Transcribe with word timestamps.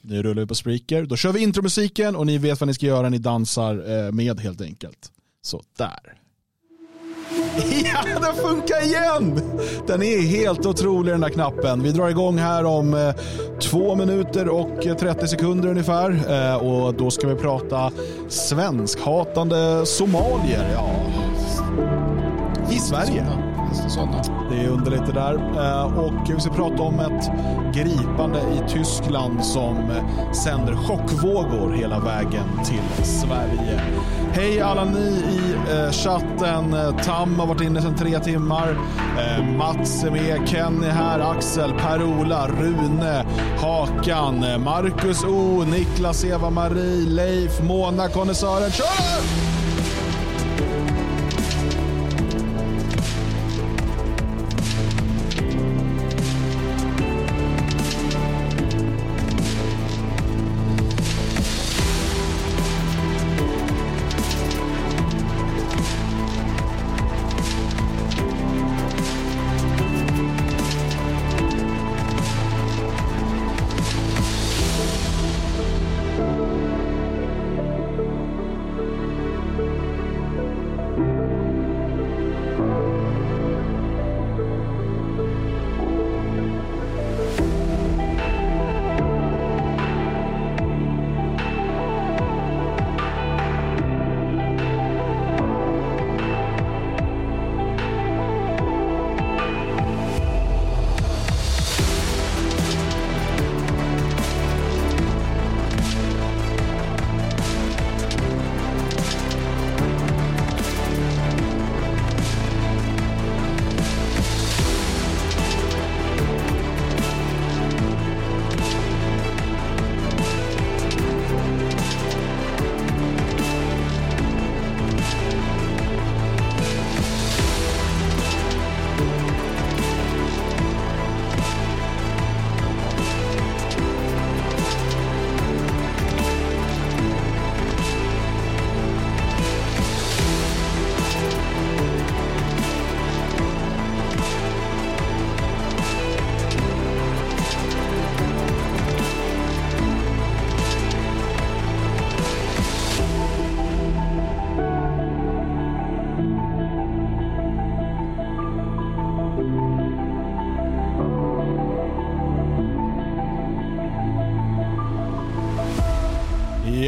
Nu 0.00 0.22
rullar 0.22 0.42
vi 0.42 0.46
på 0.46 0.54
Spreaker. 0.54 1.02
Då 1.02 1.16
kör 1.16 1.32
vi 1.32 1.40
intromusiken 1.40 2.16
och 2.16 2.26
ni 2.26 2.38
vet 2.38 2.60
vad 2.60 2.66
ni 2.68 2.74
ska 2.74 2.86
göra. 2.86 3.08
Ni 3.08 3.18
dansar 3.18 4.06
eh, 4.06 4.12
med 4.12 4.40
helt 4.40 4.60
enkelt. 4.60 5.12
Så 5.42 5.62
där. 5.78 6.18
Ja, 7.84 8.20
den 8.20 8.34
funkar 8.34 8.84
igen! 8.84 9.40
Den 9.86 10.02
är 10.02 10.20
helt 10.20 10.66
otrolig 10.66 11.14
den 11.14 11.20
där 11.20 11.28
knappen. 11.28 11.82
Vi 11.82 11.92
drar 11.92 12.08
igång 12.08 12.38
här 12.38 12.64
om 12.64 12.94
eh, 12.94 13.14
två 13.60 13.94
minuter 13.94 14.48
och 14.48 14.86
eh, 14.86 14.96
30 14.96 15.28
sekunder 15.28 15.68
ungefär. 15.68 16.10
Eh, 16.30 16.56
och 16.56 16.94
då 16.94 17.10
ska 17.10 17.28
vi 17.28 17.34
prata 17.34 17.90
svenskhatande 18.28 19.86
somalier. 19.86 20.70
Ja, 20.74 20.90
i 22.70 22.78
Sverige. 22.78 23.47
Det 24.50 24.64
är 24.64 24.68
underligt 24.68 25.06
det 25.06 25.12
där. 25.12 25.34
Eh, 25.34 25.98
och 25.98 26.30
vi 26.34 26.40
ska 26.40 26.50
prata 26.50 26.82
om 26.82 27.00
ett 27.00 27.30
gripande 27.74 28.38
i 28.38 28.68
Tyskland 28.68 29.44
som 29.44 29.76
eh, 29.76 30.32
sänder 30.32 30.74
chockvågor 30.74 31.72
hela 31.72 31.98
vägen 31.98 32.44
till 32.64 33.04
Sverige. 33.04 33.80
Hej 34.32 34.60
alla 34.60 34.84
ni 34.84 35.08
i 35.08 35.54
eh, 35.72 35.90
chatten. 35.90 36.76
Tam 37.04 37.38
har 37.38 37.46
varit 37.46 37.60
inne 37.60 37.82
sedan 37.82 37.96
tre 37.96 38.18
timmar. 38.18 38.76
Mats 39.56 40.04
är 40.04 40.10
med, 40.10 40.48
Kenny 40.48 40.86
här, 40.86 41.20
Axel, 41.20 41.72
Per-Ola, 41.72 42.48
Rune, 42.48 43.24
Hakan, 43.60 44.62
Marcus 44.64 45.24
O, 45.24 45.64
Niklas, 45.70 46.24
Eva-Marie, 46.24 47.06
Leif, 47.06 47.62
Mona, 47.62 48.08
Konnässören. 48.08 48.70
Kör! 48.70 49.47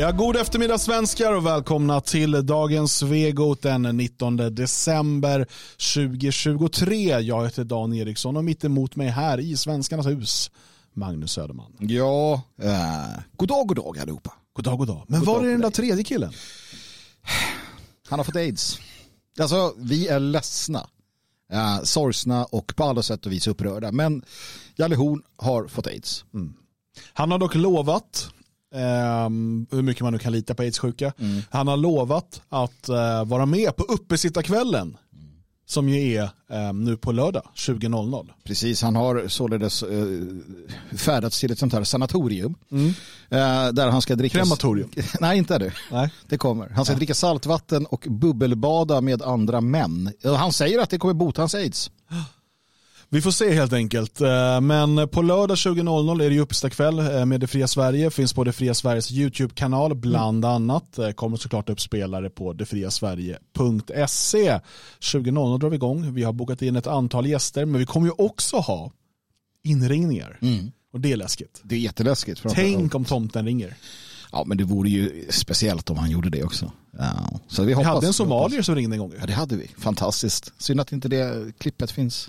God 0.08 0.36
eftermiddag 0.36 0.78
svenskar 0.78 1.32
och 1.32 1.46
välkomna 1.46 2.00
till 2.00 2.46
dagens 2.46 2.96
Svegot 2.96 3.62
den 3.62 3.82
19 3.82 4.36
december 4.36 5.46
2023. 5.94 7.20
Jag 7.20 7.44
heter 7.44 7.64
Dan 7.64 7.94
Eriksson 7.94 8.36
och 8.36 8.44
mitt 8.44 8.64
emot 8.64 8.96
mig 8.96 9.08
här 9.08 9.40
i 9.40 9.56
Svenskarnas 9.56 10.06
hus, 10.06 10.50
Magnus 10.92 11.32
Söderman. 11.32 11.72
Ja, 11.78 12.42
eh, 12.62 13.20
god 13.36 13.48
dag, 13.48 13.66
god 13.66 13.76
dag 13.76 13.98
allihopa. 13.98 14.32
God 14.52 14.64
dag, 14.64 14.78
god 14.78 14.88
dag. 14.88 15.04
Men 15.08 15.20
god 15.20 15.28
var 15.28 15.44
är 15.44 15.50
den 15.50 15.60
där 15.60 15.70
tredje 15.70 16.04
killen? 16.04 16.32
Han 18.08 18.18
har 18.18 18.24
fått 18.24 18.36
aids. 18.36 18.78
Alltså, 19.40 19.74
vi 19.76 20.08
är 20.08 20.20
ledsna, 20.20 20.86
eh, 21.52 21.82
sorgsna 21.82 22.44
och 22.44 22.72
på 22.76 22.84
alla 22.84 23.02
sätt 23.02 23.26
och 23.26 23.32
vis 23.32 23.46
upprörda. 23.46 23.92
Men 23.92 24.24
Jalle 24.76 24.96
Horn 24.96 25.22
har 25.36 25.68
fått 25.68 25.86
aids. 25.86 26.24
Mm. 26.34 26.54
Han 27.12 27.30
har 27.30 27.38
dock 27.38 27.54
lovat 27.54 28.30
Um, 28.74 29.66
hur 29.70 29.82
mycket 29.82 30.02
man 30.02 30.12
nu 30.12 30.18
kan 30.18 30.32
lita 30.32 30.54
på 30.54 30.62
aidssjuka. 30.62 31.12
Mm. 31.18 31.42
Han 31.50 31.68
har 31.68 31.76
lovat 31.76 32.42
att 32.48 32.88
uh, 32.88 33.24
vara 33.24 33.46
med 33.46 33.76
på 33.76 33.82
uppesittarkvällen 33.82 34.96
som 35.70 35.88
ju 35.88 36.14
är 36.14 36.22
eh, 36.50 36.72
nu 36.72 36.96
på 36.96 37.12
lördag 37.12 37.42
20.00. 37.56 38.28
Precis, 38.44 38.82
han 38.82 38.96
har 38.96 39.28
således 39.28 39.82
eh, 39.82 40.06
färdats 40.96 41.40
till 41.40 41.52
ett 41.52 41.58
sånt 41.58 41.72
här 41.72 41.84
sanatorium. 41.84 42.54
Mm. 42.70 42.88
Eh, 43.28 43.72
där 43.72 43.90
han 43.90 44.02
ska 44.02 44.16
dricka... 44.16 44.38
Krematorium? 44.38 44.90
Nej, 45.20 45.38
inte 45.38 45.58
det. 45.58 45.72
Nej. 45.90 46.10
Det 46.28 46.38
kommer. 46.38 46.68
Han 46.68 46.84
ska 46.84 46.94
ja. 46.94 46.96
dricka 46.96 47.14
saltvatten 47.14 47.86
och 47.86 48.06
bubbelbada 48.08 49.00
med 49.00 49.22
andra 49.22 49.60
män. 49.60 50.12
Han 50.24 50.52
säger 50.52 50.78
att 50.78 50.90
det 50.90 50.98
kommer 50.98 51.14
bota 51.14 51.42
hans 51.42 51.54
aids. 51.54 51.90
Vi 53.12 53.20
får 53.20 53.30
se 53.30 53.52
helt 53.52 53.72
enkelt. 53.72 54.20
Eh, 54.20 54.60
men 54.60 55.08
på 55.08 55.22
lördag 55.22 55.54
20.00 55.54 56.22
är 56.22 56.30
det 56.30 56.40
uppesittarkväll 56.40 56.98
eh, 56.98 57.26
med 57.26 57.40
Det 57.40 57.46
Fria 57.46 57.68
Sverige. 57.68 58.10
Finns 58.10 58.32
på 58.32 58.44
Det 58.44 58.52
Fria 58.52 58.74
Sveriges 58.74 59.12
YouTube-kanal 59.12 59.94
bland 59.94 60.44
mm. 60.44 60.54
annat. 60.54 60.98
Eh, 60.98 61.10
kommer 61.10 61.36
såklart 61.36 61.68
upp 61.68 61.80
spelare 61.80 62.30
på 62.30 62.52
detfriasverige.se. 62.52 64.60
20.00 65.00 65.58
drar 65.58 65.68
vi 65.68 65.76
igång. 65.76 66.14
Vi 66.14 66.22
har 66.22 66.32
bokat 66.32 66.62
in 66.62 66.76
ett 66.76 66.86
antal 66.86 67.26
gäster 67.26 67.64
men 67.64 67.78
vi 67.78 67.86
kommer 67.86 68.06
ju 68.06 68.12
också 68.18 68.56
ha 68.56 68.92
inringningar. 69.64 70.38
Mm. 70.42 70.70
Och 70.92 71.00
det 71.00 71.12
är 71.12 71.16
läskigt. 71.16 71.60
Det 71.62 71.74
är 71.74 71.78
jätteläskigt. 71.78 72.42
Tänk 72.48 72.94
om 72.94 73.04
tomten 73.04 73.46
ringer. 73.46 73.74
Ja, 74.32 74.44
men 74.46 74.58
det 74.58 74.64
vore 74.64 74.88
ju 74.88 75.26
speciellt 75.30 75.90
om 75.90 75.96
han 75.96 76.10
gjorde 76.10 76.30
det 76.30 76.42
också. 76.42 76.72
Ja. 76.98 77.40
Så 77.48 77.62
vi, 77.62 77.72
hoppas, 77.72 77.86
vi 77.86 77.94
hade 77.94 78.06
en 78.06 78.12
somalier 78.12 78.62
som 78.62 78.74
ringde 78.74 78.94
en 78.94 79.00
gång. 79.00 79.12
Ja, 79.20 79.26
det 79.26 79.32
hade 79.32 79.56
vi. 79.56 79.70
Fantastiskt. 79.78 80.52
Synd 80.58 80.80
att 80.80 80.92
inte 80.92 81.08
det 81.08 81.52
klippet 81.58 81.90
finns 81.90 82.28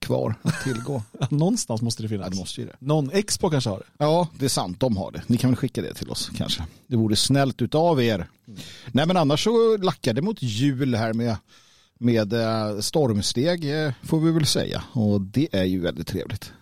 kvar 0.00 0.34
att 0.42 0.62
tillgå. 0.64 1.02
Någonstans 1.30 1.82
måste 1.82 2.02
det 2.02 2.08
finnas. 2.08 2.26
Ja, 2.26 2.30
det 2.30 2.36
måste 2.36 2.60
ju 2.60 2.66
det. 2.66 2.76
Någon 2.78 3.10
Expo 3.10 3.50
kanske 3.50 3.70
har 3.70 3.78
det. 3.78 3.84
Ja, 3.98 4.28
det 4.38 4.44
är 4.44 4.48
sant. 4.48 4.80
De 4.80 4.96
har 4.96 5.10
det. 5.10 5.22
Ni 5.26 5.36
kan 5.36 5.50
väl 5.50 5.56
skicka 5.56 5.82
det 5.82 5.94
till 5.94 6.10
oss 6.10 6.30
kanske. 6.36 6.64
Det 6.86 6.96
vore 6.96 7.16
snällt 7.16 7.62
utav 7.62 8.02
er. 8.02 8.14
Mm. 8.14 8.60
Nej, 8.92 9.06
men 9.06 9.16
annars 9.16 9.44
så 9.44 9.76
lackar 9.76 10.14
det 10.14 10.22
mot 10.22 10.42
jul 10.42 10.94
här 10.94 11.12
med, 11.12 11.36
med 11.98 12.32
eh, 12.32 12.80
stormsteg 12.80 13.84
eh, 13.84 13.92
får 14.02 14.20
vi 14.20 14.32
väl 14.32 14.46
säga. 14.46 14.84
Och 14.92 15.20
det 15.20 15.48
är 15.52 15.64
ju 15.64 15.80
väldigt 15.80 16.06
trevligt. 16.06 16.52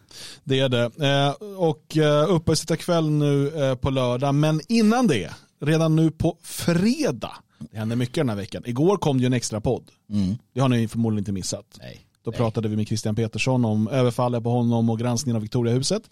Det 0.45 0.61
är 0.61 0.69
det. 0.69 0.85
Eh, 0.85 1.49
och 1.57 1.97
uppesittarkväll 2.29 3.11
nu 3.11 3.53
på 3.81 3.91
lördag. 3.91 4.35
Men 4.35 4.61
innan 4.69 5.07
det, 5.07 5.31
redan 5.61 5.97
nu 5.97 6.11
på 6.11 6.37
fredag. 6.43 7.33
Det 7.59 7.79
händer 7.79 7.97
mycket 7.97 8.15
den 8.15 8.29
här 8.29 8.37
veckan. 8.37 8.63
Igår 8.67 8.97
kom 8.97 9.17
det 9.19 9.21
ju 9.21 9.27
en 9.27 9.33
extra 9.33 9.61
podd. 9.61 9.91
Mm. 10.11 10.37
Det 10.55 10.61
har 10.61 10.69
ni 10.69 10.89
förmodligen 10.89 11.19
inte 11.19 11.33
missat. 11.33 11.79
Nej. 11.79 12.08
Då 12.23 12.31
Nej. 12.31 12.39
pratade 12.39 12.69
vi 12.69 12.77
med 12.77 12.89
Christian 12.89 13.15
Petersson 13.15 13.65
om 13.65 13.89
överfallet 13.89 14.43
på 14.43 14.51
honom 14.51 14.91
och 14.91 14.99
granskningen 14.99 15.37
av 15.37 15.43
Victoriahuset. 15.43 16.11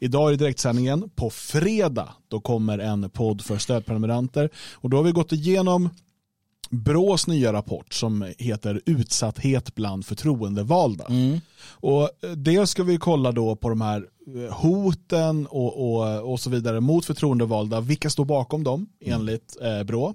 Idag 0.00 0.26
är 0.26 0.30
det 0.30 0.36
direktsändningen. 0.36 1.10
På 1.14 1.30
fredag 1.30 2.08
då 2.28 2.40
kommer 2.40 2.78
en 2.78 3.10
podd 3.10 3.42
för 3.42 3.58
stödprenumeranter. 3.58 4.50
Och 4.74 4.90
då 4.90 4.96
har 4.96 5.04
vi 5.04 5.12
gått 5.12 5.32
igenom 5.32 5.90
Brås 6.70 7.26
nya 7.26 7.52
rapport 7.52 7.94
som 7.94 8.32
heter 8.38 8.80
Utsatthet 8.86 9.74
bland 9.74 10.06
förtroendevalda. 10.06 11.04
Mm. 11.04 11.40
Och 11.70 12.10
dels 12.36 12.70
ska 12.70 12.82
vi 12.82 12.98
kolla 12.98 13.32
då 13.32 13.56
på 13.56 13.68
de 13.68 13.80
här 13.80 14.06
eh, 14.36 14.54
hoten 14.54 15.46
och, 15.46 15.92
och, 15.92 16.32
och 16.32 16.40
så 16.40 16.50
vidare 16.50 16.80
mot 16.80 17.04
förtroendevalda. 17.04 17.80
Vilka 17.80 18.10
står 18.10 18.24
bakom 18.24 18.64
dem 18.64 18.86
enligt 19.00 19.56
eh, 19.62 19.82
Brå? 19.82 20.14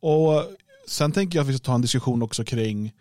Och 0.00 0.44
sen 0.88 1.12
tänker 1.12 1.38
jag 1.38 1.42
att 1.44 1.48
vi 1.48 1.58
ska 1.58 1.64
ta 1.64 1.74
en 1.74 1.82
diskussion 1.82 2.22
också 2.22 2.44
kring 2.44 2.92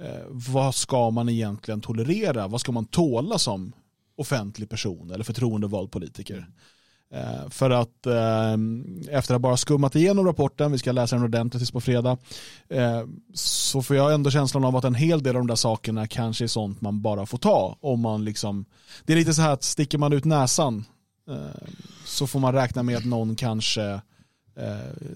eh, 0.00 0.24
vad 0.30 0.74
ska 0.74 1.10
man 1.10 1.28
egentligen 1.28 1.80
tolerera? 1.80 2.48
Vad 2.48 2.60
ska 2.60 2.72
man 2.72 2.84
tåla 2.86 3.38
som 3.38 3.72
offentlig 4.16 4.68
person 4.68 5.10
eller 5.10 5.24
förtroendevald 5.24 5.90
politiker? 5.90 6.46
Eh, 7.14 7.50
för 7.50 7.70
att 7.70 8.06
eh, 8.06 8.54
efter 9.10 9.34
att 9.34 9.40
bara 9.40 9.56
skummat 9.56 9.96
igenom 9.96 10.26
rapporten, 10.26 10.72
vi 10.72 10.78
ska 10.78 10.92
läsa 10.92 11.16
den 11.16 11.24
ordentligt 11.24 11.60
tills 11.60 11.70
på 11.70 11.80
fredag, 11.80 12.18
eh, 12.68 13.02
så 13.34 13.82
får 13.82 13.96
jag 13.96 14.14
ändå 14.14 14.30
känslan 14.30 14.64
av 14.64 14.76
att 14.76 14.84
en 14.84 14.94
hel 14.94 15.22
del 15.22 15.36
av 15.36 15.40
de 15.40 15.46
där 15.46 15.54
sakerna 15.54 16.06
kanske 16.06 16.44
är 16.44 16.48
sånt 16.48 16.80
man 16.80 17.00
bara 17.02 17.26
får 17.26 17.38
ta. 17.38 17.76
Om 17.80 18.00
man 18.00 18.24
liksom, 18.24 18.64
det 19.04 19.12
är 19.12 19.16
lite 19.16 19.34
så 19.34 19.42
här 19.42 19.52
att 19.52 19.62
sticker 19.62 19.98
man 19.98 20.12
ut 20.12 20.24
näsan 20.24 20.84
så 22.04 22.26
får 22.26 22.40
man 22.40 22.54
räkna 22.54 22.82
med 22.82 22.96
att 22.96 23.04
någon 23.04 23.36
kanske 23.36 24.00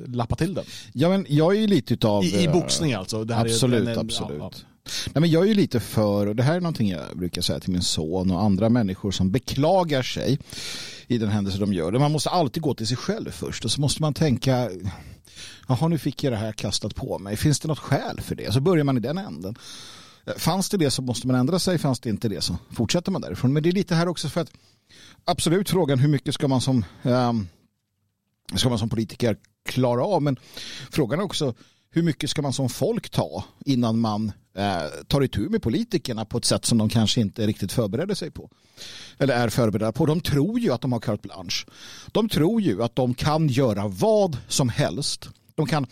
lappar 0.07 0.37
till 0.37 0.55
den. 0.55 0.65
Ja, 0.93 1.09
men 1.09 1.27
jag 1.29 1.57
är 1.57 1.61
ju 1.61 1.67
lite 1.67 1.95
utav... 1.95 2.25
I, 2.25 2.45
i 2.45 2.49
boxning 2.49 2.93
alltså. 2.93 3.27
Absolut, 3.33 3.89
är, 3.89 3.93
är- 3.93 3.99
absolut. 3.99 4.39
ja, 4.41 4.51
ja. 4.53 4.72
Nej, 4.85 5.21
men 5.21 5.31
jag 5.31 5.43
är 5.43 5.47
ju 5.47 5.55
lite 5.55 5.81
för, 5.81 6.27
och 6.27 6.37
det 6.37 6.43
här 6.43 6.57
är 6.57 6.61
någonting 6.61 6.89
jag 6.89 7.19
brukar 7.19 7.43
säga 7.43 7.61
till 7.61 7.73
min 7.73 7.83
son 7.83 8.31
och 8.31 8.43
andra 8.43 8.69
människor 8.69 9.11
som 9.11 9.31
beklagar 9.31 10.03
sig 10.03 10.39
i 11.07 11.19
den 11.19 11.29
händelse 11.29 11.59
de 11.59 11.73
gör 11.73 11.93
det. 11.93 11.99
Man 11.99 12.13
måste 12.13 12.31
alltid 12.31 12.63
gå 12.63 12.75
till 12.75 12.87
sig 12.87 12.97
själv 12.97 13.31
först 13.31 13.65
och 13.65 13.71
så 13.71 13.81
måste 13.81 14.03
man 14.03 14.15
tänka, 14.15 14.71
jaha 15.69 15.89
nu 15.89 15.99
fick 15.99 16.25
jag 16.25 16.33
det 16.33 16.37
här 16.37 16.53
kastat 16.53 16.95
på 16.95 17.19
mig, 17.19 17.37
finns 17.37 17.61
det 17.61 17.69
något 17.69 17.79
skäl 17.79 18.21
för 18.21 18.35
det? 18.35 18.53
Så 18.53 18.61
börjar 18.61 18.85
man 18.85 18.97
i 18.97 19.01
den 19.01 19.19
änden. 19.19 19.55
Fanns 20.37 20.69
det 20.69 20.77
det 20.77 20.91
så 20.91 21.03
måste 21.03 21.27
man 21.27 21.37
ändra 21.37 21.59
sig, 21.59 21.79
fanns 21.79 22.01
det 22.01 22.11
inte 22.11 22.29
det 22.29 22.41
så 22.41 22.57
fortsätter 22.71 23.13
man 23.13 23.21
därifrån. 23.21 23.53
Men 23.53 23.63
det 23.63 23.69
är 23.69 23.73
lite 23.73 23.95
här 23.95 24.09
också 24.09 24.29
för 24.29 24.41
att 24.41 24.53
absolut 25.25 25.71
frågan 25.71 25.99
hur 25.99 26.09
mycket 26.09 26.35
ska 26.35 26.49
man 26.49 26.61
som, 26.61 26.85
um, 27.03 27.49
ska 28.55 28.69
man 28.69 28.79
som 28.79 28.89
politiker 28.89 29.37
klara 29.65 30.05
av, 30.05 30.23
men 30.23 30.37
frågan 30.91 31.19
är 31.21 31.25
också 31.25 31.55
hur 31.93 32.03
mycket 32.03 32.31
ska 32.31 32.43
man 32.43 32.53
som 32.53 32.69
folk 32.69 33.11
ta 33.11 33.45
innan 33.65 33.99
man 33.99 34.33
eh, 34.57 34.83
tar 35.09 35.23
itu 35.23 35.49
med 35.49 35.63
politikerna 35.63 36.25
på 36.25 36.39
ett 36.39 36.45
sätt 36.45 36.65
som 36.65 36.79
de 36.79 36.89
kanske 36.89 37.21
inte 37.21 37.47
riktigt 37.47 37.73
förbereder 37.73 38.15
sig 38.15 38.31
på. 38.31 38.51
Eller 39.19 39.35
är 39.35 39.49
förberedda 39.49 39.93
på. 39.93 40.07
De 40.07 40.21
tror 40.21 40.61
ju 40.61 40.73
att 40.73 40.81
de 40.81 40.93
har 40.93 41.01
carte 41.01 41.23
blanche. 41.23 41.67
De 42.13 42.29
tror 42.29 42.61
ju 42.61 42.83
att 42.83 42.97
de 42.97 43.15
kan 43.15 43.49
göra 43.49 43.89
vad 43.89 44.39
som 44.49 44.69
helst. 44.69 45.29
De 45.55 45.67
kan 45.67 45.87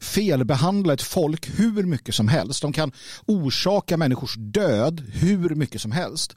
felbehandla 0.00 0.92
ett 0.92 1.02
folk 1.02 1.58
hur 1.58 1.82
mycket 1.82 2.14
som 2.14 2.28
helst. 2.28 2.62
De 2.62 2.72
kan 2.72 2.92
orsaka 3.26 3.96
människors 3.96 4.34
död 4.38 5.02
hur 5.12 5.54
mycket 5.54 5.80
som 5.80 5.92
helst. 5.92 6.36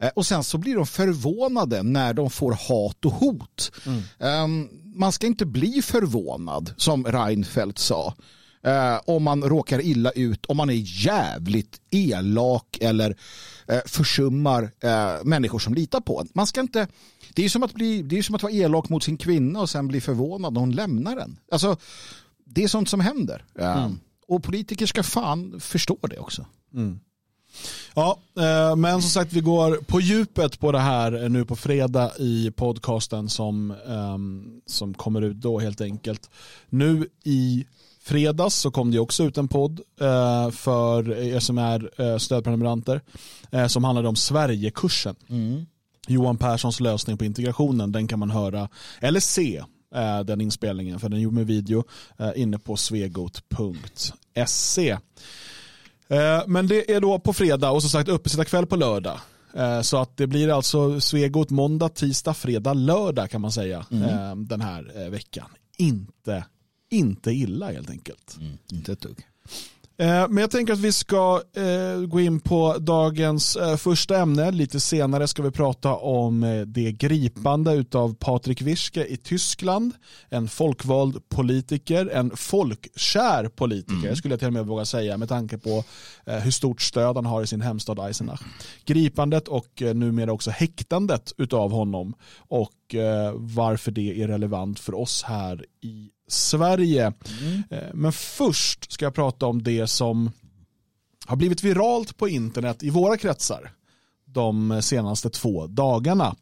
Eh, 0.00 0.08
Och 0.14 0.26
sen 0.26 0.44
så 0.44 0.58
blir 0.58 0.74
de 0.76 0.86
förvånade 0.86 1.82
när 1.82 2.14
de 2.14 2.30
får 2.30 2.52
hat 2.52 3.04
och 3.04 3.12
hot. 3.12 3.72
Um, 4.18 4.68
man 4.94 5.12
ska 5.12 5.26
inte 5.26 5.46
bli 5.46 5.82
förvånad, 5.82 6.74
som 6.76 7.04
Reinfeldt 7.06 7.78
sa, 7.78 8.14
eh, 8.66 9.00
om 9.04 9.22
man 9.22 9.42
råkar 9.42 9.80
illa 9.80 10.10
ut, 10.10 10.46
om 10.46 10.56
man 10.56 10.70
är 10.70 11.04
jävligt 11.06 11.80
elak 11.90 12.78
eller 12.80 13.16
eh, 13.66 13.80
försummar 13.86 14.70
eh, 14.80 15.24
människor 15.24 15.58
som 15.58 15.74
litar 15.74 16.00
på 16.00 16.20
en. 16.20 16.28
Man 16.34 16.46
ska 16.46 16.60
inte, 16.60 16.88
det 17.34 17.44
är 17.44 17.48
som 17.48 17.62
att, 17.62 17.74
bli, 17.74 18.02
det 18.02 18.18
är 18.18 18.22
som 18.22 18.34
att 18.34 18.42
vara 18.42 18.52
elak 18.52 18.88
mot 18.88 19.04
sin 19.04 19.16
kvinna 19.16 19.60
och 19.60 19.70
sen 19.70 19.88
bli 19.88 20.00
förvånad 20.00 20.52
när 20.52 20.60
hon 20.60 20.72
lämnar 20.72 21.16
den. 21.16 21.38
Alltså, 21.52 21.76
det 22.44 22.64
är 22.64 22.68
sånt 22.68 22.88
som 22.88 23.00
händer. 23.00 23.44
Um, 23.54 24.00
Och 24.28 24.42
politiker 24.42 24.86
ska 24.86 25.02
fan 25.02 25.60
förstå 25.60 25.98
det 26.02 26.18
också. 26.18 26.46
Ja, 27.94 28.18
eh, 28.38 28.76
men 28.76 29.02
som 29.02 29.10
sagt 29.10 29.32
vi 29.32 29.40
går 29.40 29.76
på 29.76 30.00
djupet 30.00 30.60
på 30.60 30.72
det 30.72 30.78
här 30.78 31.28
nu 31.28 31.44
på 31.44 31.56
fredag 31.56 32.12
i 32.18 32.50
podcasten 32.50 33.28
som, 33.28 33.70
ehm, 33.88 34.60
som 34.66 34.94
kommer 34.94 35.22
ut 35.22 35.36
då 35.36 35.58
helt 35.58 35.80
enkelt. 35.80 36.30
Nu 36.68 37.08
i 37.24 37.66
fredags 38.06 38.54
så 38.54 38.70
kom 38.70 38.90
det 38.90 38.98
också 38.98 39.24
ut 39.24 39.38
en 39.38 39.48
podd 39.48 39.80
eh, 40.00 40.50
för 40.50 41.10
er 41.18 41.40
som 41.40 41.58
är 41.58 41.90
eh, 42.00 42.18
stödprenumeranter 42.18 43.00
eh, 43.50 43.66
som 43.66 43.84
handlade 43.84 44.08
om 44.08 44.16
Sverigekursen. 44.16 45.16
Johan 46.08 46.36
Perssons 46.38 46.80
lösning 46.80 47.18
på 47.18 47.24
integrationen, 47.24 47.92
den 47.92 48.08
kan 48.08 48.18
man 48.18 48.30
höra 48.30 48.68
eller 49.00 49.20
se 49.20 49.62
eh, 49.94 50.20
den 50.20 50.40
inspelningen 50.40 51.00
för 51.00 51.08
den 51.08 51.20
gjorde 51.20 51.34
med 51.34 51.46
video 51.46 51.84
eh, 52.18 52.30
inne 52.36 52.58
på 52.58 52.76
svegot.se. 53.86 54.90
Eh, 56.08 56.42
Men 56.46 56.66
det 56.68 56.92
är 56.92 57.00
då 57.00 57.18
på 57.18 57.32
fredag 57.32 57.70
och 57.70 57.82
som 57.82 57.90
sagt 57.90 58.08
uppesittarkväll 58.08 58.66
på 58.66 58.76
lördag. 58.76 59.20
Eh, 59.54 59.80
Så 59.80 59.96
att 59.96 60.16
det 60.16 60.26
blir 60.26 60.48
alltså 60.56 61.00
Svegot 61.00 61.50
måndag, 61.50 61.88
tisdag, 61.88 62.34
fredag, 62.34 62.74
lördag 62.74 63.30
kan 63.30 63.40
man 63.40 63.52
säga 63.52 63.78
eh, 63.78 64.36
den 64.36 64.60
här 64.60 64.92
eh, 65.04 65.10
veckan. 65.10 65.46
Inte, 65.78 66.44
inte 66.90 67.30
illa 67.30 67.72
helt 67.72 67.90
enkelt. 67.90 68.36
Inte 68.72 68.92
ett 68.92 69.00
dugg. 69.00 69.26
Eh, 69.98 70.28
Men 70.28 70.36
jag 70.36 70.50
tänker 70.50 70.72
att 70.72 70.78
vi 70.78 70.92
ska 70.92 71.42
eh, 71.56 72.06
gå 72.06 72.20
in 72.20 72.40
på 72.40 72.78
dagens 72.78 73.56
eh, 73.56 73.76
första 73.76 74.18
ämne. 74.18 74.50
Lite 74.50 74.80
senare 74.80 75.28
ska 75.28 75.42
vi 75.42 75.50
prata 75.50 75.94
om 75.94 76.64
det 76.66 76.92
gripande 76.92 77.72
utav 77.72 78.14
Patrik 78.14 78.62
Wischke 78.62 79.04
i 79.04 79.16
Tyskland. 79.16 79.92
En 80.28 80.48
folkvald 80.48 81.28
politiker, 81.28 82.06
en 82.06 82.36
folkkär 82.36 83.48
politiker 83.48 84.14
skulle 84.14 84.32
jag 84.32 84.38
till 84.38 84.48
och 84.48 84.52
med 84.52 84.66
våga 84.66 84.84
säga 84.84 85.16
med 85.16 85.28
tanke 85.28 85.58
på 85.58 85.84
hur 86.24 86.50
stort 86.50 86.82
stöd 86.82 87.16
han 87.16 87.26
har 87.26 87.42
i 87.42 87.46
sin 87.46 87.60
hemstad 87.60 87.98
Eisenach. 87.98 88.40
Gripandet 88.84 89.48
och 89.48 89.82
numera 89.94 90.32
också 90.32 90.50
häktandet 90.50 91.32
utav 91.36 91.70
honom 91.72 92.14
och 92.38 92.94
varför 93.34 93.90
det 93.90 94.22
är 94.22 94.28
relevant 94.28 94.80
för 94.80 94.94
oss 94.94 95.22
här 95.22 95.64
i 95.80 96.10
Sverige. 96.28 97.12
Eh, 97.70 97.78
Men 97.94 98.12
först 98.12 98.92
ska 98.92 99.04
jag 99.04 99.14
prata 99.14 99.46
om 99.46 99.62
det 99.62 99.86
som 99.86 100.30
har 101.26 101.36
blivit 101.36 101.64
viralt 101.64 102.16
på 102.16 102.28
internet 102.28 102.82
i 102.82 102.90
våra 102.90 103.16
kretsar 103.16 103.72
de 104.24 104.82
senaste 104.82 105.30
två 105.30 105.66
dagarna. 105.66 106.36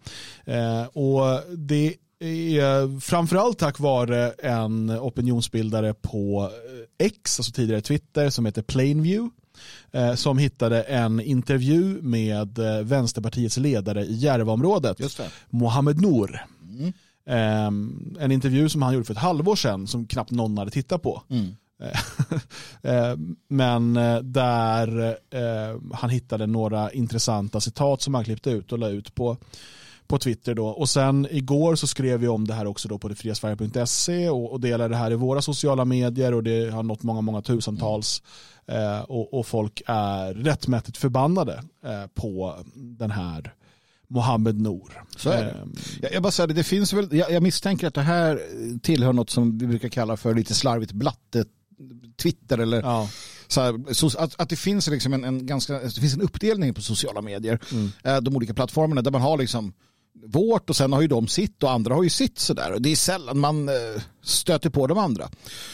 Eh, 0.45 0.83
Och 0.85 1.43
det 1.59 1.95
är 2.21 3.01
framförallt 3.01 3.59
tack 3.59 3.79
vare 3.79 4.31
en 4.31 4.91
opinionsbildare 4.91 5.95
på 5.95 6.51
eh, 6.99 7.07
X, 7.07 7.39
alltså 7.41 7.53
tidigare 7.53 7.81
Twitter, 7.81 8.31
som 8.31 8.47
heter 8.47 8.63
Plainview 8.63 9.31
som 10.17 10.39
hittade 10.39 10.83
en 10.83 11.21
intervju 11.21 12.03
med 12.03 12.59
Vänsterpartiets 12.83 13.57
ledare 13.57 14.05
i 14.05 14.15
Järvaområdet. 14.15 15.01
Mohammed 15.51 16.01
Nour. 16.01 16.47
Eh, 17.27 17.67
en 18.19 18.33
intervju 18.33 18.69
som 18.69 18.83
han 18.83 18.95
gjorde 18.95 19.07
för 19.07 19.15
ett 19.15 19.19
halvår 19.21 19.57
sedan 19.57 19.87
som 19.87 20.07
knappt 20.07 20.31
någon 20.31 20.59
hade 20.59 20.71
tittat 20.71 21.03
på. 21.03 21.23
Eh, 22.83 23.17
Men 23.49 23.97
eh, 23.97 24.19
där 24.19 25.17
eh, 25.31 25.81
han 25.93 26.11
hittade 26.11 26.47
några 26.47 26.93
intressanta 26.93 27.61
citat 27.61 28.03
som 28.03 28.15
han 28.15 28.25
klippte 28.25 28.51
ut 28.51 28.73
och 28.73 28.79
la 28.79 28.89
ut 28.89 29.15
på, 29.15 29.37
på 30.07 30.19
Twitter. 30.19 30.55
Då. 30.55 30.67
Och 30.67 30.89
sen 30.89 31.27
igår 31.31 31.75
så 31.75 31.87
skrev 31.87 32.21
vi 32.21 32.29
om 32.29 32.47
det 32.47 32.55
här 32.55 32.67
också 32.67 32.89
då 32.89 32.99
på 32.99 33.09
detfriasverige.se 33.09 34.31
och, 34.31 34.53
och 34.53 34.61
delade 34.61 34.95
det 34.95 34.97
här 34.97 35.11
i 35.11 35.15
våra 35.15 35.43
sociala 35.43 35.85
medier 35.85 36.35
och 36.35 36.43
det 36.43 36.71
har 36.71 36.83
nått 36.83 37.03
många, 37.03 37.21
många 37.21 37.43
tusentals. 37.43 38.23
Eh, 38.67 39.01
och, 39.01 39.35
och 39.35 39.47
folk 39.47 39.83
är 39.87 40.35
rättmätigt 40.35 40.97
förbannade 40.97 41.63
på 42.15 42.57
den 42.75 43.11
här 43.11 43.55
Mohammed 44.15 44.61
Nour. 44.61 45.05
Så 45.17 45.31
är 45.31 45.45
det. 45.45 45.51
Eh, 45.51 45.67
Jag, 46.03 46.13
jag 46.13 46.23
bara 46.23 46.33
säger 46.33 46.49
det, 46.49 46.55
det 46.55 46.65
finns 46.65 46.93
väl, 46.93 47.09
jag, 47.11 47.33
jag 47.33 47.43
misstänker 47.43 47.87
att 47.87 47.95
det 47.95 48.03
här 48.03 48.41
tillhör 48.83 49.13
något 49.13 49.31
som 49.31 49.59
vi 49.59 49.67
brukar 49.67 49.89
kalla 49.89 50.17
för 50.17 50.35
lite 50.35 50.55
slarvigt 50.55 50.93
blatte 50.93 51.45
Twitter 52.23 52.59
eller 52.59 52.83
ja. 52.83 53.09
så 53.49 53.61
här, 53.61 53.95
så, 53.95 54.07
att, 54.19 54.41
att 54.41 54.49
det 54.49 54.57
finns 54.57 54.89
liksom 54.89 55.13
en, 55.13 55.25
en 55.25 55.47
ganska, 55.47 55.79
det 55.79 55.91
finns 56.01 56.15
en 56.15 56.21
uppdelning 56.23 56.75
på 56.75 56.83
sociala 56.83 57.23
medier, 57.23 57.59
eh, 58.05 58.17
de 58.17 58.37
olika 58.37 58.55
plattformarna 58.55 59.03
där 59.03 59.11
man 59.11 59.21
har 59.21 59.39
liksom 59.39 59.73
vårt 60.23 60.71
och 60.71 60.77
sen 60.77 60.93
har 60.93 61.01
ju 61.01 61.09
de 61.09 61.29
sitt 61.29 61.63
och 61.63 61.71
andra 61.71 61.95
har 61.95 62.03
ju 62.03 62.11
sitt 62.11 62.39
sådär 62.39 62.73
och 62.73 62.83
det 62.83 62.93
är 62.93 62.97
sällan 62.97 63.39
man 63.39 63.69
eh, 63.69 64.03
stöter 64.23 64.71
på 64.71 64.87
de 64.87 64.99
andra. 64.99 65.31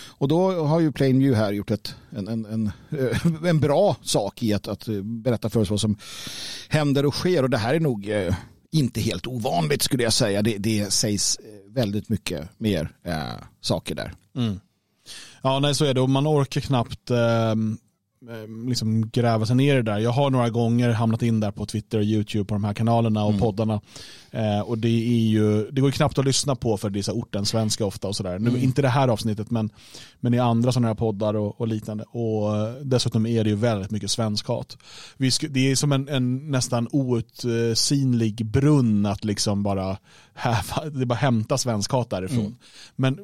Och 0.08 0.28
då 0.28 0.64
har 0.64 0.80
ju 0.80 0.92
Plainview 0.92 1.44
här 1.44 1.52
gjort 1.52 1.70
ett, 1.70 1.94
en, 2.10 2.28
en, 2.28 2.44
en, 2.44 2.70
eh, 2.90 3.48
en 3.48 3.60
bra 3.60 3.96
sak 4.02 4.42
i 4.42 4.54
att, 4.54 4.68
att 4.68 4.88
eh, 4.88 5.02
berätta 5.02 5.50
för 5.50 5.60
oss 5.60 5.70
vad 5.70 5.80
som 5.80 5.98
händer 6.68 7.06
och 7.06 7.14
sker 7.14 7.42
och 7.42 7.50
det 7.50 7.58
här 7.58 7.74
är 7.74 7.80
nog 7.80 8.10
inte 8.72 9.00
helt 9.00 9.26
ovanligt 9.26 9.82
skulle 9.82 10.02
jag 10.02 10.12
säga. 10.12 10.42
Det, 10.42 10.58
det 10.58 10.92
sägs 10.92 11.38
väldigt 11.66 12.08
mycket 12.08 12.48
mer 12.58 12.90
äh, 13.04 13.14
saker 13.60 13.94
där. 13.94 14.12
Mm. 14.36 14.60
Ja, 15.42 15.58
nej 15.58 15.74
så 15.74 15.84
är 15.84 15.94
det 15.94 16.00
och 16.00 16.10
man 16.10 16.26
orkar 16.26 16.60
knappt 16.60 17.10
eh, 17.10 17.54
liksom 18.68 19.10
gräva 19.10 19.46
sig 19.46 19.56
ner 19.56 19.74
i 19.74 19.76
det 19.76 19.82
där. 19.82 19.98
Jag 19.98 20.10
har 20.10 20.30
några 20.30 20.50
gånger 20.50 20.90
hamnat 20.90 21.22
in 21.22 21.40
där 21.40 21.50
på 21.50 21.66
Twitter 21.66 21.98
och 21.98 22.04
YouTube 22.04 22.44
på 22.44 22.54
de 22.54 22.64
här 22.64 22.74
kanalerna 22.74 23.24
och 23.24 23.30
mm. 23.30 23.40
poddarna. 23.40 23.80
Eh, 24.30 24.60
och 24.60 24.78
det 24.78 24.88
är 24.88 25.28
ju, 25.28 25.70
det 25.70 25.80
går 25.80 25.88
ju 25.90 25.92
knappt 25.92 26.18
att 26.18 26.24
lyssna 26.24 26.56
på 26.56 26.76
för 26.76 26.90
det 26.90 26.98
är 26.98 27.02
så 27.02 27.12
orten 27.12 27.46
svenska 27.46 27.84
ofta 27.84 28.08
och 28.08 28.16
sådär. 28.16 28.36
Mm. 28.36 28.56
Inte 28.56 28.82
det 28.82 28.88
här 28.88 29.08
avsnittet 29.08 29.50
men, 29.50 29.70
men 30.20 30.34
i 30.34 30.38
andra 30.38 30.72
sådana 30.72 30.88
här 30.88 30.94
poddar 30.94 31.34
och, 31.34 31.60
och, 31.60 31.68
liknande. 31.68 32.04
Och 32.04 32.74
dessutom 32.84 33.26
är 33.26 33.44
det 33.44 33.50
ju 33.50 33.56
väldigt 33.56 33.90
mycket 33.90 34.10
svenskhat. 34.10 34.78
Vi 35.16 35.30
det 35.50 35.70
är 35.70 35.76
som 35.76 35.92
en, 35.92 36.08
en 36.08 36.50
nästan 36.50 36.88
outsinlig 36.92 38.46
brunn 38.46 39.06
att 39.06 39.24
liksom 39.24 39.62
bara, 39.62 39.96
häva, 40.34 40.90
det 40.90 41.06
bara 41.06 41.14
hämta 41.14 41.58
svenskhat 41.58 42.10
därifrån. 42.10 42.40
Mm. 42.40 42.56
Men 42.96 43.18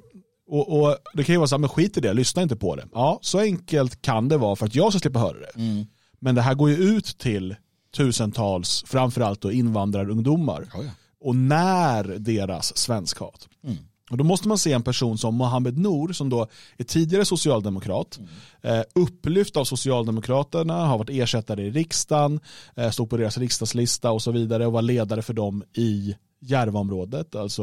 och, 0.48 0.80
och, 0.80 0.96
Det 1.14 1.24
kan 1.24 1.32
ju 1.32 1.38
vara 1.38 1.48
så 1.48 1.54
här, 1.54 1.60
men 1.60 1.68
skit 1.68 1.96
i 1.96 2.00
det, 2.00 2.12
lyssna 2.14 2.42
inte 2.42 2.56
på 2.56 2.76
det. 2.76 2.88
Ja, 2.92 3.18
så 3.22 3.38
enkelt 3.38 4.02
kan 4.02 4.28
det 4.28 4.36
vara 4.36 4.56
för 4.56 4.66
att 4.66 4.74
jag 4.74 4.92
ska 4.92 5.00
slippa 5.00 5.18
höra 5.18 5.38
det. 5.38 5.60
Mm. 5.60 5.86
Men 6.20 6.34
det 6.34 6.42
här 6.42 6.54
går 6.54 6.70
ju 6.70 6.76
ut 6.76 7.18
till 7.18 7.56
tusentals, 7.96 8.84
framförallt 8.86 9.40
då 9.40 9.52
invandrarungdomar. 9.52 10.62
Oh 10.62 10.84
ja. 10.84 10.90
Och 11.20 11.36
när 11.36 12.04
deras 12.04 12.76
svenskhat. 12.76 13.48
Mm. 13.64 13.76
Och 14.10 14.16
då 14.16 14.24
måste 14.24 14.48
man 14.48 14.58
se 14.58 14.72
en 14.72 14.82
person 14.82 15.18
som 15.18 15.34
Mohammed 15.34 15.78
Nour 15.78 16.12
som 16.12 16.28
då 16.28 16.46
är 16.76 16.84
tidigare 16.84 17.24
socialdemokrat, 17.24 18.18
mm. 18.18 18.78
eh, 18.78 18.84
upplyft 18.94 19.56
av 19.56 19.64
Socialdemokraterna, 19.64 20.86
har 20.86 20.98
varit 20.98 21.10
ersättare 21.10 21.62
i 21.62 21.70
riksdagen, 21.70 22.40
eh, 22.74 22.90
stod 22.90 23.10
på 23.10 23.16
deras 23.16 23.38
riksdagslista 23.38 24.10
och 24.10 24.22
så 24.22 24.32
vidare 24.32 24.66
och 24.66 24.72
var 24.72 24.82
ledare 24.82 25.22
för 25.22 25.34
dem 25.34 25.64
i 25.74 26.16
Järvaområdet, 26.40 27.34
alltså 27.34 27.62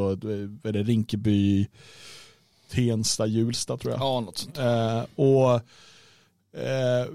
är 0.63 0.71
det 0.71 0.83
Rinkeby, 0.83 1.67
Tensta, 2.73 3.25
Hjulsta 3.25 3.77
tror 3.77 3.93
jag. 3.93 4.01
Ja, 4.01 4.19
något 4.19 4.37
sånt. 4.37 4.57
Eh, 4.57 5.03
och 5.15 5.53
eh, 6.61 7.07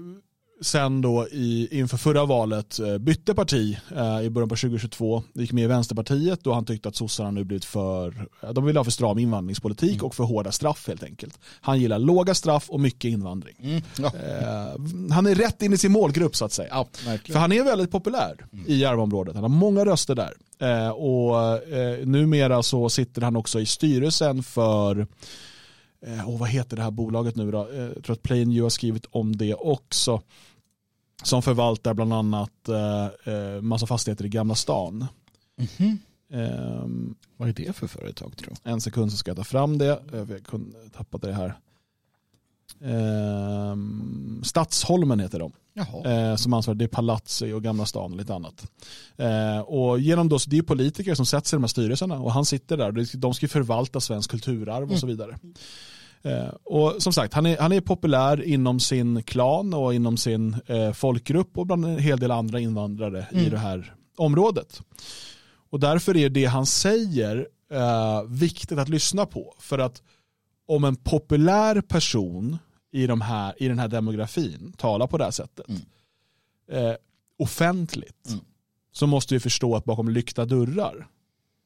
sen 0.61 1.01
då 1.01 1.27
i, 1.31 1.79
inför 1.79 1.97
förra 1.97 2.25
valet 2.25 2.79
eh, 2.79 2.97
bytte 2.97 3.35
parti 3.35 3.77
eh, 3.95 4.21
i 4.21 4.29
början 4.29 4.49
på 4.49 4.55
2022. 4.55 5.23
Gick 5.33 5.51
med 5.51 5.63
i 5.63 5.67
Vänsterpartiet 5.67 6.47
och 6.47 6.55
han 6.55 6.65
tyckte 6.65 6.89
att 6.89 6.95
sossarna 6.95 7.31
nu 7.31 7.43
blivit 7.43 7.65
för, 7.65 8.27
de 8.53 8.65
vill 8.65 8.77
ha 8.77 8.83
för 8.83 8.91
stram 8.91 9.19
invandringspolitik 9.19 9.93
mm. 9.93 10.05
och 10.05 10.15
för 10.15 10.23
hårda 10.23 10.51
straff 10.51 10.87
helt 10.87 11.03
enkelt. 11.03 11.39
Han 11.61 11.79
gillar 11.79 11.99
låga 11.99 12.35
straff 12.35 12.69
och 12.69 12.79
mycket 12.79 13.09
invandring. 13.09 13.55
Mm. 13.61 13.81
Ja. 13.99 14.05
Eh, 14.07 15.11
han 15.11 15.27
är 15.27 15.35
rätt 15.35 15.61
in 15.61 15.73
i 15.73 15.77
sin 15.77 15.91
målgrupp 15.91 16.35
så 16.35 16.45
att 16.45 16.53
säga. 16.53 16.69
Ja, 16.71 16.87
för 17.25 17.39
han 17.39 17.51
är 17.51 17.63
väldigt 17.63 17.91
populär 17.91 18.45
mm. 18.53 18.65
i 18.67 18.75
Järvaområdet. 18.75 19.35
Han 19.35 19.43
har 19.43 19.49
många 19.49 19.85
röster 19.85 20.15
där. 20.15 20.33
Eh, 20.59 20.89
och 20.89 21.67
eh, 21.73 22.05
numera 22.05 22.63
så 22.63 22.89
sitter 22.89 23.21
han 23.21 23.35
också 23.35 23.59
i 23.59 23.65
styrelsen 23.65 24.43
för 24.43 25.07
eh, 26.05 26.29
och 26.29 26.39
vad 26.39 26.49
heter 26.49 26.75
det 26.75 26.83
här 26.83 26.91
bolaget 26.91 27.35
nu 27.35 27.51
då? 27.51 27.69
Eh, 27.69 27.79
jag 27.79 28.03
tror 28.03 28.13
att 28.13 28.23
PlayNU 28.23 28.61
har 28.61 28.69
skrivit 28.69 29.05
om 29.05 29.35
det 29.35 29.53
också. 29.53 30.21
Som 31.23 31.41
förvaltar 31.41 31.93
bland 31.93 32.13
annat 32.13 32.69
eh, 32.69 33.05
eh 33.33 33.61
massa 33.61 33.87
fastigheter 33.87 34.25
i 34.25 34.29
Gamla 34.29 34.55
stan. 34.55 35.05
Mm 35.57 35.69
-hmm. 35.77 36.83
um, 36.83 37.15
vad 37.37 37.49
är 37.49 37.53
det 37.53 37.75
för 37.75 37.87
företag 37.87 38.37
tror 38.37 38.53
du? 38.63 38.71
En 38.71 38.81
sekund 38.81 39.11
så 39.11 39.17
ska 39.17 39.29
jag 39.29 39.37
ta 39.37 39.43
fram 39.43 39.77
det. 39.77 39.85
Jag 39.85 40.43
tappade 40.93 41.27
det 41.27 41.33
här. 41.33 41.57
Eh, 42.81 43.75
Stadsholmen 44.43 45.19
heter 45.19 45.39
de. 45.39 45.51
Eh, 46.05 46.35
som 46.35 46.53
ansvarar, 46.53 46.75
det 46.75 46.85
är 46.85 46.87
Palazzo 46.87 47.53
och 47.55 47.63
Gamla 47.63 47.85
stan 47.85 48.11
och 48.11 48.17
lite 48.17 48.33
annat. 48.33 48.71
Eh, 49.17 49.59
och 49.59 49.99
genom 49.99 50.29
då, 50.29 50.39
det 50.47 50.57
är 50.57 50.61
politiker 50.61 51.15
som 51.15 51.25
sätter 51.25 51.47
sig 51.47 51.55
i 51.55 51.57
de 51.57 51.63
här 51.63 51.67
styrelserna 51.67 52.19
och 52.19 52.31
han 52.31 52.45
sitter 52.45 52.77
där. 52.77 53.17
De 53.17 53.33
ska 53.33 53.47
förvalta 53.47 53.99
svensk 53.99 54.31
kulturarv 54.31 54.91
och 54.91 54.99
så 54.99 55.05
mm. 55.05 55.17
vidare. 55.17 55.37
Eh, 56.21 56.53
och 56.63 56.95
som 56.99 57.13
sagt, 57.13 57.33
han 57.33 57.45
är, 57.45 57.57
han 57.57 57.71
är 57.71 57.81
populär 57.81 58.43
inom 58.43 58.79
sin 58.79 59.23
klan 59.23 59.73
och 59.73 59.93
inom 59.93 60.17
sin 60.17 60.55
eh, 60.65 60.91
folkgrupp 60.91 61.57
och 61.57 61.65
bland 61.65 61.85
en 61.85 61.99
hel 61.99 62.19
del 62.19 62.31
andra 62.31 62.59
invandrare 62.59 63.27
mm. 63.31 63.45
i 63.45 63.49
det 63.49 63.57
här 63.57 63.93
området. 64.17 64.81
Och 65.69 65.79
därför 65.79 66.17
är 66.17 66.29
det 66.29 66.45
han 66.45 66.65
säger 66.65 67.47
eh, 67.71 68.23
viktigt 68.27 68.79
att 68.79 68.89
lyssna 68.89 69.25
på. 69.25 69.53
För 69.59 69.79
att 69.79 70.01
om 70.67 70.83
en 70.83 70.95
populär 70.95 71.81
person 71.81 72.57
i, 72.91 73.07
de 73.07 73.21
här, 73.21 73.53
i 73.57 73.67
den 73.67 73.79
här 73.79 73.87
demografin 73.87 74.73
talar 74.77 75.07
på 75.07 75.17
det 75.17 75.23
här 75.23 75.31
sättet 75.31 75.65
mm. 75.69 75.81
eh, 76.85 76.95
offentligt 77.37 78.27
mm. 78.27 78.39
så 78.91 79.07
måste 79.07 79.33
vi 79.33 79.39
förstå 79.39 79.75
att 79.75 79.85
bakom 79.85 80.09
lyckta 80.09 80.45
dörrar 80.45 81.07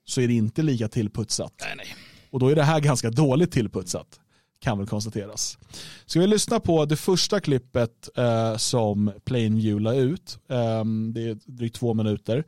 så 0.06 0.22
är 0.22 0.28
det 0.28 0.34
inte 0.34 0.62
lika 0.62 0.88
tillputsat. 0.88 1.54
Nej, 1.60 1.74
nej. 1.78 1.96
Och 2.30 2.40
då 2.40 2.48
är 2.48 2.56
det 2.56 2.64
här 2.64 2.80
ganska 2.80 3.10
dåligt 3.10 3.52
tillputsat 3.52 4.20
kan 4.64 4.78
väl 4.78 4.88
konstateras. 4.88 5.58
Ska 6.06 6.20
vi 6.20 6.28
lyssna 6.28 6.60
på 6.60 6.86
det 6.86 6.96
första 6.96 7.40
klippet 7.40 8.10
eh, 8.18 8.58
som 8.58 9.12
Plainview 9.24 9.84
la 9.84 9.94
ut. 9.94 10.40
Um, 10.48 11.14
det 11.14 11.30
är 11.30 11.38
drygt 11.46 11.76
två 11.76 11.94
minuter. 11.94 12.44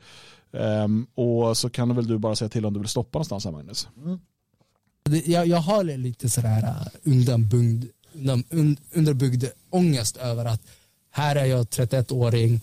Um, 0.51 1.07
och 1.15 1.57
så 1.57 1.69
kan 1.69 1.95
väl 1.95 2.07
du 2.07 2.17
bara 2.17 2.35
säga 2.35 2.49
till 2.49 2.65
om 2.65 2.73
du 2.73 2.79
vill 2.79 2.89
stoppa 2.89 3.17
någonstans 3.17 3.45
här 3.45 3.51
Magnus. 3.51 3.87
Mm. 4.05 4.19
Jag, 5.25 5.47
jag 5.47 5.57
har 5.57 5.83
lite 5.83 6.29
sådär 6.29 6.63
uh, 6.63 6.87
undanbyggd, 7.03 7.85
underbyggd 8.91 9.45
ångest 9.69 10.17
över 10.17 10.45
att 10.45 10.61
här 11.11 11.35
är 11.35 11.45
jag 11.45 11.65
31-åring, 11.65 12.61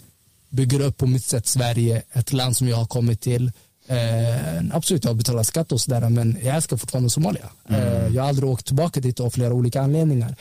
bygger 0.49 0.81
upp 0.81 0.97
på 0.97 1.07
mitt 1.07 1.25
sätt 1.25 1.47
Sverige, 1.47 2.03
ett 2.13 2.33
land 2.33 2.57
som 2.57 2.69
jag 2.69 2.77
har 2.77 2.87
kommit 2.87 3.21
till 3.21 3.53
Eh, 3.87 4.63
absolut, 4.73 5.05
jag 5.05 5.11
har 5.11 5.17
betalat 5.17 5.47
skatt 5.47 5.73
och 5.73 5.81
sådär, 5.81 6.09
men 6.09 6.39
jag 6.43 6.57
älskar 6.57 6.77
fortfarande 6.77 7.11
Somalia. 7.11 7.51
Mm. 7.69 7.81
Eh, 7.81 8.15
jag 8.15 8.23
har 8.23 8.29
aldrig 8.29 8.51
åkt 8.51 8.67
tillbaka 8.67 9.01
dit 9.01 9.21
av 9.21 9.31
flera 9.31 9.55
olika 9.55 9.81
anledningar. 9.83 10.37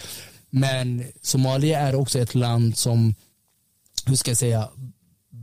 Men 0.49 1.03
Somalia 1.21 1.79
är 1.79 1.95
också 1.95 2.19
ett 2.19 2.35
land 2.35 2.77
som, 2.77 3.15
hur 4.05 4.15
ska 4.15 4.31
jag 4.31 4.37
säga, 4.37 4.69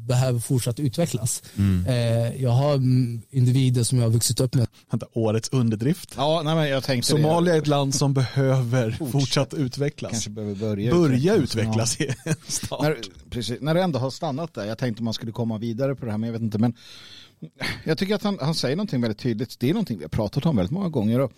behöver 0.08 0.40
fortsatt 0.40 0.80
utvecklas. 0.80 1.42
Mm. 1.56 1.86
Eh, 1.86 2.42
jag 2.42 2.50
har 2.50 2.74
individer 3.30 3.82
som 3.82 3.98
jag 3.98 4.04
har 4.04 4.12
vuxit 4.12 4.40
upp 4.40 4.54
med. 4.54 4.66
Vänta, 4.90 5.06
årets 5.12 5.48
underdrift. 5.48 6.14
Ja, 6.16 6.42
nej, 6.44 6.54
men 6.54 6.68
jag 6.68 6.84
tänkte 6.84 7.10
Somalia 7.10 7.54
är 7.54 7.58
ett 7.58 7.66
land 7.66 7.94
som 7.94 8.14
behöver 8.14 8.90
Fortsätt. 8.90 9.12
fortsatt 9.12 9.54
utvecklas. 9.54 10.10
Kanske 10.10 10.30
behöver 10.30 10.54
börja, 10.54 10.90
börja 10.94 11.34
utvecklas. 11.34 12.00
utvecklas 12.00 12.60
ja. 12.70 12.78
när, 12.82 12.96
precis, 13.30 13.60
när 13.60 13.74
det 13.74 13.82
ändå 13.82 13.98
har 13.98 14.10
stannat 14.10 14.54
där, 14.54 14.64
jag 14.64 14.78
tänkte 14.78 15.02
man 15.02 15.14
skulle 15.14 15.32
komma 15.32 15.58
vidare 15.58 15.94
på 15.94 16.04
det 16.04 16.10
här, 16.10 16.18
men 16.18 16.26
jag 16.26 16.32
vet 16.32 16.42
inte. 16.42 16.58
Men 16.58 16.74
jag 17.84 17.98
tycker 17.98 18.14
att 18.14 18.22
han, 18.22 18.38
han 18.40 18.54
säger 18.54 18.76
någonting 18.76 19.00
väldigt 19.00 19.18
tydligt. 19.18 19.60
Det 19.60 19.70
är 19.70 19.74
någonting 19.74 19.98
vi 19.98 20.04
har 20.04 20.08
pratat 20.08 20.46
om 20.46 20.56
väldigt 20.56 20.72
många 20.72 20.88
gånger. 20.88 21.20
Och 21.20 21.32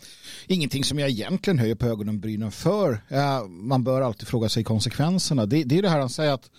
ingenting 0.46 0.84
som 0.84 0.98
jag 0.98 1.08
egentligen 1.10 1.58
höjer 1.58 1.74
på 1.74 1.86
ögonen 1.86 2.14
och 2.14 2.20
brynen 2.20 2.52
för. 2.52 3.02
Ja, 3.08 3.46
man 3.48 3.84
bör 3.84 4.02
alltid 4.02 4.28
fråga 4.28 4.48
sig 4.48 4.64
konsekvenserna. 4.64 5.46
Det, 5.46 5.64
det 5.64 5.78
är 5.78 5.82
det 5.82 5.88
här 5.88 5.98
han 6.00 6.10
säger 6.10 6.32
att 6.32 6.50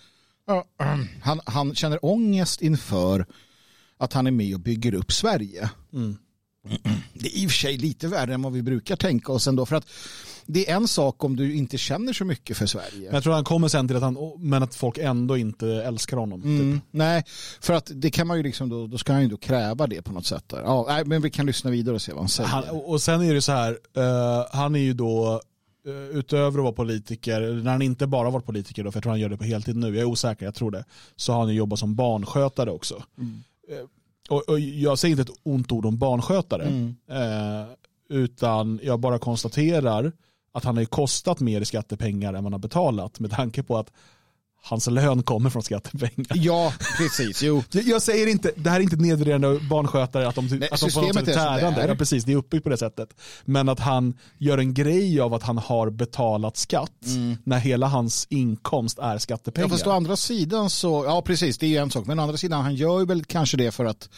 han, 1.22 1.40
han 1.46 1.74
känner 1.74 2.04
ångest 2.04 2.62
inför 2.62 3.26
att 3.98 4.12
han 4.12 4.26
är 4.26 4.30
med 4.30 4.54
och 4.54 4.60
bygger 4.60 4.94
upp 4.94 5.12
Sverige. 5.12 5.70
Mm. 5.92 6.16
Det 7.14 7.28
är 7.28 7.42
i 7.42 7.46
och 7.46 7.50
för 7.50 7.58
sig 7.58 7.76
lite 7.76 8.08
värre 8.08 8.34
än 8.34 8.42
vad 8.42 8.52
vi 8.52 8.62
brukar 8.62 8.96
tänka 8.96 9.32
oss 9.32 9.46
ändå. 9.46 9.66
För 9.66 9.76
att 9.76 9.86
det 10.46 10.70
är 10.70 10.76
en 10.76 10.88
sak 10.88 11.24
om 11.24 11.36
du 11.36 11.54
inte 11.54 11.78
känner 11.78 12.12
så 12.12 12.24
mycket 12.24 12.56
för 12.56 12.66
Sverige. 12.66 13.10
Jag 13.12 13.22
tror 13.22 13.32
han 13.32 13.44
kommer 13.44 13.68
sen 13.68 13.88
till 13.88 13.96
att 13.96 14.02
han, 14.02 14.16
men 14.38 14.62
att 14.62 14.74
folk 14.74 14.98
ändå 14.98 15.36
inte 15.36 15.68
älskar 15.68 16.16
honom. 16.16 16.40
Typ. 16.40 16.46
Mm, 16.46 16.80
nej, 16.90 17.24
för 17.60 17.74
att 17.74 17.90
det 17.94 18.10
kan 18.10 18.26
man 18.26 18.36
ju 18.36 18.42
liksom 18.42 18.68
då, 18.68 18.86
då 18.86 18.98
ska 18.98 19.12
han 19.12 19.22
ju 19.22 19.28
då 19.28 19.36
kräva 19.36 19.86
det 19.86 20.02
på 20.02 20.12
något 20.12 20.26
sätt. 20.26 20.48
Där. 20.48 20.62
Ja, 20.62 20.84
nej, 20.88 21.04
men 21.04 21.22
vi 21.22 21.30
kan 21.30 21.46
lyssna 21.46 21.70
vidare 21.70 21.94
och 21.94 22.02
se 22.02 22.12
vad 22.12 22.20
han 22.20 22.28
säger. 22.28 22.48
Han, 22.48 22.64
och 22.68 23.02
sen 23.02 23.22
är 23.22 23.34
det 23.34 23.42
så 23.42 23.52
här, 23.52 23.70
uh, 23.72 24.46
han 24.52 24.74
är 24.74 24.80
ju 24.80 24.92
då 24.92 25.40
utöver 26.12 26.58
att 26.58 26.64
vara 26.64 26.72
politiker, 26.72 27.40
när 27.64 27.72
han 27.72 27.82
inte 27.82 28.06
bara 28.06 28.30
varit 28.30 28.46
politiker, 28.46 28.84
då, 28.84 28.90
för 28.90 28.96
jag 28.96 29.02
tror 29.02 29.10
han 29.10 29.20
gör 29.20 29.28
det 29.28 29.36
på 29.36 29.44
heltid 29.44 29.76
nu, 29.76 29.86
jag 29.86 29.96
är 29.96 30.04
osäker, 30.04 30.44
jag 30.44 30.54
tror 30.54 30.70
det, 30.70 30.84
så 31.16 31.32
har 31.32 31.40
han 31.40 31.54
jobbat 31.54 31.78
som 31.78 31.94
barnskötare 31.94 32.70
också. 32.70 33.02
Mm. 33.18 33.42
Uh, 33.70 33.86
och, 34.30 34.48
och, 34.48 34.60
jag 34.60 34.98
säger 34.98 35.18
inte 35.18 35.32
ett 35.32 35.38
ont 35.42 35.72
ord 35.72 35.86
om 35.86 35.98
barnskötare, 35.98 36.64
mm. 36.64 36.94
utan 38.08 38.80
jag 38.82 39.00
bara 39.00 39.18
konstaterar 39.18 40.12
att 40.52 40.64
han 40.64 40.76
har 40.76 40.84
kostat 40.84 41.40
mer 41.40 41.60
i 41.60 41.64
skattepengar 41.64 42.34
än 42.34 42.42
man 42.42 42.52
har 42.52 42.60
betalat 42.60 43.20
med 43.20 43.30
tanke 43.30 43.62
på 43.62 43.78
att 43.78 43.92
hans 44.64 44.86
lön 44.86 45.22
kommer 45.22 45.50
från 45.50 45.62
skattepengar. 45.62 46.26
Ja, 46.34 46.72
precis. 46.98 47.42
Jo. 47.42 47.62
Jag 47.70 48.02
säger 48.02 48.26
inte, 48.26 48.52
det 48.56 48.70
här 48.70 48.76
är 48.76 48.82
inte 48.82 48.96
nedvärderande 48.96 49.60
barnskötare 49.70 50.28
att 50.28 50.34
de, 50.34 50.46
Nej, 50.46 50.68
att 50.72 50.80
de 50.80 50.90
på 50.90 51.00
något 51.00 51.16
är 51.28 51.34
tärande. 51.34 51.86
Ja, 51.86 51.94
precis, 51.94 52.24
det 52.24 52.32
är 52.32 52.36
uppbyggt 52.36 52.64
på 52.64 52.70
det 52.70 52.76
sättet. 52.76 53.08
Men 53.44 53.68
att 53.68 53.80
han 53.80 54.14
gör 54.38 54.58
en 54.58 54.74
grej 54.74 55.20
av 55.20 55.34
att 55.34 55.42
han 55.42 55.58
har 55.58 55.90
betalat 55.90 56.56
skatt 56.56 57.06
mm. 57.06 57.36
när 57.44 57.58
hela 57.58 57.86
hans 57.86 58.26
inkomst 58.30 58.98
är 58.98 59.18
skattepengar. 59.18 59.68
Ja, 59.68 59.70
fast 59.70 59.86
å 59.86 59.90
andra 59.90 60.16
sidan 60.16 60.70
så, 60.70 61.04
ja 61.04 61.22
precis, 61.22 61.58
det 61.58 61.66
är 61.66 61.70
ju 61.70 61.76
en 61.76 61.90
sak. 61.90 62.06
Men 62.06 62.18
å 62.18 62.22
andra 62.22 62.36
sidan, 62.36 62.62
han 62.62 62.74
gör 62.74 63.00
ju 63.00 63.06
väl 63.06 63.24
kanske 63.24 63.56
det 63.56 63.72
för 63.72 63.84
att 63.84 64.08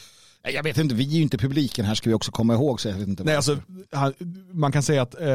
jag 0.53 0.63
vet 0.63 0.79
inte, 0.79 0.95
vi 0.95 1.05
är 1.05 1.17
ju 1.17 1.23
inte 1.23 1.39
publiken 1.39 1.85
här 1.85 1.95
ska 1.95 2.11
vi 2.11 2.15
också 2.15 2.33
komma 2.33 2.55
ihåg. 2.55 2.81
Så 2.81 2.89
jag 2.89 2.95
vet 2.95 3.09
inte 3.09 3.25
Nej, 3.25 3.37
alltså, 3.37 3.59
man 4.53 4.73
kan 4.73 4.83
säga 4.83 5.03
att 5.03 5.21
eh, 5.21 5.29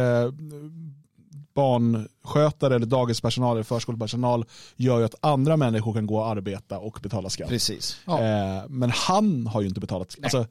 barnskötare 1.53 2.75
eller 2.75 2.85
dagispersonal 2.85 3.55
eller 3.57 3.63
förskolepersonal 3.63 4.45
gör 4.75 4.99
ju 4.99 5.05
att 5.05 5.15
andra 5.21 5.57
människor 5.57 5.93
kan 5.93 6.07
gå 6.07 6.17
och 6.17 6.27
arbeta 6.27 6.79
och 6.79 6.99
betala 7.03 7.29
skatt. 7.29 7.49
Precis. 7.49 8.01
Ja. 8.05 8.19
Eh, 8.19 8.63
men 8.69 8.91
han 8.91 9.47
har 9.47 9.61
ju 9.61 9.67
inte 9.67 9.79
betalat 9.79 10.11
skatt. 10.11 10.23
Alltså, 10.23 10.45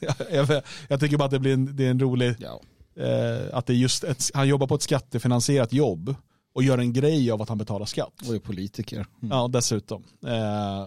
jag, 0.32 0.62
jag, 0.88 1.00
tycker 1.00 1.16
bara 1.16 1.24
att 1.24 1.30
det 1.30 1.38
blir 1.38 1.54
en, 1.54 1.76
det 1.76 1.86
är 1.86 1.90
en 1.90 2.00
rolig, 2.00 2.34
ja. 2.38 2.60
eh, 3.04 3.56
att 3.56 3.66
det 3.66 3.72
är 3.72 3.76
just 3.76 4.04
ett, 4.04 4.30
han 4.34 4.48
jobbar 4.48 4.66
på 4.66 4.74
ett 4.74 4.82
skattefinansierat 4.82 5.72
jobb 5.72 6.14
och 6.54 6.62
gör 6.62 6.78
en 6.78 6.92
grej 6.92 7.30
av 7.30 7.42
att 7.42 7.48
han 7.48 7.58
betalar 7.58 7.86
skatt. 7.86 8.28
Och 8.28 8.34
är 8.34 8.38
politiker. 8.38 8.96
Mm. 8.96 9.36
Ja, 9.36 9.48
dessutom. 9.48 10.04
Eh, 10.26 10.86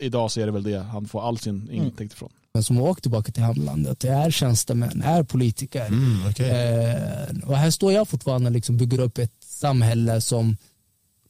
idag 0.00 0.30
så 0.30 0.40
är 0.40 0.46
det 0.46 0.52
väl 0.52 0.62
det 0.62 0.78
han 0.78 1.06
får 1.06 1.22
all 1.22 1.38
sin 1.38 1.70
intäkt 1.70 2.12
ifrån. 2.12 2.30
Men 2.54 2.62
som 2.64 2.76
har 2.76 2.82
åkt 2.88 3.02
tillbaka 3.02 3.32
till 3.32 3.42
hemlandet, 3.42 4.00
det 4.00 4.08
är 4.08 4.30
tjänstemän, 4.30 5.02
är 5.02 5.22
politiker. 5.22 5.86
Mm, 5.86 6.28
okej. 6.30 6.50
Eh, 6.50 7.48
och 7.48 7.56
här 7.58 7.70
står 7.70 7.92
jag 7.92 8.08
fortfarande 8.08 8.46
och 8.48 8.52
liksom 8.52 8.76
bygger 8.76 9.00
upp 9.00 9.18
ett 9.18 9.32
samhälle 9.44 10.20
som 10.20 10.56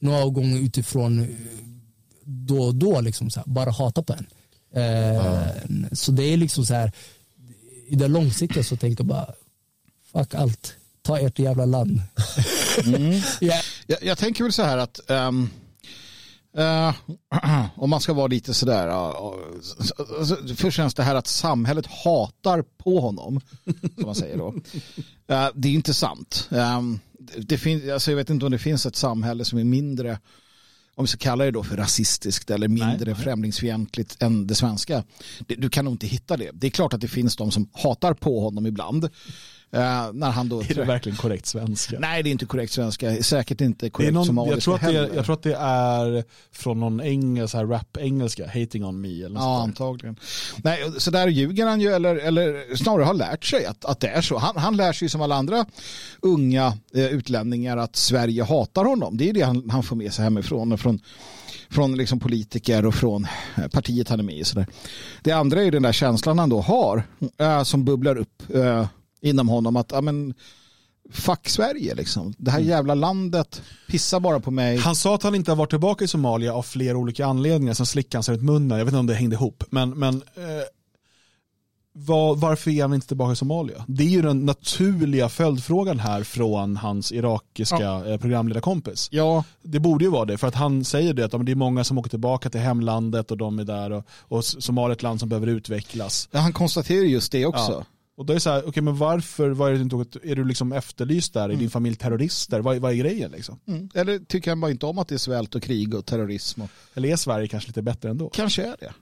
några 0.00 0.24
gånger 0.26 0.58
utifrån 0.58 1.20
eh, 1.20 1.26
då 2.24 2.62
och 2.62 2.74
då 2.74 3.00
liksom 3.00 3.30
så 3.30 3.40
här, 3.40 3.46
bara 3.46 3.70
hatar 3.70 4.02
på 4.02 4.12
en. 4.12 4.26
Eh, 4.82 5.46
Så 5.92 6.12
det 6.12 6.22
är 6.24 6.36
liksom 6.36 6.66
så 6.66 6.74
här, 6.74 6.92
i 7.88 7.94
det 7.96 8.08
långsiktiga 8.08 8.64
så 8.64 8.76
tänker 8.76 9.00
jag 9.04 9.08
bara, 9.08 9.34
fuck 10.12 10.34
allt, 10.34 10.74
ta 11.02 11.18
ert 11.18 11.38
jävla 11.38 11.64
land. 11.64 12.00
Ja, 13.40 13.60
Jag, 13.86 14.02
jag 14.02 14.18
tänker 14.18 14.44
väl 14.44 14.52
så 14.52 14.62
här 14.62 14.78
att 14.78 15.10
ehm, 15.10 15.50
eh, 16.56 16.94
om 17.76 17.90
man 17.90 18.00
ska 18.00 18.12
vara 18.12 18.26
lite 18.26 18.54
sådär, 18.54 18.88
uh, 18.88 18.94
alltså, 20.18 20.36
först 20.56 20.76
känns 20.76 20.94
det 20.94 21.02
här 21.02 21.14
att 21.14 21.26
samhället 21.26 21.86
hatar 21.86 22.62
på 22.62 23.00
honom, 23.00 23.40
som 23.94 24.06
man 24.06 24.14
säger 24.14 24.38
då. 24.38 24.54
Eh, 25.34 25.48
det 25.54 25.68
är 25.68 25.72
inte 25.72 25.94
sant. 25.94 26.48
Ehm, 26.50 26.98
det 27.36 27.58
finns, 27.58 27.90
alltså, 27.90 28.10
jag 28.10 28.16
vet 28.16 28.30
inte 28.30 28.44
om 28.46 28.52
det 28.52 28.58
finns 28.58 28.86
ett 28.86 28.96
samhälle 28.96 29.44
som 29.44 29.58
är 29.58 29.64
mindre, 29.64 30.18
om 30.94 31.04
vi 31.04 31.08
ska 31.08 31.18
kalla 31.18 31.44
det 31.44 31.50
då 31.50 31.62
för 31.62 31.76
rasistiskt 31.76 32.50
eller 32.50 32.68
mindre 32.68 33.12
nej. 33.12 33.14
främlingsfientligt 33.14 34.22
än 34.22 34.46
det 34.46 34.54
svenska. 34.54 35.04
Det, 35.46 35.54
du 35.54 35.70
kan 35.70 35.84
nog 35.84 35.94
inte 35.94 36.06
hitta 36.06 36.36
det. 36.36 36.50
Det 36.52 36.66
är 36.66 36.70
klart 36.70 36.94
att 36.94 37.00
det 37.00 37.08
finns 37.08 37.36
de 37.36 37.50
som 37.50 37.68
hatar 37.72 38.14
på 38.14 38.40
honom 38.40 38.66
ibland. 38.66 39.08
Eh, 39.74 40.12
när 40.12 40.30
han 40.30 40.48
då 40.48 40.60
Är 40.60 40.74
det 40.74 40.84
verkligen 40.84 41.18
korrekt 41.18 41.46
svenska? 41.46 41.98
Nej, 41.98 42.22
det 42.22 42.28
är 42.28 42.32
inte 42.32 42.46
korrekt 42.46 42.72
svenska. 42.72 43.22
Säkert 43.22 43.60
inte 43.60 43.90
korrekt 43.90 44.12
någon, 44.14 44.26
somaliska 44.26 44.54
jag, 44.54 44.62
tror 44.62 44.74
att 44.74 44.80
det 44.80 44.98
är, 44.98 45.16
jag 45.16 45.24
tror 45.24 45.34
att 45.34 45.42
det 45.42 45.56
är 45.60 46.24
från 46.52 46.80
någon 46.80 47.00
engelsk, 47.00 47.54
rap-engelska, 47.54 48.46
hating 48.46 48.84
on 48.84 49.00
me 49.00 49.08
eller 49.08 49.28
något 49.28 49.42
Ja, 49.42 49.62
antagligen. 49.62 50.16
Nej, 50.56 50.92
så 50.98 51.10
där 51.10 51.28
ljuger 51.28 51.66
han 51.66 51.80
ju, 51.80 51.92
eller, 51.92 52.16
eller 52.16 52.76
snarare 52.76 53.04
har 53.04 53.14
lärt 53.14 53.44
sig 53.44 53.66
att, 53.66 53.84
att 53.84 54.00
det 54.00 54.08
är 54.08 54.20
så. 54.20 54.38
Han, 54.38 54.56
han 54.56 54.76
lär 54.76 54.92
sig 54.92 55.08
som 55.08 55.22
alla 55.22 55.34
andra 55.34 55.66
unga 56.20 56.78
eh, 56.94 57.06
utlänningar 57.06 57.76
att 57.76 57.96
Sverige 57.96 58.44
hatar 58.44 58.84
honom. 58.84 59.16
Det 59.16 59.28
är 59.28 59.32
det 59.32 59.42
han, 59.42 59.70
han 59.70 59.82
får 59.82 59.96
med 59.96 60.12
sig 60.12 60.24
hemifrån 60.24 60.72
och 60.72 60.80
från, 60.80 61.00
från 61.70 61.96
liksom 61.96 62.20
politiker 62.20 62.86
och 62.86 62.94
från 62.94 63.26
eh, 63.56 63.68
partiet 63.68 64.08
han 64.08 64.18
är 64.18 64.24
med 64.24 64.36
i. 64.36 64.44
Så 64.44 64.54
där. 64.54 64.66
Det 65.22 65.32
andra 65.32 65.62
är 65.62 65.70
den 65.70 65.82
där 65.82 65.92
känslan 65.92 66.38
han 66.38 66.48
då 66.48 66.60
har 66.60 67.02
eh, 67.38 67.62
som 67.62 67.84
bubblar 67.84 68.16
upp 68.16 68.42
eh, 68.54 68.86
inom 69.22 69.48
honom 69.48 69.76
att 69.76 69.92
ja, 69.92 70.00
men, 70.00 70.34
fuck 71.10 71.48
Sverige 71.48 71.94
liksom. 71.94 72.34
Det 72.38 72.50
här 72.50 72.60
jävla 72.60 72.94
landet 72.94 73.62
pissar 73.88 74.20
bara 74.20 74.40
på 74.40 74.50
mig. 74.50 74.76
Han 74.76 74.96
sa 74.96 75.14
att 75.14 75.22
han 75.22 75.34
inte 75.34 75.50
har 75.50 75.56
varit 75.56 75.70
tillbaka 75.70 76.04
i 76.04 76.08
Somalia 76.08 76.54
av 76.54 76.62
flera 76.62 76.96
olika 76.96 77.26
anledningar. 77.26 77.74
Sen 77.74 77.86
slickade 77.86 78.16
han 78.16 78.22
sig 78.22 78.34
runt 78.34 78.44
munnen. 78.44 78.78
Jag 78.78 78.84
vet 78.84 78.92
inte 78.92 78.98
om 78.98 79.06
det 79.06 79.14
hängde 79.14 79.36
ihop. 79.36 79.64
Men, 79.70 79.90
men 79.90 80.14
eh, 80.14 80.64
var, 81.94 82.36
varför 82.36 82.70
är 82.70 82.82
han 82.82 82.94
inte 82.94 83.06
tillbaka 83.06 83.32
i 83.32 83.36
Somalia? 83.36 83.84
Det 83.88 84.04
är 84.04 84.08
ju 84.08 84.22
den 84.22 84.46
naturliga 84.46 85.28
följdfrågan 85.28 85.98
här 85.98 86.22
från 86.22 86.76
hans 86.76 87.12
irakiska 87.12 88.04
eh, 88.06 88.16
programledarkompis. 88.18 89.08
Ja, 89.10 89.44
Det 89.62 89.80
borde 89.80 90.04
ju 90.04 90.10
vara 90.10 90.24
det, 90.24 90.38
för 90.38 90.46
att 90.46 90.54
han 90.54 90.84
säger 90.84 91.14
det 91.14 91.24
att 91.24 91.32
ja, 91.32 91.38
det 91.38 91.52
är 91.52 91.56
många 91.56 91.84
som 91.84 91.98
åker 91.98 92.10
tillbaka 92.10 92.50
till 92.50 92.60
hemlandet 92.60 93.30
och 93.30 93.36
de 93.36 93.58
är 93.58 93.64
där 93.64 93.90
och, 93.92 94.04
och 94.18 94.44
Somalia 94.44 94.92
är 94.92 94.96
ett 94.96 95.02
land 95.02 95.20
som 95.20 95.28
behöver 95.28 95.46
utvecklas. 95.46 96.28
Ja, 96.32 96.40
han 96.40 96.52
konstaterar 96.52 97.04
just 97.04 97.32
det 97.32 97.46
också. 97.46 97.72
Ja. 97.72 97.84
Och 98.16 98.26
då 98.26 98.32
är 98.32 98.34
det 98.34 98.40
så 98.40 98.50
här, 98.50 98.68
okej 98.68 98.82
men 98.82 98.96
varför, 98.96 99.50
vad 99.50 99.72
är, 99.72 99.78
det 99.78 100.30
är 100.30 100.36
du 100.36 100.44
liksom 100.44 100.72
efterlyst 100.72 101.34
där? 101.34 101.48
Är 101.48 101.56
din 101.56 101.70
familj 101.70 101.96
terrorister? 101.96 102.60
Vad, 102.60 102.76
vad 102.76 102.92
är 102.92 102.96
grejen 102.96 103.30
liksom? 103.30 103.60
Mm. 103.68 103.88
Eller 103.94 104.18
tycker 104.18 104.50
han 104.50 104.60
bara 104.60 104.70
inte 104.70 104.86
om 104.86 104.98
att 104.98 105.08
det 105.08 105.14
är 105.14 105.18
svält 105.18 105.54
och 105.54 105.62
krig 105.62 105.94
och 105.94 106.06
terrorism? 106.06 106.62
Och... 106.62 106.68
Eller 106.94 107.08
är 107.08 107.16
Sverige 107.16 107.48
kanske 107.48 107.68
lite 107.68 107.82
bättre 107.82 108.10
ändå? 108.10 108.28
Kanske 108.28 108.62
är 108.62 108.76
det. 108.80 108.92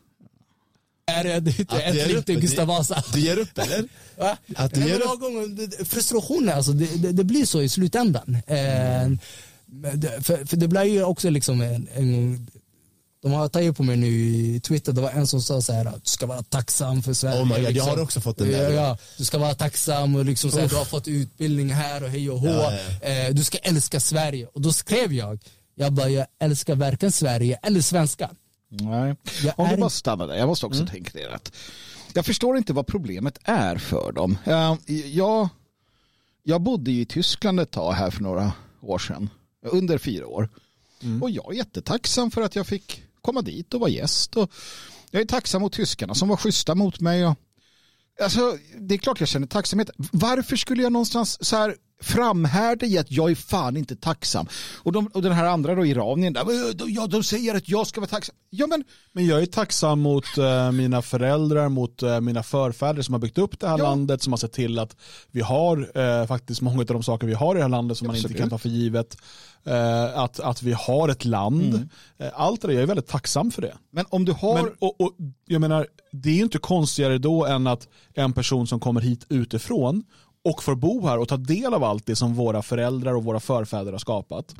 är 1.06 1.24
det, 1.24 1.40
det, 1.40 1.68
det 1.68 2.00
är 2.00 2.16
inte 2.16 2.34
Gustav 2.34 2.66
Vasa. 2.66 3.04
Du 3.12 3.20
ger 3.20 3.38
upp 3.38 3.58
eller? 3.58 3.88
Va? 4.18 4.36
Att 4.56 4.74
du 4.74 4.80
ger 4.80 5.00
upp? 5.00 5.88
frustrationen, 5.88 6.56
alltså, 6.56 6.72
det, 6.72 7.02
det, 7.02 7.12
det 7.12 7.24
blir 7.24 7.44
så 7.44 7.62
i 7.62 7.68
slutändan. 7.68 8.36
Eh, 8.46 9.10
det, 9.94 10.24
för, 10.24 10.44
för 10.46 10.56
det 10.56 10.68
blir 10.68 10.84
ju 10.84 11.04
också 11.04 11.30
liksom 11.30 11.60
en, 11.60 11.88
en 11.94 12.46
de 13.22 13.32
har 13.32 13.48
tagit 13.48 13.76
på 13.76 13.82
mig 13.82 13.96
nu 13.96 14.06
i 14.06 14.60
Twitter, 14.60 14.92
det 14.92 15.00
var 15.00 15.10
en 15.10 15.26
som 15.26 15.42
sa 15.42 15.60
så 15.60 15.72
här 15.72 15.84
att 15.84 16.04
du 16.04 16.10
ska 16.10 16.26
vara 16.26 16.42
tacksam 16.42 17.02
för 17.02 17.12
Sverige. 17.12 17.42
Oh 17.42 17.44
my 17.44 17.54
God, 17.54 17.62
jag 17.64 17.72
liksom. 17.72 17.90
har 17.90 18.00
också 18.02 18.20
fått 18.20 18.38
den 18.38 18.48
där. 18.48 18.70
Ja, 18.70 18.88
ja, 18.88 18.98
du 19.18 19.24
ska 19.24 19.38
vara 19.38 19.54
tacksam 19.54 20.16
och 20.16 20.24
liksom 20.24 20.50
så 20.50 20.58
här, 20.60 20.68
du 20.68 20.76
har 20.76 20.84
fått 20.84 21.08
utbildning 21.08 21.70
här 21.70 22.02
och 22.02 22.08
hej 22.08 22.30
och 22.30 22.38
hå. 22.38 22.48
Ja, 22.48 22.72
ja. 23.02 23.08
Eh, 23.08 23.34
du 23.34 23.44
ska 23.44 23.58
älska 23.58 24.00
Sverige. 24.00 24.46
Och 24.46 24.60
då 24.60 24.72
skrev 24.72 25.12
jag, 25.12 25.38
jag 25.74 25.92
bara, 25.92 26.08
jag 26.08 26.26
älskar 26.38 26.74
varken 26.74 27.12
Sverige 27.12 27.58
eller 27.62 27.80
svenskar. 27.80 28.30
Nej. 28.68 29.16
Jag 29.44 29.54
Om 29.58 29.66
är 29.66 29.70
du 29.70 29.80
bara 29.80 29.90
stannar 29.90 30.26
där, 30.26 30.34
jag 30.34 30.48
måste 30.48 30.66
också 30.66 30.86
tänka 30.86 31.10
det 31.14 31.34
att 31.34 31.52
jag 32.12 32.26
förstår 32.26 32.56
inte 32.56 32.72
vad 32.72 32.86
problemet 32.86 33.38
är 33.44 33.76
för 33.76 34.12
dem. 34.12 34.38
Eh, 34.44 34.76
Jag, 35.06 35.48
jag 36.42 36.60
bodde 36.60 36.90
ju 36.90 37.00
i 37.00 37.06
Tyskland 37.06 37.60
ett 37.60 37.70
tag 37.70 37.92
här 37.92 38.10
för 38.10 38.22
några 38.22 38.52
år 38.82 38.98
sedan, 38.98 39.30
under 39.62 39.98
fyra 39.98 40.26
år. 40.26 40.48
Och 41.22 41.30
jag 41.30 41.52
är 41.52 41.56
jättetacksam 41.56 42.30
för 42.30 42.42
att 42.42 42.56
jag 42.56 42.66
fick 42.66 43.02
komma 43.22 43.42
dit 43.42 43.74
och 43.74 43.80
vara 43.80 43.90
gäst. 43.90 44.36
Och 44.36 44.50
jag 45.10 45.22
är 45.22 45.26
tacksam 45.26 45.62
mot 45.62 45.72
tyskarna 45.72 46.14
som 46.14 46.28
var 46.28 46.36
schyssta 46.36 46.74
mot 46.74 47.00
mig. 47.00 47.26
Och, 47.26 47.36
alltså, 48.22 48.58
det 48.78 48.94
är 48.94 48.98
klart 48.98 49.20
jag 49.20 49.28
känner 49.28 49.46
tacksamhet. 49.46 49.90
Varför 49.96 50.56
skulle 50.56 50.82
jag 50.82 50.92
någonstans 50.92 51.44
så 51.44 51.56
här 51.56 51.76
framhärda 52.02 52.86
i 52.86 52.98
att 52.98 53.10
jag 53.10 53.30
är 53.30 53.34
fan 53.34 53.76
inte 53.76 53.96
tacksam? 53.96 54.46
Och, 54.82 54.92
de, 54.92 55.06
och 55.06 55.22
den 55.22 55.32
här 55.32 55.44
andra 55.44 55.74
då, 55.74 55.86
iranien, 55.86 56.32
där, 56.32 56.40
"Eh, 56.40 56.74
de, 56.74 56.90
ja, 56.90 57.06
de 57.06 57.22
säger 57.22 57.54
att 57.54 57.68
jag 57.68 57.86
ska 57.86 58.00
vara 58.00 58.08
tacksam. 58.08 58.34
Ja, 58.50 58.66
men 58.66 58.84
Men 59.12 59.26
jag 59.26 59.42
är 59.42 59.46
tacksam 59.46 60.00
mot 60.00 60.38
eh, 60.38 60.72
mina 60.72 61.02
föräldrar, 61.02 61.68
mot 61.68 62.02
eh, 62.02 62.20
mina 62.20 62.42
förfäder 62.42 63.02
som 63.02 63.14
har 63.14 63.18
byggt 63.18 63.38
upp 63.38 63.60
det 63.60 63.68
här 63.68 63.78
Ja. 63.78 63.84
landet, 63.84 64.22
som 64.22 64.32
har 64.32 64.38
sett 64.38 64.52
till 64.52 64.78
att 64.78 64.96
vi 65.30 65.40
har 65.40 65.98
eh, 65.98 66.26
faktiskt 66.26 66.60
många 66.60 66.78
av 66.80 66.84
de 66.86 67.02
saker 67.02 67.26
vi 67.26 67.34
har 67.34 67.54
i 67.54 67.58
det 67.58 67.62
här 67.62 67.68
landet 67.68 67.98
som 67.98 68.06
man 68.06 68.16
inte 68.16 68.26
Absolut. 68.26 68.40
kan 68.40 68.50
ta 68.50 68.58
för 68.58 68.68
givet. 68.68 69.16
Eh, 69.64 70.18
att, 70.18 70.40
att 70.40 70.62
vi 70.62 70.72
har 70.72 71.08
ett 71.08 71.24
land. 71.24 71.88
Eh, 72.18 72.28
allt 72.34 72.60
det 72.62 72.68
där, 72.68 72.74
jag 72.74 72.82
är 72.82 72.86
väldigt 72.86 73.06
tacksam 73.06 73.50
för 73.50 73.62
det. 73.62 73.74
Men 73.92 74.04
om 74.08 74.24
du 74.24 74.32
har... 74.32 74.54
Men, 74.62 74.72
och, 74.78 75.00
och, 75.00 75.12
jag 75.46 75.60
menar, 75.60 75.86
det 76.12 76.28
är 76.30 76.34
ju 76.34 76.42
inte 76.42 76.58
konstigare 76.58 77.18
då 77.18 77.46
än 77.46 77.66
att 77.66 77.88
en 78.14 78.32
person 78.32 78.66
som 78.66 78.80
kommer 78.80 79.00
hit 79.00 79.26
utifrån 79.28 80.04
och 80.44 80.62
får 80.62 80.74
bo 80.74 81.06
här 81.06 81.18
och 81.18 81.28
ta 81.28 81.36
del 81.36 81.74
av 81.74 81.84
allt 81.84 82.06
det 82.06 82.16
som 82.16 82.34
våra 82.34 82.62
föräldrar 82.62 83.14
och 83.14 83.24
våra 83.24 83.40
förfäder 83.40 83.92
har 83.92 83.98
skapat. 83.98 84.54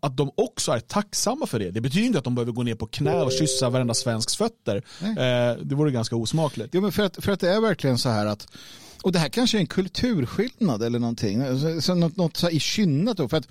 Att 0.00 0.16
de 0.16 0.30
också 0.34 0.72
är 0.72 0.80
tacksamma 0.80 1.46
för 1.46 1.58
det. 1.58 1.70
Det 1.70 1.80
betyder 1.80 2.06
inte 2.06 2.18
att 2.18 2.24
de 2.24 2.34
behöver 2.34 2.52
gå 2.52 2.62
ner 2.62 2.74
på 2.74 2.86
knä 2.86 3.22
och 3.22 3.32
kyssa 3.32 3.70
varenda 3.70 3.94
svensks 3.94 4.36
fötter. 4.36 4.76
Eh, 5.02 5.56
det 5.62 5.74
vore 5.74 5.90
ganska 5.90 6.16
osmakligt. 6.16 6.70
Jo, 6.72 6.80
men 6.80 6.92
för, 6.92 7.02
att, 7.02 7.24
för 7.24 7.32
att 7.32 7.40
det 7.40 7.50
är 7.50 7.60
verkligen 7.60 7.98
så 7.98 8.08
här 8.08 8.26
att 8.26 8.46
och 9.02 9.12
det 9.12 9.18
här 9.18 9.28
kanske 9.28 9.58
är 9.58 9.60
en 9.60 9.66
kulturskillnad 9.66 10.82
eller 10.82 10.98
någonting. 10.98 11.42
Så, 11.80 11.94
något, 11.94 12.16
något 12.16 12.36
så 12.36 12.50
i 12.50 12.60
kynnet 12.60 13.16
då. 13.16 13.28
För 13.28 13.36
att 13.36 13.48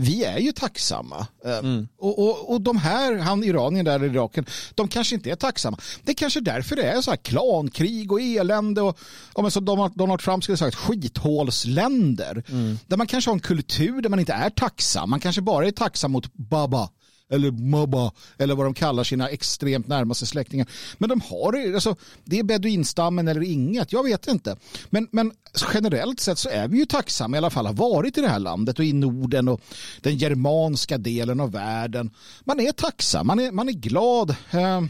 vi 0.00 0.24
är 0.24 0.38
ju 0.38 0.52
tacksamma. 0.52 1.26
Eh, 1.44 1.62
Och, 1.98 2.18
och, 2.18 2.52
och 2.52 2.60
de 2.60 2.76
här, 2.76 3.18
han 3.18 3.44
iranien 3.44 3.84
där 3.84 4.04
i 4.04 4.06
Iraken, 4.06 4.46
de 4.74 4.88
kanske 4.88 5.14
inte 5.14 5.30
är 5.30 5.36
tacksamma. 5.36 5.78
Det 6.02 6.12
är 6.12 6.14
kanske 6.14 6.40
därför 6.40 6.76
det 6.76 6.82
är 6.82 7.00
så 7.00 7.10
här 7.10 7.16
klankrig 7.16 8.12
och 8.12 8.20
elände 8.20 8.82
och, 8.82 8.98
och 9.32 9.42
men 9.42 9.50
som 9.50 9.64
Donald, 9.64 10.20
Trump 10.20 10.42
skulle 10.42 10.52
ha 10.52 10.58
sagt, 10.58 10.76
skithålsländer. 10.76 12.42
Där 12.86 12.96
man 12.96 13.06
kanske 13.06 13.30
har 13.30 13.34
en 13.34 13.40
kultur 13.40 14.00
där 14.02 14.08
man 14.08 14.18
inte 14.20 14.32
är 14.32 14.50
tacksam. 14.50 15.10
Man 15.10 15.20
kanske 15.20 15.42
bara 15.42 15.66
är 15.66 15.70
tacksam 15.70 16.12
mot 16.12 16.34
Baba 16.34 16.90
eller 17.30 17.50
Moba 17.50 18.12
eller 18.38 18.54
vad 18.54 18.66
de 18.66 18.74
kallar 18.74 19.04
sina 19.04 19.28
extremt 19.28 19.88
närmaste 19.88 20.26
släktingar. 20.26 20.66
Men 20.98 21.08
de 21.08 21.20
har 21.20 21.52
det, 21.52 21.74
alltså, 21.74 21.96
det 22.24 22.38
är 22.38 22.42
beduinstammen 22.42 23.28
eller 23.28 23.42
inget, 23.42 23.92
jag 23.92 24.04
vet 24.04 24.28
inte. 24.28 24.56
Men, 24.90 25.08
men 25.12 25.32
generellt 25.74 26.20
sett 26.20 26.38
så 26.38 26.48
är 26.48 26.68
vi 26.68 26.78
ju 26.78 26.86
tacksamma 26.86 27.36
i 27.36 27.38
alla 27.38 27.50
fall 27.50 27.66
har 27.66 27.74
varit 27.74 28.18
i 28.18 28.20
det 28.20 28.28
här 28.28 28.38
landet 28.38 28.78
och 28.78 28.84
i 28.84 28.92
Norden 28.92 29.48
och 29.48 29.60
den 30.00 30.16
germanska 30.16 30.98
delen 30.98 31.40
av 31.40 31.52
världen. 31.52 32.10
Man 32.44 32.60
är 32.60 32.72
tacksam, 32.72 33.26
man 33.26 33.38
är, 33.38 33.52
man 33.52 33.68
är 33.68 33.72
glad. 33.72 34.30
Eh, 34.50 34.82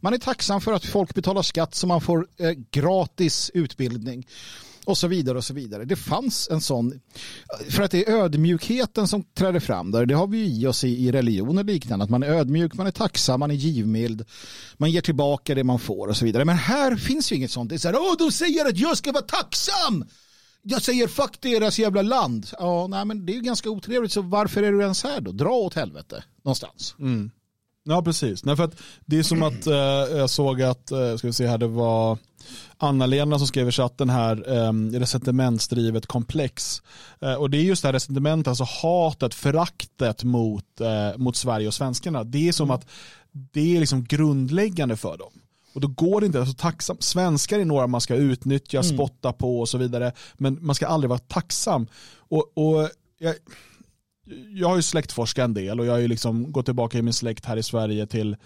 man 0.00 0.14
är 0.14 0.18
tacksam 0.18 0.60
för 0.60 0.72
att 0.72 0.84
folk 0.84 1.14
betalar 1.14 1.42
skatt 1.42 1.74
så 1.74 1.86
man 1.86 2.00
får 2.00 2.26
eh, 2.38 2.52
gratis 2.70 3.50
utbildning 3.54 4.26
och 4.88 4.98
så 4.98 5.06
vidare 5.06 5.38
och 5.38 5.44
så 5.44 5.54
vidare. 5.54 5.84
Det 5.84 5.96
fanns 5.96 6.48
en 6.50 6.60
sån, 6.60 7.00
för 7.70 7.82
att 7.82 7.90
det 7.90 8.08
är 8.08 8.12
ödmjukheten 8.12 9.08
som 9.08 9.22
träder 9.22 9.60
fram 9.60 9.90
där. 9.90 10.06
Det 10.06 10.14
har 10.14 10.26
vi 10.26 10.38
ju 10.38 10.44
i 10.44 10.66
oss 10.66 10.84
i, 10.84 11.06
i 11.06 11.12
religion 11.12 11.58
och 11.58 11.64
liknande. 11.64 12.04
Att 12.04 12.10
man 12.10 12.22
är 12.22 12.28
ödmjuk, 12.28 12.74
man 12.74 12.86
är 12.86 12.90
tacksam, 12.90 13.40
man 13.40 13.50
är 13.50 13.54
givmild. 13.54 14.24
Man 14.76 14.90
ger 14.90 15.00
tillbaka 15.00 15.54
det 15.54 15.64
man 15.64 15.78
får 15.78 16.08
och 16.08 16.16
så 16.16 16.24
vidare. 16.24 16.44
Men 16.44 16.56
här 16.56 16.96
finns 16.96 17.32
ju 17.32 17.36
inget 17.36 17.50
sånt. 17.50 17.70
Det 17.70 17.76
är 17.76 17.78
så 17.78 17.88
här, 17.88 17.96
åh, 17.98 18.14
de 18.18 18.32
säger 18.32 18.68
att 18.68 18.78
jag 18.78 18.98
ska 18.98 19.12
vara 19.12 19.24
tacksam. 19.24 20.04
Jag 20.62 20.82
säger 20.82 21.08
fuck 21.08 21.40
deras 21.40 21.78
jävla 21.78 22.02
land. 22.02 22.46
Ja, 22.58 22.86
nej, 22.86 23.04
men 23.04 23.26
det 23.26 23.32
är 23.32 23.34
ju 23.34 23.42
ganska 23.42 23.70
otrevligt. 23.70 24.12
Så 24.12 24.22
varför 24.22 24.62
är 24.62 24.72
du 24.72 24.82
ens 24.82 25.04
här 25.04 25.20
då? 25.20 25.32
Dra 25.32 25.50
åt 25.50 25.74
helvete 25.74 26.24
någonstans. 26.44 26.94
Mm. 26.98 27.30
Ja, 27.84 28.02
precis. 28.02 28.44
Nej, 28.44 28.56
för 28.56 28.64
att 28.64 28.76
det 29.06 29.18
är 29.18 29.22
som 29.22 29.42
att 29.42 29.66
eh, 29.66 30.18
jag 30.18 30.30
såg 30.30 30.62
att, 30.62 30.90
eh, 30.90 31.16
ska 31.16 31.26
vi 31.26 31.32
se 31.32 31.46
här, 31.46 31.58
det 31.58 31.68
var 31.68 32.18
Anna-Lena 32.76 33.38
som 33.38 33.46
skrev 33.46 33.68
i 33.68 33.72
chatten 33.72 34.10
här, 34.10 34.56
eh, 34.56 34.72
resentimentsdrivet 35.00 36.06
komplex. 36.06 36.82
Eh, 37.20 37.34
och 37.34 37.50
det 37.50 37.58
är 37.58 37.62
just 37.62 37.82
det 37.82 37.88
här 37.88 37.92
resentimentet, 37.92 38.48
alltså 38.48 38.66
hatet, 38.82 39.34
föraktet 39.34 40.24
mot, 40.24 40.80
eh, 40.80 41.18
mot 41.18 41.36
Sverige 41.36 41.66
och 41.66 41.74
svenskarna. 41.74 42.24
Det 42.24 42.48
är 42.48 42.52
som 42.52 42.70
att 42.70 42.86
det 43.32 43.76
är 43.76 43.80
liksom 43.80 44.04
grundläggande 44.04 44.96
för 44.96 45.18
dem. 45.18 45.32
Och 45.72 45.80
då 45.80 45.88
går 45.88 46.20
det 46.20 46.26
inte, 46.26 46.40
alltså 46.40 46.54
tacksam. 46.54 46.96
svenskar 47.00 47.58
är 47.58 47.64
några 47.64 47.86
man 47.86 48.00
ska 48.00 48.14
utnyttja, 48.14 48.78
mm. 48.78 48.96
spotta 48.96 49.32
på 49.32 49.60
och 49.60 49.68
så 49.68 49.78
vidare. 49.78 50.12
Men 50.34 50.58
man 50.60 50.74
ska 50.74 50.86
aldrig 50.86 51.08
vara 51.08 51.18
tacksam. 51.18 51.86
Och, 52.16 52.52
och 52.54 52.90
jag, 53.18 53.34
jag 54.54 54.68
har 54.68 54.76
ju 54.76 54.82
släktforskat 54.82 55.44
en 55.44 55.54
del 55.54 55.80
och 55.80 55.86
jag 55.86 55.92
har 55.92 55.98
ju 55.98 56.08
liksom 56.08 56.52
gått 56.52 56.64
tillbaka 56.64 56.98
i 56.98 57.02
min 57.02 57.12
släkt 57.12 57.44
här 57.44 57.56
i 57.56 57.62
Sverige 57.62 58.06
till 58.06 58.36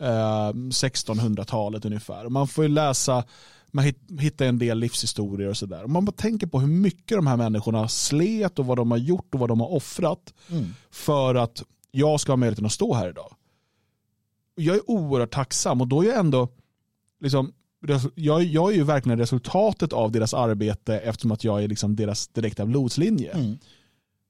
eh, 0.00 0.52
1600-talet 0.52 1.84
ungefär. 1.84 2.24
Och 2.24 2.32
man 2.32 2.48
får 2.48 2.64
ju 2.64 2.70
läsa, 2.70 3.24
man 3.70 3.84
hittar 4.20 4.46
en 4.46 4.58
del 4.58 4.78
livshistorier 4.78 5.48
och 5.48 5.56
sådär. 5.56 5.86
Man 5.86 6.04
bara 6.04 6.12
tänker 6.12 6.46
på 6.46 6.60
hur 6.60 6.66
mycket 6.66 7.18
de 7.18 7.26
här 7.26 7.36
människorna 7.36 7.88
slet 7.88 8.58
och 8.58 8.66
vad 8.66 8.76
de 8.78 8.90
har 8.90 8.98
gjort 8.98 9.34
och 9.34 9.40
vad 9.40 9.48
de 9.48 9.60
har 9.60 9.72
offrat 9.72 10.34
mm. 10.50 10.74
för 10.90 11.34
att 11.34 11.62
jag 11.90 12.20
ska 12.20 12.32
ha 12.32 12.36
möjligheten 12.36 12.66
att 12.66 12.72
stå 12.72 12.94
här 12.94 13.08
idag. 13.08 13.34
Jag 14.54 14.76
är 14.76 14.90
oerhört 14.90 15.30
tacksam 15.30 15.80
och 15.80 15.86
då 15.86 16.02
är 16.02 16.08
jag 16.08 16.18
ändå, 16.18 16.48
liksom, 17.20 17.52
jag, 18.14 18.42
jag 18.42 18.72
är 18.72 18.76
ju 18.76 18.84
verkligen 18.84 19.18
resultatet 19.18 19.92
av 19.92 20.12
deras 20.12 20.34
arbete 20.34 20.98
eftersom 20.98 21.32
att 21.32 21.44
jag 21.44 21.62
är 21.64 21.68
liksom 21.68 21.96
deras 21.96 22.28
direkta 22.28 22.66
blodslinje. 22.66 23.32
Mm. 23.32 23.58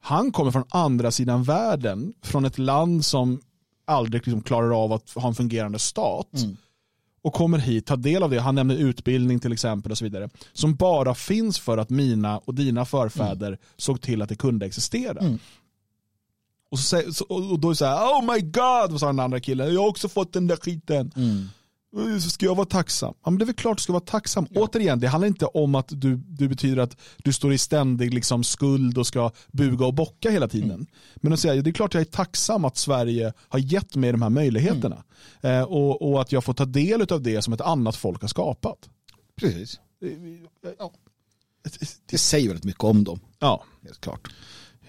Han 0.00 0.32
kommer 0.32 0.50
från 0.50 0.64
andra 0.70 1.10
sidan 1.10 1.42
världen, 1.42 2.14
från 2.22 2.44
ett 2.44 2.58
land 2.58 3.04
som 3.04 3.40
aldrig 3.90 4.26
liksom 4.26 4.42
klarar 4.42 4.84
av 4.84 4.92
att 4.92 5.10
ha 5.10 5.28
en 5.28 5.34
fungerande 5.34 5.78
stat. 5.78 6.34
Mm. 6.34 6.56
Och 7.22 7.32
kommer 7.32 7.58
hit, 7.58 7.86
tar 7.86 7.96
del 7.96 8.22
av 8.22 8.30
det, 8.30 8.40
han 8.40 8.54
nämner 8.54 8.76
utbildning 8.76 9.40
till 9.40 9.52
exempel 9.52 9.92
och 9.92 9.98
så 9.98 10.04
vidare. 10.04 10.28
Som 10.52 10.74
bara 10.74 11.14
finns 11.14 11.58
för 11.58 11.78
att 11.78 11.90
mina 11.90 12.38
och 12.38 12.54
dina 12.54 12.84
förfäder 12.84 13.46
mm. 13.46 13.58
såg 13.76 14.00
till 14.00 14.22
att 14.22 14.28
det 14.28 14.36
kunde 14.36 14.66
existera. 14.66 15.20
Mm. 15.20 15.38
Och, 16.70 16.78
så, 16.78 16.96
och 17.28 17.58
då 17.58 17.68
är 17.68 17.72
det 17.72 17.76
så 17.76 17.84
här, 17.84 17.96
oh 17.96 18.34
my 18.34 18.40
god, 18.40 18.90
vad 18.90 19.00
sa 19.00 19.06
den 19.06 19.20
andra 19.20 19.40
killen, 19.40 19.74
jag 19.74 19.80
har 19.80 19.88
också 19.88 20.08
fått 20.08 20.32
den 20.32 20.46
där 20.46 20.56
skiten. 20.56 21.12
Mm. 21.16 21.48
Ska 22.30 22.46
jag 22.46 22.54
vara 22.54 22.66
tacksam? 22.66 23.14
Ja, 23.24 23.30
men 23.30 23.38
det 23.38 23.44
är 23.44 23.46
väl 23.46 23.54
klart 23.54 23.78
du 23.78 23.82
ska 23.82 23.92
vara 23.92 24.04
tacksam. 24.04 24.46
Ja. 24.50 24.60
Återigen, 24.60 25.00
det 25.00 25.08
handlar 25.08 25.28
inte 25.28 25.46
om 25.46 25.74
att 25.74 25.88
du, 25.88 26.16
du 26.16 26.48
betyder 26.48 26.82
att 26.82 26.96
du 27.16 27.32
står 27.32 27.52
i 27.52 27.58
ständig 27.58 28.14
liksom, 28.14 28.44
skuld 28.44 28.98
och 28.98 29.06
ska 29.06 29.30
buga 29.52 29.86
och 29.86 29.94
bocka 29.94 30.30
hela 30.30 30.48
tiden. 30.48 30.70
Mm. 30.70 30.86
Men 31.16 31.32
att 31.32 31.40
säga, 31.40 31.62
det 31.62 31.70
är 31.70 31.72
klart 31.72 31.94
jag 31.94 32.00
är 32.00 32.04
tacksam 32.04 32.64
att 32.64 32.76
Sverige 32.76 33.32
har 33.48 33.58
gett 33.58 33.96
mig 33.96 34.12
de 34.12 34.22
här 34.22 34.30
möjligheterna. 34.30 35.04
Mm. 35.42 35.60
Eh, 35.60 35.64
och, 35.64 36.10
och, 36.10 36.20
att 36.20 36.32
jag 36.32 36.44
får 36.44 36.54
ta 36.54 36.64
del 36.64 37.02
av 37.02 37.22
det 37.22 37.42
som 37.42 37.52
ett 37.52 37.60
annat 37.60 37.96
folk 37.96 38.20
har 38.20 38.28
skapat. 38.28 38.88
Precis. 39.36 39.80
Ja. 40.78 40.92
Det 42.06 42.18
säger 42.18 42.48
väldigt 42.48 42.64
mycket 42.64 42.84
om 42.84 43.04
dem. 43.04 43.20
Ja. 43.38 43.64
Helt 43.82 44.00
klart. 44.00 44.28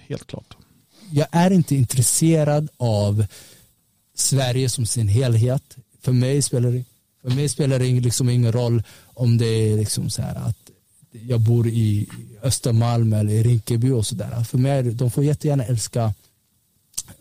Helt 0.08 0.28
klart. 0.28 0.58
Jag 1.12 1.28
är 1.32 1.52
inte 1.52 1.76
intresserad 1.76 2.70
av 2.78 3.26
Sverige 4.16 4.70
som 4.70 4.86
sin 4.86 5.08
helhet. 5.08 5.78
För 6.02 6.12
mig 6.12 6.42
spelar 6.42 6.72
det 6.72 6.84
för 7.22 7.30
mig 7.30 7.50
spelar 7.50 7.80
det 7.80 7.86
liksom 7.86 8.30
ingen 8.30 8.52
roll 8.52 8.84
om 9.04 9.38
det 9.38 9.46
är 9.46 9.78
liksom 9.78 10.10
så 10.10 10.22
här 10.22 10.36
att 10.36 10.58
jag 11.12 11.40
bor 11.40 11.68
i 11.68 12.10
Östermalm 12.44 13.14
eller 13.14 13.34
i 13.34 13.44
Rinkeby 13.44 13.92
och 13.92 14.06
sådär. 14.06 14.44
För 14.44 14.58
mig, 14.58 14.84
de 14.84 15.12
får 15.12 15.24
jättegärna 15.24 15.66
älska 15.66 16.14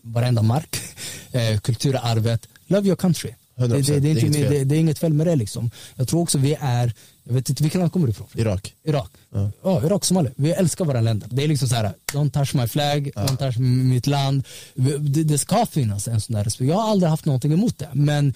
varenda 0.01 0.41
mark, 0.41 0.77
eh, 1.31 1.59
kulturarvet, 1.59 2.47
love 2.67 2.87
your 2.87 2.95
country. 2.95 3.31
Det, 3.55 3.67
det, 3.67 3.99
det, 3.99 4.09
är 4.09 4.23
inte, 4.23 4.39
det, 4.39 4.49
det, 4.49 4.63
det, 4.63 4.75
är 4.75 4.79
inget 4.79 4.99
fel 4.99 5.13
med 5.13 5.27
det 5.27 5.35
liksom. 5.35 5.71
Jag 5.95 6.07
tror 6.07 6.21
också 6.21 6.37
vi 6.37 6.57
är, 6.59 6.93
jag 7.23 7.33
vet 7.33 7.49
inte 7.49 7.63
vilket 7.63 7.79
land 7.79 7.91
kommer 7.91 8.07
du 8.07 8.11
ifrån? 8.11 8.27
Irak. 8.33 8.75
Irak, 8.83 9.11
ja, 9.29 9.51
ja 9.63 9.85
Irak, 9.85 10.05
Somalia. 10.05 10.31
Vi 10.35 10.51
älskar 10.51 10.85
våra 10.85 11.01
länder. 11.01 11.29
Det 11.31 11.43
är 11.43 11.47
liksom 11.47 11.67
så 11.67 11.75
här, 11.75 11.93
don't 12.13 12.31
touch 12.31 12.55
my 12.55 12.67
flag, 12.67 13.11
ja. 13.15 13.21
don't 13.21 13.37
touch 13.37 13.57
mitt 13.59 14.07
land. 14.07 14.43
Det, 14.75 15.23
det 15.23 15.37
ska 15.37 15.65
finnas 15.65 16.07
en 16.07 16.21
sån 16.21 16.35
där 16.35 16.43
respekt. 16.43 16.69
Jag 16.69 16.75
har 16.75 16.91
aldrig 16.91 17.09
haft 17.09 17.25
någonting 17.25 17.53
emot 17.53 17.77
det, 17.77 17.89
men 17.93 18.33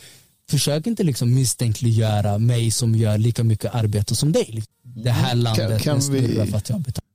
försök 0.50 0.88
inte 0.88 1.04
liksom 1.04 1.34
misstänkliggöra 1.34 2.38
mig 2.38 2.72
som 2.72 2.96
gör 2.96 3.18
lika 3.18 3.44
mycket 3.44 3.76
arbete 3.76 4.16
som 4.16 4.32
dig. 4.32 4.64
Det 4.84 5.10
här 5.10 5.32
mm. 5.32 5.44
landet 5.44 5.82
kan, 5.82 6.02
kan 6.02 6.14
vi... 6.14 6.46
för 6.52 6.58
att 6.58 6.70
jag 6.70 6.82
betalar. 6.82 7.06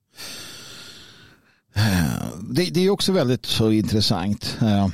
Det, 2.51 2.65
det, 2.65 2.81
är 2.81 2.91
också 2.91 3.13
väldigt 3.13 3.47
så 3.47 3.71
intressant 3.71 4.57
eh, 4.61 4.89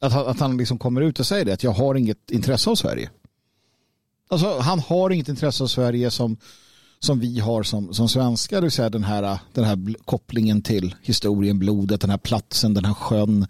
att, 0.00 0.12
att 0.26 0.40
han 0.40 0.56
liksom 0.56 0.78
kommer 0.78 1.00
ut 1.00 1.20
och 1.20 1.26
säger 1.26 1.44
det 1.44 1.52
att 1.52 1.62
jag 1.62 1.70
har 1.70 1.94
inget 1.94 2.30
intresse 2.30 2.70
av 2.70 2.74
Sverige. 2.74 3.10
Alltså, 4.28 4.58
han 4.58 4.80
har 4.80 5.10
inget 5.10 5.28
intresse 5.28 5.62
av 5.62 5.66
Sverige 5.66 6.10
som, 6.10 6.36
som 6.98 7.20
vi 7.20 7.38
har 7.38 7.62
som, 7.62 7.94
som 7.94 8.08
svenskar. 8.08 8.56
Det 8.56 8.62
vill 8.62 8.70
säga 8.70 8.90
den 8.90 9.04
här, 9.04 9.38
den 9.52 9.64
här 9.64 10.04
kopplingen 10.04 10.62
till 10.62 10.94
historien, 11.02 11.58
blodet, 11.58 12.00
den 12.00 12.10
här 12.10 12.18
platsen, 12.18 12.74
den 12.74 12.84
här 12.84 12.94
sjön 12.94 13.46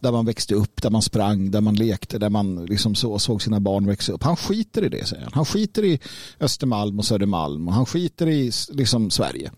där 0.00 0.12
man 0.12 0.26
växte 0.26 0.54
upp, 0.54 0.82
där 0.82 0.90
man 0.90 1.02
sprang, 1.02 1.50
där 1.50 1.60
man 1.60 1.74
lekte, 1.74 2.18
där 2.18 2.30
man 2.30 2.66
liksom 2.66 2.94
så, 2.94 3.18
såg 3.18 3.42
sina 3.42 3.60
barn 3.60 3.86
växa 3.86 4.12
upp. 4.12 4.22
Han 4.22 4.36
skiter 4.36 4.84
i 4.84 4.88
det, 4.88 5.06
säger 5.06 5.22
han. 5.22 5.32
Han 5.34 5.44
skiter 5.44 5.84
i 5.84 6.00
Östermalm 6.40 6.98
och 6.98 7.04
Södermalm 7.04 7.68
och 7.68 7.74
han 7.74 7.86
skiter 7.86 8.28
i 8.28 8.52
liksom, 8.70 9.10
Sverige. 9.10 9.50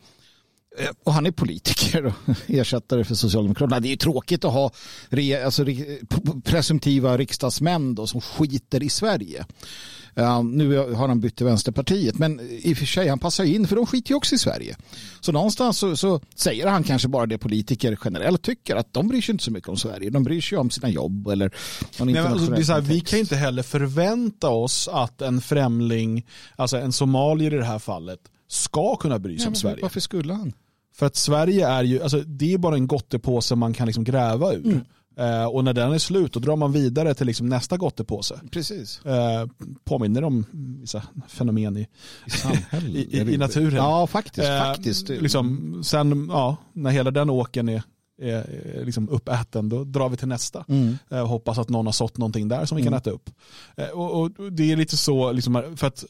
Eh, 0.79 0.91
och 1.05 1.13
han 1.13 1.27
är 1.27 1.31
politiker 1.31 2.07
och 2.07 2.15
ersättare 2.47 3.05
för 3.05 3.15
Socialdemokraterna. 3.15 3.81
Det 3.81 3.89
är 3.89 3.91
ju 3.91 3.97
tråkigt 3.97 4.45
att 4.45 4.53
ha 4.53 4.71
alltså, 5.45 5.65
presumtiva 6.45 7.19
riksdagsmän 7.19 7.95
då, 7.95 8.07
som 8.07 8.21
skiter 8.21 8.83
i 8.83 8.89
Sverige. 8.89 9.45
Uh, 10.19 10.45
nu 10.45 10.79
har 10.79 11.09
han 11.09 11.21
bytt 11.21 11.37
till 11.37 11.47
Vänsterpartiet, 11.47 12.19
men 12.19 12.41
i 12.41 12.73
och 12.73 12.77
för 12.77 12.87
sig, 12.87 13.09
han 13.09 13.19
passar 13.19 13.45
in 13.45 13.67
för 13.67 13.77
de 13.77 13.87
skiter 13.87 14.11
ju 14.11 14.17
också 14.17 14.35
i 14.35 14.39
Sverige. 14.39 14.77
Så 15.21 15.33
någonstans 15.33 15.79
så, 15.79 15.97
så, 15.97 16.21
säger 16.35 16.67
han 16.67 16.85
kanske 16.85 17.09
bara 17.09 17.27
det 17.27 17.39
politiker 17.39 17.99
generellt 18.05 18.43
tycker, 18.43 18.77
att 18.77 18.93
de 18.93 19.09
bryr 19.09 19.21
sig 19.21 19.33
inte 19.33 19.45
så 19.45 19.51
mycket 19.51 19.69
om 19.69 19.77
Sverige. 19.77 20.11
De 20.11 20.25
bryr 20.25 20.41
sig 20.41 20.59
om 20.59 20.71
sina 20.71 20.89
jobb 20.89 21.29
eller 21.29 21.55
Nej, 22.01 22.19
alltså, 22.19 22.51
det 22.51 22.61
är 22.61 22.75
här, 22.75 22.81
Vi 22.81 23.01
kan 23.01 23.19
inte 23.19 23.37
heller 23.37 23.63
förvänta 23.63 24.49
oss 24.49 24.89
att 24.89 25.23
en 25.23 25.41
främling, 25.41 26.27
alltså 26.57 26.77
en 26.77 26.93
somalier 26.93 27.55
i 27.55 27.57
det 27.57 27.65
här 27.65 27.79
fallet, 27.79 28.21
ska 28.49 28.97
kunna 28.97 29.19
bry 29.19 29.39
sig 29.39 29.45
ja, 29.45 29.49
om 29.49 29.55
Sverige. 29.55 29.79
Varför 29.83 30.01
skulle 30.01 30.33
han? 30.33 30.53
För 30.93 31.07
att 31.07 31.17
Sverige 31.17 31.69
är 31.69 31.85
ju, 31.85 32.03
alltså, 32.03 32.21
det 32.21 32.53
är 32.53 32.59
bara 32.59 32.75
en 32.75 32.87
gottepåse 32.87 33.55
man 33.57 33.75
kan 33.75 33.87
liksom 33.87 34.05
gräva 34.05 34.53
ur. 34.53 34.67
Mm. 34.67 34.81
Eh, 35.17 35.45
och 35.45 35.65
när 35.65 35.73
den 35.73 35.93
är 35.93 35.99
slut 35.99 36.33
då 36.33 36.41
drar 36.41 36.57
man 36.57 36.73
vidare 36.73 37.15
till 37.15 37.27
liksom 37.27 37.49
nästa 37.49 37.77
gottepåse. 37.77 38.41
Precis. 38.51 39.07
Eh, 39.07 39.47
påminner 39.85 40.25
om 40.25 40.45
vissa 40.81 41.03
fenomen 41.29 41.77
i, 41.77 41.81
I, 41.81 41.87
i, 42.99 43.19
i, 43.19 43.35
i 43.35 43.39
naturen. 43.39 43.75
Ja, 43.75 44.07
faktiskt. 44.07 44.49
Eh, 44.49 44.59
faktiskt. 44.59 45.09
Liksom, 45.09 45.81
sen, 45.85 46.29
ja, 46.33 46.57
när 46.73 46.91
hela 46.91 47.11
den 47.11 47.31
åken 47.31 47.69
är, 47.69 47.83
är, 48.23 48.35
är 48.81 48.85
liksom 48.85 49.09
uppäten, 49.09 49.69
då 49.69 49.85
drar 49.85 50.09
vi 50.09 50.17
till 50.17 50.29
nästa. 50.29 50.65
Mm. 50.69 50.99
Eh, 51.11 51.27
hoppas 51.27 51.59
att 51.59 51.69
någon 51.69 51.87
har 51.87 51.93
sått 51.93 52.19
någonting 52.19 52.49
där 52.49 52.65
som 52.65 52.77
vi 52.77 52.83
mm. 52.83 52.93
kan 52.93 52.99
äta 52.99 53.11
upp. 53.11 53.31
Eh, 53.77 53.89
och, 53.89 54.21
och, 54.21 54.53
det 54.53 54.73
är 54.73 54.77
lite 54.77 54.97
så, 54.97 55.33
liksom, 55.33 55.75
för 55.77 55.87
att 55.87 56.05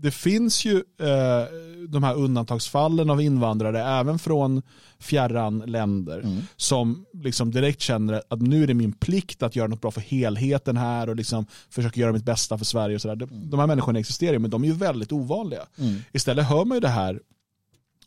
det 0.00 0.10
finns 0.10 0.64
ju 0.64 0.76
eh, 0.76 1.44
de 1.88 2.02
här 2.02 2.14
undantagsfallen 2.14 3.10
av 3.10 3.20
invandrare 3.20 3.82
även 3.82 4.18
från 4.18 4.62
fjärran 4.98 5.58
länder 5.58 6.20
mm. 6.20 6.38
som 6.56 7.06
liksom 7.12 7.50
direkt 7.50 7.80
känner 7.80 8.22
att 8.28 8.40
nu 8.42 8.62
är 8.62 8.66
det 8.66 8.74
min 8.74 8.92
plikt 8.92 9.42
att 9.42 9.56
göra 9.56 9.68
något 9.68 9.80
bra 9.80 9.90
för 9.90 10.00
helheten 10.00 10.76
här 10.76 11.08
och 11.08 11.16
liksom 11.16 11.46
försöka 11.70 12.00
göra 12.00 12.12
mitt 12.12 12.24
bästa 12.24 12.58
för 12.58 12.64
Sverige. 12.64 12.94
Och 12.94 13.02
så 13.02 13.14
där. 13.14 13.22
Mm. 13.22 13.50
De 13.50 13.60
här 13.60 13.66
människorna 13.66 13.98
existerar 13.98 14.38
men 14.38 14.50
de 14.50 14.64
är 14.64 14.68
ju 14.68 14.74
väldigt 14.74 15.12
ovanliga. 15.12 15.66
Mm. 15.78 16.00
Istället 16.12 16.46
hör 16.46 16.64
man 16.64 16.76
ju 16.76 16.80
det 16.80 16.88
här 16.88 17.20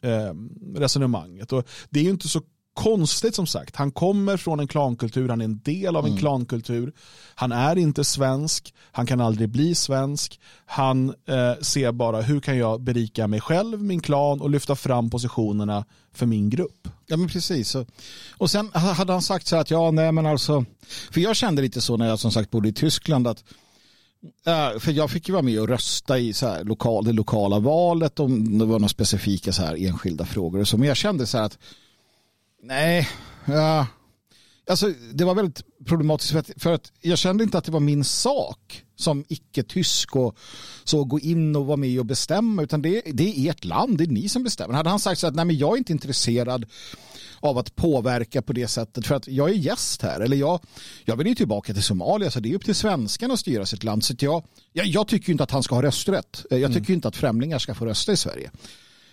eh, 0.02 0.34
resonemanget. 0.76 1.52
Och 1.52 1.68
det 1.90 2.00
är 2.00 2.04
ju 2.04 2.10
inte 2.10 2.28
så 2.28 2.42
konstigt 2.84 3.36
som 3.36 3.48
sagt. 3.48 3.76
Han 3.76 3.92
kommer 3.92 4.38
från 4.38 4.60
en 4.60 4.68
klankultur, 4.68 5.30
han 5.30 5.42
är 5.42 5.46
en 5.46 5.60
del 5.60 5.96
av 5.96 6.06
en 6.06 6.12
mm. 6.12 6.20
klankultur. 6.20 6.94
Han 7.36 7.52
är 7.52 7.78
inte 7.78 8.04
svensk, 8.04 8.74
han 8.92 9.06
kan 9.06 9.22
aldrig 9.22 9.50
bli 9.50 9.76
svensk. 9.76 10.40
Han 10.66 11.10
eh, 11.10 11.62
ser 11.62 11.92
bara 11.92 12.22
hur 12.22 12.40
kan 12.40 12.58
jag 12.58 12.82
berika 12.82 13.28
mig 13.28 13.42
själv, 13.42 13.82
min 13.82 14.02
klan 14.02 14.42
och 14.42 14.50
lyfta 14.50 14.76
fram 14.76 15.10
positionerna 15.10 15.86
för 16.14 16.26
min 16.26 16.50
grupp. 16.50 16.88
Ja 17.08 17.18
men 17.18 17.28
precis. 17.28 17.76
Och 18.38 18.52
sen 18.52 18.70
hade 18.74 19.14
han 19.14 19.22
sagt 19.22 19.48
så 19.48 19.56
att 19.56 19.72
ja 19.72 19.92
nej 19.92 20.12
men 20.12 20.26
alltså, 20.26 20.66
för 21.12 21.22
jag 21.22 21.36
kände 21.36 21.62
lite 21.62 21.82
så 21.82 21.98
när 21.98 22.08
jag 22.08 22.20
som 22.20 22.32
sagt 22.32 22.52
bodde 22.52 22.70
i 22.70 22.74
Tyskland 22.74 23.28
att 23.28 23.44
Uh, 24.48 24.80
för 24.80 24.92
jag 24.92 25.12
fick 25.12 25.28
ju 25.28 25.34
vara 25.34 25.44
med 25.44 25.60
och 25.60 25.68
rösta 25.68 26.20
i 26.20 26.34
så 26.34 26.48
här 26.48 26.64
lokal, 26.64 27.06
det 27.06 27.14
lokala 27.14 27.60
valet 27.60 28.20
om 28.20 28.58
det 28.60 28.66
var 28.66 28.80
några 28.80 28.90
specifika 28.90 29.52
så 29.54 29.62
här 29.62 29.88
enskilda 29.88 30.26
frågor. 30.26 30.64
Så, 30.64 30.78
men 30.78 30.88
jag 30.88 30.98
kände 30.98 31.28
så 31.28 31.38
här 31.38 31.46
att 31.46 31.58
Nej, 32.64 33.10
ja. 33.46 33.88
alltså, 34.70 34.94
det 35.14 35.26
var 35.26 35.36
väldigt 35.36 35.62
problematiskt 35.86 36.32
för 36.32 36.40
att, 36.40 36.52
för 36.58 36.74
att 36.74 36.92
jag 37.02 37.18
kände 37.18 37.44
inte 37.44 37.58
att 37.58 37.64
det 37.64 37.72
var 37.72 37.80
min 37.80 38.04
sak 38.04 38.84
som 38.96 39.26
icke-tysk 39.28 40.16
och 40.16 40.38
så 40.84 41.04
gå 41.04 41.20
in 41.20 41.56
och 41.56 41.66
vara 41.66 41.78
med 41.78 42.00
och 42.00 42.06
bestämma 42.06 42.62
utan 42.64 42.82
det, 42.82 43.02
det 43.06 43.24
är 43.24 43.52
ert 43.52 43.64
land, 43.64 43.98
det 43.98 44.04
är 44.04 44.08
ni 44.08 44.30
som 44.30 44.44
bestämmer. 44.44 44.74
Hade 44.74 44.90
han 44.90 45.00
sagt 45.00 45.20
så 45.20 45.28
att 45.28 45.36
nej 45.36 45.46
men 45.46 45.58
jag 45.58 45.74
är 45.74 45.78
inte 45.78 45.92
intresserad 45.92 46.66
av 47.40 47.58
att 47.58 47.76
påverka 47.76 48.42
på 48.42 48.54
det 48.54 48.68
sättet 48.68 49.08
för 49.08 49.16
att 49.16 49.28
jag 49.28 49.50
är 49.50 49.54
gäst 49.54 50.02
här 50.02 50.20
eller 50.20 50.38
jag, 50.38 50.60
jag 51.06 51.16
vill 51.16 51.28
ju 51.28 51.36
tillbaka 51.36 51.74
till 51.74 51.84
Somalia 51.84 52.32
så 52.32 52.40
det 52.40 52.52
är 52.52 52.56
upp 52.56 52.66
till 52.66 52.76
svenskarna 52.76 53.34
att 53.34 53.40
styra 53.40 53.66
sitt 53.66 53.84
land 53.84 54.04
så 54.04 54.14
jag, 54.20 54.44
jag, 54.74 54.86
jag 54.86 55.08
tycker 55.08 55.32
inte 55.32 55.44
att 55.44 55.52
han 55.52 55.64
ska 55.64 55.76
ha 55.76 55.82
rösträtt. 55.82 56.46
Jag 56.50 56.74
tycker 56.74 56.90
mm. 56.90 56.94
inte 56.94 57.08
att 57.08 57.16
främlingar 57.16 57.60
ska 57.60 57.76
få 57.76 57.86
rösta 57.86 58.12
i 58.12 58.18
Sverige. 58.18 58.52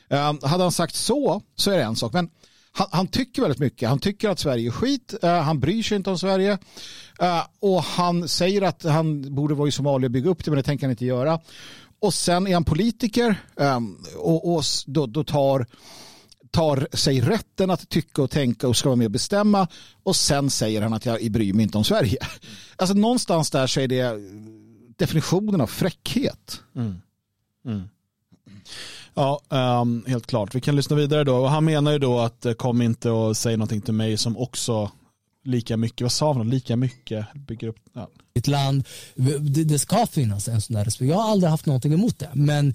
Um, 0.08 0.38
hade 0.42 0.62
han 0.62 0.72
sagt 0.72 0.94
så 0.94 1.42
så 1.56 1.70
är 1.70 1.78
det 1.78 1.84
en 1.84 1.96
sak 1.96 2.12
men 2.12 2.30
han, 2.78 2.88
han, 2.90 3.06
tycker 3.06 3.42
väldigt 3.42 3.60
mycket. 3.60 3.88
Han 3.88 3.98
tycker 3.98 4.28
att 4.28 4.38
Sverige 4.38 4.68
är 4.68 4.70
skit. 4.70 5.14
Uh, 5.24 5.30
han 5.30 5.60
bryr 5.60 5.82
sig 5.82 5.96
inte 5.96 6.10
om 6.10 6.18
Sverige. 6.18 6.58
Uh, 7.22 7.46
och 7.60 7.82
han 7.82 8.28
säger 8.28 8.62
att 8.62 8.82
han 8.82 9.34
borde 9.34 9.54
vara 9.54 9.68
i 9.68 9.72
Somalia 9.72 10.06
och 10.06 10.10
bygga 10.10 10.30
upp 10.30 10.44
det, 10.44 10.50
men 10.50 10.56
det 10.56 10.62
tänker 10.62 10.86
han 10.86 10.90
inte 10.90 11.04
göra. 11.04 11.40
Och 12.00 12.14
sen 12.14 12.46
är 12.46 12.54
han 12.54 12.64
politiker 12.64 13.42
um, 13.54 14.04
och, 14.16 14.54
och 14.54 14.64
då, 14.86 15.06
då, 15.06 15.24
tar, 15.24 15.66
tar 16.50 16.88
sig 16.92 17.20
rätten 17.20 17.70
att 17.70 17.88
tycka 17.88 18.22
och 18.22 18.30
tänka 18.30 18.68
och 18.68 18.76
ska 18.76 18.88
vara 18.88 18.96
med 18.96 19.04
och 19.04 19.10
bestämma. 19.10 19.68
Och 20.02 20.16
sen 20.16 20.50
säger 20.50 20.82
han 20.82 20.92
att 20.92 21.06
jag 21.06 21.30
bryr 21.30 21.52
mig 21.52 21.62
inte 21.62 21.78
om 21.78 21.84
Sverige. 21.84 22.18
Alltså 22.80 22.94
någonstans 22.94 23.50
där 23.50 23.66
så 23.66 23.80
är 23.80 23.88
det 23.88 24.14
definitionen 24.96 25.60
av 25.60 25.66
fräckhet. 25.66 26.60
Mm. 26.76 26.96
Mm. 27.66 27.88
Ja, 29.18 29.40
um, 29.81 30.04
helt 30.07 30.26
klart. 30.26 30.54
Vi 30.54 30.61
kan 30.61 30.76
lyssna 30.76 30.96
vidare 30.96 31.24
då. 31.24 31.37
Och 31.37 31.50
han 31.50 31.64
menar 31.64 31.92
ju 31.92 31.98
då 31.98 32.18
att 32.18 32.46
eh, 32.46 32.52
kom 32.52 32.83
inte 32.83 33.11
och 33.11 33.37
säg 33.37 33.57
någonting 33.57 33.81
till 33.81 33.94
mig 33.94 34.16
som 34.16 34.37
också 34.37 34.90
lika 35.44 35.76
mycket, 35.76 36.00
vad 36.00 36.12
sa 36.12 36.33
han, 36.33 36.50
lika 36.50 36.76
mycket 36.76 37.26
bygger 37.35 37.68
upp. 37.68 37.76
Ja. 37.92 38.09
Ett 38.35 38.46
land, 38.46 38.85
det, 39.14 39.64
det, 39.64 39.78
ska 39.78 40.07
finnas 40.07 40.48
en 40.48 40.61
sån 40.61 40.76
där 40.76 40.85
respekt. 40.85 41.09
Jag 41.09 41.16
har 41.16 41.31
aldrig 41.31 41.50
haft 41.50 41.66
någonting 41.66 41.92
emot 41.92 42.18
det. 42.18 42.31
Men 42.35 42.74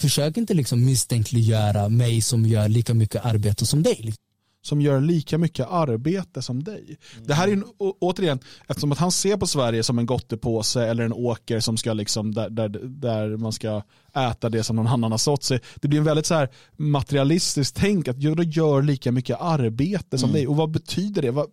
försök 0.00 0.36
inte 0.36 0.54
liksom 0.54 0.84
misstänkliggöra 0.84 1.88
mig 1.88 2.20
som 2.20 2.46
gör 2.46 2.68
lika 2.68 2.94
mycket 2.94 3.24
arbete 3.24 3.66
som 3.66 3.82
dig 3.82 3.96
liksom 4.00 4.22
som 4.62 4.80
gör 4.80 5.00
lika 5.00 5.38
mycket 5.38 5.66
arbete 5.70 6.42
som 6.42 6.64
dig. 6.64 6.98
Mm. 7.14 7.26
Det 7.26 7.34
här 7.34 7.48
är 7.48 7.52
en, 7.52 7.64
återigen, 7.78 8.38
eftersom 8.68 8.92
att 8.92 8.98
han 8.98 9.12
ser 9.12 9.36
på 9.36 9.46
Sverige 9.46 9.82
som 9.82 9.98
en 9.98 10.06
gottepåse 10.06 10.86
eller 10.86 11.04
en 11.04 11.12
åker 11.12 11.60
som 11.60 11.76
ska 11.76 11.92
liksom, 11.92 12.34
där, 12.34 12.50
där, 12.50 12.68
där 12.84 13.36
man 13.36 13.52
ska 13.52 13.82
äta 14.14 14.48
det 14.48 14.62
som 14.62 14.76
någon 14.76 14.86
annan 14.86 15.10
har 15.10 15.18
sått 15.18 15.44
sig. 15.44 15.60
Det 15.74 15.88
blir 15.88 15.98
en 15.98 16.04
väldigt 16.04 16.26
så 16.26 16.34
här 16.34 16.48
materialistiskt 16.76 17.76
tänk 17.76 18.08
att 18.08 18.22
jag 18.22 18.44
gör 18.44 18.82
lika 18.82 19.12
mycket 19.12 19.36
arbete 19.40 20.18
som 20.18 20.30
mm. 20.30 20.34
dig. 20.34 20.46
Och 20.46 20.56
vad 20.56 20.70
betyder 20.70 21.22
det? 21.22 21.30
Vad, 21.30 21.46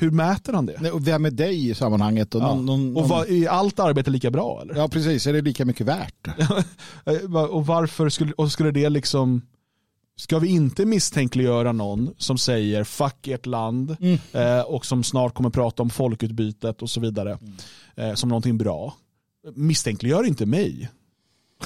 hur 0.00 0.10
mäter 0.10 0.52
han 0.52 0.66
det? 0.66 0.76
Nej, 0.80 0.90
och 0.90 1.06
vem 1.06 1.24
är 1.24 1.30
dig 1.30 1.68
i 1.70 1.74
sammanhanget? 1.74 2.34
Och, 2.34 2.42
ja. 2.42 2.54
någon, 2.54 2.66
någon, 2.66 2.96
och 2.96 3.08
var, 3.08 3.30
är 3.30 3.48
allt 3.48 3.80
arbete 3.80 4.10
lika 4.10 4.30
bra? 4.30 4.60
Eller? 4.62 4.74
Ja, 4.74 4.88
precis. 4.88 5.26
Är 5.26 5.32
det 5.32 5.40
lika 5.40 5.64
mycket 5.64 5.86
värt? 5.86 6.28
och 7.50 7.66
varför 7.66 8.08
skulle, 8.08 8.32
och 8.32 8.52
skulle 8.52 8.70
det 8.70 8.88
liksom 8.88 9.42
Ska 10.20 10.38
vi 10.38 10.48
inte 10.48 10.86
misstänkliggöra 10.86 11.72
någon 11.72 12.14
som 12.18 12.38
säger 12.38 12.84
fuck 12.84 13.28
ert 13.28 13.46
land 13.46 13.96
mm. 14.00 14.18
eh, 14.32 14.60
och 14.60 14.86
som 14.86 15.04
snart 15.04 15.34
kommer 15.34 15.50
prata 15.50 15.82
om 15.82 15.90
folkutbytet 15.90 16.82
och 16.82 16.90
så 16.90 17.00
vidare 17.00 17.38
mm. 17.42 17.56
eh, 17.96 18.14
som 18.14 18.28
någonting 18.28 18.58
bra. 18.58 18.94
Misstänkliggör 19.54 20.24
inte 20.24 20.46
mig. 20.46 20.90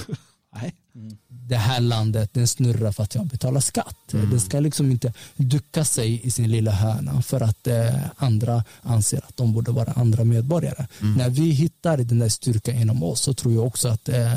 Nej. 0.55 0.75
Mm. 0.95 1.17
Det 1.27 1.55
här 1.55 1.79
landet 1.79 2.33
den 2.33 2.47
snurrar 2.47 2.91
för 2.91 3.03
att 3.03 3.15
jag 3.15 3.25
betalar 3.25 3.59
skatt. 3.59 4.13
Mm. 4.13 4.29
Det 4.29 4.39
ska 4.39 4.59
liksom 4.59 4.91
inte 4.91 5.13
ducka 5.35 5.85
sig 5.85 6.27
i 6.27 6.31
sin 6.31 6.51
lilla 6.51 6.71
hörna 6.71 7.21
för 7.21 7.41
att 7.41 7.67
eh, 7.67 7.95
andra 8.15 8.63
anser 8.81 9.17
att 9.17 9.37
de 9.37 9.53
borde 9.53 9.71
vara 9.71 9.91
andra 9.91 10.23
medborgare. 10.23 10.87
Mm. 11.01 11.13
När 11.13 11.29
vi 11.29 11.51
hittar 11.51 11.97
den 11.97 12.19
där 12.19 12.29
styrkan 12.29 12.75
inom 12.75 13.03
oss 13.03 13.21
så 13.21 13.33
tror 13.33 13.53
jag 13.53 13.67
också 13.67 13.87
att 13.87 14.09
eh, 14.09 14.33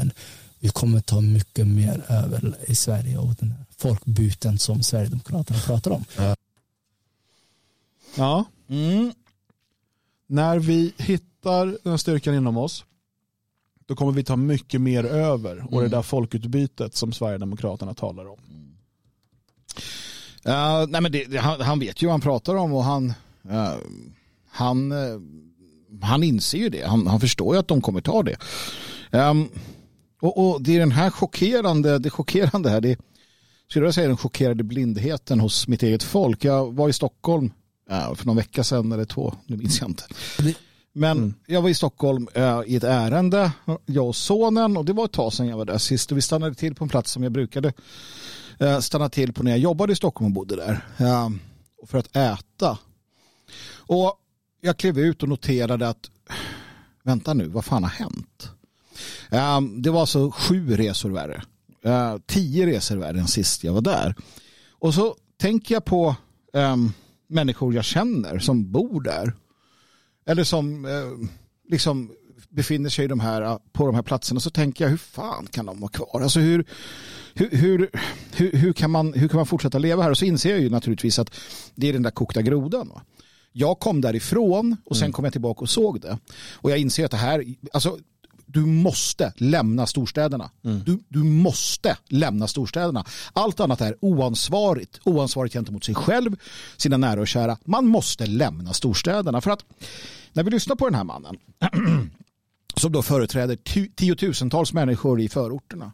vi 0.59 0.69
kommer 0.69 1.01
ta 1.01 1.21
mycket 1.21 1.67
mer 1.67 2.05
över 2.09 2.55
i 2.67 2.75
Sverige 2.75 3.19
och 3.19 3.35
den 3.35 3.51
här 3.51 3.68
folkbyten 3.79 4.59
som 4.59 4.83
Sverigedemokraterna 4.83 5.61
pratar 5.61 5.91
om. 5.91 6.05
Ja. 8.17 8.45
Mm. 8.69 9.13
När 10.27 10.59
vi 10.59 10.93
hittar 10.97 11.79
den 11.83 11.99
styrkan 11.99 12.35
inom 12.35 12.57
oss 12.57 12.85
då 13.89 13.97
kommer 13.97 14.13
vi 14.13 14.25
ta 14.25 14.37
mycket 14.37 14.81
mer 14.81 15.05
över 15.05 15.65
och 15.65 15.73
mm. 15.73 15.85
det 15.85 15.97
där 15.97 16.03
folkutbytet 16.03 16.97
som 16.97 17.13
Sverigedemokraterna 17.13 17.95
talar 17.95 18.29
om. 18.29 18.39
Uh, 20.47 20.87
nej 20.89 21.01
men 21.01 21.13
det, 21.13 21.37
han, 21.37 21.61
han, 21.61 21.79
vet 21.79 22.03
ju 22.03 22.07
vad 22.07 22.13
han 22.13 22.21
pratar 22.21 22.55
om 22.55 22.73
och 22.73 22.85
han, 22.85 23.13
uh, 23.51 23.75
han, 24.51 24.93
uh, 24.93 25.21
han 26.03 26.23
inser 26.23 26.59
ju 26.59 26.69
det. 26.69 26.87
Han, 26.87 27.07
han, 27.07 27.21
förstår 27.21 27.55
ju 27.55 27.61
att 27.61 27.69
de 27.69 27.81
kommer 27.81 28.01
ta 28.01 28.23
det. 28.23 28.37
Um, 29.11 29.49
och, 30.21 30.51
och, 30.51 30.63
det 30.63 30.77
är 30.77 30.79
den 30.79 30.93
här 30.93 31.11
chockerande, 31.11 31.99
det 31.99 32.11
chockerande 32.11 32.71
här, 32.71 32.81
det 32.81 32.97
skulle 33.71 33.87
jag 33.87 33.95
säga 33.95 34.09
den 34.09 34.17
chockerade 34.17 34.65
blindheten 34.65 35.41
hos 35.41 35.69
mitt 35.69 35.83
eget 35.83 36.03
folk. 36.03 36.45
Jag 36.45 36.75
var 36.75 36.89
i 36.89 36.93
Stockholm 36.93 37.51
för 38.15 38.27
någon 38.27 38.37
vecka 38.37 38.65
sedan 38.65 38.93
eller 38.93 39.05
två, 39.05 39.35
nu 39.47 39.57
minns 39.57 39.81
jag 39.81 39.91
inte. 39.91 40.05
Men 40.99 41.19
mm. 41.19 41.35
jag 41.47 41.63
var 41.63 41.69
i 41.69 41.75
Stockholm 41.75 42.29
äh, 42.35 42.61
i 42.67 42.77
ett 42.77 42.85
ärende, 42.85 43.53
jag 43.87 44.09
och 44.09 44.17
sonen, 44.17 44.77
och 44.77 44.85
det 44.85 44.93
var 44.93 45.05
ett 45.05 45.13
tag 45.13 45.33
sedan 45.33 45.47
jag 45.47 45.57
var 45.57 45.65
där 45.65 45.79
sist. 45.79 46.13
Och 46.13 46.19
vi 46.19 46.23
stannade 46.23 46.55
till 46.55 46.75
på 46.75 46.85
en 46.85 46.89
plats 46.89 47.13
som 47.13 47.23
jag 47.23 47.33
brukade 47.33 47.73
äh, 48.59 48.79
stanna 48.79 49.09
till 49.09 49.33
på 49.33 49.43
när 49.43 49.51
jag 49.51 49.61
jobbade 49.61 49.93
i 49.93 49.97
Stockholm 49.97 50.27
och 50.27 50.33
bodde 50.33 50.57
där. 50.57 50.87
Äh, 50.99 51.29
för 51.87 51.99
att 51.99 52.17
äta. 52.17 52.79
Och 53.77 54.15
jag 54.61 54.77
klev 54.77 54.99
ut 54.99 55.23
och 55.23 55.29
noterade 55.29 55.89
att, 55.89 56.11
vänta 57.03 57.35
nu, 57.35 57.49
vad 57.49 57.65
fan 57.65 57.83
har 57.83 57.91
hänt? 57.91 58.51
det 59.83 59.91
var 59.91 60.01
alltså 60.01 60.31
sju 60.31 60.77
resor 60.77 61.11
värre. 61.11 61.43
Tio 62.27 62.67
resor 62.67 62.97
värre 62.97 63.19
än 63.19 63.29
sist 63.29 63.65
jag 63.65 63.73
var 63.73 63.81
där. 63.81 64.15
Och 64.71 64.95
så 64.95 65.17
tänker 65.37 65.75
jag 65.75 65.85
på 65.85 66.17
um, 66.53 66.93
människor 67.29 67.75
jag 67.75 67.85
känner 67.85 68.39
som 68.39 68.73
bor 68.73 69.01
där 69.01 69.33
eller 70.27 70.45
som 70.45 70.85
eh, 70.85 71.29
liksom 71.69 72.11
befinner 72.49 72.91
sig 72.91 73.09
de 73.09 73.21
här, 73.21 73.59
på 73.73 73.87
de 73.87 73.95
här 73.95 74.03
platserna 74.03 74.41
så 74.41 74.51
tänker 74.51 74.85
jag 74.85 74.91
hur 74.91 74.97
fan 74.97 75.47
kan 75.47 75.67
de 75.67 75.81
vara 75.81 75.91
kvar? 75.91 76.21
Alltså 76.21 76.41
hur, 76.41 76.65
hur, 77.35 77.51
hur, 77.51 77.91
hur, 78.33 78.53
hur, 78.53 78.73
kan, 78.73 78.91
man, 78.91 79.13
hur 79.13 79.29
kan 79.29 79.37
man 79.37 79.47
fortsätta 79.47 79.79
leva 79.79 80.03
här? 80.03 80.11
Och 80.11 80.19
så 80.19 80.25
inser 80.25 80.51
jag 80.51 80.61
ju 80.61 80.71
naturligtvis 80.71 81.19
att 81.19 81.35
det 81.75 81.89
är 81.89 81.93
den 81.93 82.03
där 82.03 82.11
kokta 82.11 82.43
grodan. 82.43 82.89
Va? 82.89 83.03
Jag 83.53 83.79
kom 83.79 84.01
därifrån 84.01 84.77
och 84.85 84.97
sen 84.97 85.05
mm. 85.05 85.13
kom 85.13 85.25
jag 85.25 85.33
tillbaka 85.33 85.61
och 85.61 85.71
såg 85.71 86.01
det. 86.01 86.19
Och 86.55 86.71
jag 86.71 86.79
inser 86.79 87.05
att 87.05 87.11
det 87.11 87.17
här, 87.17 87.45
alltså 87.73 87.99
du 88.49 88.67
måste 88.67 89.33
lämna 89.37 89.87
storstäderna. 89.87 90.51
Mm. 90.65 90.83
Du, 90.87 90.99
du 91.09 91.23
måste 91.23 91.97
lämna 92.09 92.47
storstäderna. 92.47 93.05
Allt 93.33 93.61
annat 93.61 93.81
är 93.81 93.97
oansvarigt. 94.01 95.01
Oansvarigt 95.05 95.55
gentemot 95.55 95.85
sig 95.85 95.95
själv, 95.95 96.37
sina 96.77 96.97
nära 96.97 97.21
och 97.21 97.29
kära. 97.29 97.59
Man 97.65 97.87
måste 97.87 98.27
lämna 98.27 98.73
storstäderna. 98.73 99.41
För 99.41 99.51
att 99.51 99.65
när 100.33 100.43
vi 100.43 100.51
lyssnar 100.51 100.77
på 100.77 100.85
den 100.85 100.95
här 100.95 101.05
mannen 101.05 101.37
som 102.77 102.93
då 102.93 103.03
företräder 103.03 103.57
tiotusentals 103.95 104.73
människor 104.73 105.21
i 105.21 105.29
förorterna 105.29 105.93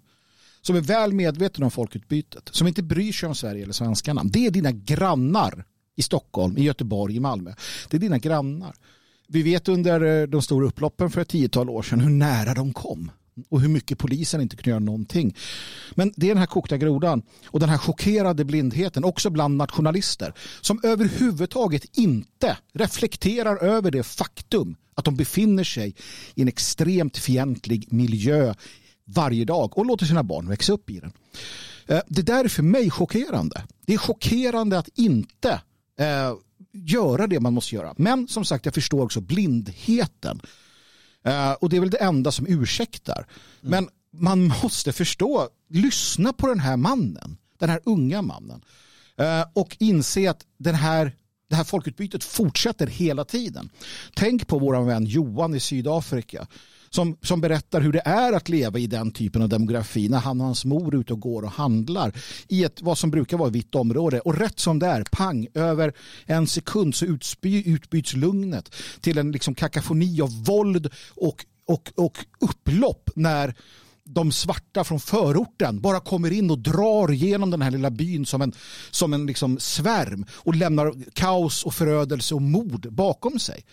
som 0.63 0.77
är 0.77 0.81
väl 0.81 1.13
medveten 1.13 1.65
om 1.65 1.71
folkutbytet, 1.71 2.49
som 2.53 2.69
inte 2.69 2.83
bryr 2.83 3.13
sig 3.13 3.29
om 3.29 3.35
Sverige 3.35 3.63
eller 3.63 3.73
svenskarna. 3.73 4.23
Det 4.25 4.47
är 4.47 4.51
dina 4.51 4.73
grannar 4.73 5.65
i 5.97 6.03
Stockholm, 6.03 6.59
i 6.59 6.63
Göteborg, 6.63 7.17
i 7.17 7.21
Malmö. 7.21 7.55
Det 7.91 7.97
är 7.97 8.01
dina 8.01 8.19
grannar. 8.19 8.75
Vi 9.29 9.43
vet 9.43 9.69
under 9.69 10.23
eh, 10.23 10.27
de 10.27 10.43
stora 10.43 10.67
upploppen 10.67 11.11
för 11.11 11.21
ett 11.21 11.29
tiotal 11.29 11.71
år 11.71 11.83
sedan 11.83 12.01
hur 12.01 12.11
nära 12.11 12.55
de 12.55 12.73
kom 12.73 13.11
och 13.49 13.61
hur 13.61 13.69
mycket 13.69 13.99
polisen 13.99 14.41
inte 14.41 14.57
kunde 14.57 14.71
göra 14.71 14.81
någonting. 14.81 15.37
Men 15.95 16.13
det 16.17 16.27
är 16.27 16.29
den 16.29 16.39
här 16.39 16.47
kokta 16.47 16.77
grodan 16.77 17.23
och 17.47 17.61
den 17.61 17.69
här 17.69 17.79
chockerade 17.79 18.45
blindheten 18.45 19.05
också 19.05 19.31
bland 19.31 19.57
nationalister 19.57 20.35
som 20.61 20.81
överhuvudtaget 20.83 21.99
inte 21.99 22.59
reflekterar 22.73 23.57
över 23.57 23.91
det 23.91 24.03
faktum 24.03 24.77
att 24.95 25.05
de 25.05 25.17
befinner 25.17 25.65
sig 25.65 25.95
i 26.35 26.43
en 26.43 26.49
extremt 26.49 27.19
fientlig 27.19 27.93
miljö 27.93 28.55
varje 29.05 29.45
dag 29.45 29.79
och 29.79 29.87
låter 29.87 30.07
sina 30.07 30.23
barn 30.23 30.49
växa 30.49 30.73
upp 30.73 30.91
i 30.91 31.01
den. 31.01 31.13
Eh, 31.87 32.01
det 32.09 32.23
där 32.23 32.45
är 32.45 32.49
för 32.49 32.63
mig 32.63 32.91
chockerande. 32.91 33.65
Det 33.87 33.95
är 33.95 33.99
chockerande 33.99 34.79
att 34.79 34.89
inte 34.95 35.61
eh, 35.99 36.35
göra 36.75 37.27
det 37.27 37.41
man 37.41 37.55
måste 37.55 37.75
göra. 37.75 37.95
Men 37.97 38.29
som 38.29 38.45
sagt, 38.45 38.65
jag 38.65 38.75
förstår 38.75 39.05
också 39.05 39.21
blindheten. 39.21 40.41
Uh, 41.29 41.53
och 41.53 41.69
det 41.69 41.77
är 41.77 41.81
väl 41.81 41.91
det 41.91 42.03
enda 42.03 42.33
som 42.33 42.47
ursäktar. 42.47 43.27
Mm. 43.63 43.71
Men 43.71 43.89
man 44.21 44.53
måste 44.63 44.93
förstå, 44.93 45.49
lyssna 45.71 46.33
på 46.33 46.47
den 46.47 46.61
här 46.61 46.77
mannen, 46.77 47.37
den 47.59 47.71
här 47.71 47.81
unga 47.85 48.23
mannen. 48.23 48.63
Uh, 49.21 49.45
och 49.53 49.77
inse 49.81 50.31
att 50.31 50.47
den 50.59 50.75
här, 50.75 51.17
det 51.49 51.57
här 51.57 51.65
folkutbytet 51.65 52.25
fortsätter 52.25 52.87
hela 52.87 53.25
tiden. 53.25 53.71
Tänk 54.15 54.47
på 54.47 54.59
vår 54.59 54.85
vän 54.85 55.05
Johan 55.05 55.55
i 55.55 55.61
Sydafrika 55.61 56.47
som, 56.95 57.17
som 57.23 57.41
berättar 57.41 57.81
hur 57.81 57.93
det 57.93 58.03
är 58.05 58.33
att 58.33 58.49
leva 58.49 58.79
i 58.79 58.87
den 58.87 59.11
typen 59.11 59.43
av 59.43 59.49
demografi 59.49 60.09
när 60.09 60.19
han 60.19 60.41
och 60.41 60.47
hans 60.47 60.65
mor 60.65 60.95
är 60.95 60.99
ute 60.99 61.13
och 61.13 61.21
går 61.21 61.43
och 61.43 61.51
handlar 61.51 62.13
i 62.49 62.65
ett, 62.65 62.83
vad 62.83 62.99
som 62.99 63.11
brukar 63.11 63.37
vara 63.37 63.49
ett 63.49 63.55
vitt 63.55 63.75
område. 63.75 64.21
Och 64.21 64.39
rätt 64.39 64.61
som 64.61 64.79
det 64.79 64.87
är, 64.87 65.05
pang, 65.13 65.47
över 65.55 65.93
en 66.27 66.47
sekund 66.47 66.95
så 66.95 67.05
utspy, 67.05 67.63
utbyts 67.67 68.15
lugnet 68.15 68.75
till 69.01 69.19
en 69.19 69.33
liksom 69.33 69.55
kakafoni 69.55 70.21
av 70.21 70.45
våld 70.45 70.91
och, 71.17 71.45
och, 71.67 71.93
och 71.97 72.19
upplopp 72.41 73.11
när 73.15 73.55
de 74.05 74.33
svarta 74.33 74.85
från 74.85 75.01
förorten 75.01 75.81
bara 75.81 76.01
kommer 76.01 76.33
in 76.33 76.51
och 76.51 76.59
drar 76.59 77.13
igenom 77.13 77.51
den 77.51 77.63
här 77.63 77.71
lilla 77.71 77.91
byn 77.91 78.27
som 78.27 78.43
en, 78.43 78.53
som 78.91 79.13
en 79.13 79.27
liksom 79.27 79.59
svärm 79.59 80.27
och 80.33 80.55
lämnar 80.55 80.95
kaos 81.13 81.65
och 81.65 81.75
förödelse 81.75 82.35
och 82.35 82.43
mord 82.43 82.93
bakom 82.93 83.39
sig. 83.39 83.65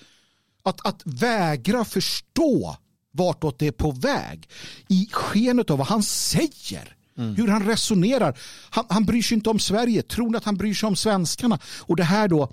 Att, 0.64 0.88
att 0.88 1.02
vägra 1.06 1.86
förstå 1.86 2.78
vartåt 3.12 3.60
det 3.60 3.68
är 3.68 3.72
på 3.72 3.92
väg 3.92 4.50
i 4.88 5.10
skenet 5.12 5.70
av 5.70 5.78
vad 5.78 5.88
han 5.88 6.04
säger. 6.04 6.96
Mm. 7.18 7.36
Hur 7.36 7.48
han 7.48 7.66
resonerar. 7.66 8.38
Han, 8.70 8.86
han 8.90 9.06
bryr 9.06 9.22
sig 9.22 9.36
inte 9.36 9.50
om 9.50 9.60
Sverige. 9.60 10.02
Tror 10.02 10.36
att 10.36 10.44
han 10.44 10.58
bryr 10.58 10.74
sig 10.74 10.88
om 10.88 10.96
svenskarna? 10.96 11.60
Och 11.80 11.96
det 11.96 12.04
här 12.04 12.28
då 12.28 12.44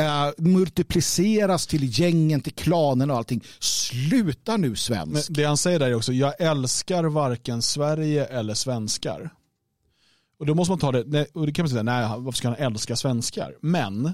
uh, 0.00 0.44
multipliceras 0.44 1.66
till 1.66 2.00
gängen, 2.00 2.40
till 2.40 2.52
klanen 2.52 3.10
och 3.10 3.16
allting. 3.16 3.44
Sluta 3.58 4.56
nu 4.56 4.76
svensk. 4.76 5.30
Men 5.30 5.36
det 5.36 5.44
han 5.44 5.56
säger 5.56 5.78
där 5.78 5.86
är 5.86 5.94
också, 5.94 6.12
jag 6.12 6.40
älskar 6.40 7.04
varken 7.04 7.62
Sverige 7.62 8.24
eller 8.24 8.54
svenskar. 8.54 9.30
Och 10.38 10.46
då 10.46 10.54
måste 10.54 10.70
man 10.72 10.78
ta 10.78 10.92
det, 10.92 11.26
och 11.32 11.46
det 11.46 11.52
kan 11.52 11.62
man 11.62 11.70
säga, 11.70 11.82
nej 11.82 12.08
varför 12.18 12.36
ska 12.36 12.48
han 12.48 12.56
älska 12.56 12.96
svenskar? 12.96 13.54
Men 13.60 14.12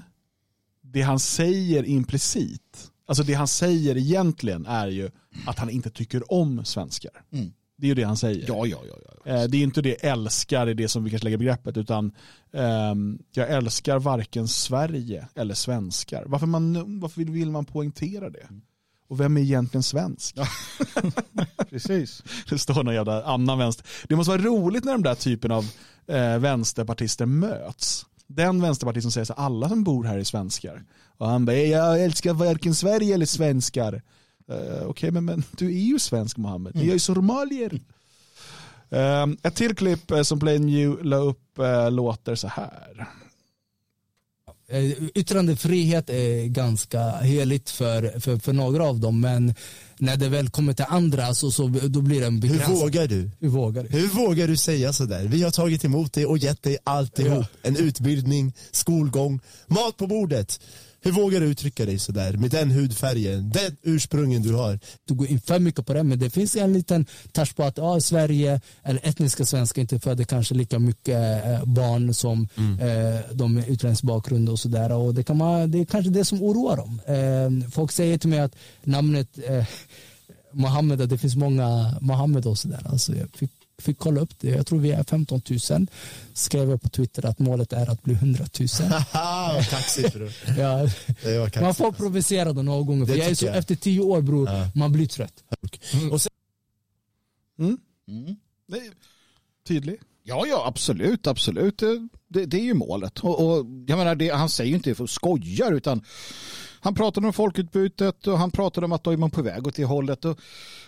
det 0.81 1.01
han 1.01 1.19
säger 1.19 1.83
implicit, 1.85 2.91
alltså 3.05 3.23
det 3.23 3.33
han 3.33 3.47
säger 3.47 3.97
egentligen 3.97 4.65
är 4.65 4.87
ju 4.87 5.11
att 5.45 5.59
han 5.59 5.69
inte 5.69 5.89
tycker 5.89 6.33
om 6.33 6.65
svenskar. 6.65 7.11
Mm. 7.31 7.53
Det 7.77 7.85
är 7.85 7.89
ju 7.89 7.95
det 7.95 8.03
han 8.03 8.17
säger. 8.17 8.45
Ja, 8.47 8.65
ja, 8.65 8.77
ja, 8.87 8.95
ja. 9.05 9.31
Eh, 9.31 9.43
det 9.43 9.57
är 9.57 9.63
inte 9.63 9.81
det 9.81 10.05
älskar 10.05 10.69
i 10.69 10.73
det 10.73 10.87
som 10.87 11.03
vi 11.03 11.09
kanske 11.09 11.23
lägger 11.23 11.37
begreppet 11.37 11.77
utan 11.77 12.11
um, 12.51 13.19
jag 13.31 13.49
älskar 13.51 13.99
varken 13.99 14.47
Sverige 14.47 15.27
eller 15.35 15.53
svenskar. 15.53 16.23
Varför, 16.27 16.47
man, 16.47 16.99
varför 16.99 17.21
vill 17.21 17.51
man 17.51 17.65
poängtera 17.65 18.29
det? 18.29 18.47
Och 19.07 19.19
vem 19.19 19.37
är 19.37 19.41
egentligen 19.41 19.83
svensk? 19.83 20.37
Precis. 21.69 22.23
Det 22.49 22.59
står 22.59 22.83
någon 22.83 22.93
jävla 22.93 23.23
annan 23.23 23.57
vänster. 23.57 23.85
Det 24.07 24.15
måste 24.15 24.31
vara 24.31 24.41
roligt 24.41 24.83
när 24.83 24.91
de 24.91 25.03
där 25.03 25.15
typen 25.15 25.51
av 25.51 25.71
eh, 26.07 26.39
vänsterpartister 26.39 27.25
möts. 27.25 28.05
Den 28.35 28.61
vänsterpartist 28.61 29.03
som 29.03 29.11
säger 29.11 29.31
att 29.31 29.39
alla 29.39 29.69
som 29.69 29.83
bor 29.83 30.03
här 30.03 30.17
är 30.17 30.23
svenskar. 30.23 30.83
Och 31.17 31.27
han 31.27 31.45
bara, 31.45 31.55
jag 31.55 32.03
älskar 32.03 32.33
varken 32.33 32.75
Sverige 32.75 33.13
eller 33.13 33.25
svenskar. 33.25 33.93
Uh, 33.93 34.57
Okej, 34.57 34.85
okay, 34.85 35.11
men, 35.11 35.25
men 35.25 35.43
du 35.51 35.65
är 35.65 35.83
ju 35.83 35.99
svensk 35.99 36.37
Mohammed. 36.37 36.75
Mm. 36.75 36.87
Jag 36.87 36.95
är 36.95 36.99
somalier. 36.99 37.73
Uh, 38.93 39.35
ett 39.43 39.55
till 39.55 39.75
klipp 39.75 40.11
uh, 40.11 40.21
som 40.21 40.39
Plain 40.39 40.65
New 40.65 41.03
la 41.03 41.17
upp 41.17 41.59
uh, 41.59 41.91
låter 41.91 42.35
så 42.35 42.47
här. 42.47 43.07
Yttrandefrihet 45.15 46.09
är 46.09 46.47
ganska 46.47 47.11
heligt 47.11 47.69
för, 47.69 48.19
för, 48.19 48.37
för 48.37 48.53
några 48.53 48.83
av 48.83 48.99
dem 48.99 49.21
men 49.21 49.55
när 50.03 50.17
det 50.17 50.29
väl 50.29 50.49
kommer 50.49 50.73
till 50.73 50.85
andra 50.89 51.33
så, 51.33 51.51
så 51.51 51.67
då 51.67 52.01
blir 52.01 52.19
det 52.19 52.27
en 52.27 52.39
begränsning. 52.39 52.77
Hur 52.77 52.83
vågar 52.83 53.07
du? 53.07 53.29
Hur 53.39 53.49
vågar 53.49 53.83
du? 53.83 53.89
Hur 53.89 54.07
vågar 54.07 54.47
du 54.47 54.57
säga 54.57 54.93
sådär? 54.93 55.23
Vi 55.27 55.43
har 55.43 55.51
tagit 55.51 55.85
emot 55.85 56.13
dig 56.13 56.25
och 56.25 56.37
gett 56.37 56.63
dig 56.63 56.77
alltihop. 56.83 57.45
Ja. 57.61 57.69
En 57.69 57.77
utbildning, 57.77 58.53
skolgång, 58.71 59.39
mat 59.67 59.97
på 59.97 60.07
bordet. 60.07 60.59
Hur 61.05 61.11
vågar 61.11 61.39
du 61.39 61.45
uttrycka 61.45 61.85
dig 61.85 61.99
sådär 61.99 62.33
med 62.33 62.51
den 62.51 62.71
hudfärgen, 62.71 63.49
den 63.49 63.77
ursprungen 63.83 64.41
du 64.41 64.53
har? 64.53 64.79
Du 65.05 65.13
går 65.13 65.27
in 65.27 65.41
för 65.41 65.59
mycket 65.59 65.85
på 65.85 65.93
det, 65.93 66.03
men 66.03 66.19
det 66.19 66.29
finns 66.29 66.55
en 66.55 66.73
liten 66.73 67.05
touch 67.31 67.55
på 67.55 67.63
att 67.63 67.77
ja, 67.77 68.01
Sverige, 68.01 68.61
eller 68.83 69.07
etniska 69.07 69.45
svenskar 69.45 69.81
inte 69.81 69.99
föder 69.99 70.23
kanske 70.23 70.55
lika 70.55 70.79
mycket 70.79 71.45
eh, 71.45 71.65
barn 71.65 72.13
som 72.13 72.47
mm. 72.57 72.79
eh, 72.79 73.19
de 73.31 73.53
med 73.53 73.69
utländsk 73.69 74.03
bakgrund 74.03 74.49
och 74.49 74.59
sådär. 74.59 74.91
Och 74.91 75.13
det, 75.13 75.23
kan 75.23 75.37
man, 75.37 75.71
det 75.71 75.79
är 75.79 75.85
kanske 75.85 76.11
det 76.11 76.25
som 76.25 76.43
oroar 76.43 76.77
dem. 76.77 77.01
Eh, 77.05 77.69
folk 77.69 77.91
säger 77.91 78.17
till 78.17 78.29
mig 78.29 78.39
att 78.39 78.55
namnet 78.83 79.39
eh, 79.47 79.65
Mohammed, 80.51 81.09
det 81.09 81.17
finns 81.17 81.35
många 81.35 81.95
Mohammed 82.01 82.45
och 82.45 82.57
sådär. 82.57 82.81
Alltså 82.85 83.15
jag 83.15 83.29
fick 83.35 83.51
fick 83.83 83.97
kolla 83.97 84.21
upp 84.21 84.39
det. 84.39 84.49
Jag 84.49 84.67
tror 84.67 84.79
vi 84.79 84.91
är 84.91 85.03
15 85.03 85.41
000. 85.69 85.87
Skrev 86.33 86.69
jag 86.69 86.81
på 86.81 86.89
Twitter 86.89 87.25
att 87.25 87.39
målet 87.39 87.73
är 87.73 87.89
att 87.89 88.03
bli 88.03 88.13
100 88.13 88.45
000. 88.59 88.67
kaxigt 89.69 90.13
bror. 90.13 90.31
ja, 90.57 90.89
man 91.61 91.75
får 91.75 91.91
provocera 91.91 92.53
det 92.53 92.63
några 92.63 92.83
gånger. 92.83 93.05
För 93.05 93.15
jag 93.15 93.27
är 93.27 93.35
så, 93.35 93.45
jag. 93.45 93.57
Efter 93.57 93.75
tio 93.75 94.01
år 94.01 94.21
bror, 94.21 94.49
ja. 94.49 94.67
man 94.75 94.91
blir 94.91 95.07
trött. 95.07 95.43
Mm. 95.93 96.19
Sen... 96.19 96.31
Mm. 97.59 97.77
Mm. 98.07 98.35
Tydlig. 99.67 99.99
Ja, 100.23 100.45
ja, 100.47 100.63
absolut, 100.67 101.27
absolut. 101.27 101.83
Det, 102.27 102.45
det 102.45 102.57
är 102.57 102.63
ju 102.63 102.73
målet. 102.73 103.19
Och, 103.19 103.45
och 103.45 103.65
jag 103.87 103.97
menar, 103.97 104.15
det, 104.15 104.29
han 104.29 104.49
säger 104.49 104.69
ju 104.69 104.75
inte 104.75 104.89
det 104.89 104.95
för 104.95 105.03
att 105.03 105.09
skoja, 105.09 105.69
utan 105.69 106.03
han 106.79 106.95
pratar 106.95 107.25
om 107.25 107.33
folkutbytet 107.33 108.27
och 108.27 108.37
han 108.39 108.51
pratar 108.51 108.83
om 108.83 108.91
att 108.91 109.03
då 109.03 109.11
är 109.11 109.17
man 109.17 109.31
på 109.31 109.41
väg 109.41 109.67
åt 109.67 109.75
det 109.75 109.85
hållet. 109.85 110.25
Och, 110.25 110.39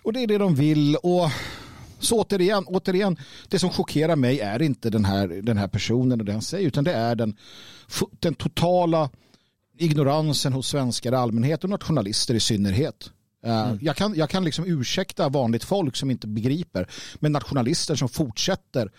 och 0.02 0.14
det 0.14 0.24
är 0.24 0.28
det 0.28 0.38
de 0.38 0.56
vill. 0.56 0.96
Och 0.96 1.30
så 2.00 2.22
återigen, 2.22 2.64
återigen, 2.68 3.18
det 3.50 3.60
som 3.60 3.70
chockerar 3.70 4.16
mig 4.16 4.40
är 4.40 4.62
inte 4.62 4.90
den 4.90 5.06
här, 5.06 5.28
den 5.28 5.58
här 5.58 5.68
personen 5.68 6.20
och 6.20 6.26
det 6.26 6.32
han 6.32 6.42
säger, 6.42 6.68
utan 6.68 6.84
det 6.84 6.94
är 6.94 7.16
den, 7.16 7.38
den 8.20 8.36
totala 8.36 9.10
ignoransen 9.78 10.54
hos 10.54 10.68
svenskar 10.68 11.12
i 11.12 11.16
allmänhet 11.16 11.64
och 11.64 11.70
nationalister 11.70 12.34
i 12.34 12.40
synnerhet. 12.40 13.10
Eh, 13.46 13.68
mm. 13.68 13.80
Jag, 13.82 13.96
kan, 13.96 14.16
jag 14.16 14.30
kan 14.30 14.44
liksom 14.44 14.66
ursäkta 14.66 15.30
vanligt 15.30 15.64
folk 15.64 15.96
som 15.96 16.12
inte 16.12 16.28
begriper, 16.28 16.88
men 17.20 17.32
nationalister 17.32 17.96
som 17.96 18.10
fortsätter 18.10 18.92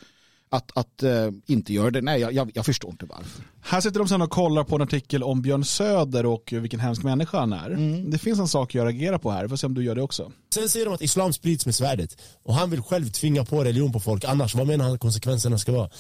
att, 0.50 0.76
att 0.76 1.02
uh, 1.02 1.32
inte 1.46 1.72
göra 1.72 1.90
det. 1.90 2.00
Nej, 2.00 2.20
jag, 2.20 2.50
jag, 2.54 2.66
förstår 2.66 2.90
inte 2.90 3.06
varför. 3.06 3.42
Här 3.61 3.80
sitter 3.80 3.98
de 3.98 4.09
sen 4.09 4.22
och 4.22 4.30
kollar 4.30 4.64
på 4.64 4.76
en 4.76 4.82
artikel 4.82 5.22
om 5.22 5.42
Björn 5.42 5.64
Söder 5.64 6.26
och 6.26 6.52
vilken 6.52 6.80
hemsk 6.80 7.02
människa 7.02 7.38
han 7.38 7.52
är. 7.52 7.70
Mm. 7.70 8.11
Det 8.11 8.18
finns 8.18 8.38
en 8.38 8.48
sak 8.48 8.74
jag 8.74 8.85
reagerar 8.85 9.18
på 9.18 9.30
här. 9.30 9.42
Vi 9.42 9.48
får 9.48 9.56
se 9.56 9.66
om 9.66 9.74
du 9.74 9.85
gör 9.85 9.94
det 9.94 10.02
också. 10.02 10.32
Sen 10.54 10.68
säger 10.68 10.87
de 10.87 10.94
att 10.94 11.02
islam 11.02 11.32
sprids 11.32 11.66
med 11.66 11.74
svärdet 11.74 12.16
och 12.42 12.54
han 12.54 12.70
vill 12.70 12.82
själv 12.82 13.11
tvinga 13.11 13.44
på 13.44 13.64
religion 13.64 13.92
på 13.92 14.00
folk. 14.00 14.24
Annars, 14.24 14.54
vad 14.54 14.66
menar 14.66 14.85
han 14.85 14.94
att 14.94 15.00
konsekvenserna 15.00 15.59
ska 15.59 15.72
vara? 15.72 15.90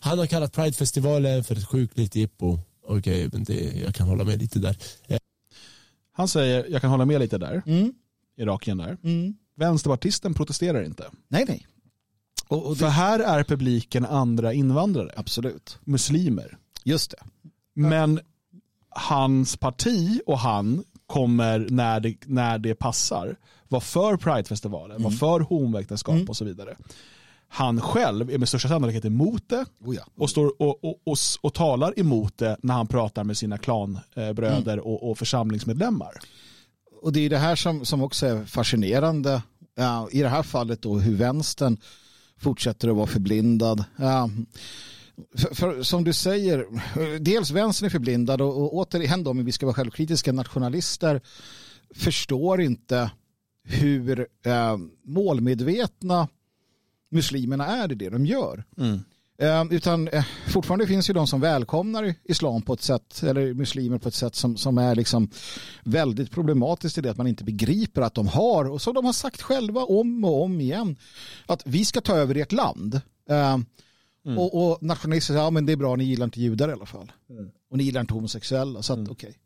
Han 0.00 0.18
har 0.18 0.26
kallat 0.26 0.52
Pridefestivalen 0.52 1.44
för 1.44 1.56
ett 1.56 1.68
sjukligt 1.68 2.16
jippo. 2.16 2.58
Okej, 2.86 3.26
okay, 3.26 3.28
men 3.32 3.44
det, 3.44 3.82
jag 3.84 3.94
kan 3.94 4.08
hålla 4.08 4.24
med 4.24 4.38
lite 4.38 4.58
där. 4.58 4.76
Han 6.12 6.28
säger, 6.28 6.66
jag 6.68 6.80
kan 6.80 6.90
hålla 6.90 7.04
med 7.04 7.20
lite 7.20 7.38
där. 7.38 7.62
Mm. 7.66 7.92
Irakien 8.36 8.78
där. 8.78 8.96
Mm. 9.04 9.34
Vänsterpartisten 9.56 10.34
protesterar 10.34 10.84
inte. 10.84 11.04
Nej, 11.28 11.44
nej. 11.48 11.66
Och, 12.48 12.66
och 12.66 12.72
det... 12.72 12.78
För 12.78 12.88
här 12.88 13.18
är 13.18 13.44
publiken 13.44 14.06
andra 14.06 14.52
invandrare. 14.52 15.12
Absolut. 15.16 15.78
Muslimer. 15.84 16.56
Just 16.84 17.10
det. 17.10 17.18
Men 17.74 18.20
hans 18.90 19.56
parti 19.56 20.20
och 20.26 20.38
han 20.38 20.84
kommer 21.06 21.66
när 21.70 22.00
det, 22.00 22.16
när 22.26 22.58
det 22.58 22.74
passar 22.74 23.36
vara 23.68 23.80
för 23.80 24.16
Pridefestivalen, 24.16 24.96
mm. 24.96 25.02
vara 25.02 25.14
för 25.14 25.40
homoäktenskap 25.40 26.14
mm. 26.14 26.28
och 26.28 26.36
så 26.36 26.44
vidare. 26.44 26.76
Han 27.48 27.80
själv 27.80 28.30
är 28.30 28.38
med 28.38 28.48
största 28.48 28.68
sannolikhet 28.68 29.04
emot 29.04 29.42
det 29.46 29.64
oh 29.84 29.94
ja. 29.94 30.02
och, 30.16 30.30
står 30.30 30.62
och, 30.62 30.84
och, 30.84 31.00
och, 31.04 31.16
och, 31.40 31.54
talar 31.54 31.98
emot 31.98 32.38
det 32.38 32.56
när 32.62 32.74
han 32.74 32.86
pratar 32.86 33.24
med 33.24 33.36
sina 33.36 33.58
klanbröder 33.58 34.72
mm. 34.72 34.84
och, 34.84 35.10
och 35.10 35.18
församlingsmedlemmar. 35.18 36.12
Och 37.02 37.12
det 37.12 37.20
är 37.20 37.30
det 37.30 37.38
här 37.38 37.56
som, 37.56 37.84
som 37.84 38.02
också 38.02 38.26
är 38.26 38.44
fascinerande. 38.44 39.42
Ja, 39.74 40.08
I 40.12 40.22
det 40.22 40.28
här 40.28 40.42
fallet 40.42 40.82
då 40.82 40.98
hur 40.98 41.16
vänstern 41.16 41.76
fortsätter 42.38 42.88
att 42.88 42.96
vara 42.96 43.06
förblindad. 43.06 43.84
Ja, 43.96 44.30
för, 45.36 45.54
för, 45.54 45.82
som 45.82 46.04
du 46.04 46.12
säger, 46.12 46.66
dels 47.18 47.50
vänstern 47.50 47.86
är 47.86 47.90
förblindad 47.90 48.40
och, 48.40 48.62
och 48.62 48.74
återigen 48.74 49.24
då, 49.24 49.30
om 49.30 49.44
vi 49.44 49.52
ska 49.52 49.66
vara 49.66 49.74
självkritiska 49.74 50.32
nationalister 50.32 51.20
förstår 51.94 52.60
inte 52.60 53.10
hur 53.64 54.26
eh, 54.42 54.76
målmedvetna 55.04 56.28
muslimerna 57.10 57.66
är 57.66 57.92
i 57.92 57.94
det 57.94 58.10
de 58.10 58.26
gör. 58.26 58.64
Mm. 58.78 59.00
Eh, 59.42 59.64
utan 59.70 60.08
eh, 60.08 60.24
fortfarande 60.48 60.86
finns 60.86 61.10
ju 61.10 61.14
de 61.14 61.26
som 61.26 61.40
välkomnar 61.40 62.14
islam 62.24 62.62
på 62.62 62.72
ett 62.72 62.82
sätt, 62.82 63.22
eller 63.22 63.54
muslimer 63.54 63.98
på 63.98 64.08
ett 64.08 64.14
sätt 64.14 64.34
som, 64.34 64.56
som 64.56 64.78
är 64.78 64.94
liksom 64.94 65.30
väldigt 65.84 66.30
problematiskt 66.30 66.98
i 66.98 67.00
det 67.00 67.10
att 67.10 67.16
man 67.16 67.26
inte 67.26 67.44
begriper 67.44 68.02
att 68.02 68.14
de 68.14 68.28
har, 68.28 68.64
och 68.64 68.82
som 68.82 68.94
de 68.94 69.04
har 69.04 69.12
sagt 69.12 69.42
själva 69.42 69.84
om 69.84 70.24
och 70.24 70.42
om 70.42 70.60
igen, 70.60 70.96
att 71.46 71.62
vi 71.66 71.84
ska 71.84 72.00
ta 72.00 72.16
över 72.16 72.34
ert 72.34 72.52
land. 72.52 73.00
Eh, 73.30 73.58
mm. 74.26 74.38
och, 74.38 74.70
och 74.70 74.82
nationalister 74.82 75.34
säger, 75.34 75.44
ja 75.44 75.50
men 75.50 75.66
det 75.66 75.72
är 75.72 75.76
bra, 75.76 75.96
ni 75.96 76.04
gillar 76.04 76.24
inte 76.24 76.40
judar 76.40 76.68
i 76.68 76.72
alla 76.72 76.86
fall. 76.86 77.12
Mm. 77.30 77.50
Och 77.70 77.78
ni 77.78 77.84
gillar 77.84 78.00
inte 78.00 78.14
homosexuella, 78.14 78.82
så 78.82 78.92
att 78.92 78.98
mm. 78.98 79.10
okej. 79.10 79.28
Okay. 79.28 79.40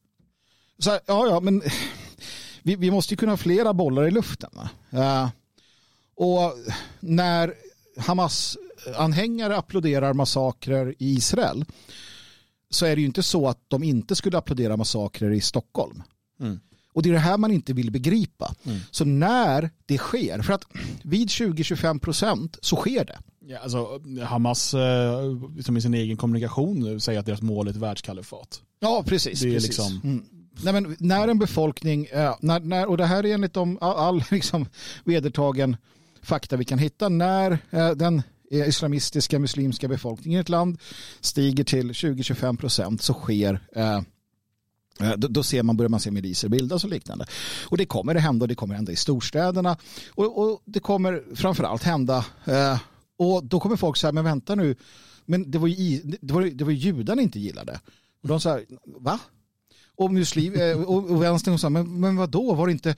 Så 0.78 0.90
ja, 0.90 1.26
ja, 1.26 1.40
men 1.40 1.62
vi, 2.62 2.76
vi 2.76 2.90
måste 2.90 3.12
ju 3.12 3.16
kunna 3.16 3.32
ha 3.32 3.36
flera 3.36 3.74
bollar 3.74 4.08
i 4.08 4.10
luften. 4.10 4.50
Uh, 4.94 5.28
och 6.16 6.54
när 7.00 7.54
Hamas-anhängare 8.86 9.56
applåderar 9.56 10.12
massakrer 10.12 10.94
i 10.98 11.12
Israel 11.12 11.64
så 12.70 12.86
är 12.86 12.96
det 12.96 13.00
ju 13.00 13.06
inte 13.06 13.22
så 13.22 13.48
att 13.48 13.58
de 13.68 13.82
inte 13.82 14.14
skulle 14.14 14.38
applådera 14.38 14.76
massakrer 14.76 15.30
i 15.30 15.40
Stockholm. 15.40 16.02
Mm. 16.40 16.60
Och 16.94 17.02
det 17.02 17.08
är 17.08 17.12
det 17.12 17.18
här 17.18 17.38
man 17.38 17.50
inte 17.50 17.72
vill 17.72 17.90
begripa. 17.90 18.54
Så 18.90 19.04
när 19.04 19.70
det 19.86 19.98
sker, 19.98 20.42
för 20.42 20.52
att 20.52 20.64
vid 21.02 21.28
20-25 21.28 21.98
procent 21.98 22.58
så 22.62 22.76
sker 22.76 23.04
det. 23.04 23.18
Ja, 23.46 23.58
alltså, 23.58 24.00
Hamas 24.24 24.74
eh, 24.74 25.20
som 25.64 25.76
i 25.76 25.80
sin 25.80 25.94
egen 25.94 26.16
kommunikation 26.16 27.00
säger 27.00 27.20
att 27.20 27.26
deras 27.26 27.42
mål 27.42 27.66
är 27.66 27.70
ett 27.70 27.76
världskalifat. 27.76 28.62
Ja, 28.80 29.02
precis. 29.06 29.40
Det 29.40 29.48
är 29.48 29.52
precis. 29.54 29.68
liksom- 29.68 30.00
Mm. 30.04 30.24
Nej, 30.64 30.72
men 30.72 30.96
när 30.98 31.28
en 31.28 31.38
befolkning, 31.38 32.06
eh, 32.06 32.34
när, 32.40 32.60
när, 32.60 32.86
och 32.86 32.96
det 32.96 33.06
här 33.06 33.26
är 33.26 33.34
enligt 33.34 33.52
de, 33.54 33.78
all, 33.80 33.96
all 33.96 34.24
liksom, 34.30 34.66
vedertagen 35.04 35.76
fakta 36.22 36.56
vi 36.56 36.64
kan 36.64 36.78
hitta, 36.78 37.08
när 37.08 37.58
eh, 37.70 37.90
den 37.90 38.22
islamistiska 38.52 39.38
muslimska 39.38 39.88
befolkningen 39.88 40.38
i 40.38 40.40
ett 40.40 40.48
land 40.48 40.78
stiger 41.20 41.64
till 41.64 41.92
20-25 41.92 42.56
procent 42.56 43.02
så 43.02 43.14
sker 43.14 43.66
eh, 43.76 43.96
eh 45.00 45.16
då, 45.16 45.42
ser 45.42 45.62
man, 45.62 45.76
börjar 45.76 45.88
man 45.88 46.00
se 46.00 46.10
miliser 46.10 46.48
bildas 46.48 46.84
och 46.84 46.90
liknande. 46.90 47.26
Och 47.64 47.76
det 47.76 47.86
kommer 47.86 48.14
att 48.14 48.22
hända 48.22 48.44
och 48.44 48.48
det 48.48 48.54
kommer 48.54 48.74
att 48.74 48.78
hända 48.78 48.92
i 48.92 48.96
storstäderna. 48.96 49.76
Och, 50.14 50.38
och 50.38 50.62
det 50.64 50.80
kommer 50.80 51.22
framförallt 51.34 51.82
hända, 51.82 52.24
eh, 52.44 52.78
och 53.18 53.44
då 53.44 53.60
kommer 53.60 53.76
folk 53.76 53.96
säga, 53.96 54.12
men 54.12 54.24
vänta 54.24 54.54
nu, 54.54 54.76
men 55.26 55.50
det 55.50 55.58
var 55.58 55.68
ju, 55.68 56.00
det 56.20 56.34
var, 56.34 56.42
det 56.42 56.64
var 56.64 56.72
ju 56.72 56.78
judarna 56.78 57.22
inte 57.22 57.40
gillade. 57.40 57.80
Och 58.22 58.28
de 58.28 58.40
sa, 58.40 58.60
va? 59.00 59.20
Och, 59.96 60.12
muslim, 60.12 60.54
eh, 60.54 60.82
och, 60.82 61.10
och 61.10 61.22
vänstern 61.22 61.58
sa, 61.58 61.70
men, 61.70 62.00
men 62.00 62.16
vadå, 62.16 62.54
var 62.54 62.66
det 62.66 62.72
inte, 62.72 62.94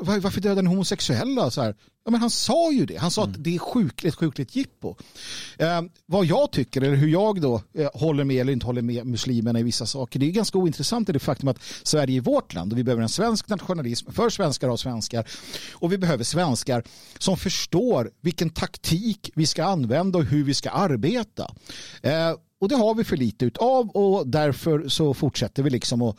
varför 0.00 0.40
dödade 0.40 0.62
ni 0.62 0.68
homosexuella? 0.68 1.50
Så 1.50 1.62
här, 1.62 1.74
ja, 2.04 2.10
men 2.10 2.20
han 2.20 2.30
sa 2.30 2.72
ju 2.72 2.86
det, 2.86 2.96
han 2.96 3.10
sa 3.10 3.24
att 3.24 3.44
det 3.44 3.54
är 3.54 3.58
sjukligt, 3.58 4.14
sjukligt 4.14 4.56
jippo. 4.56 4.96
Eh, 5.58 5.82
vad 6.06 6.24
jag 6.24 6.50
tycker, 6.50 6.82
eller 6.82 6.96
hur 6.96 7.08
jag 7.08 7.40
då 7.40 7.62
eh, 7.74 7.88
håller 7.94 8.24
med 8.24 8.36
eller 8.36 8.52
inte 8.52 8.66
håller 8.66 8.82
med 8.82 9.06
muslimerna 9.06 9.60
i 9.60 9.62
vissa 9.62 9.86
saker, 9.86 10.20
det 10.20 10.26
är 10.26 10.30
ganska 10.30 10.58
ointressant 10.58 11.08
i 11.08 11.12
det 11.12 11.18
faktum 11.18 11.48
att 11.48 11.62
Sverige 11.82 12.16
är 12.16 12.20
vårt 12.20 12.54
land 12.54 12.72
och 12.72 12.78
vi 12.78 12.84
behöver 12.84 13.02
en 13.02 13.08
svensk 13.08 13.48
nationalism 13.48 14.12
för 14.12 14.30
svenskar 14.30 14.68
av 14.68 14.76
svenskar. 14.76 15.28
Och 15.72 15.92
vi 15.92 15.98
behöver 15.98 16.24
svenskar 16.24 16.82
som 17.18 17.36
förstår 17.36 18.10
vilken 18.20 18.50
taktik 18.50 19.30
vi 19.34 19.46
ska 19.46 19.64
använda 19.64 20.18
och 20.18 20.24
hur 20.24 20.44
vi 20.44 20.54
ska 20.54 20.70
arbeta. 20.70 21.54
Eh, 22.02 22.34
och 22.60 22.68
det 22.68 22.76
har 22.76 22.94
vi 22.94 23.04
för 23.04 23.16
lite 23.16 23.44
utav 23.44 23.88
och 23.90 24.28
därför 24.28 24.88
så 24.88 25.14
fortsätter 25.14 25.62
vi 25.62 25.70
liksom 25.70 26.02
att 26.02 26.16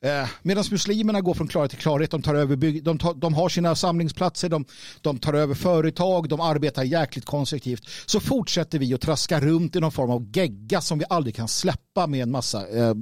Eh, 0.00 0.28
Medan 0.42 0.64
muslimerna 0.70 1.20
går 1.20 1.34
från 1.34 1.48
klarhet 1.48 1.70
till 1.70 1.80
klarhet, 1.80 2.10
de, 2.10 2.22
tar 2.22 2.34
över 2.34 2.56
bygg, 2.56 2.84
de, 2.84 2.98
tar, 2.98 3.14
de 3.14 3.34
har 3.34 3.48
sina 3.48 3.74
samlingsplatser, 3.74 4.48
de, 4.48 4.64
de 5.00 5.18
tar 5.18 5.34
över 5.34 5.54
företag, 5.54 6.28
de 6.28 6.40
arbetar 6.40 6.84
jäkligt 6.84 7.24
konstruktivt. 7.24 7.88
Så 8.06 8.20
fortsätter 8.20 8.78
vi 8.78 8.94
att 8.94 9.00
traska 9.00 9.40
runt 9.40 9.76
i 9.76 9.80
någon 9.80 9.92
form 9.92 10.10
av 10.10 10.30
gegga 10.32 10.80
som 10.80 10.98
vi 10.98 11.04
aldrig 11.08 11.34
kan 11.34 11.48
släppa 11.48 12.06
med 12.06 12.22
en 12.22 12.30
massa 12.30 12.68
eh, 12.68 12.94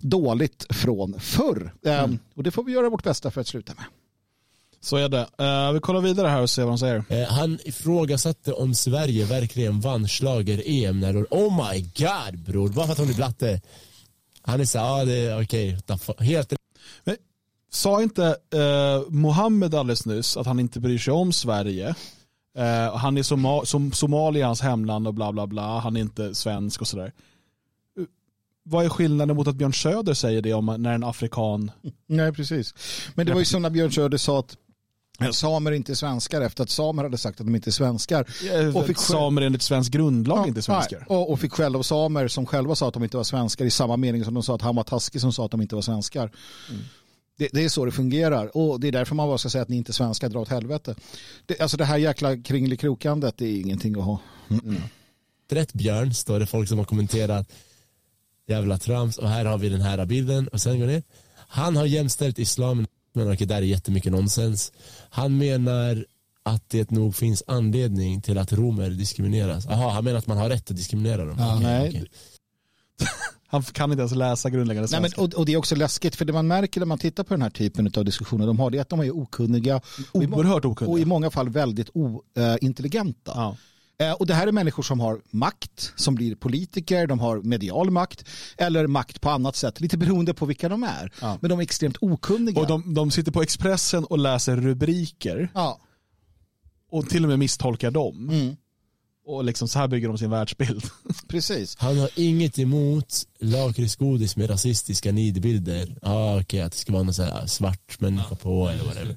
dåligt 0.00 0.66
från 0.70 1.20
förr. 1.20 1.74
Eh, 1.84 2.06
Och 2.34 2.42
det 2.42 2.50
får 2.50 2.64
vi 2.64 2.72
göra 2.72 2.88
vårt 2.90 3.04
bästa 3.04 3.30
för 3.30 3.40
att 3.40 3.46
sluta 3.46 3.74
med. 3.74 3.84
Så 4.80 4.96
är 4.96 5.08
det. 5.08 5.26
Eh, 5.38 5.72
vi 5.72 5.80
kollar 5.80 6.00
vidare 6.00 6.28
här 6.28 6.42
och 6.42 6.50
ser 6.50 6.62
vad 6.62 6.72
de 6.72 6.78
säger. 6.78 7.04
Eh, 7.08 7.28
han 7.28 7.58
ifrågasatte 7.64 8.52
om 8.52 8.74
Sverige 8.74 9.24
verkligen 9.24 9.80
vann 9.80 10.08
slager 10.08 10.62
em 10.66 11.00
när 11.00 11.26
Oh 11.30 11.70
my 11.70 11.80
god 11.80 12.38
bror, 12.38 12.68
bara 12.68 12.86
för 12.86 12.92
att 12.92 12.98
hon 12.98 13.10
är 13.10 13.14
blatte. 13.14 13.60
Han 14.42 14.60
är 14.60 14.64
så 14.64 14.78
ja 14.78 15.00
ah, 15.00 15.04
det 15.04 15.18
är 15.18 15.42
okej, 15.42 15.78
okay. 15.88 16.26
helt 16.26 16.52
Men, 17.04 17.16
sa 17.70 18.02
inte 18.02 18.36
eh, 18.54 19.10
Mohammed 19.10 19.74
alldeles 19.74 20.06
nyss 20.06 20.36
att 20.36 20.46
han 20.46 20.60
inte 20.60 20.80
bryr 20.80 20.98
sig 20.98 21.12
om 21.12 21.32
Sverige? 21.32 21.94
Eh, 22.58 22.96
han 22.96 23.18
är 23.18 23.22
Soma 23.22 23.64
som 23.64 23.92
Somalia 23.92 24.46
hans 24.46 24.60
hemland 24.60 25.06
och 25.06 25.14
bla 25.14 25.32
bla 25.32 25.46
bla. 25.46 25.78
Han 25.78 25.96
är 25.96 26.00
inte 26.00 26.34
svensk 26.34 26.80
och 26.80 26.88
sådär. 26.88 27.12
Vad 28.62 28.84
är 28.84 28.88
skillnaden 28.88 29.36
mot 29.36 29.48
att 29.48 29.56
Björn 29.56 29.72
Söder 29.72 30.14
säger 30.14 30.42
det 30.42 30.54
om 30.54 30.76
när 30.78 30.94
en 30.94 31.04
afrikan... 31.04 31.70
Nej, 32.06 32.32
precis. 32.32 32.74
Men 33.14 33.26
det 33.26 33.32
var 33.32 33.38
ju 33.38 33.44
som 33.44 33.62
när 33.62 33.70
Björn 33.70 33.92
Söder 33.92 34.18
sa 34.18 34.38
att 34.38 34.56
samer 35.32 35.72
är 35.72 35.76
inte 35.76 35.96
svenskar 35.96 36.40
efter 36.40 36.62
att 36.62 36.70
samer 36.70 37.02
hade 37.02 37.18
sagt 37.18 37.40
att 37.40 37.46
de 37.46 37.54
inte 37.54 37.70
är 37.70 37.72
svenskar. 37.72 38.26
Och 38.74 38.86
fick 38.86 38.98
samer 38.98 39.42
enligt 39.42 39.62
svensk 39.62 39.92
grundlag 39.92 40.48
inte 40.48 40.62
svenskar. 40.62 40.98
Nej, 40.98 41.18
och, 41.18 41.32
och 41.32 41.40
fick 41.40 41.52
skäll 41.52 41.76
av 41.76 41.82
samer 41.82 42.28
som 42.28 42.46
själva 42.46 42.74
sa 42.74 42.88
att 42.88 42.94
de 42.94 43.04
inte 43.04 43.16
var 43.16 43.24
svenskar 43.24 43.64
i 43.64 43.70
samma 43.70 43.96
mening 43.96 44.24
som 44.24 44.34
de 44.34 44.42
sa 44.42 44.54
att 44.54 44.62
han 44.62 44.76
var 44.76 44.84
taskig 44.84 45.20
som 45.20 45.32
sa 45.32 45.44
att 45.44 45.50
de 45.50 45.62
inte 45.62 45.74
var 45.74 45.82
svenskar. 45.82 46.30
Det, 47.38 47.48
det 47.52 47.64
är 47.64 47.68
så 47.68 47.84
det 47.84 47.92
fungerar 47.92 48.56
och 48.56 48.80
det 48.80 48.88
är 48.88 48.92
därför 48.92 49.14
man 49.14 49.28
bara 49.28 49.38
ska 49.38 49.48
säga 49.48 49.62
att 49.62 49.68
ni 49.68 49.76
inte 49.76 49.90
är 49.90 49.92
svenskar, 49.92 50.28
dra 50.28 50.40
åt 50.40 50.48
helvete. 50.48 50.94
Det, 51.46 51.60
alltså 51.60 51.76
det 51.76 51.84
här 51.84 51.96
jäkla 51.96 52.36
kringelikrokandet, 52.36 53.34
det 53.36 53.46
är 53.46 53.60
ingenting 53.60 53.98
att 53.98 54.04
ha. 54.04 54.20
rätt 55.50 55.72
Björn, 55.72 56.14
står 56.14 56.40
det 56.40 56.46
folk 56.46 56.68
som 56.68 56.78
har 56.78 56.84
kommenterat 56.84 57.48
jävla 58.46 58.78
trams 58.78 59.18
och 59.18 59.28
här 59.28 59.44
har 59.44 59.58
vi 59.58 59.68
den 59.68 59.80
här 59.80 60.06
bilden 60.06 60.48
och 60.48 60.60
sen 60.60 60.80
går 60.80 60.86
ner. 60.86 61.02
Han 61.34 61.76
har 61.76 61.86
jämställt 61.86 62.38
islam 62.38 62.86
men 63.24 63.32
okej, 63.34 63.46
där 63.46 63.56
är 63.56 63.62
jättemycket 63.62 64.12
nonsens. 64.12 64.72
Han 65.10 65.38
menar 65.38 66.04
att 66.42 66.68
det 66.68 66.90
nog 66.90 67.14
finns 67.14 67.42
anledning 67.46 68.20
till 68.22 68.38
att 68.38 68.52
romer 68.52 68.90
diskrimineras. 68.90 69.64
Jaha, 69.68 69.90
han 69.90 70.04
menar 70.04 70.18
att 70.18 70.26
man 70.26 70.38
har 70.38 70.48
rätt 70.48 70.70
att 70.70 70.76
diskriminera 70.76 71.24
dem. 71.24 71.36
Ja, 71.38 71.54
Okej, 71.56 71.66
nej. 71.66 71.88
okej. 71.88 72.06
Han 73.50 73.62
kan 73.62 73.90
inte 73.92 74.00
ens 74.00 74.14
läsa 74.14 74.50
grundläggande 74.50 74.88
Nej, 74.90 75.00
men, 75.00 75.10
svenska. 75.10 75.20
och, 75.36 75.40
och 75.40 75.46
det 75.46 75.52
är 75.52 75.56
också 75.56 75.74
läskigt 75.76 76.16
för 76.16 76.24
det 76.24 76.32
man 76.32 76.46
märker 76.46 76.80
när 76.80 76.86
man 76.86 76.98
tittar 76.98 77.24
på 77.24 77.34
den 77.34 77.42
här 77.42 77.50
typen 77.50 77.92
av 77.96 78.04
diskussioner 78.04 78.46
de 78.46 78.58
har 78.58 78.70
det 78.70 78.78
är 78.78 78.82
att 78.82 78.88
de 78.88 79.00
är 79.00 79.10
okunniga 79.16 79.80
och 80.12 80.22
i, 80.22 80.26
må- 80.26 80.36
Oerhört 80.36 80.64
och 80.64 80.98
i 80.98 81.04
många 81.04 81.30
fall 81.30 81.48
väldigt 81.48 81.90
ointelligenta. 81.94 83.32
Ja. 83.34 83.56
Eh, 84.02 84.12
Och 84.12 84.26
det 84.26 84.34
här 84.34 84.46
är 84.46 84.52
människor 84.52 84.82
som 84.82 85.00
har 85.00 85.20
makt, 85.30 85.92
som 85.96 86.14
blir 86.14 86.34
politiker, 86.34 87.06
de 87.06 87.18
har 87.18 87.42
medial 87.42 87.90
makt 87.90 88.24
eller 88.56 88.86
makt 88.86 89.20
på 89.20 89.30
annat 89.30 89.56
sätt, 89.56 89.80
lite 89.80 89.96
beroende 89.98 90.34
på 90.34 90.46
vilka 90.46 90.68
de 90.68 90.82
är. 90.82 91.12
Ja. 91.20 91.38
Men 91.40 91.50
de 91.50 91.58
är 91.58 91.62
extremt 91.62 91.96
okunniga. 92.00 92.60
Och 92.60 92.66
de, 92.66 92.94
de 92.94 93.10
sitter 93.10 93.32
på 93.32 93.42
Expressen 93.42 94.04
och 94.04 94.18
läser 94.18 94.56
rubriker 94.56 95.48
ja. 95.54 95.80
och 96.90 97.08
till 97.08 97.22
och 97.24 97.28
med 97.28 97.38
misstolkar 97.38 97.90
dem. 97.90 98.28
Mm. 98.30 98.56
Och 99.26 99.44
liksom 99.44 99.68
så 99.68 99.78
här 99.78 99.88
bygger 99.88 100.08
de 100.08 100.18
sin 100.18 100.30
världsbild. 100.30 100.84
Precis. 101.28 101.76
Han 101.78 101.98
har 101.98 102.10
inget 102.14 102.58
emot 102.58 103.14
lakritsgodis 103.38 104.36
med 104.36 104.50
rasistiska 104.50 105.12
nidbilder. 105.12 105.98
Ah, 106.02 106.40
okej, 106.40 106.60
att 106.60 106.72
det 106.72 106.78
ska 106.78 106.92
vara 106.92 107.02
någon 107.02 107.14
så 107.14 107.22
här 107.22 107.46
svart 107.46 108.00
människa 108.00 108.34
på 108.34 108.68
eller 108.68 108.84
whatever. 108.84 109.16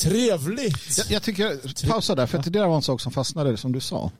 Trevligt! 0.00 0.98
Jag, 0.98 1.10
jag 1.10 1.22
tycker, 1.22 1.86
pausa 1.88 2.14
där, 2.14 2.26
för 2.26 2.38
att 2.38 2.44
det 2.44 2.50
där 2.50 2.66
var 2.66 2.76
en 2.76 2.82
sak 2.82 3.00
som 3.00 3.12
fastnade 3.12 3.56
som 3.56 3.72
du 3.72 3.80
sa. 3.80 4.10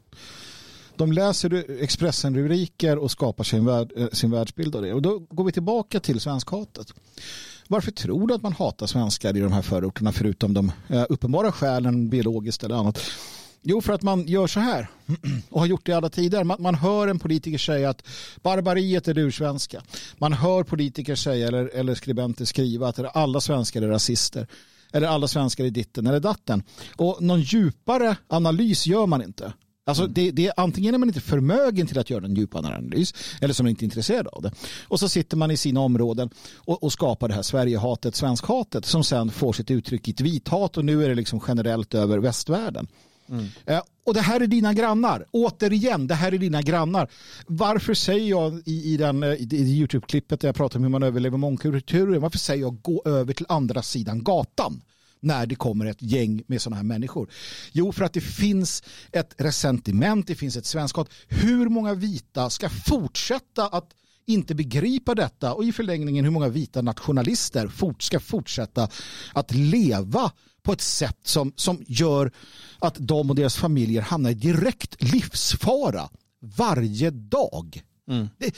De 0.97 1.13
läser 1.13 1.83
Expressen-rubriker 1.83 2.99
och 2.99 3.11
skapar 3.11 3.45
sin, 3.45 3.65
värld, 3.65 3.93
eh, 3.97 4.09
sin 4.13 4.31
världsbild 4.31 4.77
av 4.77 4.83
det. 4.83 4.93
Och 4.93 5.03
då 5.03 5.19
går 5.19 5.45
vi 5.45 5.53
tillbaka 5.53 6.01
till 6.01 6.21
svenskhatet. 6.21 6.93
Varför 7.69 7.91
tror 7.91 8.27
du 8.27 8.35
att 8.35 8.43
man 8.43 8.53
hatar 8.53 8.87
svenskar 8.87 9.37
i 9.37 9.41
de 9.41 9.53
här 9.53 9.63
förorterna 9.63 10.13
förutom 10.13 10.55
de 10.55 10.73
eh, 10.89 11.05
uppenbara 11.09 11.53
skälen 11.53 12.09
biologiskt 12.09 12.65
eller 12.65 12.75
annat? 12.75 13.01
Jo, 13.63 13.81
för 13.81 13.93
att 13.93 14.03
man 14.03 14.27
gör 14.27 14.47
så 14.47 14.61
här 14.61 14.89
och 15.51 15.61
har 15.61 15.67
gjort 15.67 15.87
det 15.87 15.93
i 15.93 15.95
alla 15.95 16.09
tider. 16.09 16.45
Man, 16.45 16.63
man 16.63 16.75
hör 16.75 17.09
en 17.09 17.19
politiker 17.19 17.59
säga 17.59 17.91
att 17.91 18.03
barbariet 18.43 19.09
är 19.09 19.15
det 19.15 19.21
ursvenska. 19.21 19.83
Man 20.19 20.33
hör 20.33 20.63
politiker 20.63 21.15
säga 21.15 21.49
eller, 21.49 21.67
eller 21.75 21.95
skribenter 21.95 22.45
skriva 22.45 22.89
att 22.89 23.17
alla 23.17 23.41
svenskar 23.41 23.83
är 23.83 23.89
rasister. 23.89 24.47
Eller 24.93 25.09
alla 25.09 25.29
svenskar 25.29 25.65
är 25.65 25.71
ditten 25.71 26.07
eller 26.07 26.21
datten. 26.21 26.63
Och 26.97 27.23
någon 27.23 27.41
djupare 27.41 28.17
analys 28.29 28.87
gör 28.87 29.07
man 29.07 29.23
inte. 29.23 29.53
Alltså 29.87 30.07
det, 30.07 30.31
det 30.31 30.47
är, 30.47 30.53
antingen 30.57 30.95
är 30.95 30.99
man 30.99 31.09
inte 31.09 31.21
förmögen 31.21 31.87
till 31.87 31.99
att 31.99 32.11
göra 32.11 32.25
en 32.25 32.35
djupare 32.35 32.67
analys 32.67 33.15
eller 33.41 33.55
så 33.55 33.63
är 33.63 33.65
man 33.65 33.71
inte 33.71 33.85
intresserad 33.85 34.27
av 34.27 34.43
det. 34.43 34.53
Och 34.89 35.01
så 35.01 35.09
sitter 35.09 35.37
man 35.37 35.51
i 35.51 35.57
sina 35.57 35.81
områden 35.81 36.31
och, 36.57 36.83
och 36.83 36.93
skapar 36.93 37.29
det 37.29 37.35
här 37.35 37.43
Sverigehatet, 37.43 38.17
svenskhatet 38.17 38.85
som 38.85 39.05
sen 39.05 39.31
får 39.31 39.53
sitt 39.53 39.71
uttryck 39.71 40.09
i 40.09 40.11
ett 40.11 40.21
vithat 40.21 40.77
och 40.77 40.85
nu 40.85 41.05
är 41.05 41.09
det 41.09 41.15
liksom 41.15 41.41
generellt 41.49 41.95
över 41.95 42.19
västvärlden. 42.19 42.89
Mm. 43.31 43.47
Eh, 43.67 43.83
och 44.07 44.15
det 44.15 44.21
här 44.21 44.41
är 44.41 44.47
dina 44.47 44.75
grannar. 44.75 45.25
Återigen, 45.31 46.07
det 46.07 46.15
här 46.15 46.33
är 46.33 46.39
dina 46.39 46.63
grannar. 46.63 47.11
Varför 47.47 47.95
säger 47.95 48.31
jag 48.31 48.63
i, 48.67 48.95
i, 48.95 48.97
den, 48.97 49.23
eh, 49.23 49.29
i, 49.29 49.49
i 49.51 49.79
YouTube-klippet 49.79 50.41
där 50.41 50.49
jag 50.49 50.55
pratar 50.55 50.79
om 50.79 50.83
hur 50.83 50.91
man 50.91 51.03
överlever 51.03 51.39
mångkulturen, 51.39 52.21
varför 52.21 52.39
säger 52.39 52.61
jag 52.61 52.83
gå 52.83 53.03
över 53.05 53.33
till 53.33 53.47
andra 53.49 53.83
sidan 53.83 54.25
gatan? 54.25 54.83
när 55.23 55.47
det 55.47 55.55
kommer 55.55 55.87
ett 55.87 56.03
gäng 56.03 56.43
med 56.47 56.63
sådana 56.63 56.77
här 56.77 56.85
människor? 56.85 57.31
Jo, 57.73 57.93
för 57.93 58.05
att 58.05 58.13
det 58.13 58.21
finns 58.21 58.83
ett 59.13 59.35
resentiment, 59.39 60.27
det 60.27 60.35
finns 60.35 60.57
ett 60.57 60.67
svenskhat. 60.67 61.11
Hur 61.29 61.69
många 61.69 61.95
vita 61.95 62.51
ska 62.51 62.69
fortsätta 62.69 63.67
att 63.67 63.95
inte 64.27 64.55
begripa 64.55 65.15
detta 65.15 65.55
och 65.55 65.65
i 65.65 65.73
förlängningen 65.73 66.25
hur 66.25 66.33
många 66.33 66.49
vita 66.49 66.83
nationalister 66.83 67.69
fort, 67.69 68.03
ska 68.03 68.21
fortsätta 68.21 68.89
att 69.33 69.55
leva 69.55 70.33
på 70.63 70.73
ett 70.73 70.81
sätt 70.81 71.19
som, 71.23 71.53
som 71.57 71.85
gör 71.87 72.33
att 72.79 72.97
de 72.99 73.31
och 73.31 73.37
deras 73.37 73.57
familjer 73.57 74.03
hamnar 74.03 74.31
i 74.31 74.35
direkt 74.35 75.03
livsfara 75.03 76.09
varje 76.41 77.11
dag. 77.11 77.83
Det, 78.39 78.55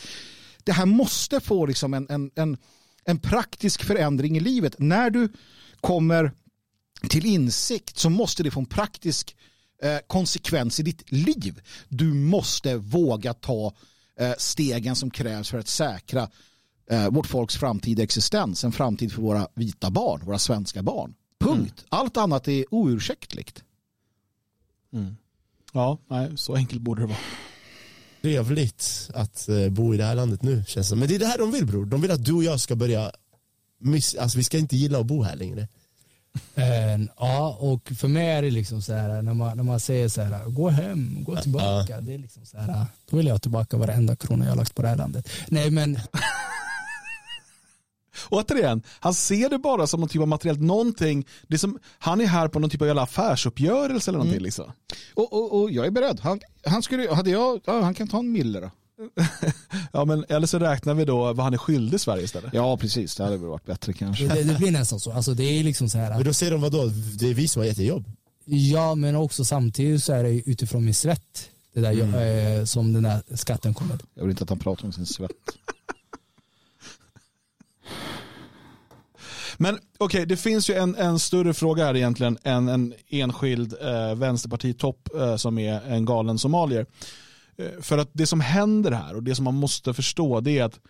det 0.64 0.72
här 0.72 0.86
måste 0.86 1.40
få 1.40 1.66
liksom 1.66 1.94
en, 1.94 2.06
en, 2.10 2.30
en, 2.34 2.56
en 3.04 3.18
praktisk 3.18 3.82
förändring 3.82 4.36
i 4.36 4.40
livet. 4.40 4.74
När 4.78 5.10
du 5.10 5.32
kommer 5.80 6.32
till 7.08 7.26
insikt 7.26 7.98
så 7.98 8.10
måste 8.10 8.42
det 8.42 8.50
få 8.50 8.60
en 8.60 8.66
praktisk 8.66 9.36
eh, 9.82 9.98
konsekvens 10.06 10.80
i 10.80 10.82
ditt 10.82 11.12
liv. 11.12 11.60
Du 11.88 12.14
måste 12.14 12.76
våga 12.76 13.34
ta 13.34 13.74
eh, 14.20 14.32
stegen 14.38 14.96
som 14.96 15.10
krävs 15.10 15.50
för 15.50 15.58
att 15.58 15.68
säkra 15.68 16.30
eh, 16.90 17.10
vårt 17.10 17.26
folks 17.26 17.56
framtida 17.56 18.02
existens, 18.02 18.64
en 18.64 18.72
framtid 18.72 19.12
för 19.12 19.22
våra 19.22 19.48
vita 19.54 19.90
barn, 19.90 20.20
våra 20.24 20.38
svenska 20.38 20.82
barn. 20.82 21.14
Punkt. 21.42 21.84
Allt 21.88 22.16
annat 22.16 22.48
är 22.48 22.64
oursäktligt. 22.70 23.62
Ja, 25.72 25.98
nej, 26.08 26.30
så 26.36 26.54
enkelt 26.54 26.82
borde 26.82 27.00
det 27.02 27.06
vara. 27.06 27.18
Trevligt 28.22 29.10
att 29.14 29.48
eh, 29.48 29.68
bo 29.68 29.94
i 29.94 29.96
det 29.96 30.04
här 30.04 30.14
landet 30.14 30.42
nu 30.42 30.64
känns 30.66 30.90
det. 30.90 30.96
Men 30.96 31.08
det 31.08 31.14
är 31.14 31.18
det 31.18 31.26
här 31.26 31.38
de 31.38 31.50
vill 31.50 31.66
bror. 31.66 31.86
De 31.86 32.00
vill 32.00 32.10
att 32.10 32.24
du 32.24 32.32
och 32.32 32.44
jag 32.44 32.60
ska 32.60 32.76
börja, 32.76 33.12
miss, 33.78 34.14
alltså 34.14 34.38
vi 34.38 34.44
ska 34.44 34.58
inte 34.58 34.76
gilla 34.76 34.98
att 34.98 35.06
bo 35.06 35.22
här 35.22 35.36
längre. 35.36 35.68
Eh, 36.54 37.00
ja, 37.18 37.56
och 37.60 37.92
för 37.98 38.08
mig 38.08 38.26
är 38.26 38.42
det 38.42 38.50
liksom 38.50 38.82
så 38.82 38.92
här 38.92 39.22
när 39.22 39.34
man, 39.34 39.56
när 39.56 39.64
man 39.64 39.80
säger 39.80 40.08
så 40.08 40.22
här, 40.22 40.44
gå 40.44 40.68
hem, 40.68 41.24
gå 41.24 41.36
tillbaka. 41.36 42.00
Det 42.00 42.14
är 42.14 42.18
liksom 42.18 42.46
så 42.46 42.58
här, 42.58 42.86
då 43.10 43.16
vill 43.16 43.26
jag 43.26 43.42
tillbaka 43.42 43.76
varenda 43.76 44.16
krona 44.16 44.44
jag 44.44 44.50
har 44.52 44.56
lagt 44.56 44.74
på 44.74 44.82
det 44.82 44.88
här 44.88 44.96
landet. 44.96 45.28
Nej 45.48 45.70
men, 45.70 45.98
Återigen, 48.30 48.82
han 49.00 49.14
ser 49.14 49.48
det 49.48 49.58
bara 49.58 49.86
som 49.86 50.00
någon 50.00 50.08
typ 50.08 50.22
av 50.22 50.28
materiellt 50.28 50.60
någonting. 50.60 51.26
Det 51.48 51.54
är 51.54 51.58
som, 51.58 51.78
han 51.98 52.20
är 52.20 52.26
här 52.26 52.48
på 52.48 52.58
någon 52.58 52.70
typ 52.70 52.80
av 52.82 52.86
jävla 52.86 53.02
affärsuppgörelse 53.02 54.10
eller 54.10 54.18
någonting. 54.18 54.42
Liksom. 54.42 54.72
Och, 55.14 55.32
och, 55.32 55.60
och 55.60 55.70
jag 55.70 55.86
är 55.86 55.90
beredd. 55.90 56.20
Han, 56.20 56.40
han, 56.66 56.82
skulle, 56.82 57.14
hade 57.14 57.30
jag, 57.30 57.60
ja, 57.64 57.80
han 57.80 57.94
kan 57.94 58.08
ta 58.08 58.18
en 58.18 58.32
mille 58.32 58.60
då. 58.60 58.70
Ja, 59.92 60.04
men, 60.04 60.24
eller 60.28 60.46
så 60.46 60.58
räknar 60.58 60.94
vi 60.94 61.04
då 61.04 61.32
vad 61.32 61.40
han 61.40 61.54
är 61.54 61.58
skyldig 61.58 62.00
Sverige 62.00 62.24
istället. 62.24 62.54
Ja, 62.54 62.76
precis. 62.76 63.16
Det 63.16 63.24
hade 63.24 63.36
väl 63.36 63.48
varit 63.48 63.66
bättre 63.66 63.92
kanske. 63.92 64.26
det, 64.26 64.42
det 64.42 64.58
blir 64.58 64.70
nästan 64.70 65.00
så. 65.00 65.12
Alltså 65.12 65.34
det 65.34 65.44
är 65.44 65.64
liksom 65.64 65.88
så 65.88 65.98
här, 65.98 66.10
Men 66.10 66.24
då 66.24 66.32
säger 66.32 66.52
de 66.52 66.60
vadå? 66.60 66.84
Det 67.18 67.30
är 67.30 67.34
vi 67.34 67.48
som 67.48 67.60
har 67.60 67.66
gett 67.66 67.78
jobb. 67.78 68.04
ja 68.44 68.94
men 68.94 69.16
också 69.16 69.44
samtidigt 69.44 70.04
så 70.04 70.12
är 70.12 70.22
det 70.22 70.50
utifrån 70.50 70.84
min 70.84 70.94
svett. 70.94 71.48
Det 71.74 71.80
där 71.80 71.92
jag, 71.92 72.58
eh, 72.58 72.64
som 72.64 72.92
den 72.92 73.02
där 73.02 73.22
skatten 73.36 73.74
kommer. 73.74 73.98
Jag 74.14 74.22
vill 74.22 74.30
inte 74.30 74.42
att 74.44 74.50
han 74.50 74.58
pratar 74.58 74.84
om 74.84 74.92
sin 74.92 75.06
svett. 75.06 75.30
Men 79.62 79.78
okej, 79.98 80.26
det 80.26 80.36
finns 80.36 80.70
ju 80.70 80.74
en, 80.74 80.94
en 80.94 81.18
större 81.18 81.54
fråga 81.54 81.84
här 81.84 81.96
egentligen 81.96 82.38
än 82.42 82.68
en 82.68 82.94
enskild 83.08 83.74
eh, 83.80 84.14
vänsterpartitopp 84.14 85.08
eh, 85.14 85.36
som 85.36 85.58
är 85.58 85.80
en 85.80 86.04
galen 86.04 86.38
somalier. 86.38 86.86
Eh, 87.56 87.80
för 87.80 87.98
att 87.98 88.10
det 88.12 88.26
som 88.26 88.40
händer 88.40 88.90
här 88.90 89.16
och 89.16 89.22
det 89.22 89.34
som 89.34 89.44
man 89.44 89.54
måste 89.54 89.94
förstå 89.94 90.40
det 90.40 90.58
är 90.58 90.64
att 90.64 90.80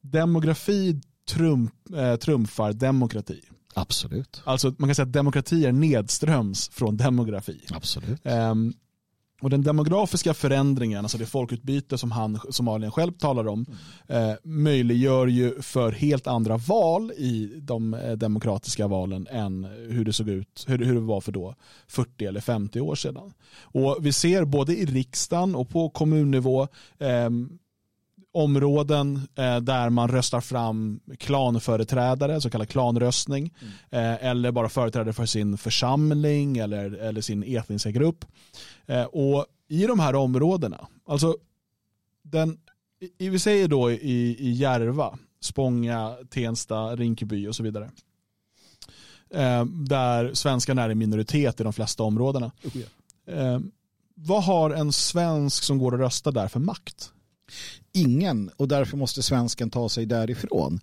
demografi 0.00 1.00
trumf, 1.28 1.70
eh, 1.96 2.16
trumfar 2.16 2.72
demokrati. 2.72 3.40
Absolut. 3.74 4.42
Alltså 4.44 4.74
man 4.78 4.88
kan 4.88 4.94
säga 4.94 5.06
att 5.06 5.12
demokrati 5.12 5.66
är 5.66 5.72
nedströms 5.72 6.68
från 6.68 6.96
demografi. 6.96 7.66
Absolut. 7.70 8.20
Ehm, 8.24 8.74
och 9.40 9.50
den 9.50 9.62
demografiska 9.62 10.34
förändringen, 10.34 11.04
alltså 11.04 11.18
det 11.18 11.26
folkutbyte 11.26 11.98
som 11.98 12.10
han, 12.10 12.40
Somalien 12.50 12.92
själv 12.92 13.12
talar 13.12 13.48
om, 13.48 13.66
eh, 14.06 14.32
möjliggör 14.42 15.26
ju 15.26 15.62
för 15.62 15.92
helt 15.92 16.26
andra 16.26 16.56
val 16.56 17.12
i 17.12 17.52
de 17.62 17.94
eh, 17.94 18.12
demokratiska 18.12 18.86
valen 18.86 19.26
än 19.30 19.64
hur 19.64 20.04
det 20.04 20.12
såg 20.12 20.28
ut, 20.28 20.64
hur, 20.68 20.78
hur 20.78 20.94
det 20.94 21.00
var 21.00 21.20
för 21.20 21.32
då 21.32 21.54
40 21.88 22.26
eller 22.26 22.40
50 22.40 22.80
år 22.80 22.94
sedan. 22.94 23.32
Och 23.62 23.98
vi 24.00 24.12
ser 24.12 24.44
både 24.44 24.76
i 24.76 24.86
riksdagen 24.86 25.54
och 25.54 25.68
på 25.68 25.90
kommunnivå 25.90 26.68
ehm, 26.98 27.58
områden 28.32 29.28
eh, 29.34 29.56
där 29.56 29.90
man 29.90 30.08
röstar 30.08 30.40
fram 30.40 31.00
klanföreträdare, 31.18 32.40
så 32.40 32.50
kallad 32.50 32.68
klanröstning, 32.68 33.54
eh, 33.90 34.24
eller 34.24 34.52
bara 34.52 34.68
företrädare 34.68 35.12
för 35.12 35.26
sin 35.26 35.58
församling 35.58 36.58
eller, 36.58 36.92
eller 36.92 37.20
sin 37.20 37.42
etniska 37.42 37.90
grupp. 37.90 38.24
Eh, 38.88 39.04
och 39.04 39.46
i 39.68 39.86
de 39.86 40.00
här 40.00 40.14
områdena, 40.14 40.88
alltså 41.06 41.36
den, 42.22 42.58
i, 43.18 43.28
vi 43.28 43.38
säger 43.38 43.68
då 43.68 43.90
i, 43.90 44.36
i 44.38 44.50
Järva, 44.52 45.18
Spånga, 45.40 46.16
Tensta, 46.30 46.96
Rinkeby 46.96 47.46
och 47.46 47.56
så 47.56 47.62
vidare. 47.62 47.90
Eh, 49.30 49.64
där 49.64 50.34
svenskarna 50.34 50.82
är 50.82 50.90
i 50.90 50.94
minoritet 50.94 51.60
i 51.60 51.64
de 51.64 51.72
flesta 51.72 52.02
områdena. 52.02 52.52
Eh, 53.26 53.60
vad 54.14 54.44
har 54.44 54.70
en 54.70 54.92
svensk 54.92 55.64
som 55.64 55.78
går 55.78 55.92
och 55.92 55.98
röstar 55.98 56.32
där 56.32 56.48
för 56.48 56.60
makt? 56.60 57.12
Ingen 57.92 58.50
och 58.56 58.68
därför 58.68 58.96
måste 58.96 59.22
svensken 59.22 59.70
ta 59.70 59.88
sig 59.88 60.06
därifrån. 60.06 60.80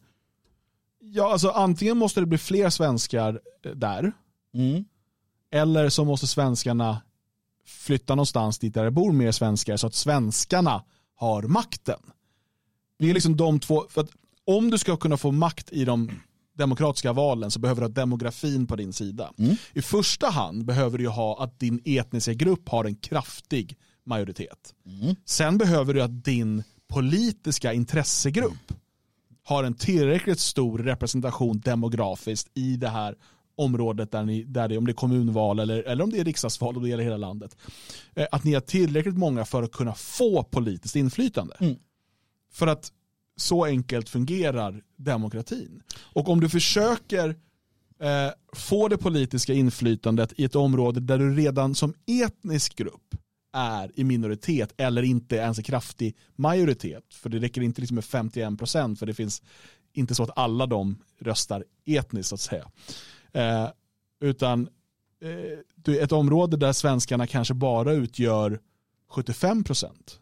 Ja, 1.00 1.32
alltså 1.32 1.50
antingen 1.50 1.98
måste 1.98 2.20
det 2.20 2.26
bli 2.26 2.38
fler 2.38 2.70
svenskar 2.70 3.42
eh, 3.64 3.72
där, 3.72 4.12
Mm. 4.54 4.86
eller 5.52 5.90
så 5.90 6.06
måste 6.06 6.28
svenskarna 6.28 7.02
flytta 7.66 8.16
någonstans 8.16 8.60
dit 8.60 8.74
där 8.74 8.84
det 8.84 8.92
bor 8.92 9.12
mer 9.12 9.32
svenskar 9.32 9.78
så 9.78 9.88
att 9.88 9.94
svenskarna 9.96 10.84
har 11.16 11.44
makten. 11.44 12.00
Det 13.00 13.10
är 13.10 13.14
liksom 13.14 13.38
de 13.38 13.60
två, 13.60 13.86
för 13.90 14.02
att 14.02 14.10
om 14.46 14.72
du 14.72 14.78
ska 14.78 14.98
kunna 14.98 15.18
få 15.18 15.32
makt 15.32 15.72
i 15.72 15.86
de 15.86 16.12
demokratiska 16.58 17.14
valen 17.14 17.52
så 17.52 17.60
behöver 17.60 17.82
du 17.82 17.88
ha 17.88 17.94
demografin 17.94 18.68
på 18.68 18.76
din 18.76 18.94
sida. 18.94 19.32
I 19.74 19.82
första 19.82 20.30
hand 20.30 20.66
behöver 20.66 20.98
du 20.98 21.08
ha 21.08 21.44
att 21.44 21.60
din 21.60 21.82
etniska 21.86 22.34
grupp 22.34 22.70
har 22.70 22.86
en 22.86 22.96
kraftig 22.96 23.78
majoritet. 24.06 24.74
Sen 25.26 25.58
behöver 25.58 25.94
du 25.94 26.02
att 26.02 26.24
din 26.24 26.64
politiska 26.88 27.74
intressegrupp 27.74 28.74
har 29.44 29.64
en 29.64 29.74
tillräckligt 29.74 30.40
stor 30.40 30.78
representation 30.80 31.60
demografiskt 31.60 32.52
i 32.54 32.78
det 32.78 32.90
här 32.90 33.16
området 33.56 34.12
där, 34.12 34.24
ni, 34.24 34.44
där 34.44 34.68
det, 34.68 34.78
om 34.78 34.86
det 34.86 34.92
är 34.92 34.94
kommunval 34.94 35.60
eller, 35.60 35.84
eller 35.84 36.04
om 36.04 36.10
det 36.10 36.20
är 36.20 36.24
riksdagsval 36.24 36.76
och 36.76 36.82
det 36.82 36.90
gäller 36.90 37.04
hela 37.04 37.18
landet. 37.18 37.58
Eh, 38.16 38.28
Att 38.32 38.44
ni 38.44 38.54
har 38.54 38.62
tillräckligt 38.62 39.18
många 39.18 39.46
för 39.46 39.64
att 39.64 39.72
kunna 39.72 39.94
få 39.94 40.44
politiskt 40.44 40.96
inflytande. 40.96 41.56
För 42.54 42.68
att 42.68 42.92
så 43.38 43.66
enkelt 43.66 44.10
fungerar 44.10 44.82
demokratin. 44.98 45.82
Och 46.00 46.30
om 46.30 46.40
du 46.40 46.50
försöker 46.50 47.30
eh, 48.00 48.32
få 48.54 48.88
det 48.88 48.98
politiska 48.98 49.54
inflytandet 49.54 50.34
i 50.38 50.44
ett 50.44 50.56
område 50.56 51.00
där 51.00 51.18
du 51.18 51.36
redan 51.36 51.76
som 51.76 51.94
etnisk 52.26 52.76
grupp 52.76 53.16
är 53.54 53.92
i 53.96 54.04
minoritet 54.04 54.74
eller 54.78 55.04
inte 55.04 55.36
ens 55.36 55.58
en 55.58 55.64
kraftig 55.64 56.18
majoritet. 56.36 57.04
För 57.14 57.30
det 57.30 57.40
räcker 57.40 57.62
inte 57.62 57.82
liksom 57.82 57.96
med 57.96 58.06
51 58.06 58.58
procent 58.58 59.00
för 59.00 59.06
det 59.06 59.14
finns 59.14 59.42
inte 59.94 60.16
så 60.16 60.24
att 60.24 60.38
alla 60.38 60.66
de 60.66 60.98
röstar 61.20 61.64
etniskt 61.86 62.30
så 62.30 62.36
att 62.36 62.42
säga. 62.42 62.72
Eh, 63.36 63.68
utan 64.20 64.70
eh, 65.22 65.60
du, 65.76 66.00
ett 66.00 66.12
område 66.12 66.58
där 66.58 66.74
svenskarna 66.74 67.28
kanske 67.28 67.54
bara 67.54 67.94
utgör 67.94 68.60
75 69.10 69.64
procent. 69.64 70.20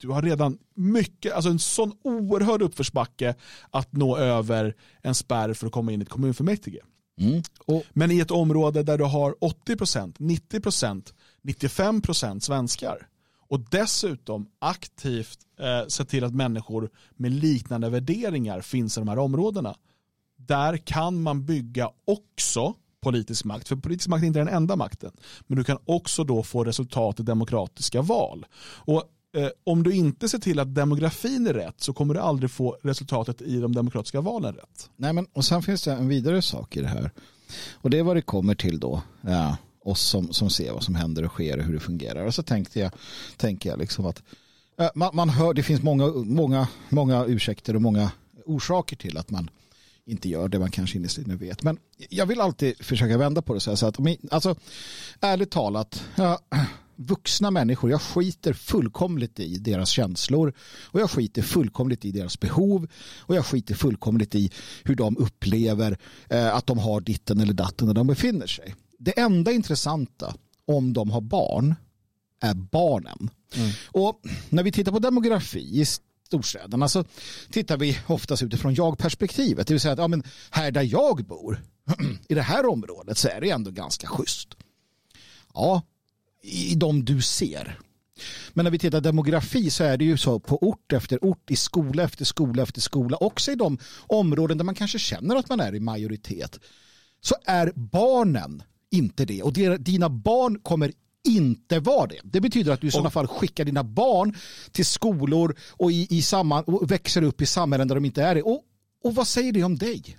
Du 0.00 0.08
har 0.08 0.22
redan 0.22 0.58
mycket, 0.74 1.32
alltså 1.32 1.50
en 1.50 1.58
sån 1.58 1.92
oerhörd 2.02 2.62
uppförsbacke 2.62 3.34
att 3.70 3.92
nå 3.92 4.16
över 4.16 4.74
en 5.02 5.14
spärr 5.14 5.54
för 5.54 5.66
att 5.66 5.72
komma 5.72 5.92
in 5.92 6.00
i 6.00 6.02
ett 6.02 6.08
kommunfullmäktige. 6.08 6.80
Mm. 7.20 7.42
Och, 7.66 7.84
Men 7.92 8.10
i 8.10 8.20
ett 8.20 8.30
område 8.30 8.82
där 8.82 8.98
du 8.98 9.04
har 9.04 9.32
80%, 9.32 10.12
90%, 10.18 11.12
95% 11.42 12.40
svenskar 12.40 13.08
och 13.48 13.60
dessutom 13.60 14.48
aktivt 14.58 15.38
eh, 15.60 15.86
se 15.88 16.04
till 16.04 16.24
att 16.24 16.34
människor 16.34 16.90
med 17.16 17.32
liknande 17.32 17.90
värderingar 17.90 18.60
finns 18.60 18.96
i 18.96 19.00
de 19.00 19.08
här 19.08 19.18
områdena. 19.18 19.76
Där 20.48 20.76
kan 20.76 21.22
man 21.22 21.44
bygga 21.44 21.90
också 22.04 22.74
politisk 23.00 23.44
makt, 23.44 23.68
för 23.68 23.76
politisk 23.76 24.08
makt 24.08 24.22
är 24.22 24.26
inte 24.26 24.38
den 24.38 24.48
enda 24.48 24.76
makten. 24.76 25.12
Men 25.46 25.58
du 25.58 25.64
kan 25.64 25.78
också 25.84 26.24
då 26.24 26.42
få 26.42 26.64
resultat 26.64 27.20
i 27.20 27.22
demokratiska 27.22 28.02
val. 28.02 28.46
Och 28.60 29.04
eh, 29.36 29.48
om 29.64 29.82
du 29.82 29.94
inte 29.94 30.28
ser 30.28 30.38
till 30.38 30.58
att 30.58 30.74
demografin 30.74 31.46
är 31.46 31.54
rätt 31.54 31.80
så 31.80 31.92
kommer 31.92 32.14
du 32.14 32.20
aldrig 32.20 32.50
få 32.50 32.78
resultatet 32.82 33.42
i 33.42 33.60
de 33.60 33.74
demokratiska 33.74 34.20
valen 34.20 34.54
rätt. 34.54 34.90
nej 34.96 35.12
men, 35.12 35.26
och 35.32 35.44
sen 35.44 35.62
finns 35.62 35.82
det 35.82 35.92
en 35.92 36.08
vidare 36.08 36.42
sak 36.42 36.76
i 36.76 36.80
det 36.80 36.88
här. 36.88 37.10
Och 37.74 37.90
det 37.90 37.98
är 37.98 38.02
vad 38.02 38.16
det 38.16 38.22
kommer 38.22 38.54
till 38.54 38.80
då. 38.80 39.02
Ja, 39.20 39.56
oss 39.84 40.00
som, 40.00 40.32
som 40.32 40.50
ser 40.50 40.72
vad 40.72 40.82
som 40.82 40.94
händer 40.94 41.24
och 41.24 41.30
sker 41.30 41.58
och 41.58 41.64
hur 41.64 41.72
det 41.74 41.80
fungerar. 41.80 42.24
Och 42.24 42.34
så 42.34 42.42
tänkte 42.42 42.80
jag, 42.80 42.92
tänker 43.36 43.70
jag 43.70 43.78
liksom 43.78 44.06
att 44.06 44.22
man, 44.94 45.10
man 45.16 45.28
hör, 45.28 45.54
det 45.54 45.62
finns 45.62 45.82
många, 45.82 46.06
många, 46.06 46.68
många 46.88 47.24
ursäkter 47.24 47.76
och 47.76 47.82
många 47.82 48.10
orsaker 48.44 48.96
till 48.96 49.18
att 49.18 49.30
man 49.30 49.50
inte 50.08 50.28
gör 50.28 50.48
det 50.48 50.58
man 50.58 50.70
kanske 50.70 50.98
innerst 50.98 51.18
inne 51.18 51.36
vet. 51.36 51.62
Men 51.62 51.78
jag 52.08 52.26
vill 52.26 52.40
alltid 52.40 52.84
försöka 52.84 53.18
vända 53.18 53.42
på 53.42 53.54
det 53.54 53.60
så 53.60 53.70
här. 53.70 53.76
Så 53.76 53.86
att, 53.86 53.98
alltså, 54.30 54.56
ärligt 55.20 55.50
talat, 55.50 56.04
ja, 56.16 56.38
vuxna 56.96 57.50
människor, 57.50 57.90
jag 57.90 58.02
skiter 58.02 58.52
fullkomligt 58.52 59.40
i 59.40 59.58
deras 59.58 59.90
känslor 59.90 60.52
och 60.84 61.00
jag 61.00 61.10
skiter 61.10 61.42
fullkomligt 61.42 62.04
i 62.04 62.10
deras 62.10 62.40
behov 62.40 62.88
och 63.18 63.34
jag 63.34 63.46
skiter 63.46 63.74
fullkomligt 63.74 64.34
i 64.34 64.50
hur 64.84 64.94
de 64.94 65.16
upplever 65.16 65.98
eh, 66.28 66.54
att 66.54 66.66
de 66.66 66.78
har 66.78 67.00
ditten 67.00 67.40
eller 67.40 67.52
datten 67.52 67.86
när 67.86 67.94
de 67.94 68.06
befinner 68.06 68.46
sig. 68.46 68.74
Det 68.98 69.18
enda 69.18 69.52
intressanta 69.52 70.34
om 70.64 70.92
de 70.92 71.10
har 71.10 71.20
barn 71.20 71.74
är 72.40 72.54
barnen. 72.54 73.30
Och 73.86 74.20
när 74.48 74.62
vi 74.62 74.72
tittar 74.72 74.92
på 74.92 74.98
demografi 74.98 75.84
storstäderna 76.28 76.88
så 76.88 77.04
tittar 77.50 77.76
vi 77.76 77.98
oftast 78.06 78.42
utifrån 78.42 78.74
jag-perspektivet. 78.74 79.66
Det 79.66 79.74
vill 79.74 79.80
säga 79.80 79.92
att 79.92 79.98
ja, 79.98 80.08
men 80.08 80.22
här 80.50 80.70
där 80.70 80.82
jag 80.82 81.24
bor, 81.24 81.60
i 82.28 82.34
det 82.34 82.42
här 82.42 82.66
området 82.66 83.18
så 83.18 83.28
är 83.28 83.40
det 83.40 83.50
ändå 83.50 83.70
ganska 83.70 84.06
schysst. 84.06 84.48
Ja, 85.54 85.82
i 86.42 86.74
de 86.74 87.04
du 87.04 87.22
ser. 87.22 87.78
Men 88.52 88.64
när 88.64 88.70
vi 88.70 88.78
tittar 88.78 89.00
demografi 89.00 89.70
så 89.70 89.84
är 89.84 89.96
det 89.96 90.04
ju 90.04 90.16
så 90.16 90.38
på 90.40 90.58
ort 90.68 90.92
efter 90.92 91.24
ort, 91.24 91.50
i 91.50 91.56
skola 91.56 92.02
efter 92.02 92.24
skola 92.24 92.62
efter 92.62 92.80
skola, 92.80 93.16
också 93.16 93.52
i 93.52 93.54
de 93.54 93.78
områden 94.06 94.58
där 94.58 94.64
man 94.64 94.74
kanske 94.74 94.98
känner 94.98 95.36
att 95.36 95.48
man 95.48 95.60
är 95.60 95.74
i 95.74 95.80
majoritet, 95.80 96.60
så 97.20 97.34
är 97.44 97.72
barnen 97.74 98.62
inte 98.90 99.24
det. 99.24 99.42
Och 99.42 99.52
dina 99.78 100.08
barn 100.08 100.60
kommer 100.60 100.92
inte 101.24 101.80
vara 101.80 102.06
det. 102.06 102.20
Det 102.22 102.40
betyder 102.40 102.72
att 102.72 102.80
du 102.80 102.86
i 102.86 102.90
sådana 102.90 103.10
fall 103.10 103.26
skickar 103.26 103.64
dina 103.64 103.84
barn 103.84 104.36
till 104.72 104.86
skolor 104.86 105.56
och, 105.70 105.92
i, 105.92 106.06
i 106.10 106.22
samman, 106.22 106.64
och 106.64 106.90
växer 106.90 107.22
upp 107.22 107.40
i 107.40 107.46
samhällen 107.46 107.88
där 107.88 107.94
de 107.94 108.04
inte 108.04 108.22
är 108.22 108.34
det. 108.34 108.42
Och, 108.42 108.62
och 109.04 109.14
vad 109.14 109.28
säger 109.28 109.52
det 109.52 109.64
om 109.64 109.78
dig? 109.78 110.18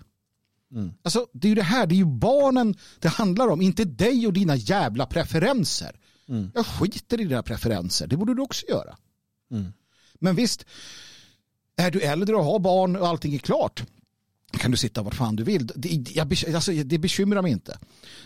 Mm. 0.71 0.91
Alltså, 1.01 1.27
det 1.33 1.47
är 1.47 1.49
ju 1.49 1.55
det 1.55 1.63
här, 1.63 1.87
det 1.87 1.95
är 1.95 1.97
ju 1.97 2.05
barnen 2.05 2.75
det 2.99 3.07
handlar 3.07 3.47
om, 3.47 3.61
inte 3.61 3.85
dig 3.85 4.27
och 4.27 4.33
dina 4.33 4.55
jävla 4.55 5.05
preferenser. 5.05 5.99
Mm. 6.29 6.51
Jag 6.55 6.65
skiter 6.65 7.21
i 7.21 7.23
dina 7.23 7.43
preferenser, 7.43 8.07
det 8.07 8.17
borde 8.17 8.33
du 8.33 8.41
också 8.41 8.65
göra. 8.69 8.97
Mm. 9.51 9.73
Men 10.19 10.35
visst, 10.35 10.65
är 11.75 11.91
du 11.91 12.01
äldre 12.01 12.35
och 12.35 12.43
har 12.43 12.59
barn 12.59 12.95
och 12.95 13.07
allting 13.07 13.33
är 13.33 13.39
klart, 13.39 13.83
kan 14.51 14.71
du 14.71 14.77
sitta 14.77 15.01
var 15.01 15.11
fan 15.11 15.35
du 15.35 15.43
vill. 15.43 15.67
Det, 15.75 16.15
jag, 16.15 16.33
alltså, 16.55 16.71
det 16.71 16.97
bekymrar 16.97 17.41
mig 17.41 17.51
inte. 17.51 17.79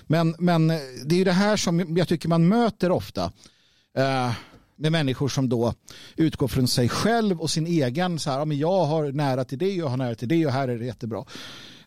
Men, 0.08 0.36
men 0.40 0.68
det 1.06 1.16
är 1.16 1.18
ju 1.18 1.24
det 1.24 1.32
här 1.32 1.58
som 1.58 1.98
jag 1.98 2.08
tycker 2.08 2.30
man 2.30 2.48
möter 2.48 2.92
ofta. 2.92 3.32
Eh, 3.98 4.32
med 4.76 4.92
människor 4.92 5.28
som 5.28 5.50
då 5.50 5.74
utgår 6.16 6.48
från 6.48 6.68
sig 6.68 6.90
själv 6.90 7.42
och 7.42 7.50
sin 7.50 7.68
egen. 7.68 8.20
Så 8.20 8.32
här, 8.32 8.40
ja, 8.40 8.46
men 8.46 8.58
jag 8.58 8.86
har 8.86 9.12
nära 9.12 9.46
till 9.46 9.58
det, 9.58 9.74
jag 9.74 9.88
har 9.88 9.98
nära 9.98 10.16
till 10.16 10.28
det 10.28 10.46
och 10.46 10.52
här 10.52 10.68
är 10.68 10.80
det 10.80 10.86
jättebra. 10.86 11.26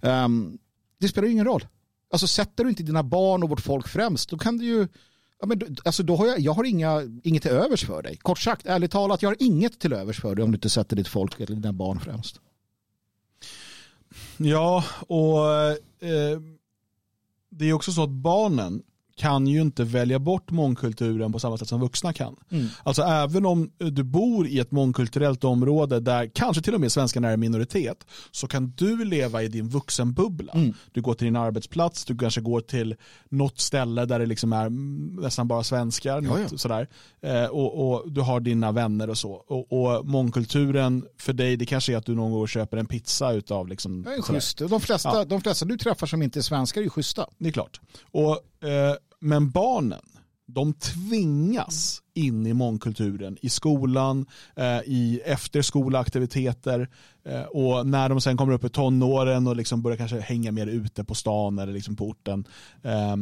Um, 0.01 0.59
det 1.01 1.09
spelar 1.09 1.27
ju 1.27 1.33
ingen 1.33 1.45
roll. 1.45 1.67
Alltså 2.13 2.27
sätter 2.27 2.65
du 2.65 2.71
inte 2.71 2.83
dina 2.83 3.03
barn 3.03 3.43
och 3.43 3.49
vårt 3.49 3.61
folk 3.61 3.89
främst, 3.89 4.31
då 4.31 4.39
kan 4.39 4.59
du 4.59 4.65
ju 4.65 4.89
Ja, 5.41 5.47
men, 5.47 5.77
alltså, 5.85 6.03
då 6.03 6.17
har 6.17 6.27
jag, 6.27 6.41
jag 6.41 6.53
har 6.53 6.65
inga, 6.65 7.03
inget 7.23 7.43
till 7.43 7.51
övers 7.51 7.85
för 7.85 8.03
dig. 8.03 8.17
Kort 8.17 8.39
sagt, 8.39 8.67
ärligt 8.67 8.91
talat, 8.91 9.23
jag 9.23 9.31
har 9.31 9.37
inget 9.39 9.79
till 9.79 9.93
övers 9.93 10.21
för 10.21 10.35
dig 10.35 10.45
om 10.45 10.51
du 10.51 10.57
inte 10.57 10.71
sätter 10.71 10.97
ditt 10.97 11.09
folk 11.09 11.41
eller 11.41 11.57
dina 11.57 11.73
barn 11.73 12.01
främst. 12.01 12.41
Ja, 14.39 14.85
och 15.07 15.51
eh, 16.09 16.41
det 17.49 17.69
är 17.69 17.73
också 17.73 17.93
så 17.93 18.03
att 18.03 18.11
barnen 18.11 18.83
kan 19.17 19.47
ju 19.47 19.61
inte 19.61 19.85
välja 19.85 20.19
bort 20.19 20.51
mångkulturen 20.51 21.33
på 21.33 21.39
samma 21.39 21.59
sätt 21.59 21.69
som 21.69 21.81
vuxna 21.81 22.13
kan. 22.13 22.37
Mm. 22.51 22.67
Alltså 22.83 23.03
även 23.03 23.47
om 23.47 23.71
du 23.79 24.03
bor 24.03 24.47
i 24.47 24.59
ett 24.59 24.71
mångkulturellt 24.71 25.45
område 25.45 26.01
där 26.01 26.31
kanske 26.35 26.63
till 26.63 26.75
och 26.75 26.81
med 26.81 26.93
svenskarna 26.93 27.29
är 27.31 27.37
minoritet 27.37 28.07
så 28.31 28.47
kan 28.47 28.73
du 28.77 29.05
leva 29.05 29.43
i 29.43 29.49
din 29.49 29.69
vuxenbubbla. 29.69 30.53
Mm. 30.53 30.75
Du 30.93 31.03
går 31.03 31.15
till 31.15 31.25
din 31.25 31.37
arbetsplats, 31.37 32.05
du 32.05 32.19
kanske 32.19 32.41
går 32.41 32.61
till 32.61 32.97
något 33.29 33.61
ställe 33.61 34.05
där 34.05 34.19
det 34.19 34.27
liksom 34.27 34.53
är 34.53 34.71
nästan 35.21 35.49
bara 35.49 35.63
svenskar. 35.63 36.23
Ja, 36.23 36.41
ja. 36.41 36.59
Sådär. 36.59 36.89
Eh, 37.23 37.45
och, 37.45 37.93
och, 37.93 38.13
du 38.13 38.21
har 38.21 38.41
dina 38.41 38.73
vänner 38.73 39.11
och 39.11 39.19
så. 39.19 39.33
Och, 39.33 39.73
och 39.73 40.07
mångkulturen 40.07 41.05
för 41.19 41.33
dig 41.33 41.57
det 41.57 41.67
kanske 41.67 41.93
är 41.93 41.97
att 41.97 42.07
du 42.07 42.15
någon 42.15 42.33
gång 42.33 42.47
köper 42.47 42.77
en 42.77 42.87
pizza 42.87 43.33
utav 43.33 43.69
liksom, 43.69 44.07
ja, 44.17 44.23
schysst. 44.23 44.59
De 44.59 44.81
flesta, 44.81 45.11
ja. 45.15 45.25
de 45.25 45.41
flesta 45.41 45.65
du 45.65 45.79
träffar 45.79 46.07
som 46.07 46.23
inte 46.23 46.39
är 46.39 46.43
svenskar 46.43 46.81
är 46.81 46.85
ju 46.85 46.91
schyssta. 46.91 47.27
Det 47.39 47.49
är 47.49 47.53
klart. 47.53 47.81
Och 48.11 48.67
eh, 48.69 48.95
men 49.27 49.51
barnen, 49.51 50.03
de 50.47 50.73
tvingas 50.73 52.03
in 52.15 52.47
i 52.47 52.55
mångkulturen 52.55 53.37
i 53.43 53.49
skolan, 53.49 54.27
eh, 54.57 54.79
i 54.87 55.21
efterskolaaktiviteter 55.25 56.89
eh, 57.25 57.43
och 57.43 57.87
när 57.87 58.09
de 58.09 58.21
sen 58.21 58.37
kommer 58.37 58.53
upp 58.53 58.65
i 58.65 58.69
tonåren 58.69 59.47
och 59.47 59.57
liksom 59.57 59.83
börjar 59.83 59.97
kanske 59.97 60.21
hänga 60.21 60.53
mer 60.53 60.67
ute 60.67 61.05
på 61.05 61.15
stan 61.15 61.59
eller 61.59 61.73
liksom 61.73 61.97
på 61.97 62.07
orten 62.07 62.45
eh, 62.83 63.17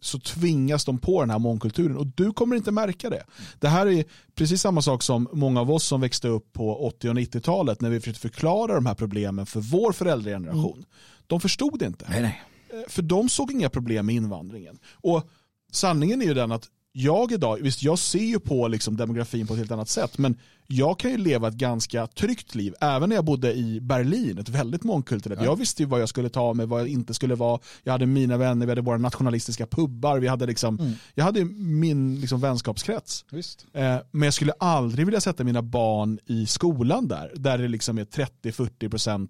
så 0.00 0.18
tvingas 0.18 0.84
de 0.84 0.98
på 0.98 1.20
den 1.20 1.30
här 1.30 1.38
mångkulturen 1.38 1.96
och 1.96 2.06
du 2.06 2.32
kommer 2.32 2.56
inte 2.56 2.72
märka 2.72 3.10
det. 3.10 3.24
Det 3.58 3.68
här 3.68 3.86
är 3.86 4.04
precis 4.34 4.62
samma 4.62 4.82
sak 4.82 5.02
som 5.02 5.28
många 5.32 5.60
av 5.60 5.70
oss 5.70 5.84
som 5.84 6.00
växte 6.00 6.28
upp 6.28 6.52
på 6.52 6.86
80 6.86 7.08
och 7.08 7.14
90-talet 7.14 7.80
när 7.80 7.90
vi 7.90 8.00
försökte 8.00 8.20
förklara 8.20 8.74
de 8.74 8.86
här 8.86 8.94
problemen 8.94 9.46
för 9.46 9.60
vår 9.60 9.92
föräldrageneration. 9.92 10.72
Mm. 10.72 10.84
De 11.26 11.40
förstod 11.40 11.82
inte. 11.82 12.06
Nej, 12.08 12.22
nej. 12.22 12.42
Eh, 12.70 12.88
för 12.88 13.02
de 13.02 13.28
såg 13.28 13.52
inga 13.52 13.68
problem 13.68 14.06
med 14.06 14.14
invandringen. 14.14 14.78
Och 14.92 15.30
sanningen 15.72 16.22
är 16.22 16.26
ju 16.26 16.34
den 16.34 16.52
att 16.52 16.68
jag 16.92 17.32
idag, 17.32 17.58
visst 17.62 17.82
jag 17.82 17.98
ser 17.98 18.24
ju 18.24 18.40
på 18.40 18.68
liksom 18.68 18.96
demografin 18.96 19.46
på 19.46 19.52
ett 19.52 19.58
helt 19.58 19.70
annat 19.70 19.88
sätt, 19.88 20.18
men 20.18 20.36
jag 20.66 20.98
kan 20.98 21.10
ju 21.10 21.16
leva 21.16 21.48
ett 21.48 21.54
ganska 21.54 22.06
tryggt 22.06 22.54
liv, 22.54 22.74
även 22.80 23.08
när 23.08 23.16
jag 23.16 23.24
bodde 23.24 23.54
i 23.54 23.80
Berlin, 23.80 24.38
ett 24.38 24.48
väldigt 24.48 24.84
mångkulturellt. 24.84 25.40
Ja. 25.40 25.46
Jag 25.46 25.56
visste 25.56 25.82
ju 25.82 25.88
vad 25.88 26.00
jag 26.00 26.08
skulle 26.08 26.28
ta 26.28 26.54
mig, 26.54 26.66
vad 26.66 26.80
jag 26.80 26.88
inte 26.88 27.14
skulle 27.14 27.34
vara. 27.34 27.60
Jag 27.82 27.92
hade 27.92 28.06
mina 28.06 28.36
vänner, 28.36 28.66
vi 28.66 28.70
hade 28.70 28.80
våra 28.80 28.98
nationalistiska 28.98 29.66
pubbar, 29.66 30.18
vi 30.18 30.28
hade 30.28 30.46
liksom, 30.46 30.78
mm. 30.78 30.92
jag 31.14 31.24
hade 31.24 31.44
min 31.44 32.20
liksom 32.20 32.40
vänskapskrets. 32.40 33.24
Eh, 33.72 33.96
men 34.10 34.22
jag 34.22 34.34
skulle 34.34 34.52
aldrig 34.52 35.06
vilja 35.06 35.20
sätta 35.20 35.44
mina 35.44 35.62
barn 35.62 36.18
i 36.26 36.46
skolan 36.46 37.08
där, 37.08 37.32
där 37.34 37.58
det 37.58 37.68
liksom 37.68 37.98
är 37.98 38.04
30-40% 38.04 39.28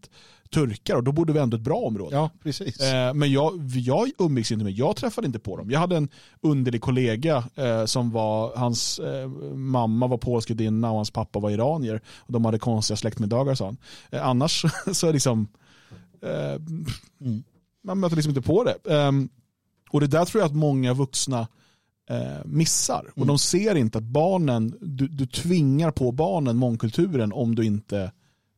turkar 0.50 0.96
och 0.96 1.04
då 1.04 1.12
bodde 1.12 1.32
vi 1.32 1.38
ändå 1.38 1.56
ett 1.56 1.62
bra 1.62 1.76
område. 1.76 2.16
Ja, 2.16 2.30
precis. 2.42 2.80
Eh, 2.80 3.14
men 3.14 3.32
jag, 3.32 3.60
jag 3.74 4.10
umgicks 4.18 4.52
inte 4.52 4.64
med, 4.64 4.72
jag 4.72 4.96
träffade 4.96 5.26
inte 5.26 5.38
på 5.38 5.56
dem. 5.56 5.70
Jag 5.70 5.80
hade 5.80 5.96
en 5.96 6.08
underlig 6.40 6.80
kollega 6.80 7.44
eh, 7.54 7.84
som 7.84 8.10
var, 8.10 8.56
hans 8.56 8.98
eh, 8.98 9.28
mamma 9.54 10.06
var 10.06 10.18
polsk 10.18 10.48
gudinna 10.48 10.90
och 10.90 10.96
hans 10.96 11.10
pappa 11.10 11.38
var 11.38 11.50
iranier. 11.50 12.00
Och 12.16 12.32
de 12.32 12.44
hade 12.44 12.58
konstiga 12.58 12.96
släktmiddagar 12.96 13.54
sa 13.54 13.64
han. 13.64 13.76
Eh, 14.10 14.26
annars 14.26 14.64
så 14.92 15.06
är 15.08 15.12
liksom, 15.12 15.48
mm. 17.20 17.44
man 17.84 18.00
möter 18.00 18.16
liksom 18.16 18.30
inte 18.30 18.42
på 18.42 18.64
det. 18.64 18.94
Ehm, 18.94 19.28
och 19.90 20.00
det 20.00 20.06
där 20.06 20.24
tror 20.24 20.40
jag 20.40 20.48
att 20.48 20.56
många 20.56 20.94
vuxna 20.94 21.46
eh, 22.10 22.44
missar. 22.44 23.04
Och 23.10 23.16
mm. 23.16 23.28
de 23.28 23.38
ser 23.38 23.74
inte 23.74 23.98
att 23.98 24.04
barnen, 24.04 24.78
du, 24.80 25.08
du 25.08 25.26
tvingar 25.26 25.90
på 25.90 26.12
barnen 26.12 26.56
mångkulturen 26.56 27.32
om 27.32 27.54
du 27.54 27.64
inte 27.64 28.12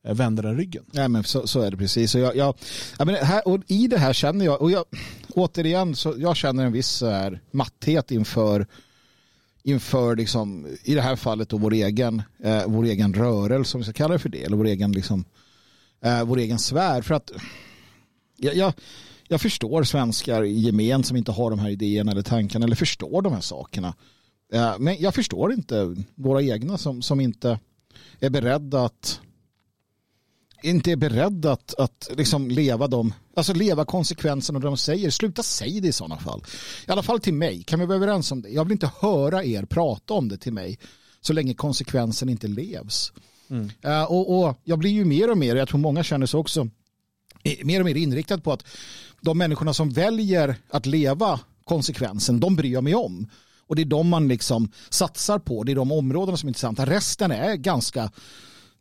Eh, 0.05 0.15
vänder 0.15 0.43
den 0.43 0.57
ryggen. 0.57 0.85
Nej, 0.93 1.09
men 1.09 1.25
så, 1.25 1.47
så 1.47 1.61
är 1.61 1.71
det 1.71 1.77
precis. 1.77 2.15
Och 2.15 2.21
jag, 2.21 2.37
jag, 2.37 2.55
jag 2.99 3.07
men 3.07 3.15
här, 3.15 3.49
och 3.49 3.61
I 3.67 3.87
det 3.87 3.99
här 3.99 4.13
känner 4.13 4.45
jag, 4.45 4.63
och 4.63 4.71
jag, 4.71 4.85
återigen, 5.29 5.97
så 5.97 6.15
jag 6.19 6.37
känner 6.37 6.67
en 6.67 6.73
viss 6.73 7.03
här, 7.03 7.41
matthet 7.51 8.11
inför, 8.11 8.67
inför 9.63 10.17
liksom, 10.17 10.67
i 10.83 10.95
det 10.95 11.03
här 11.03 11.17
fallet 11.17 11.49
då 11.49 11.59
vår 11.59 11.73
egen, 11.73 12.23
eh, 12.43 12.63
vår 12.67 12.85
egen 12.85 13.15
rörelse, 13.15 13.77
om 13.77 13.81
vi 13.81 13.85
ska 13.85 13.93
kalla 13.93 14.13
det 14.13 14.19
för 14.19 14.29
det, 14.29 14.45
eller 14.45 14.57
vår 14.57 14.67
egen, 14.67 14.93
liksom, 14.93 15.25
eh, 16.05 16.25
vår 16.25 16.39
egen 16.39 16.59
sfär. 16.59 17.03
För 17.03 17.15
att 17.15 17.31
jag, 18.37 18.55
jag, 18.55 18.73
jag 19.29 19.41
förstår 19.41 19.85
svenskar 19.85 20.45
i 20.45 20.53
gemen 20.53 21.05
som 21.05 21.17
inte 21.17 21.33
har 21.33 21.51
de 21.51 21.59
här 21.59 21.71
idéerna 21.71 22.13
eller 22.13 22.23
tankarna 22.23 22.65
eller 22.65 22.77
förstår 22.77 23.23
de 23.23 23.33
här 23.33 23.41
sakerna. 23.41 23.95
Eh, 24.53 24.75
men 24.79 24.97
jag 25.01 25.15
förstår 25.15 25.53
inte 25.53 25.97
våra 26.15 26.43
egna 26.43 26.79
som, 26.79 27.03
som 27.03 27.21
inte 27.21 27.59
är 28.21 28.31
beredda 28.31 28.85
att 28.85 29.21
inte 30.63 30.93
är 30.93 30.97
beredd 30.97 31.47
att, 31.47 31.75
att 31.75 32.11
liksom 32.17 32.49
leva 32.49 32.87
dem, 32.87 33.15
alltså 33.37 33.53
leva 33.53 33.85
konsekvenserna 33.85 34.57
av 34.57 34.61
det 34.61 34.69
de 34.69 34.77
säger. 34.77 35.11
Sluta 35.11 35.43
säga 35.43 35.81
det 35.81 35.89
i 35.89 35.93
sådana 35.93 36.19
fall. 36.19 36.45
I 36.89 36.91
alla 36.91 37.03
fall 37.03 37.21
till 37.21 37.35
mig. 37.35 37.63
Kan 37.63 37.81
vi 37.81 37.87
vara 37.87 37.97
överens 37.97 38.33
om 38.33 38.43
det? 38.43 38.49
Jag 38.49 38.65
vill 38.65 38.73
inte 38.73 38.91
höra 39.01 39.45
er 39.45 39.65
prata 39.65 40.15
om 40.15 40.29
det 40.29 40.37
till 40.37 40.53
mig 40.53 40.79
så 41.21 41.33
länge 41.33 41.55
konsekvensen 41.55 42.29
inte 42.29 42.49
levs. 42.49 43.13
Mm. 43.51 43.71
Uh, 43.87 44.03
och, 44.03 44.41
och, 44.41 44.61
jag 44.65 44.79
blir 44.79 44.91
ju 44.91 45.05
mer 45.05 45.31
och 45.31 45.39
mer, 45.39 45.57
jag 45.57 45.69
tror 45.69 45.81
många 45.81 46.03
känner 46.03 46.27
sig 46.27 46.39
också, 46.41 46.69
mer 47.63 47.81
och 47.81 47.87
mer 47.87 47.95
inriktad 47.95 48.39
på 48.39 48.53
att 48.53 48.65
de 49.21 49.39
människorna 49.39 49.75
som 49.75 49.91
väljer 49.91 50.57
att 50.71 50.87
leva 50.87 51.41
konsekvensen, 51.65 52.41
de 52.41 52.57
bryr 52.57 52.73
jag 52.73 52.85
mig 52.85 52.95
om. 52.95 53.29
Och 53.67 53.77
det 53.77 53.83
är 53.83 53.87
de 53.87 54.09
man 54.09 54.29
liksom 54.29 54.73
satsar 54.91 55.39
på, 55.39 55.65
det 55.65 55.73
är 55.73 55.77
de 55.77 55.93
områdena 55.93 56.37
som 56.37 56.47
är 56.47 56.51
intressanta. 56.51 56.87
Resten 56.87 57.31
är 57.31 57.55
ganska 57.55 58.11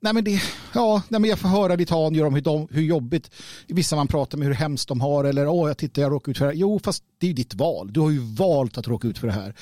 Nej 0.01 0.13
men, 0.13 0.23
det, 0.23 0.41
ja, 0.73 1.01
nej 1.09 1.21
men 1.21 1.29
jag 1.29 1.39
får 1.39 1.49
höra 1.49 1.75
litanier 1.75 2.25
om 2.25 2.33
hur, 2.33 2.41
de, 2.41 2.67
hur 2.71 2.81
jobbigt 2.81 3.31
vissa 3.67 3.95
man 3.95 4.07
pratar 4.07 4.37
med, 4.37 4.47
hur 4.47 4.55
hemskt 4.55 4.87
de 4.87 5.01
har 5.01 5.23
eller 5.23 5.47
åh 5.47 5.67
jag 5.67 5.77
tittar 5.77 6.01
jag 6.01 6.11
råkar 6.11 6.31
ut 6.31 6.37
för 6.37 6.45
det 6.45 6.51
här. 6.51 6.57
Jo 6.57 6.79
fast 6.83 7.03
det 7.17 7.25
är 7.25 7.27
ju 7.27 7.33
ditt 7.33 7.53
val. 7.53 7.93
Du 7.93 7.99
har 7.99 8.09
ju 8.09 8.19
valt 8.19 8.77
att 8.77 8.87
råka 8.87 9.07
ut 9.07 9.17
för 9.17 9.27
det 9.27 9.33
här. 9.33 9.55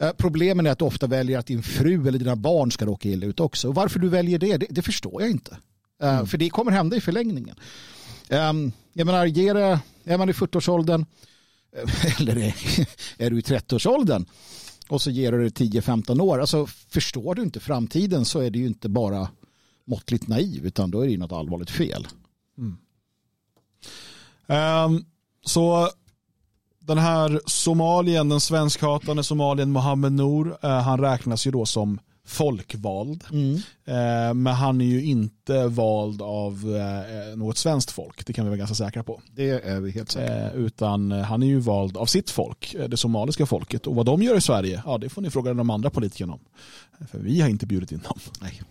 Eh, 0.00 0.10
problemen 0.16 0.66
är 0.66 0.70
att 0.70 0.78
du 0.78 0.84
ofta 0.84 1.06
väljer 1.06 1.38
att 1.38 1.46
din 1.46 1.62
fru 1.62 2.08
eller 2.08 2.18
dina 2.18 2.36
barn 2.36 2.70
ska 2.70 2.86
råka 2.86 3.08
illa 3.08 3.26
ut 3.26 3.40
också. 3.40 3.68
Och 3.68 3.74
varför 3.74 3.98
du 3.98 4.08
väljer 4.08 4.38
det, 4.38 4.56
det, 4.56 4.66
det 4.70 4.82
förstår 4.82 5.22
jag 5.22 5.30
inte. 5.30 5.56
Eh, 6.02 6.14
mm. 6.14 6.26
För 6.26 6.38
det 6.38 6.50
kommer 6.50 6.72
hända 6.72 6.96
i 6.96 7.00
förlängningen. 7.00 7.56
Um, 8.30 8.72
jag 8.92 9.06
menar, 9.06 9.26
ger 9.26 9.54
är 10.04 10.18
man 10.18 10.28
i 10.28 10.32
40-årsåldern 10.32 11.06
eh, 11.76 12.20
eller 12.20 12.36
är, 12.36 12.54
är 13.18 13.30
du 13.30 13.38
i 13.38 13.42
30-årsåldern 13.42 14.26
och 14.88 15.02
så 15.02 15.10
ger 15.10 15.32
du 15.32 15.44
det 15.44 15.64
10-15 15.64 16.20
år. 16.20 16.40
Alltså 16.40 16.66
förstår 16.66 17.34
du 17.34 17.42
inte 17.42 17.60
framtiden 17.60 18.24
så 18.24 18.40
är 18.40 18.50
det 18.50 18.58
ju 18.58 18.66
inte 18.66 18.88
bara 18.88 19.28
måttligt 19.86 20.28
naiv 20.28 20.66
utan 20.66 20.90
då 20.90 21.00
är 21.00 21.06
det 21.06 21.12
ju 21.12 21.18
något 21.18 21.32
allvarligt 21.32 21.70
fel. 21.70 22.06
Mm. 22.58 22.76
Um, 24.46 25.04
så 25.44 25.88
den 26.80 26.98
här 26.98 27.40
somalien, 27.46 28.28
den 28.28 28.40
svenskhatande 28.40 29.24
somalien 29.24 29.70
Mohammed 29.70 30.12
Noor, 30.12 30.48
uh, 30.64 30.70
han 30.70 31.00
räknas 31.00 31.46
ju 31.46 31.50
då 31.50 31.66
som 31.66 32.00
folkvald. 32.26 33.24
Mm. 33.32 33.54
Eh, 33.84 34.34
men 34.34 34.46
han 34.46 34.80
är 34.80 34.84
ju 34.84 35.04
inte 35.04 35.66
vald 35.66 36.22
av 36.22 36.76
eh, 36.76 37.36
något 37.36 37.58
svenskt 37.58 37.90
folk, 37.90 38.26
det 38.26 38.32
kan 38.32 38.44
vi 38.44 38.48
vara 38.48 38.58
ganska 38.58 38.74
säkra 38.74 39.02
på. 39.02 39.20
Det 39.32 39.50
är 39.50 39.80
vi 39.80 39.90
helt 39.90 40.10
säkra 40.10 40.24
Eh, 40.24 40.54
utan 40.54 41.10
han 41.10 41.42
är 41.42 41.46
ju 41.46 41.58
vald 41.58 41.96
av 41.96 42.06
sitt 42.06 42.30
folk, 42.30 42.76
det 42.88 42.96
somaliska 42.96 43.46
folket. 43.46 43.86
Och 43.86 43.94
vad 43.94 44.06
de 44.06 44.22
gör 44.22 44.36
i 44.36 44.40
Sverige, 44.40 44.82
ja 44.86 44.98
det 44.98 45.08
får 45.08 45.22
ni 45.22 45.30
fråga 45.30 45.54
de 45.54 45.70
andra 45.70 45.90
politikerna 45.90 46.32
om. 46.32 46.40
För 47.10 47.18
vi 47.18 47.40
har 47.40 47.48
inte 47.48 47.66
bjudit 47.66 47.92
in 47.92 47.98
dem. 47.98 48.18
Nej. 48.40 48.62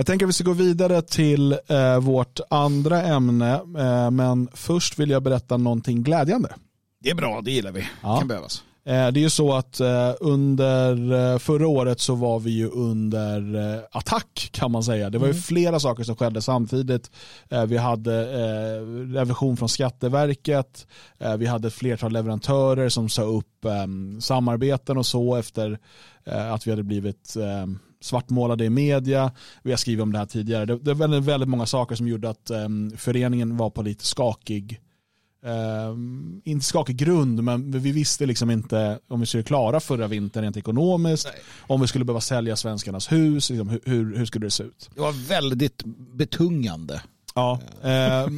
Jag 0.00 0.06
tänker 0.06 0.26
att 0.26 0.28
vi 0.28 0.32
ska 0.32 0.44
gå 0.44 0.52
vidare 0.52 1.02
till 1.02 1.52
eh, 1.66 1.98
vårt 2.00 2.40
andra 2.50 3.02
ämne, 3.02 3.54
eh, 3.54 4.10
men 4.10 4.48
först 4.52 4.98
vill 4.98 5.10
jag 5.10 5.22
berätta 5.22 5.56
någonting 5.56 6.02
glädjande. 6.02 6.48
Det 7.02 7.10
är 7.10 7.14
bra, 7.14 7.40
det 7.44 7.50
gillar 7.50 7.72
vi. 7.72 7.86
Ja. 8.02 8.12
Det 8.12 8.18
kan 8.18 8.28
behövas. 8.28 8.62
Eh, 8.84 8.92
Det 8.92 9.20
är 9.20 9.22
ju 9.22 9.30
så 9.30 9.54
att 9.54 9.80
eh, 9.80 10.12
under 10.20 11.12
eh, 11.32 11.38
förra 11.38 11.68
året 11.68 12.00
så 12.00 12.14
var 12.14 12.38
vi 12.40 12.50
ju 12.50 12.68
under 12.68 13.82
attack 13.92 14.48
kan 14.52 14.72
man 14.72 14.82
säga. 14.84 15.10
Det 15.10 15.18
var 15.18 15.26
ju 15.26 15.34
flera 15.34 15.80
saker 15.80 16.04
som 16.04 16.16
skedde 16.16 16.42
samtidigt. 16.42 17.10
Vi 17.66 17.76
hade 17.76 18.24
revision 19.18 19.56
från 19.56 19.68
Skatteverket. 19.68 20.86
Vi 21.38 21.46
hade 21.46 21.68
ett 21.68 21.74
flertal 21.74 22.12
leverantörer 22.12 22.88
som 22.88 23.08
sa 23.08 23.22
upp 23.22 23.64
eh, 23.64 24.20
samarbeten 24.20 24.98
och 24.98 25.06
så 25.06 25.36
efter 25.36 25.78
att 26.24 26.66
vi 26.66 26.70
hade 26.70 26.82
blivit 26.82 27.36
eh, 27.36 27.66
svartmålade 28.00 28.64
i 28.64 28.70
media. 28.70 29.32
Vi 29.62 29.70
har 29.70 29.76
skrivit 29.76 30.02
om 30.02 30.12
det 30.12 30.18
här 30.18 30.26
tidigare. 30.26 30.66
Det, 30.66 30.78
det 30.78 30.94
var 30.94 31.20
väldigt, 31.20 31.48
många 31.48 31.66
saker 31.66 31.96
som 31.96 32.08
gjorde 32.08 32.30
att 32.30 32.50
eh, 32.50 32.68
föreningen 32.96 33.56
var 33.56 33.70
på 33.70 33.82
lite 33.82 34.04
skakig 34.04 34.80
eh, 35.44 35.94
inte 36.44 36.66
skakig 36.66 36.96
grund, 36.96 37.42
men 37.42 37.70
vi 37.70 37.92
visste 37.92 38.26
liksom 38.26 38.50
inte 38.50 38.98
om 39.08 39.20
vi 39.20 39.26
skulle 39.26 39.42
klara 39.42 39.80
förra 39.80 40.06
vintern 40.06 40.42
rent 40.42 40.56
ekonomiskt, 40.56 41.28
om 41.66 41.80
vi 41.80 41.86
skulle 41.86 42.04
behöva 42.04 42.20
sälja 42.20 42.56
svenskarnas 42.56 43.12
hus, 43.12 43.50
liksom, 43.50 43.68
hur, 43.68 43.80
hur, 43.84 44.16
hur 44.16 44.26
skulle 44.26 44.46
det 44.46 44.50
se 44.50 44.64
ut? 44.64 44.90
Det 44.94 45.00
var 45.00 45.28
väldigt 45.28 45.82
betungande. 46.14 47.02
Ja, 47.34 47.60
eh, 47.82 48.28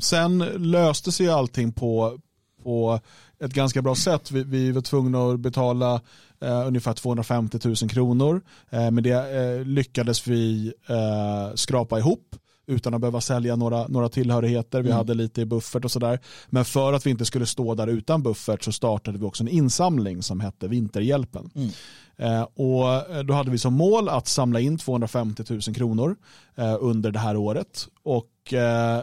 sen 0.00 0.38
löste 0.56 1.12
sig 1.12 1.28
allting 1.28 1.72
på, 1.72 2.18
på 2.62 3.00
ett 3.44 3.52
ganska 3.52 3.82
bra 3.82 3.94
sätt. 3.94 4.30
Vi, 4.30 4.42
vi 4.42 4.72
var 4.72 4.82
tvungna 4.82 5.30
att 5.30 5.40
betala 5.40 6.00
eh, 6.42 6.66
ungefär 6.66 6.92
250 6.92 7.58
000 7.64 7.76
kronor. 7.76 8.40
Eh, 8.70 8.90
men 8.90 9.02
det 9.04 9.10
eh, 9.58 9.64
lyckades 9.66 10.26
vi 10.26 10.72
eh, 10.88 11.54
skrapa 11.54 11.98
ihop 11.98 12.36
utan 12.66 12.94
att 12.94 13.00
behöva 13.00 13.20
sälja 13.20 13.56
några, 13.56 13.86
några 13.88 14.08
tillhörigheter. 14.08 14.82
Vi 14.82 14.88
Mm. 14.88 14.96
hade 14.96 15.14
lite 15.14 15.40
i 15.40 15.44
buffert 15.46 15.84
och 15.84 15.90
sådär. 15.90 16.18
Men 16.48 16.64
för 16.64 16.92
att 16.92 17.06
vi 17.06 17.10
inte 17.10 17.24
skulle 17.24 17.46
stå 17.46 17.74
där 17.74 17.86
utan 17.86 18.22
buffert 18.22 18.62
så 18.64 18.72
startade 18.72 19.18
vi 19.18 19.24
också 19.24 19.42
en 19.42 19.48
insamling 19.48 20.22
som 20.22 20.40
hette 20.40 20.68
Vinterhjälpen. 20.68 21.50
Mm. 21.54 21.70
Eh, 22.16 22.42
och 22.42 22.92
eh, 23.16 23.22
då 23.24 23.34
hade 23.34 23.50
vi 23.50 23.58
som 23.58 23.74
mål 23.74 24.08
att 24.08 24.26
samla 24.28 24.60
in 24.60 24.78
250 24.78 25.44
000 25.50 25.60
kronor 25.60 26.16
eh, 26.56 26.76
under 26.80 27.10
det 27.10 27.18
här 27.18 27.36
året. 27.36 27.86
Och 28.02 28.54
eh, 28.54 29.00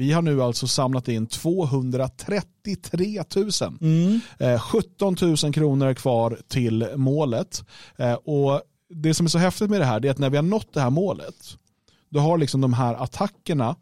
vi 0.00 0.12
har 0.12 0.22
nu 0.22 0.42
alltså 0.42 0.66
samlat 0.68 1.08
in 1.08 1.26
233 1.26 3.22
000. 3.36 4.20
Eh, 4.38 4.60
17 4.60 5.16
000 5.42 5.52
kronor 5.52 5.94
kvar 5.94 6.38
till 6.48 6.88
målet. 6.96 7.64
Eh, 7.96 8.12
och 8.12 8.62
det 8.94 9.14
som 9.14 9.26
är 9.26 9.30
så 9.30 9.38
häftigt 9.38 9.70
med 9.70 9.80
det 9.80 9.84
här 9.84 10.06
är 10.06 10.10
att 10.10 10.18
när 10.18 10.30
vi 10.30 10.36
har 10.36 10.42
nått 10.44 10.72
det 10.72 10.80
här 10.80 10.90
målet 10.90 11.34
då 12.10 12.20
har 12.20 12.38
liksom 12.38 12.60
de 12.60 12.72
här 12.72 12.94
attackerna 12.94 13.76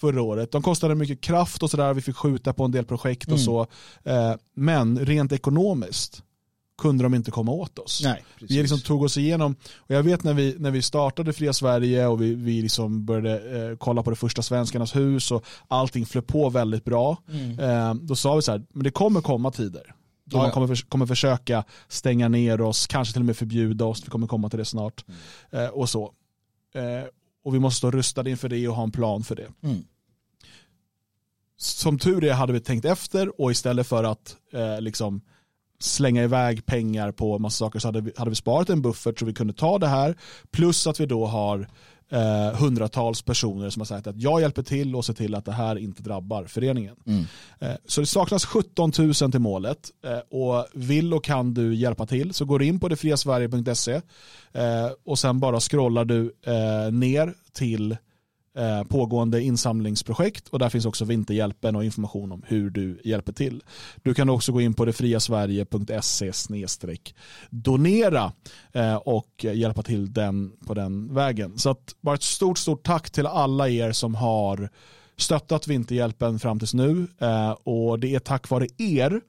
förra 0.00 0.22
året, 0.22 0.52
de 0.52 0.62
kostade 0.62 0.94
mycket 0.94 1.20
kraft 1.20 1.62
och 1.62 1.70
sådär, 1.70 1.94
vi 1.94 2.00
fick 2.00 2.16
skjuta 2.16 2.52
på 2.52 2.64
en 2.64 2.70
del 2.72 2.84
projekt 2.84 3.24
och 3.24 3.32
Mm. 3.32 3.44
så. 3.44 3.66
Eh, 4.04 4.34
men 4.56 4.98
rent 4.98 5.32
ekonomiskt 5.32 6.22
kunde 6.78 7.04
de 7.04 7.14
inte 7.14 7.30
komma 7.30 7.52
åt 7.52 7.78
oss. 7.78 8.00
Nej, 8.04 8.24
Vi 8.40 8.62
liksom 8.62 8.80
tog 8.80 9.02
oss 9.02 9.16
igenom, 9.16 9.56
och 9.76 9.94
jag 9.94 10.02
vet 10.02 10.24
när 10.24 10.34
vi, 10.34 10.56
när 10.58 10.70
vi 10.70 10.82
startade 10.82 11.32
Fria 11.32 11.52
Sverige 11.52 12.06
och 12.06 12.22
vi, 12.22 12.34
vi 12.34 12.62
liksom 12.62 13.04
började 13.04 13.70
eh, 13.70 13.76
kolla 13.76 14.02
på 14.02 14.10
det 14.10 14.16
första 14.16 14.42
Svenskarnas 14.42 14.96
hus 14.96 15.30
och 15.30 15.44
allting 15.68 16.06
flöt 16.06 16.26
på 16.26 16.50
väldigt 16.50 16.84
bra. 16.84 17.16
Mm. 17.28 17.58
Eh, 17.58 17.94
då 17.94 18.16
sa 18.16 18.34
vi 18.36 18.42
så 18.42 18.52
här, 18.52 18.62
men 18.72 18.84
det 18.84 18.90
kommer 18.90 19.20
komma 19.20 19.50
tider. 19.50 19.94
Då 20.24 20.36
Ja, 20.36 20.42
man 20.42 20.50
kommer, 20.50 20.66
för, 20.66 20.76
kommer 20.88 21.06
försöka 21.06 21.64
stänga 21.88 22.28
ner 22.28 22.60
oss, 22.60 22.86
kanske 22.86 23.12
till 23.12 23.22
och 23.22 23.26
med 23.26 23.36
förbjuda 23.36 23.84
oss, 23.84 24.04
vi 24.04 24.10
kommer 24.10 24.26
komma 24.26 24.48
till 24.48 24.58
det 24.58 24.64
snart. 24.64 25.04
Mm. 25.08 25.64
Eh, 25.64 25.70
och 25.70 25.88
så. 25.88 26.12
Eh, 26.74 27.08
och 27.44 27.54
vi 27.54 27.58
måste 27.58 27.78
stå 27.78 27.90
rustade 27.90 28.30
inför 28.30 28.48
det 28.48 28.68
och 28.68 28.76
ha 28.76 28.82
en 28.82 28.90
plan 28.90 29.22
för 29.22 29.36
det. 29.36 29.48
Mm. 29.62 29.84
Som 31.56 31.98
tur 31.98 32.24
är 32.24 32.32
hade 32.32 32.52
vi 32.52 32.60
tänkt 32.60 32.84
efter 32.84 33.40
och 33.40 33.50
istället 33.50 33.86
för 33.86 34.04
att 34.04 34.36
eh, 34.52 34.80
liksom 34.80 35.20
slänga 35.82 36.22
iväg 36.22 36.66
pengar 36.66 37.12
på 37.12 37.38
massa 37.38 37.64
saker 37.64 37.78
så 37.78 37.88
hade 37.88 38.00
vi, 38.00 38.12
hade 38.16 38.30
vi 38.30 38.36
sparat 38.36 38.70
en 38.70 38.82
buffert 38.82 39.18
så 39.18 39.24
vi 39.24 39.34
kunde 39.34 39.52
ta 39.52 39.78
det 39.78 39.88
här. 39.88 40.16
Plus 40.50 40.86
att 40.86 41.00
vi 41.00 41.06
då 41.06 41.26
har 41.26 41.68
eh, 42.12 42.60
hundratals 42.60 43.22
personer 43.22 43.70
som 43.70 43.80
har 43.80 43.86
sagt 43.86 44.06
att 44.06 44.22
jag 44.22 44.40
hjälper 44.40 44.62
till 44.62 44.96
och 44.96 45.04
ser 45.04 45.14
till 45.14 45.34
att 45.34 45.44
det 45.44 45.52
här 45.52 45.78
inte 45.78 46.02
drabbar 46.02 46.44
föreningen. 46.44 46.96
Mm. 47.06 47.24
Eh, 47.58 47.76
så 47.86 48.00
det 48.00 48.06
saknas 48.06 48.44
17 48.44 48.92
000 48.98 49.14
till 49.14 49.40
målet 49.40 49.90
eh, 50.04 50.38
och 50.38 50.66
vill 50.72 51.14
och 51.14 51.24
kan 51.24 51.54
du 51.54 51.74
hjälpa 51.74 52.06
till 52.06 52.34
så 52.34 52.44
går 52.44 52.58
du 52.58 52.64
in 52.66 52.80
på 52.80 52.88
detfriasverige.se 52.88 54.00
eh, 54.52 54.90
och 55.04 55.18
sen 55.18 55.40
bara 55.40 55.60
scrollar 55.60 56.04
du 56.04 56.34
eh, 56.46 56.92
ner 56.92 57.34
till 57.52 57.96
eh, 58.56 58.84
pågående 58.84 59.42
insamlingsprojekt 59.42 60.48
och 60.48 60.58
där 60.58 60.68
finns 60.68 60.86
också 60.86 61.04
Vinterhjälpen 61.04 61.76
och 61.76 61.84
information 61.84 62.32
om 62.32 62.42
hur 62.46 62.70
du 62.70 63.00
hjälper 63.04 63.32
till. 63.32 63.62
Du 64.02 64.14
kan 64.14 64.28
också 64.28 64.52
gå 64.52 64.60
in 64.60 64.74
på 64.74 64.84
detfriasverige.se 64.84 66.32
donera 67.50 68.32
eh, 68.72 68.94
och 68.94 69.44
hjälpa 69.44 69.82
till 69.82 70.12
den 70.12 70.52
på 70.66 70.74
den 70.74 71.14
vägen. 71.14 71.58
Så 71.58 71.70
att 71.70 71.96
bara 72.00 72.14
ett 72.14 72.22
stort, 72.22 72.58
stort 72.58 72.82
tack 72.82 73.10
till 73.10 73.26
alla 73.26 73.68
er 73.68 73.92
som 73.92 74.14
har 74.14 74.68
stöttat 75.16 75.66
Vinterhjälpen 75.66 76.38
fram 76.38 76.58
tills 76.58 76.74
nu 76.74 77.06
eh, 77.20 77.50
och 77.50 77.98
det 77.98 78.14
är 78.14 78.18
tack 78.18 78.50
vare 78.50 78.66
er 78.78 79.20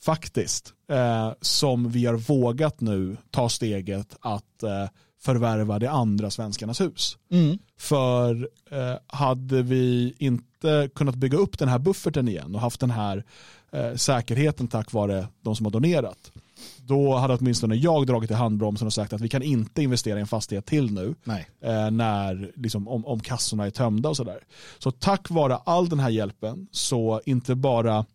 faktiskt 0.00 0.72
eh, 0.90 1.32
som 1.40 1.90
vi 1.90 2.06
har 2.06 2.14
vågat 2.14 2.80
nu 2.80 3.16
ta 3.30 3.48
steget 3.48 4.16
att 4.20 4.62
eh, 4.62 4.88
förvärva 5.22 5.78
det 5.78 5.90
andra 5.90 6.30
Svenskarnas 6.30 6.80
hus. 6.80 7.18
Mm. 7.30 7.58
För 7.78 8.48
eh, 8.70 8.94
hade 9.06 9.62
vi 9.62 10.14
inte 10.18 10.88
kunnat 10.94 11.14
bygga 11.14 11.38
upp 11.38 11.58
den 11.58 11.68
här 11.68 11.78
bufferten 11.78 12.28
igen 12.28 12.54
och 12.54 12.60
haft 12.60 12.80
den 12.80 12.90
här 12.90 13.24
eh, 13.72 13.94
säkerheten 13.94 14.68
tack 14.68 14.92
vare 14.92 15.28
de 15.40 15.56
som 15.56 15.66
har 15.66 15.70
donerat 15.70 16.32
då 16.76 17.16
hade 17.16 17.34
åtminstone 17.34 17.74
jag 17.74 18.06
dragit 18.06 18.30
i 18.30 18.34
handbromsen 18.34 18.86
och 18.86 18.92
sagt 18.92 19.12
att 19.12 19.20
vi 19.20 19.28
kan 19.28 19.42
inte 19.42 19.82
investera 19.82 20.18
i 20.18 20.20
en 20.20 20.26
fastighet 20.26 20.66
till 20.66 20.92
nu 20.92 21.14
eh, 21.60 21.90
när, 21.90 22.52
liksom, 22.56 22.88
om, 22.88 23.06
om 23.06 23.20
kassorna 23.20 23.66
är 23.66 23.70
tömda 23.70 24.08
och 24.08 24.16
sådär. 24.16 24.44
Så 24.78 24.90
tack 24.90 25.30
vare 25.30 25.56
all 25.56 25.88
den 25.88 26.00
här 26.00 26.10
hjälpen 26.10 26.66
så 26.70 27.20
inte 27.26 27.54
bara 27.54 28.06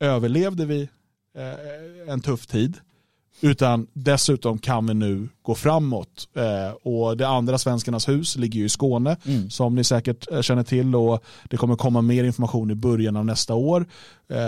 överlevde 0.00 0.66
vi 0.66 0.88
eh, 1.36 2.12
en 2.12 2.20
tuff 2.20 2.46
tid 2.46 2.76
utan 3.40 3.86
dessutom 3.92 4.58
kan 4.58 4.86
vi 4.86 4.94
nu 4.94 5.28
gå 5.42 5.54
framåt. 5.54 6.28
Eh, 6.36 6.72
och 6.82 7.16
det 7.16 7.28
andra 7.28 7.58
Svenskarnas 7.58 8.08
hus 8.08 8.36
ligger 8.36 8.58
ju 8.60 8.64
i 8.64 8.68
Skåne 8.68 9.16
Mm. 9.24 9.50
som 9.50 9.74
ni 9.74 9.84
säkert 9.84 10.32
eh, 10.32 10.40
känner 10.40 10.62
till 10.62 10.94
och 10.94 11.24
det 11.50 11.56
kommer 11.56 11.76
komma 11.76 12.02
mer 12.02 12.24
information 12.24 12.70
i 12.70 12.74
början 12.74 13.16
av 13.16 13.26
nästa 13.26 13.54
år. 13.54 13.86
Eh, 14.28 14.38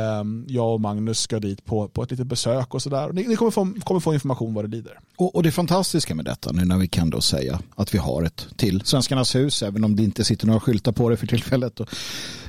jag 0.46 0.74
och 0.74 0.80
Magnus 0.80 1.20
ska 1.20 1.38
dit 1.38 1.64
på, 1.64 1.88
på 1.88 2.02
ett 2.02 2.10
litet 2.10 2.26
besök 2.26 2.74
och 2.74 2.82
sådär. 2.82 3.12
Ni, 3.12 3.26
ni 3.26 3.36
kommer, 3.36 3.50
få, 3.50 3.72
kommer 3.84 4.00
få 4.00 4.14
information 4.14 4.54
vad 4.54 4.64
det 4.64 4.68
lider. 4.76 4.98
Och, 5.16 5.34
och 5.34 5.42
det 5.42 5.52
fantastiska 5.52 6.14
med 6.14 6.24
detta 6.24 6.52
nu 6.52 6.64
när 6.64 6.78
vi 6.78 6.88
kan 6.88 7.10
då 7.10 7.20
säga 7.20 7.60
att 7.74 7.94
vi 7.94 7.98
har 7.98 8.22
ett 8.22 8.46
till 8.56 8.82
Svenskarnas 8.84 9.34
hus 9.34 9.62
även 9.62 9.84
om 9.84 9.96
det 9.96 10.02
inte 10.02 10.24
sitter 10.24 10.46
några 10.46 10.60
skyltar 10.60 10.92
på 10.92 11.08
det 11.08 11.16
för 11.16 11.26
tillfället 11.26 11.80
och, 11.80 11.88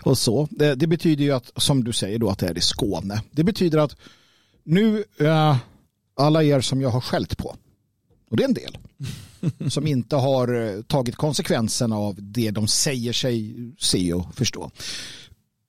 och 0.04 0.18
så. 0.18 0.48
Det, 0.52 0.76
det 0.76 0.88
betyder 0.88 1.24
ju 1.24 1.32
att 1.32 1.52
som 1.56 1.84
du 1.84 1.94
säger 1.94 2.20
då 2.20 2.30
att 2.30 2.39
det 2.39 2.48
är 2.48 2.58
i 2.58 2.62
Skåne. 2.62 3.22
Det 3.32 3.44
betyder 3.44 3.78
att 3.78 3.96
nu 4.64 5.04
eh, 5.20 5.58
alla 6.16 6.43
er 6.43 6.61
som 6.61 6.82
jag 6.82 6.89
har 6.89 7.01
skällt 7.01 7.38
på 7.38 7.55
och 8.30 8.38
det 8.38 8.43
är 8.43 8.47
en 8.47 8.53
del 8.53 8.78
som 9.72 9.88
inte 9.88 10.16
har 10.16 10.76
eh, 10.76 10.82
tagit 10.82 11.16
konsekvenserna 11.16 11.95
av 11.97 12.16
det 12.20 12.51
de 12.51 12.68
säger 12.68 13.14
sig 13.14 13.55
se 13.80 14.14
och 14.14 14.36
förstå. 14.36 14.72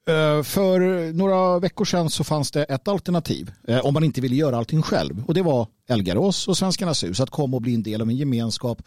Eh, 0.09 0.43
För 0.43 1.13
några 1.13 1.59
veckor 1.59 1.85
sedan 1.85 2.11
så 2.11 2.25
fanns 2.25 2.51
det 2.51 2.65
ett 2.65 2.89
alternativ 2.89 3.53
eh, 3.69 3.79
om 3.79 3.95
man 3.95 4.05
inte 4.05 4.21
ville 4.21 4.37
göra 4.37 4.57
allting 4.57 4.83
själv 4.83 5.25
och 5.27 5.35
det 5.35 5.43
var 5.43 5.69
Elgarås 5.89 6.49
och 6.49 6.57
Svenskarnas 6.57 7.05
hus 7.05 7.21
att 7.21 7.31
komma 7.31 7.57
och 7.57 7.63
bli 7.63 7.75
en 7.75 7.83
del 7.83 8.01
av 8.01 8.09
en 8.11 8.17
gemenskap 8.17 8.83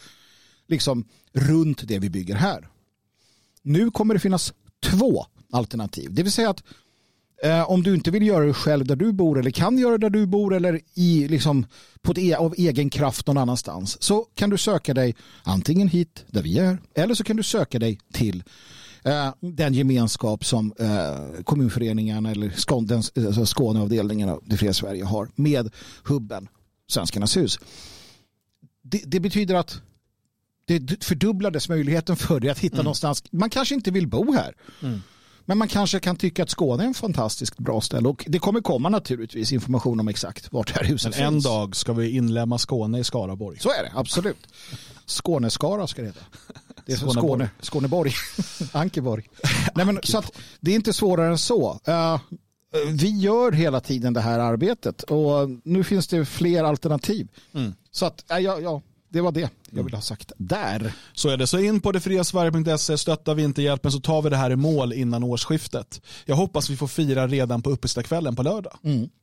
liksom 0.67 1.05
runt 1.33 1.87
det 1.87 1.99
vi 1.99 2.09
bygger 2.09 2.35
här. 2.35 2.67
Nu 3.61 3.91
kommer 3.91 4.13
det 4.13 4.19
finnas 4.19 4.53
två 4.83 5.25
alternativ, 5.51 6.13
det 6.13 6.23
vill 6.23 6.31
säga 6.31 6.49
att 6.49 6.63
eh, 7.43 7.69
om 7.69 7.83
du 7.83 7.95
inte 7.95 8.11
vill 8.11 8.27
göra 8.27 8.45
det 8.45 8.53
själv 8.53 8.85
där 8.85 8.95
du 8.95 9.11
bor 9.11 9.39
eller 9.39 9.51
kan 9.51 9.77
göra 9.77 9.91
det 9.91 10.09
där 10.09 10.19
du 10.19 10.25
bor 10.25 10.53
eller 10.53 10.81
i, 10.93 11.27
liksom, 11.27 11.65
på 12.01 12.11
ett 12.11 12.17
e 12.17 12.35
av 12.35 12.53
egen 12.57 12.89
kraft 12.89 13.27
någon 13.27 13.37
annanstans 13.37 14.03
så 14.03 14.25
kan 14.35 14.49
du 14.49 14.57
söka 14.57 14.93
dig 14.93 15.15
antingen 15.43 15.87
hit 15.87 16.25
där 16.27 16.41
vi 16.41 16.59
är 16.59 16.77
eller 16.95 17.15
så 17.15 17.23
kan 17.23 17.35
du 17.35 17.43
söka 17.43 17.79
dig 17.79 17.99
till 18.13 18.43
eh, 19.03 19.33
den 19.39 19.73
gemenskap 19.73 20.45
som 20.45 20.73
eh, 20.79 21.43
kommunföreningen 21.43 22.25
eller 22.25 22.49
Skåne, 22.49 22.87
den, 22.87 23.25
alltså 23.27 23.45
Skåneavdelningen 23.45 24.29
av 24.29 24.43
Det 24.45 24.57
fria 24.57 24.73
Sverige 24.73 25.03
har 25.03 25.29
med 25.35 25.69
hubben 26.03 26.47
Svenskarnas 26.89 27.37
hus. 27.37 27.59
det, 28.81 29.01
det 29.05 29.19
betyder 29.19 29.55
att 29.55 29.81
det 30.67 31.03
fördubblades 31.03 31.69
möjligheten 31.69 32.15
för 32.15 32.39
dig 32.39 32.49
att 32.49 32.59
hitta 32.59 32.77
någonstans. 32.77 33.23
Man 33.31 33.49
kanske 33.49 33.75
inte 33.75 33.91
vill 33.91 34.07
bo 34.07 34.33
här. 34.33 34.55
Men 35.49 35.57
man 35.57 35.67
kanske 35.67 35.99
kan 35.99 36.15
tycka 36.15 36.43
att 36.43 36.49
Skåne 36.49 36.83
är 36.83 36.87
en 36.87 36.93
fantastiskt 36.93 37.57
bra 37.57 37.81
ställe. 37.81 38.09
Och 38.09 38.25
det 38.27 38.39
kommer 38.39 38.61
komma 38.61 38.89
naturligtvis 38.89 39.51
information 39.51 39.99
om 39.99 40.07
exakt 40.07 40.53
vart 40.53 40.67
det 40.67 40.73
här 40.79 40.83
huset 40.83 41.19
En 41.19 41.31
finns. 41.31 41.43
dag 41.43 41.75
ska 41.75 41.93
vi 41.93 42.09
inlämna 42.09 42.57
Skåne 42.57 42.99
i 42.99 43.03
Skaraborg. 43.03 43.59
Så 43.59 43.69
är 43.69 43.83
det, 43.83 43.91
absolut. 43.95 44.47
Skåneskara 45.05 45.87
ska 45.87 46.01
det 46.01 46.07
heta. 46.07 46.19
Det 46.85 46.93
är 46.93 46.97
som 46.97 47.09
Skåneborg. 47.09 47.39
Skåne, 47.39 47.49
Skåneborg. 47.61 48.11
Ankeborg. 48.71 49.29
Nej, 49.75 49.85
men, 49.85 49.99
så 50.03 50.17
att, 50.17 50.31
det 50.59 50.71
är 50.71 50.75
inte 50.75 50.93
svårare 50.93 51.27
än 51.27 51.37
så. 51.37 51.79
Eh, 51.85 52.19
vi 52.91 53.19
gör 53.19 53.51
hela 53.51 53.79
tiden 53.79 54.13
det 54.13 54.21
här 54.21 54.39
arbetet 54.39 55.03
och 55.03 55.49
nu 55.63 55.83
finns 55.83 56.07
det 56.07 56.25
fler 56.25 56.63
alternativ. 56.63 57.27
Så 57.91 58.05
att, 58.05 58.25
uh, 58.31 58.39
ja, 58.39 58.59
ja, 58.59 58.81
det 59.09 59.21
var 59.21 59.31
det 59.31 59.49
jag 59.71 59.83
ville 59.83 59.97
ha 59.97 60.01
sagt 60.01 60.31
där. 60.37 60.93
Så 61.13 61.29
är 61.29 61.37
det. 61.37 61.47
Så 61.47 61.59
in 61.59 61.81
på 61.81 61.91
detfriasverige.se, 61.91 62.97
stöttar 62.97 63.35
vi 63.35 63.43
inte 63.43 63.61
hjälpen 63.61 63.91
så 63.91 63.99
tar 63.99 64.21
vi 64.21 64.29
det 64.29 64.37
här 64.37 64.51
i 64.51 64.55
mål 64.55 64.93
innan 64.93 65.23
årsskiftet. 65.23 66.01
Jag 66.25 66.35
hoppas 66.35 66.69
vi 66.69 66.77
får 66.77 66.87
fira 66.87 67.27
redan 67.27 67.61
på 67.61 67.69
uppesittarkvällen 67.69 68.35
på 68.35 68.43
lördag. 68.43 68.73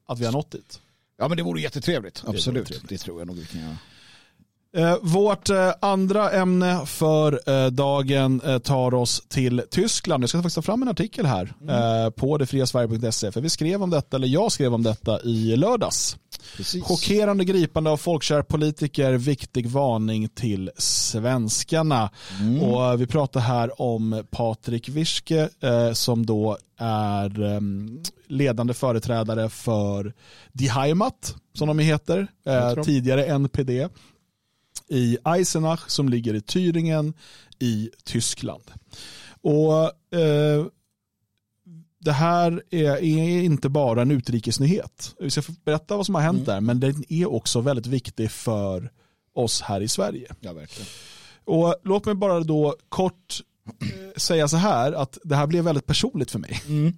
Att 0.08 0.18
vi 0.18 0.24
har 0.24 0.32
nått 0.32 0.50
dit. 0.50 0.80
Ja 1.18 1.28
men 1.28 1.36
det 1.36 1.42
vore 1.42 1.60
jättetrevligt. 1.60 2.24
Absolut. 2.26 2.68
Det, 2.68 2.74
trevligt. 2.74 3.00
tror 3.00 3.20
jag 3.20 3.26
nog 3.26 3.36
vi 3.36 3.46
kan 3.46 3.60
göra. 3.60 3.76
Eh, 4.76 4.96
vårt 5.02 5.50
eh, 5.50 5.72
andra 5.80 6.30
ämne 6.30 6.86
för 6.86 7.40
eh, 7.46 7.70
dagen 7.70 8.42
tar 8.62 8.94
oss 8.94 9.22
till 9.28 9.62
Tyskland. 9.70 10.22
Jag 10.22 10.28
ska 10.28 10.38
faktiskt 10.38 10.54
ta 10.54 10.62
fram 10.62 10.82
en 10.82 10.88
artikel 10.88 11.26
här 11.26 11.54
eh, 11.68 12.10
på 12.10 12.38
detfriasverige.se 12.38 13.32
för 13.32 13.40
vi 13.40 13.50
skrev 13.50 13.82
om 13.82 13.90
detta, 13.90 14.16
eller 14.16 14.28
jag 14.28 14.52
skrev 14.52 14.74
om 14.74 14.82
detta 14.82 15.20
i 15.22 15.56
lördags. 15.56 16.16
Precis. 16.56 16.84
Chockerande 16.84 17.44
gripande 17.44 17.90
av 17.90 17.96
folkkär 17.96 18.42
politiker, 18.42 19.12
viktig 19.12 19.66
varning 19.66 20.28
till 20.28 20.70
svenskarna. 20.76 22.10
Och 22.62 22.84
eh, 22.84 22.96
vi 22.96 23.06
pratar 23.06 23.40
här 23.40 23.80
om 23.80 24.24
Patrik 24.30 24.88
Wischke 24.88 25.48
eh, 25.60 25.92
som 25.92 26.26
då 26.26 26.58
är 26.78 27.42
eh, 27.42 27.60
ledande 28.26 28.74
företrädare 28.74 29.48
för 29.48 30.14
Die 30.52 30.68
Heimat, 30.68 31.36
som 31.54 31.68
de 31.68 31.78
heter, 31.78 32.26
eh, 32.46 32.82
tidigare 32.82 33.24
NPD 33.24 33.88
i 34.88 35.18
Eisenach 35.24 35.88
som 35.88 36.08
ligger 36.08 36.34
i 36.34 36.40
Thüringen 36.40 37.12
i 37.58 37.90
Tyskland. 38.04 38.62
Och 39.42 39.82
eh, 40.18 40.66
det 42.04 42.12
här 42.12 42.62
är, 42.70 42.96
är 42.96 43.42
inte 43.42 43.68
bara 43.68 44.02
en 44.02 44.10
utrikesnyhet. 44.10 45.14
Vi 45.18 45.30
ska 45.30 45.42
berätta 45.64 45.96
vad 45.96 46.06
som 46.06 46.14
har 46.14 46.22
hänt 46.22 46.46
där, 46.46 46.60
men 46.60 46.80
den 46.80 47.04
är 47.08 47.32
också 47.32 47.60
väldigt 47.60 47.86
viktig 47.86 48.30
för 48.30 48.90
oss 49.34 49.60
här 49.60 49.80
i 49.80 49.88
Sverige. 49.88 50.34
Ja, 50.40 50.52
verkligen. 50.52 50.88
Och 51.44 51.76
låt 51.84 52.04
mig 52.06 52.14
bara 52.14 52.40
då 52.40 52.76
kort 52.88 53.40
eh, 53.82 54.16
säga 54.16 54.48
så 54.48 54.56
här 54.56 54.92
att 54.92 55.18
det 55.24 55.36
här 55.36 55.46
blev 55.46 55.64
väldigt 55.64 55.86
personligt 55.86 56.30
för 56.30 56.38
mig. 56.38 56.60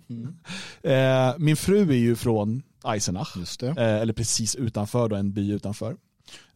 Eh, 0.83 1.35
min 1.39 1.57
fru 1.57 1.91
är 1.91 1.97
ju 1.97 2.17
från 2.17 2.63
Eisenach, 2.85 3.37
eh, 3.63 3.77
eller 3.79 4.13
precis 4.13 4.55
utanför, 4.55 5.09
då, 5.09 5.17
en 5.17 5.33
by 5.33 5.53
utanför. 5.53 5.97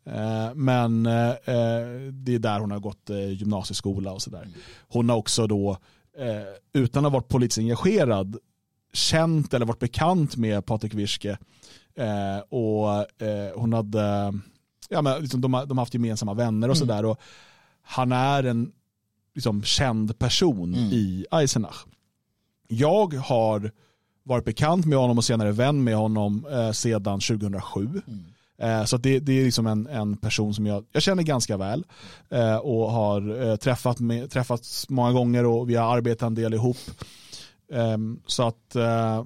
Eh, 0.07 0.55
men 0.55 1.03
det 1.03 2.35
är 2.35 2.39
där 2.39 2.61
hon 2.61 2.71
har 2.71 2.79
gått 2.79 3.11
gymnasieskola 3.33 4.13
och 4.13 4.23
sådär. 4.23 4.49
Hon 4.89 5.09
har 5.09 5.17
också 5.17 5.47
då, 5.47 5.79
eh, 6.21 6.83
utan 6.83 7.05
att 7.05 7.13
ha 7.13 7.19
varit 7.19 7.29
politiskt 7.29 7.59
engagerad, 7.59 8.37
känt 8.93 9.55
eller 9.55 9.67
varit 9.67 9.79
bekant 9.79 10.37
med 10.37 10.67
Patrik 10.67 10.95
Wischke. 10.95 11.39
Eh, 11.95 12.39
och 12.49 13.23
eh, 13.23 13.53
hon 13.55 13.73
hade, 13.73 14.35
ja, 14.89 15.03
men 15.03 15.23
liksom, 15.23 15.41
de, 15.41 15.55
har, 15.55 15.67
de 15.67 15.79
har 15.79 15.83
haft 15.83 15.95
gemensamma 15.95 16.35
vänner 16.35 16.69
och 16.69 16.79
sådär. 16.79 17.05
Och 17.05 17.21
han 17.83 18.13
är 18.13 18.45
en 18.45 18.73
liksom, 19.35 19.63
känd 19.63 20.19
person 20.19 20.75
i 20.75 21.27
Eisenach. 21.31 21.87
Jag 22.69 23.15
har 23.15 23.71
varit 24.23 24.45
bekant 24.45 24.87
med 24.87 24.99
honom 24.99 25.19
och 25.19 25.25
senare 25.25 25.53
vän 25.53 25.85
med 25.85 25.97
honom 25.97 26.47
eh, 26.51 26.73
sedan 26.73 27.21
2007. 27.21 28.03
Eh, 28.07 28.15
så 28.87 28.97
att 28.97 29.03
det, 29.03 29.19
det 29.19 29.33
är 29.33 29.45
liksom 29.45 29.67
en, 29.67 29.87
en 29.87 30.17
person 30.17 30.55
som 30.55 30.67
jag, 30.67 30.85
jag 30.93 31.03
känner 31.03 31.23
ganska 31.23 31.57
väl 31.57 31.85
eh, 32.29 32.57
och 32.57 32.93
har 32.93 33.51
eh, 33.51 33.57
träffat 33.57 34.01
med, 34.01 34.31
träffats 34.31 34.89
många 34.89 35.13
gånger 35.13 35.47
och 35.47 35.71
vi 35.71 35.75
har 35.75 35.97
arbetat 35.97 36.27
en 36.27 36.35
del 36.35 36.55
ihop. 36.55 36.77
Ehm, 37.73 38.21
så 38.27 38.43
att 38.43 38.77
eh, 38.77 39.25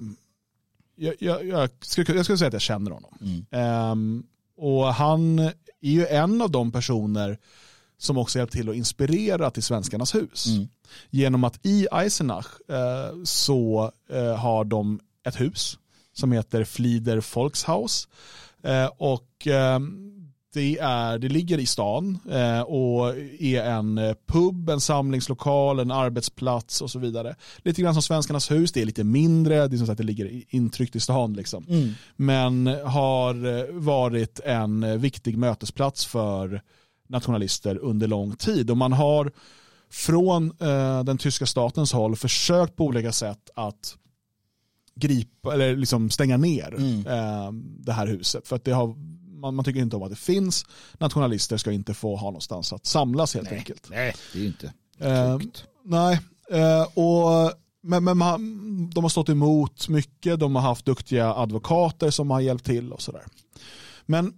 jag, 0.95 1.15
jag, 1.19 1.45
jag, 1.45 1.69
skulle, 1.81 2.15
jag 2.15 2.25
skulle 2.25 2.37
säga 2.37 2.47
att 2.47 2.53
jag 2.53 2.61
känner 2.61 2.91
honom. 2.91 3.45
Ehm, 3.51 4.23
och 4.57 4.85
han 4.93 5.39
är 5.39 5.91
ju 5.91 6.07
en 6.07 6.41
av 6.41 6.51
de 6.51 6.71
personer 6.71 7.37
som 7.97 8.17
också 8.17 8.39
hjälpt 8.39 8.53
till 8.53 8.69
att 8.69 8.75
inspirera 8.75 9.51
till 9.51 9.63
Svenskarnas 9.63 10.15
hus. 10.15 10.45
Genom 11.09 11.43
att 11.43 11.65
i 11.65 11.87
Eisenach 11.91 12.69
eh, 12.69 13.23
så 13.23 13.91
eh, 14.09 14.35
har 14.35 14.63
de 14.63 14.99
ett 15.27 15.41
hus 15.41 15.79
som 16.13 16.31
heter 16.31 16.63
Flieder 16.63 17.35
Volkshaus. 17.35 18.07
Eh, 18.65 18.89
och 18.97 19.47
eh, 19.47 19.79
det, 20.53 20.77
är, 20.79 21.17
det 21.17 21.29
ligger 21.29 21.57
i 21.57 21.65
stan 21.65 22.19
eh, 22.31 22.61
och 22.61 23.17
är 23.39 23.63
en 23.63 23.97
eh, 23.97 24.15
pub, 24.27 24.69
en 24.69 24.81
samlingslokal, 24.81 25.79
en 25.79 25.91
arbetsplats 25.91 26.81
och 26.81 26.91
så 26.91 26.99
vidare. 26.99 27.35
Lite 27.57 27.81
grann 27.81 27.93
som 27.93 28.03
Svenskarnas 28.03 28.51
hus, 28.51 28.71
det 28.71 28.81
är 28.81 28.85
lite 28.85 29.03
mindre, 29.03 29.67
det 29.67 29.75
är 29.75 29.77
som 29.77 29.87
sagt 29.87 29.97
det 29.97 30.03
ligger 30.03 30.43
intryckt 30.49 30.95
i 30.95 30.99
stan. 30.99 31.33
Liksom. 31.33 31.65
Men 32.15 32.67
har 32.67 33.71
varit 33.79 34.39
en 34.39 34.99
viktig 34.99 35.37
mötesplats 35.37 36.05
för 36.05 36.61
nationalister 37.07 37.77
under 37.77 38.07
lång 38.07 38.35
tid. 38.35 38.69
Och 38.69 38.77
man 38.77 38.93
har 38.93 39.31
från 39.91 40.53
den 41.05 41.17
tyska 41.17 41.45
statens 41.45 41.93
håll 41.93 42.15
försökt 42.15 42.75
på 42.75 42.85
olika 42.85 43.11
sätt 43.11 43.49
att 43.55 43.97
gripa 44.99 45.53
eller 45.53 45.75
liksom 45.75 46.09
stänga 46.09 46.37
ner 46.37 46.75
eh, 47.07 47.51
det 47.79 47.93
här 47.93 48.07
huset. 48.07 48.47
För 48.47 48.55
att 48.55 48.63
det 48.63 48.71
har, 48.71 48.95
man, 49.39 49.55
man 49.55 49.65
tycker 49.65 49.79
inte 49.79 49.95
om 49.95 50.03
att 50.03 50.09
det 50.09 50.15
finns. 50.15 50.65
Nationalister 50.97 51.57
ska 51.57 51.71
inte 51.71 51.93
få 51.93 52.15
ha 52.15 52.27
någonstans 52.27 52.73
att 52.73 52.85
samlas 52.85 53.35
helt 53.35 53.51
enkelt. 53.51 53.87
Nej, 53.89 54.15
det 54.33 54.39
är 54.39 54.41
ju 54.41 54.47
inte 54.47 54.73
Eh, 54.99 55.39
nej, 55.83 56.19
eh, 56.51 56.83
och, 56.83 57.53
men, 57.83 58.03
men 58.03 58.17
man, 58.17 58.89
de 58.89 59.03
har 59.03 59.09
stått 59.09 59.29
emot 59.29 59.89
mycket. 59.89 60.39
De 60.39 60.55
har 60.55 60.61
haft 60.61 60.85
duktiga 60.85 61.33
advokater 61.33 62.09
som 62.09 62.31
har 62.31 62.39
hjälpt 62.39 62.65
till 62.65 62.93
och 62.93 63.01
sådär. 63.01 63.23
Men 64.05 64.33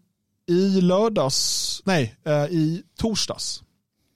i 0.48 0.82
lördags, 0.82 1.82
nej, 1.86 2.16
eh, 2.26 2.46
i 2.46 2.84
torsdags, 2.98 3.64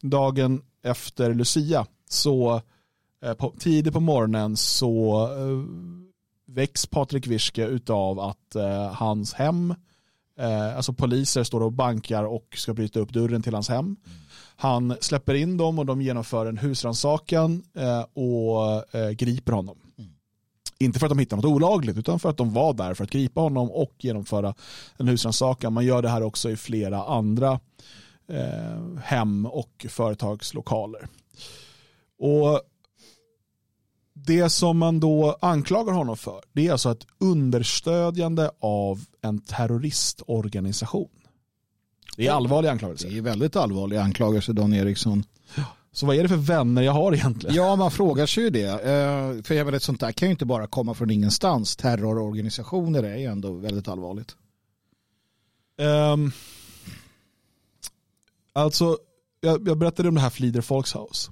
dagen 0.02 0.62
efter 0.84 1.34
Lucia, 1.34 1.86
så 2.10 2.62
eh, 3.26 3.34
på, 3.34 3.54
tidigt 3.60 3.94
på 3.94 4.00
morgonen 4.00 4.58
så 4.58 5.24
eh, 5.38 5.66
väcks 6.54 6.86
Patrik 6.86 7.28
Wischke 7.28 7.66
utav 7.66 8.20
att 8.20 8.56
eh, 8.56 8.94
hans 8.94 9.34
hem, 9.34 9.76
eh, 10.40 10.76
alltså 10.76 10.94
poliser 10.94 11.44
står 11.44 11.64
och 11.64 11.72
bankar 11.72 12.24
och 12.24 12.48
ska 12.58 12.74
bryta 12.74 13.00
upp 13.00 13.14
dörren 13.14 13.42
till 13.42 13.54
hans 13.54 13.70
hem. 13.70 13.96
Han 14.56 14.96
släpper 15.02 15.34
in 15.34 15.58
dem 15.58 15.80
och 15.80 15.86
de 15.86 16.02
genomför 16.02 16.46
en 16.46 16.58
husrannsakan 16.58 17.64
eh, 17.76 18.02
och 18.02 18.96
eh, 18.96 19.10
griper 19.10 19.52
honom. 19.52 19.78
Inte 20.80 21.00
för 21.00 21.06
att 21.06 21.12
de 21.12 21.20
hittar 21.20 21.38
något 21.38 21.46
olagligt 21.46 21.98
utan 21.98 22.20
för 22.20 22.30
att 22.30 22.38
de 22.38 22.54
var 22.54 22.74
där 22.74 22.94
för 22.94 23.04
att 23.04 23.10
gripa 23.10 23.42
honom 23.42 23.72
och 23.72 23.94
genomföra 23.98 24.54
en 24.98 25.08
husrannsakan. 25.08 25.74
Man 25.74 25.86
gör 25.86 26.02
det 26.02 26.10
här 26.10 26.24
också 26.24 26.50
i 26.50 26.58
flera 26.58 27.04
andra 27.04 27.60
eh, 28.28 28.98
hem 29.04 29.46
och 29.46 29.86
företagslokaler. 29.90 31.08
Och 32.20 32.62
det 34.26 34.50
som 34.50 34.78
man 34.78 35.00
då 35.00 35.38
anklagar 35.42 35.94
honom 35.94 36.18
för 36.18 36.42
det 36.54 36.68
är 36.68 36.72
alltså 36.72 36.92
ett 36.92 37.08
understödjande 37.20 38.52
av 38.60 39.06
en 39.22 39.40
terroristorganisation. 39.40 41.10
Det 42.18 42.28
är 42.28 42.32
allvarliga 42.32 42.72
anklagelser. 42.72 43.10
Det 43.10 43.18
är 43.18 43.22
väldigt 43.22 43.56
allvarliga 43.56 44.02
anklagelser 44.04 44.54
Dan 44.54 44.74
Eriksson. 44.74 45.24
Så 45.92 46.06
vad 46.06 46.16
är 46.16 46.24
det 46.24 46.30
för 46.30 46.36
vänner 46.36 46.82
jag 46.82 46.92
har 46.92 47.14
egentligen? 47.14 47.56
Ja, 47.56 47.76
man 47.76 47.92
frågar 47.92 48.26
sig 48.26 48.44
ju 48.44 48.50
det. 48.50 48.66
Eh, 48.68 49.44
För 49.44 49.56
jag 49.56 49.66
menar, 49.66 49.78
ett 49.78 49.84
sånt 49.84 50.00
där 50.00 50.12
kan 50.12 50.28
ju 50.28 50.32
inte 50.32 50.46
bara 50.46 50.68
komma 50.68 50.94
från 50.94 51.10
ingenstans. 51.10 51.76
Terrororganisationer 51.76 53.04
är 53.04 53.18
ju 53.18 53.26
ändå 53.26 53.54
väldigt 53.54 53.88
allvarligt. 53.88 54.36
Ehm, 55.78 56.32
alltså, 58.54 58.98
jag, 59.42 59.68
jag 59.68 59.78
berättade 59.78 60.10
om 60.10 60.16
det 60.16 60.22
här 60.22 60.30
Flieder 60.30 60.66
Volkshaus. 60.70 61.30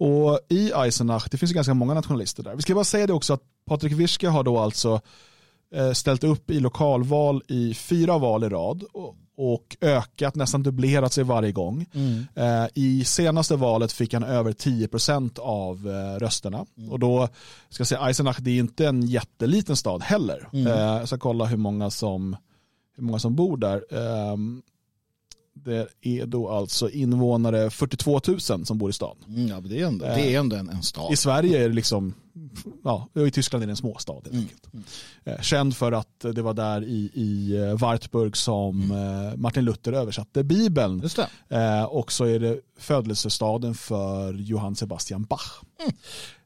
Och 0.00 0.40
i 0.48 0.72
Eisenach, 0.72 1.28
det 1.30 1.36
finns 1.38 1.50
ju 1.50 1.54
ganska 1.54 1.74
många 1.74 1.94
nationalister 1.94 2.42
där. 2.42 2.56
Vi 2.56 2.62
ska 2.62 2.74
bara 2.74 2.84
säga 2.84 3.06
det 3.06 3.12
också 3.12 3.32
att 3.32 3.42
Patrik 3.66 3.92
Wischke 3.92 4.28
har 4.28 4.44
då 4.44 4.58
alltså 4.58 5.00
eh, 5.74 5.92
ställt 5.92 6.24
upp 6.24 6.50
i 6.50 6.60
lokalval 6.60 7.42
i 7.48 7.74
fyra 7.74 8.18
val 8.18 8.44
i 8.44 8.48
rad 8.48 8.84
och, 9.36 9.76
ökat, 9.80 10.34
nästan 10.34 10.62
dubblerat 10.62 11.12
sig 11.12 11.24
varje 11.24 11.52
gång. 11.52 11.86
Eh, 12.34 12.66
I 12.74 13.04
senaste 13.04 13.56
valet 13.56 13.92
fick 13.92 14.14
han 14.14 14.24
över 14.24 14.52
10% 14.52 15.38
av 15.38 15.88
eh, 15.88 16.18
rösterna. 16.18 16.66
Och 16.90 16.98
då 16.98 17.28
ska 17.68 17.80
jag 17.80 17.86
säga 17.88 18.06
Eisenach, 18.06 18.38
det 18.40 18.50
är 18.50 18.58
inte 18.58 18.86
en 18.86 19.02
jätteliten 19.02 19.76
stad 19.76 20.02
heller. 20.02 20.48
Eh, 20.52 20.98
jag 20.98 21.08
ska 21.08 21.18
kolla 21.18 21.44
hur 21.44 21.56
många 21.56 21.90
som, 21.90 22.36
hur 22.96 23.02
många 23.02 23.18
som 23.18 23.34
bor 23.34 23.56
där. 23.56 23.82
Det 25.64 25.88
är 26.00 26.26
då 26.26 26.48
alltså 26.48 26.90
invånare 26.90 27.70
42 27.70 28.20
000 28.28 28.40
som 28.40 28.78
bor 28.78 28.90
i 28.90 28.92
stan. 28.92 29.16
Mm, 29.28 29.48
ja, 29.48 29.60
det 29.60 29.80
är 29.80 29.86
ändå, 29.86 30.04
det 30.04 30.34
är 30.34 30.38
ändå 30.40 30.56
en, 30.56 30.68
en 30.68 30.82
stad. 30.82 31.12
I 31.12 31.16
Sverige 31.16 31.64
är 31.64 31.68
det 31.68 31.74
liksom, 31.74 32.14
ja, 32.84 33.08
i 33.26 33.30
Tyskland 33.30 33.62
är 33.62 33.66
det 33.66 33.72
en 33.72 33.76
småstad 33.76 34.12
helt 34.12 34.26
Mm. 34.32 34.40
enkelt. 34.42 34.68
Eh, 35.24 35.40
Känd 35.40 35.76
för 35.76 35.92
att 35.92 36.20
det 36.34 36.42
var 36.42 36.54
där 36.54 36.84
i, 36.84 37.10
i 37.14 37.56
eh, 37.56 37.78
Wartburg 37.78 38.36
som 38.36 38.90
eh, 38.90 39.36
Martin 39.36 39.64
Luther 39.64 39.92
översatte 39.92 40.44
Bibeln. 40.44 41.00
Just 41.02 41.16
det. 41.48 41.56
Eh, 41.56 41.84
och 41.84 42.12
så 42.12 42.24
är 42.24 42.38
det 42.40 42.60
födelsestaden 42.78 43.74
för 43.74 44.32
Johann 44.32 44.76
Sebastian 44.76 45.24
Bach. 45.24 45.62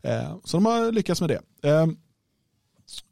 Eh, 0.03 0.37
så 0.45 0.57
de 0.57 0.67
har 0.67 0.93
lyckats 0.93 1.21
med 1.21 1.31
det. 1.31 1.41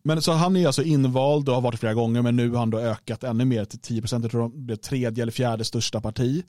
Men 0.03 0.23
så 0.23 0.33
han 0.33 0.57
är 0.57 0.67
alltså 0.67 0.83
invald 0.83 1.49
och 1.49 1.55
har 1.55 1.63
varit 1.63 1.81
flera 1.81 1.95
gånger 1.95 2.23
men 2.23 2.37
nu 2.37 2.51
har 2.51 2.59
han 2.59 2.71
då 2.71 2.79
ökat 2.79 3.25
ännu 3.25 3.45
mer 3.45 3.65
till 3.65 3.79
10 3.79 4.01
procent. 4.01 4.25
Jag 4.25 4.31
tror 4.31 4.49
det 4.49 4.59
blir 4.59 4.77
tredje 4.77 5.23
eller 5.23 5.33
fjärde 5.33 5.65
största 5.65 6.01
parti. 6.01 6.45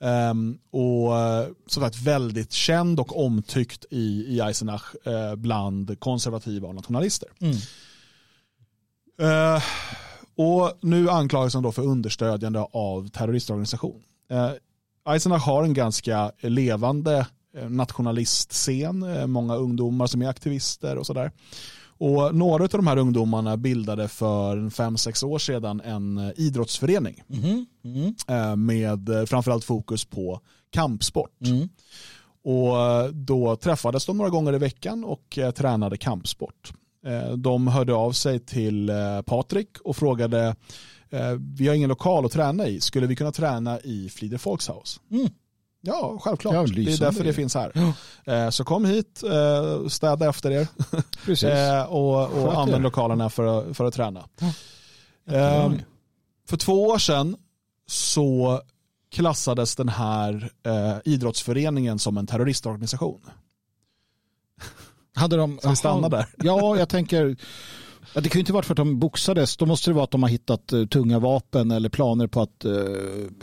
Ehm, 0.00 0.58
och 0.70 1.18
eh, 1.18 1.46
som 1.66 1.82
sagt 1.82 2.02
väldigt 2.02 2.52
känd 2.52 3.00
och 3.00 3.24
omtyckt 3.24 3.84
i, 3.90 4.24
i 4.28 4.40
Eisenach 4.40 4.94
eh, 5.06 5.34
bland 5.34 6.00
konservativa 6.00 6.68
och 6.68 6.74
nationalister. 6.74 7.28
Eh, 9.20 9.62
och 10.36 10.78
nu 10.80 11.10
anklagas 11.10 11.54
han 11.54 11.62
då 11.62 11.72
för 11.72 11.82
understödjande 11.82 12.66
av 12.72 13.08
terroristorganisation. 13.08 14.02
Eh, 14.30 14.50
Eisenach 15.12 15.46
har 15.46 15.64
en 15.64 15.74
ganska 15.74 16.32
levande 16.40 17.26
nationalistscen, 17.68 19.30
många 19.30 19.54
ungdomar 19.56 20.06
som 20.06 20.22
är 20.22 20.28
aktivister 20.28 20.98
och 20.98 21.06
sådär. 21.06 21.30
Och 21.98 22.34
några 22.34 22.64
av 22.64 22.68
de 22.68 22.86
här 22.86 22.96
ungdomarna 22.96 23.56
bildade 23.56 24.08
för 24.08 24.70
fem 24.70 24.96
sex 24.96 25.22
år 25.22 25.38
sedan 25.38 25.80
en 25.84 26.18
eh, 26.18 26.30
idrottsförening. 26.36 27.22
Mm. 27.32 27.66
eh, 28.28 28.56
med 28.56 29.08
eh, 29.08 29.24
framförallt 29.24 29.64
fokus 29.64 30.04
på 30.04 30.40
kampsport. 30.70 31.40
Mm. 31.46 31.68
Och 32.44 33.14
då 33.14 33.56
träffades 33.56 34.06
de 34.06 34.16
några 34.16 34.30
gånger 34.30 34.54
i 34.54 34.58
veckan 34.58 35.04
och 35.04 35.38
tränade 35.56 35.96
kampsport. 35.96 36.72
De 37.36 37.66
hörde 37.66 37.94
av 37.94 38.12
sig 38.12 38.40
till 38.40 38.90
Patrik 39.26 39.78
och 39.84 39.96
frågade 39.96 40.56
vi 41.38 41.68
har 41.68 41.74
ingen 41.74 41.88
lokal 41.88 42.24
att 42.24 42.32
träna 42.32 42.66
i, 42.66 42.80
skulle 42.80 43.06
vi 43.06 43.16
kunna 43.16 43.32
träna 43.32 43.80
i 43.80 44.08
Flider 44.08 44.38
Folkshaus? 44.38 45.00
Ja, 45.80 46.18
självklart. 46.20 46.54
Ja, 46.54 46.62
det 46.62 46.92
är 46.92 46.98
därför 47.00 47.24
det 47.24 47.32
finns 47.32 47.54
här. 47.54 47.94
Eh, 48.24 48.50
Så 48.50 48.64
kom 48.64 48.84
hit, 48.84 49.22
eh, 49.22 49.88
städa 49.88 50.28
efter 50.28 50.50
er 50.50 50.68
Precis. 51.24 51.48
eh, 51.48 51.82
och, 51.84 52.32
och 52.44 52.60
använd 52.60 52.82
lokalerna 52.82 53.30
för, 53.30 53.44
att- 53.70 53.76
för 53.76 53.84
att 53.84 53.94
träna. 53.94 54.28
Jättebra. 55.26 55.64
Eh, 55.64 55.72
För 56.48 56.56
två 56.56 56.86
år 56.88 56.98
sedan 56.98 57.36
så 57.86 58.60
klassades 59.12 59.76
den 59.76 59.88
här 59.88 60.50
idrottsföreningen 61.04 61.98
som 61.98 62.16
en 62.18 62.26
terroristorganisation. 62.26 63.20
Hade 65.14 65.36
de, 65.36 65.58
Ska 65.58 65.70
vi 65.70 65.76
stanna 65.76 66.00
Jaha. 66.00 66.08
där? 66.08 66.26
Ja, 66.36 66.76
jag 66.78 66.88
tänker, 66.88 67.36
ja, 68.14 68.20
det 68.20 68.28
kan 68.28 68.38
ju 68.38 68.40
inte 68.40 68.52
vara 68.52 68.62
för 68.62 68.72
att 68.72 68.76
de 68.76 68.98
boxades. 68.98 69.56
Då 69.56 69.66
måste 69.66 69.90
det 69.90 69.94
vara 69.94 70.04
att 70.04 70.10
de 70.10 70.22
har 70.22 70.30
hittat 70.30 70.72
eh, 70.72 70.84
tunga 70.86 71.18
vapen 71.18 71.70
eller 71.70 71.88
planer 71.88 72.26
på 72.26 72.40
att 72.42 72.64
eh, 72.64 72.72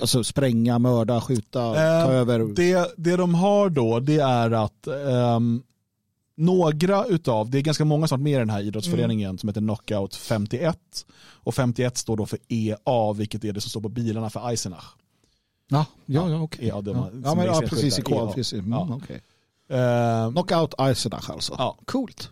alltså, 0.01 0.23
spränga, 0.23 0.79
mörda, 0.79 1.21
skjuta, 1.21 1.65
Eh, 1.67 2.05
ta 2.05 2.11
över. 2.11 2.39
Det, 2.55 2.93
det 2.97 3.15
de 3.15 3.35
har 3.35 3.69
då 3.69 3.99
det 3.99 4.17
är 4.19 4.51
att 4.51 4.87
ehm, 4.87 5.63
några 6.37 7.05
utav, 7.05 7.49
det 7.49 7.57
är 7.57 7.61
ganska 7.61 7.85
många 7.85 8.07
som 8.07 8.15
varit 8.19 8.23
med 8.23 8.33
i 8.33 8.39
den 8.39 8.49
här 8.49 8.61
idrottsföreningen 8.61 9.29
Mm. 9.29 9.37
som 9.37 9.49
heter 9.49 9.61
Knockout 9.61 10.15
51 10.15 10.77
och 11.43 11.55
51 11.55 11.97
står 11.97 12.17
då 12.17 12.25
för 12.25 12.39
EA 12.47 13.13
vilket 13.15 13.43
är 13.45 13.53
det 13.53 13.61
som 13.61 13.69
står 13.69 13.81
på 13.81 13.89
bilarna 13.89 14.29
för 14.29 14.49
Eisenach. 14.49 14.85
Ja, 15.69 15.85
ja, 16.05 16.29
ja 16.29 16.41
okej. 16.41 16.67
Ja, 16.67 16.81
det 16.81 16.93
var- 16.93 16.99
ja. 17.13 17.21
ja, 17.23 17.35
men, 17.35 17.45
ja 17.45 17.61
precis. 17.69 17.99
I 17.99 18.01
kol, 18.01 18.27
EA. 18.27 18.33
precis. 18.33 18.53
Mm, 18.53 18.71
Ja. 18.71 18.89
okej. 19.03 19.21
Ehm, 19.69 20.31
Knockout 20.33 20.73
Eisenach 20.79 21.29
alltså. 21.29 21.55
Ja. 21.57 21.77
Coolt. 21.85 22.29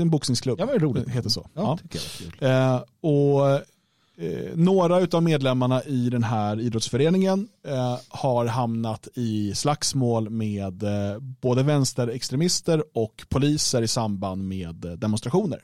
en 0.00 0.10
boxningsklubb, 0.10 0.60
Ja, 0.60 0.66
men 0.66 0.78
roligt. 0.78 1.04
det 1.06 1.12
heter 1.12 1.28
så. 1.30 1.46
Ja, 1.54 1.78
Ja. 1.92 1.98
jag. 2.40 2.74
Eh, 2.74 2.82
och 3.00 3.50
eh, 3.50 4.54
några 4.54 5.06
av 5.16 5.22
medlemmarna 5.22 5.82
i 5.82 6.10
den 6.10 6.24
här 6.24 6.60
idrottsföreningen 6.60 7.48
eh, 7.66 7.96
har 8.08 8.46
hamnat 8.46 9.08
i 9.14 9.54
slagsmål 9.54 10.30
med 10.30 10.82
eh, 10.82 11.18
både 11.20 11.62
vänsterextremister 11.62 12.84
och 12.94 13.24
poliser 13.28 13.82
i 13.82 13.88
samband 13.88 14.48
med 14.48 14.84
eh, 14.84 14.92
demonstrationer. 14.92 15.60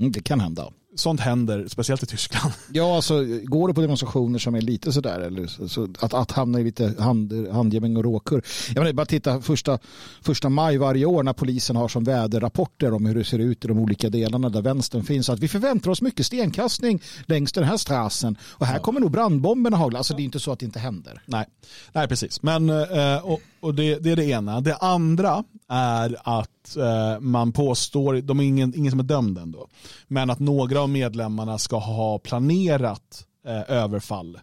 Mm, 0.00 0.12
det 0.12 0.22
kan 0.22 0.40
hända. 0.40 0.70
Sånt 0.96 1.20
händer, 1.20 1.68
speciellt 1.68 2.02
i 2.02 2.06
Tyskland. 2.06 2.52
Ja, 2.72 2.96
alltså 2.96 3.24
går 3.44 3.68
det 3.68 3.74
på 3.74 3.80
demonstrationer 3.80 4.38
som 4.38 4.54
är 4.54 4.60
lite 4.60 4.92
sådär, 4.92 5.20
eller 5.20 5.68
så, 5.68 5.88
att, 6.00 6.14
att 6.14 6.30
hamna 6.30 6.60
i 6.60 6.64
lite 6.64 6.94
hand, 6.98 7.48
handgemäng 7.52 7.96
och 7.96 8.04
råkur. 8.04 8.42
Jag 8.68 8.78
menar, 8.78 8.92
bara 8.92 9.06
titta 9.06 9.40
första, 9.40 9.78
första 10.22 10.48
maj 10.48 10.78
varje 10.78 11.06
år 11.06 11.22
när 11.22 11.32
polisen 11.32 11.76
har 11.76 11.88
som 11.88 12.04
väderrapporter 12.04 12.92
om 12.92 13.06
hur 13.06 13.14
det 13.14 13.24
ser 13.24 13.38
ut 13.38 13.64
i 13.64 13.68
de 13.68 13.78
olika 13.78 14.10
delarna 14.10 14.48
där 14.48 14.62
vänstern 14.62 15.04
finns. 15.04 15.28
Att 15.28 15.38
vi 15.38 15.48
förväntar 15.48 15.90
oss 15.90 16.02
mycket 16.02 16.26
stenkastning 16.26 17.02
längs 17.26 17.52
den 17.52 17.64
här 17.64 17.76
strassen 17.76 18.38
och 18.42 18.66
här 18.66 18.78
kommer 18.78 19.00
nog 19.00 19.10
brandbomberna 19.10 19.76
hagla. 19.76 19.98
Alltså 19.98 20.14
det 20.14 20.22
är 20.22 20.24
inte 20.24 20.40
så 20.40 20.52
att 20.52 20.58
det 20.58 20.66
inte 20.66 20.78
händer. 20.78 21.22
Nej, 21.26 21.46
Nej 21.92 22.08
precis. 22.08 22.42
Men, 22.42 22.70
eh, 22.70 23.24
och, 23.24 23.40
och 23.60 23.74
det, 23.74 23.98
det 23.98 24.10
är 24.10 24.16
det 24.16 24.24
ena. 24.24 24.60
Det 24.60 24.76
andra 24.76 25.44
är 25.68 26.16
att 26.22 26.50
eh, 26.76 27.20
man 27.20 27.52
påstår, 27.52 28.14
de 28.20 28.40
är 28.40 28.44
ingen, 28.44 28.74
ingen 28.76 28.90
som 28.90 29.00
är 29.00 29.04
dömd 29.04 29.38
ändå, 29.38 29.68
men 30.08 30.30
att 30.30 30.38
några 30.38 30.80
av 30.80 30.88
medlemmarna 30.90 31.58
ska 31.58 31.78
ha 31.78 32.18
planerat 32.18 33.26
eh, 33.46 33.70
överfall 33.76 34.38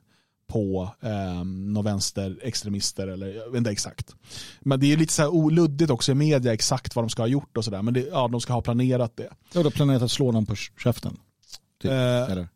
på 0.47 0.89
eh, 1.01 1.43
några 1.45 1.91
vänsterextremister 1.91 3.07
eller 3.07 3.28
jag 3.28 3.49
vet 3.51 3.57
inte 3.57 3.72
exakt. 3.72 4.15
Men 4.59 4.80
det 4.80 4.93
är 4.93 4.97
lite 4.97 5.13
så 5.13 5.22
här 5.22 5.30
oluddigt 5.30 5.89
också 5.89 6.11
i 6.11 6.15
media 6.15 6.53
exakt 6.53 6.95
vad 6.95 7.05
de 7.05 7.09
ska 7.09 7.22
ha 7.22 7.28
gjort 7.28 7.57
och 7.57 7.65
sådär. 7.65 7.82
Men 7.82 7.93
det, 7.93 8.07
ja, 8.11 8.28
de 8.28 8.41
ska 8.41 8.53
ha 8.53 8.61
planerat 8.61 9.17
det. 9.17 9.30
Jag 9.53 9.63
har 9.63 9.72
planerat 9.72 10.01
att 10.01 10.11
slå 10.11 10.32
någon 10.32 10.45
på 10.45 10.55
käften. 10.55 11.17
Typ, 11.82 11.91
Eh, 11.91 11.97
eller? 12.32 12.47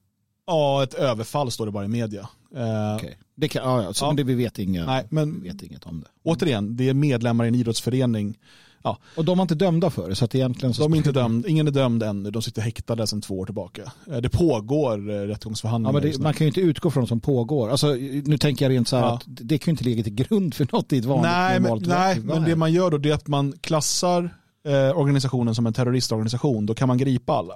ja, 0.47 0.83
ett 0.83 0.93
överfall 0.93 1.51
står 1.51 1.65
det 1.65 1.71
bara 1.71 1.85
i 1.85 1.87
media. 1.87 2.29
Eh, 2.55 2.95
Okej. 2.95 3.17
Det 3.35 3.47
kan, 3.47 3.63
ja, 3.63 3.83
ja, 3.83 3.93
så, 3.93 4.05
Ja. 4.05 4.13
Det, 4.13 4.23
vi 4.23 4.33
vet, 4.33 4.59
inga, 4.59 4.85
Nej, 4.85 5.05
men 5.09 5.41
vi 5.41 5.49
vet 5.49 5.63
inget 5.63 5.83
om 5.85 5.99
det. 6.01 6.07
återigen, 6.23 6.75
det 6.77 6.89
är 6.89 6.93
medlemmar 6.93 7.45
i 7.45 7.47
en 7.47 7.55
idrottsförening. 7.55 8.37
Ja, 8.85 8.97
Och 9.15 9.25
de 9.25 9.37
var 9.37 9.41
inte 9.41 9.55
dömda 9.55 9.89
för 9.89 10.09
det, 10.09 10.15
så 10.15 10.25
att 10.25 10.35
egentligen 10.35 10.73
så 10.73 10.81
De 10.83 10.93
är 10.93 10.97
inte 10.97 11.11
dömd, 11.11 11.45
ingen 11.47 11.67
är 11.67 11.71
dömd 11.71 12.03
ännu, 12.03 12.31
de 12.31 12.41
sitter 12.41 12.61
häktade 12.61 13.07
sedan 13.07 13.21
två 13.21 13.39
år 13.39 13.45
tillbaka. 13.45 13.91
Eh, 14.11 14.17
Det 14.17 14.29
pågår 14.29 15.09
eh, 15.09 15.15
Ja, 15.15 15.27
rättegångsförhandlingar. 15.27 16.01
just 16.01 16.17
det, 16.17 16.23
man 16.23 16.33
kan 16.33 16.45
ju 16.45 16.47
inte 16.47 16.61
utgå 16.61 16.91
från 16.91 17.01
vad 17.01 17.07
som 17.07 17.19
pågår. 17.19 17.69
Alltså, 17.69 17.87
nu 18.25 18.37
tänker 18.37 18.65
jag 18.65 18.69
rent 18.75 18.87
så 18.87 18.95
här 18.95 19.03
Ja. 19.03 19.13
att 19.13 19.23
det 19.27 19.57
kan 19.57 19.71
ju 19.71 19.73
inte 19.73 19.83
ligga 19.83 20.03
till 20.03 20.13
grund 20.15 20.53
för 20.53 20.67
något 20.71 20.93
i 20.93 20.97
ett 20.97 21.05
vanligt 21.05 21.23
nej, 21.31 21.59
men, 21.59 21.77
nej, 21.87 22.19
men 22.19 22.43
det 22.43 22.55
man 22.55 22.73
gör 22.73 22.91
då 22.91 22.97
det 22.97 23.09
är 23.09 23.13
att 23.13 23.27
man 23.27 23.53
klassar 23.61 24.35
eh, 24.67 24.97
organisationen 24.99 25.55
som 25.55 25.65
en 25.67 25.73
terroristorganisation, 25.73 26.65
då 26.65 26.73
kan 26.75 26.87
man 26.87 26.97
gripa 26.97 27.33
alla. 27.33 27.55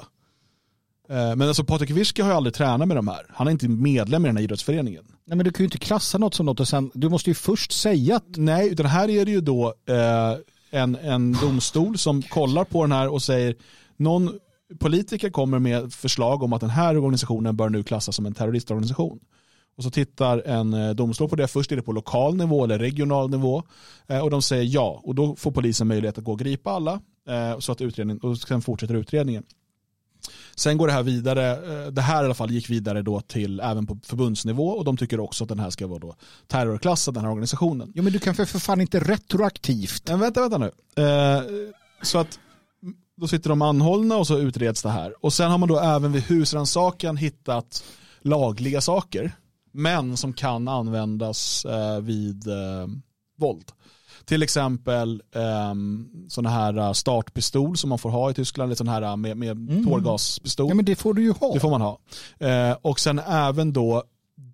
Eh, 1.10 1.36
men 1.36 1.42
alltså 1.42 1.64
Patrik 1.64 1.90
Wirski 1.90 2.22
har 2.22 2.30
ju 2.30 2.36
aldrig 2.36 2.54
tränat 2.54 2.88
med 2.88 2.98
de 2.98 3.08
här. 3.08 3.26
Han 3.30 3.48
är 3.48 3.52
inte 3.52 3.68
medlem 3.68 4.26
i 4.26 4.28
den 4.28 4.38
här 4.38 4.44
idrottsföreningen. 4.44 5.04
Nej, 5.26 5.38
men 5.38 5.44
du 5.46 5.52
kan 5.52 5.64
ju 5.64 5.66
inte 5.66 5.78
klassa 5.78 6.18
något 6.18 6.34
som 6.34 6.46
något 6.46 6.60
och 6.60 6.68
sen, 6.68 6.92
du 6.94 7.10
måste 7.10 7.30
ju 7.30 7.34
först 7.34 7.72
säga 7.72 8.16
att 8.16 8.24
Nej, 8.38 8.70
utan 8.70 8.86
här 8.86 9.10
är 9.10 9.26
det 9.26 9.32
ju 9.32 9.42
då 9.42 9.74
eh, 9.90 9.96
en, 10.70 10.96
en 10.96 11.34
domstol 11.34 11.98
som 11.98 12.22
kollar 12.22 12.64
på 12.64 12.84
den 12.84 12.92
här 12.92 13.08
och 13.08 13.22
säger 13.22 13.56
någon 13.98 14.40
politiker 14.80 15.30
kommer 15.30 15.60
med 15.60 15.94
förslag 15.94 16.44
om 16.44 16.54
att 16.54 16.62
den 16.62 16.70
här 16.70 16.98
organisationen 16.98 17.56
bör 17.56 17.70
nu 17.70 17.84
klassas 17.84 18.16
som 18.16 18.26
en 18.26 18.34
terroristorganisation. 18.34 19.20
Och 19.78 19.84
så 19.84 19.92
tittar 19.92 20.42
en 20.46 20.74
eh, 20.74 20.90
domstol 20.90 21.30
på 21.30 21.36
det. 21.36 21.48
Först 21.48 21.72
är 21.72 21.76
det 21.76 21.82
på 21.82 21.92
lokal 21.92 22.36
nivå 22.36 22.64
eller 22.64 22.80
regional 22.80 23.30
nivå. 23.30 23.64
Eh, 24.08 24.20
och 24.20 24.30
de 24.30 24.42
säger 24.42 24.64
ja. 24.64 25.02
Och 25.04 25.16
då 25.16 25.36
får 25.36 25.52
polisen 25.52 25.88
möjlighet 25.88 26.18
att 26.18 26.24
gå 26.24 26.32
och 26.32 26.40
gripa 26.40 26.72
alla. 26.72 27.02
Eh, 27.30 27.60
så 27.60 27.72
att 27.72 27.82
utredningen, 27.82 28.22
och 28.22 28.38
sen 28.38 28.62
fortsätter 28.62 28.96
utredningen. 28.96 29.44
Sen 30.56 30.78
går 30.78 30.88
det 30.88 30.94
här 30.94 31.04
vidare, 31.04 31.52
eh, 31.52 31.92
det 31.92 32.02
här 32.02 32.24
i 32.24 32.26
alla 32.26 32.34
fall 32.34 32.52
gick 32.52 32.70
vidare 32.70 33.02
då 33.02 33.22
till 33.22 33.60
även 33.60 33.86
på 33.86 34.00
förbundsnivå 34.04 34.70
och 34.70 34.86
de 34.86 34.98
tycker 34.98 35.20
också 35.20 35.44
att 35.44 35.50
den 35.50 35.60
här 35.60 35.70
ska 35.70 35.88
vara 35.88 36.00
då 36.00 36.16
terrorklassad, 36.48 37.14
den 37.14 37.24
här 37.24 37.32
organisationen. 37.32 37.92
ja, 37.96 38.02
men 38.02 38.14
du 38.14 38.20
kan 38.20 38.36
för, 38.36 38.46
för 38.46 38.60
fan 38.60 38.82
inte 38.82 39.00
retroaktivt. 39.00 40.10
Men 40.10 40.20
vänta, 40.20 40.42
vänta 40.42 40.58
nu. 40.58 40.72
Eh, 41.04 41.44
så 42.02 42.18
att 42.18 42.40
då 43.18 43.28
sitter 43.28 43.50
de 43.50 43.62
anhållna 43.62 44.18
och 44.18 44.28
så 44.28 44.38
utreds 44.38 44.84
det 44.84 44.90
här. 44.90 45.26
Och 45.26 45.34
sen 45.34 45.52
har 45.52 45.58
man 45.58 45.70
då 45.70 45.80
även 45.80 46.12
vid 46.12 46.24
husrannsakan 46.24 47.18
hittat 47.18 47.84
lagliga 48.22 48.82
saker, 48.82 49.32
men 49.72 50.18
som 50.18 50.34
kan 50.34 50.68
användas 50.68 51.66
eh, 51.66 52.00
vid 52.02 52.48
våld. 53.38 53.72
Till 54.30 54.44
exempel 54.44 55.22
eh, 55.36 55.74
sådana 56.28 56.50
här 56.50 56.78
eh, 56.78 56.92
startpistol 56.94 57.78
som 57.78 57.90
man 57.90 58.00
får 58.00 58.10
ha 58.10 58.32
i 58.32 58.34
Tyskland, 58.34 58.68
eller 58.68 58.76
sån 58.76 58.88
här 58.88 59.02
eh, 59.02 59.16
med, 59.16 59.38
med 59.38 59.50
Mm. 59.52 59.86
tårgaspistol. 59.86 60.68
Ja, 60.70 60.76
men 60.76 60.86
det 60.86 60.96
får 60.96 61.14
du 61.14 61.22
ju 61.22 61.32
ha. 61.32 61.54
Det 61.54 61.60
får 61.60 61.70
man 61.70 61.82
ha. 61.82 62.00
Eh, 62.40 62.78
och 62.82 63.00
sen 63.00 63.20
även 63.20 63.74
då 63.74 64.04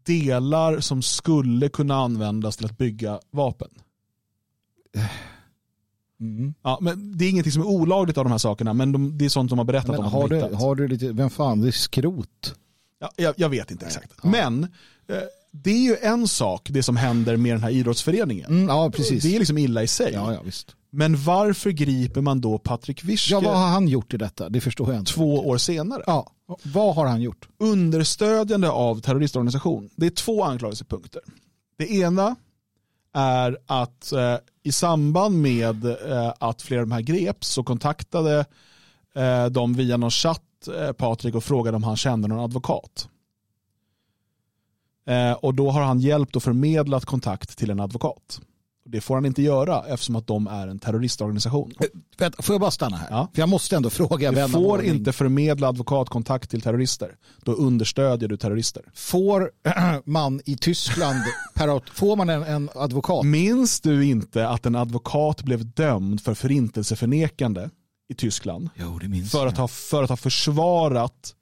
delar 0.06 0.80
som 0.80 1.02
skulle 1.02 1.70
kunna 1.70 1.96
användas 1.96 2.58
till 2.58 2.66
att 2.66 2.78
bygga 2.78 3.20
vapen. 3.32 3.70
Mm. 6.20 6.54
Ja, 6.64 6.78
men 6.82 7.18
det 7.18 7.26
är 7.26 7.30
ingenting 7.30 7.52
som 7.52 7.62
är 7.62 7.68
olagligt 7.68 8.18
av 8.18 8.26
de 8.26 8.32
här 8.32 8.38
sakerna, 8.38 8.74
men 8.74 8.92
de, 8.92 9.18
det 9.18 9.26
är 9.26 9.30
sånt 9.30 9.50
de 9.50 9.58
har 9.60 9.66
berättat 9.66 9.90
Men 9.92 10.00
om. 10.00 10.06
har, 10.12 10.28
du, 10.28 10.42
har 10.56 10.76
du 10.76 10.88
lite, 10.88 11.12
vem 11.12 11.30
fan, 11.30 11.62
det 11.62 11.68
är 11.68 11.72
skrot. 11.72 12.56
Ja, 13.00 13.12
jag, 13.16 13.34
jag 13.38 13.50
vet 13.50 13.72
inte 13.72 13.86
exakt. 13.86 14.24
Men 14.24 14.64
eh, 15.08 15.18
det 15.64 15.72
är 15.72 15.82
ju 15.82 15.98
en 16.02 16.28
sak, 16.28 16.68
det 16.70 16.84
som 16.84 16.98
händer 16.98 17.38
med 17.38 17.54
den 17.54 17.64
här 17.64 17.70
idrottsföreningen. 17.70 18.52
Mm, 18.52 18.68
ja, 18.68 18.92
precis. 18.92 19.24
Det 19.24 19.36
är 19.36 19.40
liksom 19.40 19.58
illa 19.58 19.84
i 19.84 19.88
sig. 19.88 20.14
Ja, 20.14 20.34
ja, 20.34 20.42
visst. 20.46 20.76
Men 20.90 21.24
varför 21.24 21.70
griper 21.70 22.22
man 22.22 22.42
då 22.42 22.58
Patrik 22.58 23.04
Wischke 23.04 23.34
Ja, 23.34 23.40
vad 23.40 23.58
har 23.58 23.68
han 23.68 23.88
gjort 23.88 24.14
i 24.14 24.18
detta? 24.18 24.50
Det 24.50 24.62
förstår 24.62 24.92
jag 24.92 25.02
inte. 25.02 25.12
två 25.12 25.48
år 25.48 25.58
senare? 25.58 26.04
Ja, 26.08 26.32
vad 26.64 26.96
har 26.96 27.06
han 27.06 27.22
gjort? 27.22 27.48
Understödjande 27.60 28.70
av 28.70 29.02
terroristorganisation. 29.02 29.90
Det 29.96 30.06
är 30.06 30.10
två 30.10 30.44
anklagelsepunkter. 30.44 31.22
Det 31.78 31.92
ena 31.92 32.36
är 33.14 33.58
att 33.66 34.12
eh, 34.12 34.36
i 34.64 34.72
samband 34.72 35.42
med 35.42 35.86
eh, 35.86 36.34
att 36.40 36.62
flera 36.62 36.82
av 36.82 36.88
de 36.88 36.94
här 36.94 37.02
greps 37.02 37.48
så 37.48 37.64
kontaktade 37.64 38.46
eh, 39.16 39.46
de 39.46 39.74
via 39.74 39.98
någon 39.98 40.12
chatt 40.12 40.42
eh, 40.80 40.92
Patrik 40.92 41.36
och 41.36 41.44
frågade 41.44 41.78
om 41.78 41.84
han 41.84 41.98
kände 41.98 42.28
någon 42.28 42.40
advokat. 42.40 43.10
Eh, 45.08 45.32
och 45.32 45.54
då 45.54 45.72
har 45.72 45.82
han 45.82 46.00
hjälpt 46.00 46.36
och 46.36 46.44
förmedlat 46.44 47.06
kontakt 47.06 47.58
till 47.58 47.70
en 47.70 47.80
advokat. 47.80 48.42
Det 48.90 49.02
får 49.02 49.16
han 49.16 49.26
inte 49.26 49.42
göra 49.42 49.84
eftersom 49.88 50.16
att 50.16 50.28
de 50.28 50.48
är 50.48 50.68
en 50.68 50.80
terroristorganisation. 50.80 51.74
Vänta, 52.18 52.44
får 52.44 52.54
jag 52.54 52.62
bara 52.62 52.72
stanna 52.72 52.98
här? 52.98 53.08
Ja. 53.10 53.28
För 53.34 53.42
jag 53.42 53.50
måste 53.50 53.76
ändå 53.76 53.90
fråga 53.90 54.32
Du 54.32 54.48
får 54.48 54.60
ordning. 54.60 54.92
inte 54.96 55.14
förmedla 55.14 55.68
advokatkontakt 55.68 56.50
till 56.50 56.62
terrorister. 56.62 57.16
Då 57.44 57.52
understödjer 57.52 58.30
du 58.30 58.38
terrorister. 58.38 58.84
Får 58.94 59.52
man 60.06 60.42
i 60.46 60.58
Tyskland, 60.58 61.20
får 61.94 62.16
man 62.16 62.30
en, 62.30 62.44
en 62.44 62.70
advokat? 62.76 63.26
Minns 63.26 63.82
du 63.82 64.06
inte 64.06 64.48
att 64.48 64.66
en 64.66 64.76
advokat 64.76 65.42
blev 65.44 65.66
dömd 65.74 66.22
för 66.22 66.34
förintelseförnekande 66.34 67.70
i 68.10 68.14
Tyskland? 68.14 68.70
Jo, 68.76 69.00
det 69.00 69.08
minns 69.08 69.32
För 69.32 69.48
att 69.48 69.58
ha, 69.58 69.68
för 69.68 70.04
att 70.04 70.10
ha 70.10 70.18
försvarat 70.18 71.36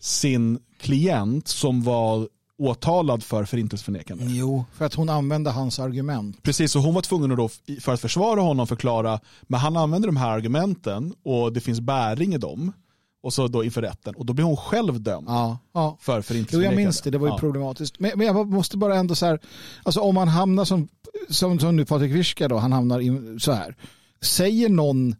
sin 0.00 0.58
klient 0.80 1.48
som 1.48 1.82
var 1.82 2.28
åtalad 2.60 3.22
för 3.22 3.44
förintelseförnekande. 3.44 4.24
Jo, 4.28 4.64
för 4.74 4.84
att 4.84 4.94
hon 4.94 5.08
använde 5.08 5.50
hans 5.50 5.78
argument. 5.78 6.42
Precis, 6.42 6.76
och 6.76 6.82
hon 6.82 6.94
var 6.94 7.02
tvungen 7.02 7.30
att 7.32 7.36
då, 7.36 7.48
för 7.80 7.94
att 7.94 8.00
försvara 8.00 8.40
honom 8.40 8.66
förklara, 8.66 9.20
men 9.42 9.60
han 9.60 9.76
använder 9.76 10.08
de 10.08 10.16
här 10.16 10.30
argumenten 10.30 11.14
och 11.24 11.52
det 11.52 11.60
finns 11.60 11.80
bäring 11.80 12.34
i 12.34 12.38
dem. 12.38 12.72
Och 13.22 13.32
så 13.32 13.48
då 13.48 13.64
inför 13.64 13.82
rätten. 13.82 14.14
Och 14.14 14.26
då 14.26 14.32
blir 14.32 14.44
hon 14.44 14.56
själv 14.56 15.00
dömd 15.00 15.28
Ja, 15.28 15.58
ja. 15.72 15.96
för 16.00 16.16
Jo, 16.16 16.22
förintelseförnekande. 16.22 16.64
jag 16.80 16.84
minns 16.86 17.00
det. 17.02 17.10
Det 17.10 17.18
var 17.18 17.26
ju 17.26 17.32
Ja. 17.32 17.38
problematiskt. 17.38 17.98
Men, 18.00 18.10
men 18.16 18.26
jag 18.26 18.48
måste 18.48 18.76
bara 18.76 18.96
ändå 18.96 19.14
så 19.14 19.26
här, 19.26 19.38
alltså 19.82 20.00
om 20.00 20.14
man 20.14 20.28
hamnar 20.28 20.64
som, 20.64 20.88
som, 21.28 21.58
som 21.60 21.76
nu 21.76 21.84
Patrik 21.84 22.12
Wischka 22.12 22.48
då, 22.48 22.56
han 22.56 22.72
hamnar 22.72 23.00
in, 23.00 23.40
så 23.40 23.52
här. 23.52 23.76
Säger 24.22 24.68
någon, 24.68 25.14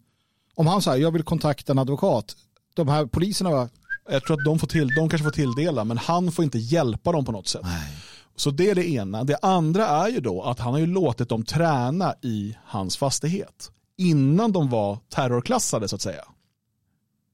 om 0.55 0.67
han 0.67 0.83
säger 0.83 1.03
jag 1.03 1.11
vill 1.11 1.23
kontakta 1.23 1.73
en 1.73 1.79
advokat, 1.79 2.37
de 2.75 2.89
här 2.89 3.07
poliserna 3.07 3.51
var, 3.51 3.69
Jag 4.11 4.25
tror 4.25 4.39
att 4.39 4.45
de, 4.45 4.59
får 4.59 4.67
till, 4.67 4.89
de 4.95 5.09
kanske 5.09 5.25
får 5.25 5.31
tilldela, 5.31 5.85
men 5.85 5.99
han 5.99 6.33
får 6.33 6.45
inte 6.45 6.59
hjälpa 6.59 7.13
dem 7.13 7.25
på 7.25 7.33
något 7.33 7.49
sätt. 7.49 7.63
Så 8.37 8.51
det 8.51 8.71
är 8.71 8.75
det 8.75 8.89
ena. 8.91 9.25
Det 9.25 9.37
andra 9.43 9.87
är 9.87 10.09
ju 10.09 10.21
då 10.21 10.43
att 10.43 10.59
han 10.59 10.73
har 10.73 10.81
ju 10.81 10.87
låtit 10.87 11.29
dem 11.29 11.43
träna 11.45 12.15
i 12.23 12.57
hans 12.65 12.97
fastighet. 12.97 13.71
Innan 13.97 14.53
de 14.53 14.69
var 14.71 14.99
terrorklassade 15.09 15.89
så 15.89 15.97
att 15.97 16.03
säga. 16.03 16.23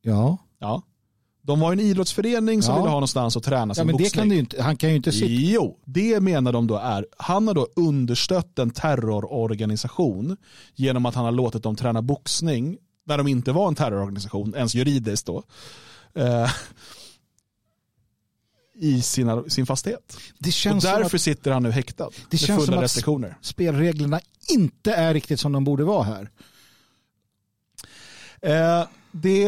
ja, 0.02 0.36
Ja. 0.58 0.82
De 1.42 1.60
var 1.60 1.72
ju 1.72 1.80
en 1.80 1.86
idrottsförening 1.86 2.62
som 2.62 2.72
Ja. 2.74 2.78
ville 2.80 2.88
ha 2.90 2.94
någonstans 2.96 3.36
att 3.36 3.42
träna 3.42 3.74
sin 3.74 3.80
ja 3.80 3.84
men 3.86 3.96
det 3.96 4.02
boxning. 4.02 4.20
kan 4.22 4.28
du 4.28 4.36
inte, 4.36 4.62
han 4.62 4.76
kan 4.76 4.90
ju 4.90 4.96
inte 4.96 5.12
sitta, 5.12 5.26
Jo, 5.28 5.78
det 5.84 6.20
menar 6.20 6.52
de 6.52 6.66
då 6.66 6.76
är, 6.76 7.06
han 7.18 7.46
har 7.48 7.54
då 7.54 7.66
understött 7.76 8.58
en 8.58 8.70
terrororganisation 8.70 10.36
genom 10.74 11.06
att 11.06 11.14
han 11.14 11.24
har 11.24 11.32
låtit 11.32 11.62
dem 11.62 11.76
träna 11.76 12.02
boxning 12.02 12.76
när 13.06 13.18
de 13.18 13.28
inte 13.28 13.52
var 13.52 13.68
en 13.68 13.74
terrororganisation, 13.74 14.54
ens 14.56 14.74
juridiskt 14.74 15.26
då, 15.26 15.42
eh, 16.16 16.50
i 18.78 19.02
sina, 19.02 19.44
sin 19.48 19.66
fastighet. 19.66 20.16
det 20.38 20.48
Och 20.48 20.52
känns 20.52 20.84
som 20.84 20.92
därför 20.92 21.16
att 21.16 21.22
sitter 21.22 21.50
han 21.50 21.62
nu 21.62 21.70
häktad 21.70 22.10
Det 22.30 22.36
känns 22.38 22.48
fulla 22.58 22.66
som 22.66 22.74
att- 22.74 22.82
restriktioner. 22.84 23.36
spelreglerna 23.40 24.20
inte 24.48 24.92
är 24.94 25.14
riktigt 25.14 25.40
som 25.40 25.52
de 25.52 25.64
borde 25.64 25.84
vara 25.84 26.02
här. 26.02 26.30
Eh, 28.42 28.88
det 29.12 29.44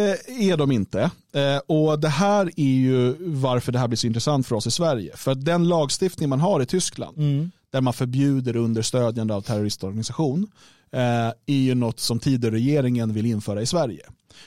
är 0.50 0.56
de 0.56 0.72
inte. 0.72 1.10
Eh, 1.32 1.58
och 1.66 2.00
det 2.00 2.08
här 2.08 2.50
är 2.56 2.64
ju 2.74 3.16
varför 3.20 3.72
det 3.72 3.78
här 3.78 3.88
blir 3.88 3.96
så 3.96 4.06
intressant 4.06 4.46
för 4.46 4.56
oss 4.56 4.66
i 4.66 4.70
Sverige. 4.70 5.16
För 5.16 5.32
att 5.32 5.44
den 5.44 5.68
lagstiftning 5.68 6.28
man 6.28 6.40
har 6.40 6.60
i 6.62 6.66
Tyskland, 6.66 7.16
där 7.70 7.80
man 7.80 7.92
förbjuder 7.92 8.56
understödjande 8.56 9.34
av 9.34 9.40
terroristorganisation, 9.40 10.50
är 10.92 11.34
ju 11.46 11.74
något 11.74 12.00
som 12.00 12.18
Tidöregeringen 12.18 13.12
vill 13.12 13.26
införa 13.26 13.62
i 13.62 13.66
Sverige. 13.66 14.02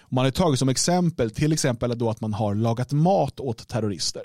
Man 0.10 0.26
har 0.26 0.32
tagit 0.32 0.60
som 0.60 0.70
exempel 0.70 1.32
till 1.32 1.54
exempel 1.54 1.98
då 1.98 2.10
att 2.10 2.22
man 2.22 2.34
har 2.34 2.56
lagat 2.56 2.92
mat 2.92 3.40
åt 3.40 3.68
terrorister. 3.68 4.24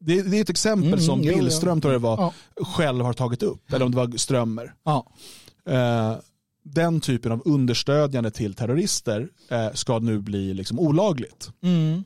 Det, 0.00 0.22
det 0.22 0.36
är 0.36 0.40
ett 0.40 0.50
exempel 0.50 0.88
Mm, 0.88 1.00
som 1.00 1.22
jo. 1.22 1.34
Billström 1.34 1.80
tror 1.80 1.92
jag 1.92 2.02
det 2.02 2.06
var, 2.06 2.16
Ja. 2.56 2.64
själv 2.64 3.04
har 3.04 3.12
tagit 3.12 3.42
upp. 3.42 3.72
Eller 3.72 3.84
om 3.84 3.90
det 3.90 3.96
var 3.96 4.16
Strömmer. 4.16 4.74
Ja. 4.84 5.06
Eh, 5.68 6.16
den 6.62 7.00
typen 7.00 7.32
av 7.32 7.42
understödjande 7.44 8.30
till 8.30 8.54
terrorister 8.54 9.28
eh, 9.50 9.72
ska 9.74 9.98
nu 9.98 10.18
bli 10.18 10.54
liksom 10.54 10.78
olagligt. 10.78 11.50
Mm. 11.62 12.04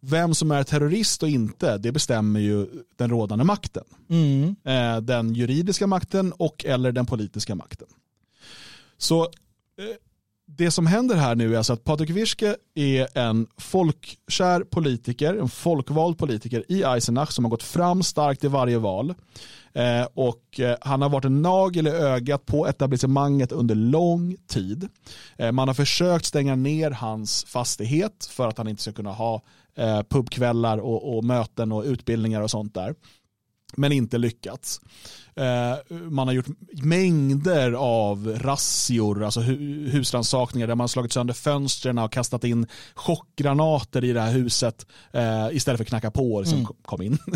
Vem 0.00 0.34
som 0.34 0.50
är 0.50 0.62
terrorist 0.64 1.22
och 1.22 1.28
inte, 1.28 1.78
det 1.78 1.92
bestämmer 1.92 2.40
ju 2.40 2.66
den 2.96 3.10
rådande 3.10 3.44
makten. 3.44 3.84
Mm. 4.10 4.56
Eh, 4.64 5.00
den 5.00 5.34
juridiska 5.34 5.86
makten 5.86 6.32
och 6.32 6.64
eller 6.64 6.92
den 6.92 7.06
politiska 7.06 7.54
makten. 7.54 7.88
Så 8.98 9.22
eh, 9.22 9.28
det 10.56 10.70
som 10.70 10.86
händer 10.86 11.16
här 11.16 11.34
nu 11.34 11.54
är 11.54 11.58
alltså 11.58 11.72
att 11.72 11.84
Patrik 11.84 12.10
Wischke 12.10 12.56
är 12.74 13.18
en 13.18 13.46
folkkär 13.56 14.60
politiker, 14.60 15.34
en 15.34 15.48
folkvald 15.48 16.18
politiker 16.18 16.64
i 16.68 16.82
Eisenach 16.82 17.32
som 17.32 17.44
har 17.44 17.50
gått 17.50 17.62
fram 17.62 18.02
starkt 18.02 18.44
i 18.44 18.48
varje 18.48 18.78
val. 18.78 19.14
Eh, 19.72 20.06
och 20.14 20.60
eh, 20.60 20.76
han 20.80 21.02
har 21.02 21.08
varit 21.08 21.24
en 21.24 21.42
nagel 21.42 21.86
i 21.86 21.90
ögat 21.90 22.46
på 22.46 22.66
etablissemanget 22.66 23.52
under 23.52 23.74
lång 23.74 24.36
tid. 24.46 24.88
Eh, 25.36 25.52
man 25.52 25.68
har 25.68 25.74
försökt 25.74 26.24
stänga 26.24 26.56
ner 26.56 26.90
hans 26.90 27.44
fastighet 27.44 28.28
för 28.30 28.48
att 28.48 28.58
han 28.58 28.68
inte 28.68 28.82
ska 28.82 28.92
kunna 28.92 29.12
ha 29.12 29.42
eh, 29.76 30.02
pubkvällar 30.02 30.78
och, 30.78 31.16
och 31.16 31.24
möten 31.24 31.72
och 31.72 31.84
utbildningar 31.84 32.42
och 32.42 32.50
sånt 32.50 32.74
där 32.74 32.94
men 33.76 33.92
inte 33.92 34.18
lyckats. 34.18 34.80
Eh, 35.36 35.96
Man 36.10 36.28
har 36.28 36.34
gjort 36.34 36.46
mängder 36.82 37.72
av 37.72 38.38
razzior, 38.40 39.24
alltså 39.24 39.40
hu- 39.40 39.88
husrannsakningar 39.90 40.66
där 40.66 40.74
man 40.74 40.82
har 40.82 40.88
slagit 40.88 41.12
sönder 41.12 41.34
fönstren 41.34 41.98
och 41.98 42.12
kastat 42.12 42.44
in 42.44 42.66
chockgranater 42.94 44.04
i 44.04 44.12
det 44.12 44.20
här 44.20 44.32
huset 44.32 44.86
eh, 45.12 45.48
istället 45.52 45.78
för 45.78 45.84
att 45.84 45.88
knacka 45.88 46.10
på 46.10 46.34
och 46.34 46.40
liksom 46.42 46.64
kom- 46.64 46.76
kom 46.84 47.02
in. 47.02 47.18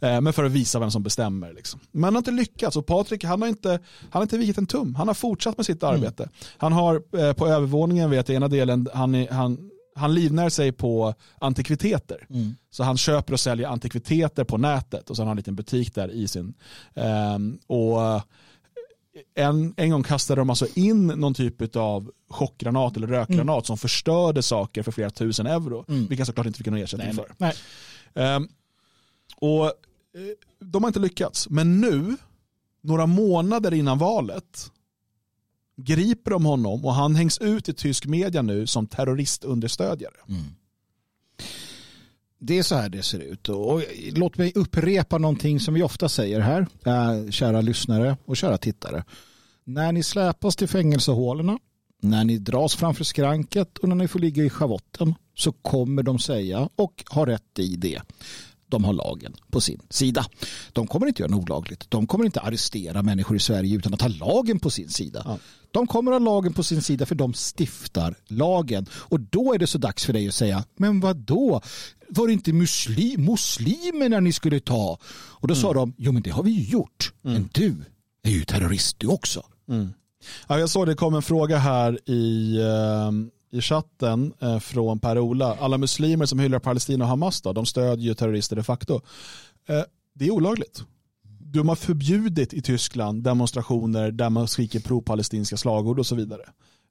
Eh, 0.00 0.20
Men 0.20 0.32
för 0.32 0.44
att 0.44 0.52
visa 0.52 0.78
vem 0.78 0.90
som 0.90 1.02
bestämmer. 1.02 1.52
Liksom. 1.52 1.80
Men 1.92 2.04
han 2.04 2.14
har 2.14 2.18
inte 2.20 2.30
lyckats 2.30 2.76
och 2.76 2.86
Patrik 2.86 3.24
han 3.24 3.42
har 3.42 3.48
inte, 3.48 3.68
han 3.70 3.78
har 4.10 4.22
inte 4.22 4.38
vikit 4.38 4.58
en 4.58 4.66
tum. 4.66 4.94
Han 4.94 5.06
har 5.08 5.14
fortsatt 5.14 5.56
med 5.56 5.66
sitt 5.66 5.82
arbete. 5.82 6.28
Han 6.56 6.72
har 6.72 6.98
på 7.34 7.46
övervåningen, 7.48 8.10
vet 8.10 8.28
jag, 8.28 8.36
ena 8.36 8.48
delen, 8.48 8.88
han, 8.94 9.26
han, 9.30 9.70
han 9.96 10.14
livnär 10.14 10.48
sig 10.48 10.72
på 10.72 11.14
antikviteter. 11.38 12.26
Så 12.70 12.82
han 12.82 12.96
köper 12.96 13.32
och 13.32 13.40
säljer 13.40 13.68
antikviteter 13.68 14.44
på 14.44 14.58
nätet 14.58 15.10
och 15.10 15.16
så 15.16 15.22
har 15.22 15.26
han 15.26 15.32
en 15.32 15.36
liten 15.36 15.54
butik 15.56 15.94
där 15.94 16.10
i 16.10 16.28
sin. 16.28 16.54
Ehm, 16.94 17.58
och 17.66 18.02
eh, 18.02 18.22
en, 19.34 19.74
en 19.76 19.90
gång 19.90 20.02
kastade 20.02 20.40
de 20.40 20.50
alltså 20.50 20.66
in 20.74 21.06
någon 21.06 21.34
typ 21.34 21.76
av 21.76 22.10
chockgranat 22.30 22.96
eller 22.96 23.06
rökgranat 23.06 23.66
som 23.66 23.78
förstörde 23.78 24.42
saker 24.42 24.82
för 24.82 24.92
flera 24.92 25.10
tusen 25.10 25.46
euro. 25.46 25.84
Vilket 25.88 26.18
jag 26.18 26.26
såklart 26.26 26.46
inte 26.46 26.58
fick 26.58 26.66
någon 26.66 26.78
ersättning 26.80 27.14
för. 27.14 27.34
Nej. 27.38 27.54
Ehm, 28.14 28.48
och 29.36 29.64
eh, 29.64 29.72
de 30.60 30.82
har 30.82 30.88
inte 30.88 31.00
lyckats. 31.00 31.48
Men 31.48 31.80
nu, 31.80 32.16
några 32.82 33.06
månader 33.06 33.74
innan 33.74 33.98
valet, 33.98 34.70
griper 35.76 36.30
de 36.30 36.44
honom 36.44 36.84
och 36.84 36.94
han 36.94 37.14
hängs 37.14 37.38
ut 37.38 37.68
i 37.68 37.72
tysk 37.72 38.06
media 38.06 38.42
nu 38.42 38.66
som 38.66 38.86
terroristunderstödjare. 38.86 40.14
Mm. 40.28 40.44
Det 42.38 42.58
är 42.58 42.62
så 42.62 42.74
här 42.74 42.88
det 42.88 43.02
ser 43.02 43.18
ut. 43.18 43.48
Och 43.48 43.82
låt 44.12 44.38
mig 44.38 44.52
upprepa 44.54 45.18
någonting 45.18 45.60
som 45.60 45.74
vi 45.74 45.82
ofta 45.82 46.08
säger 46.08 46.40
här, 46.40 46.66
äh, 46.84 47.30
kära 47.30 47.60
lyssnare 47.60 48.16
och 48.24 48.36
kära 48.36 48.58
tittare. 48.58 49.04
När 49.64 49.92
ni 49.92 50.02
släpas 50.02 50.56
till 50.56 50.68
fängelsehålorna, 50.68 51.58
när 52.02 52.24
ni 52.24 52.38
dras 52.38 52.74
framför 52.74 53.04
skranket 53.04 53.78
och 53.78 53.88
när 53.88 53.96
ni 53.96 54.08
får 54.08 54.18
ligga 54.18 54.44
i 54.44 54.50
schavotten 54.50 55.14
så 55.34 55.52
kommer 55.52 56.02
de 56.02 56.18
säga 56.18 56.68
och 56.76 57.04
ha 57.10 57.26
rätt 57.26 57.58
i 57.58 57.76
det. 57.76 58.02
De 58.68 58.84
har 58.84 58.92
lagen 58.92 59.36
på 59.50 59.60
sin 59.60 59.80
sida. 59.90 60.26
De 60.72 60.86
kommer 60.86 61.06
inte 61.06 61.22
göra 61.22 61.30
något 61.30 61.50
olagligt. 61.50 61.90
De 61.90 62.06
kommer 62.06 62.24
inte 62.24 62.40
arrestera 62.40 63.02
människor 63.02 63.36
i 63.36 63.40
Sverige 63.40 63.76
utan 63.76 63.94
att 63.94 64.00
ha 64.00 64.08
lagen 64.08 64.58
på 64.58 64.70
sin 64.70 64.88
sida. 64.88 65.22
Ja. 65.24 65.38
De 65.70 65.86
kommer 65.86 66.12
ha 66.12 66.18
lagen 66.18 66.52
på 66.52 66.62
sin 66.62 66.82
sida 66.82 67.06
för 67.06 67.14
de 67.14 67.32
stiftar 67.34 68.14
lagen. 68.26 68.86
Och 68.92 69.20
då 69.20 69.54
är 69.54 69.58
det 69.58 69.66
så 69.66 69.78
dags 69.78 70.04
för 70.04 70.12
dig 70.12 70.28
att 70.28 70.34
säga, 70.34 70.64
men 70.76 71.00
vad 71.00 71.16
då? 71.16 71.60
Var 72.08 72.26
det 72.26 72.32
inte 72.32 72.52
muslim, 72.52 73.24
muslimerna 73.24 74.20
ni 74.20 74.32
skulle 74.32 74.60
ta? 74.60 74.98
Och 75.14 75.48
då 75.48 75.54
sa 75.54 75.72
de, 75.72 75.94
jo 75.98 76.12
men 76.12 76.22
det 76.22 76.30
har 76.30 76.42
vi 76.42 76.50
ju 76.50 76.70
gjort. 76.70 77.12
Men 77.22 77.48
du 77.52 77.84
är 78.22 78.30
ju 78.30 78.44
terrorist 78.44 78.98
du 78.98 79.06
också. 79.06 79.42
Ja, 80.48 80.58
jag 80.58 80.70
såg 80.70 80.86
det 80.86 80.94
kom 80.94 81.14
en 81.14 81.22
fråga 81.22 81.58
här 81.58 82.10
i, 82.10 82.56
eh, 82.56 83.10
i 83.50 83.60
chatten 83.60 84.32
eh, 84.40 84.58
från 84.58 84.98
Per-Ola. 84.98 85.56
Alla 85.60 85.78
muslimer 85.78 86.26
som 86.26 86.38
hyllar 86.38 86.58
Palestina 86.58 87.04
och 87.04 87.08
Hamas 87.08 87.42
då, 87.42 87.52
de 87.52 87.66
stödjer 87.66 88.08
ju 88.08 88.14
terrorister 88.14 88.56
de 88.56 88.62
facto. 88.64 88.94
Eh, 89.68 89.82
Det 90.14 90.26
är 90.26 90.30
olagligt. 90.30 90.84
De 91.52 91.68
har 91.68 91.76
förbjudit 91.76 92.54
i 92.54 92.62
Tyskland 92.62 93.22
demonstrationer 93.22 94.10
där 94.10 94.30
man 94.30 94.48
skriker 94.48 94.80
pro-palestinska 94.80 95.56
slagord 95.56 95.98
och 95.98 96.06
så 96.06 96.14
vidare. 96.14 96.42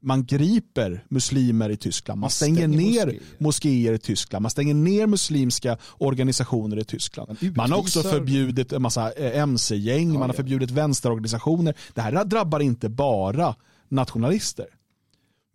Man 0.02 0.26
griper 0.26 1.06
muslimer 1.10 1.70
i 1.70 1.78
Tyskland. 1.78 2.22
Man, 2.22 2.30
stänger, 2.30 2.68
ner 2.68 3.20
moskéer. 3.38 3.94
i 3.94 3.98
Tyskland. 4.00 4.42
Man 4.44 4.52
stänger 4.52 4.74
ner 4.74 5.08
muslimska 5.08 5.78
organisationer 5.98 6.78
i 6.80 6.84
Tyskland. 6.84 7.38
Man 7.56 7.72
har 7.72 7.80
också 7.80 8.02
förbjudit 8.02 8.74
en 8.74 8.82
massa 8.82 9.12
eh, 9.12 9.42
mc-gäng, 9.42 10.14
man 10.14 10.30
har 10.30 10.34
förbjudit 10.34 10.72
vänsterorganisationer. 10.72 11.76
Det 11.94 12.02
här 12.02 12.26
drabbar 12.26 12.60
inte 12.60 12.90
bara 12.90 13.56
nationalister. 13.90 14.66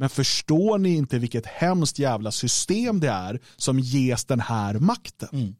Men 0.00 0.08
förstår 0.08 0.78
ni 0.78 0.94
inte 0.94 1.18
vilket 1.18 1.46
hemskt 1.46 1.98
jävla 1.98 2.32
system 2.32 3.00
det 3.00 3.08
är 3.08 3.40
som 3.56 3.78
ges 3.80 4.24
den 4.24 4.40
här 4.40 4.74
makten? 4.74 5.28
Mm. 5.32 5.54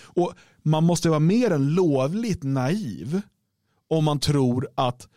Och 0.00 0.34
Man 0.62 0.84
måste 0.84 1.08
vara 1.08 1.20
mer 1.20 1.50
än 1.50 1.74
lovligt 1.74 2.42
naiv 2.42 3.20
om 3.88 4.04
man 4.04 4.20
tror 4.20 4.68
att 4.74 5.08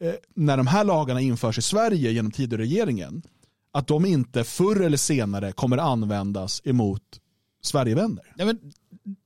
eh, 0.00 0.14
när 0.34 0.56
de 0.56 0.66
här 0.66 0.84
lagarna 0.84 1.20
införs 1.20 1.58
i 1.58 1.62
Sverige 1.62 2.10
genom 2.10 2.32
Tidöregeringen 2.32 3.22
att 3.72 3.86
de 3.86 4.06
inte 4.06 4.44
förr 4.44 4.80
eller 4.80 4.96
senare 4.96 5.52
kommer 5.52 5.78
användas 5.78 6.62
emot 6.64 7.20
Sverigevänner. 7.62 8.32
Nej, 8.36 8.46
men 8.46 8.72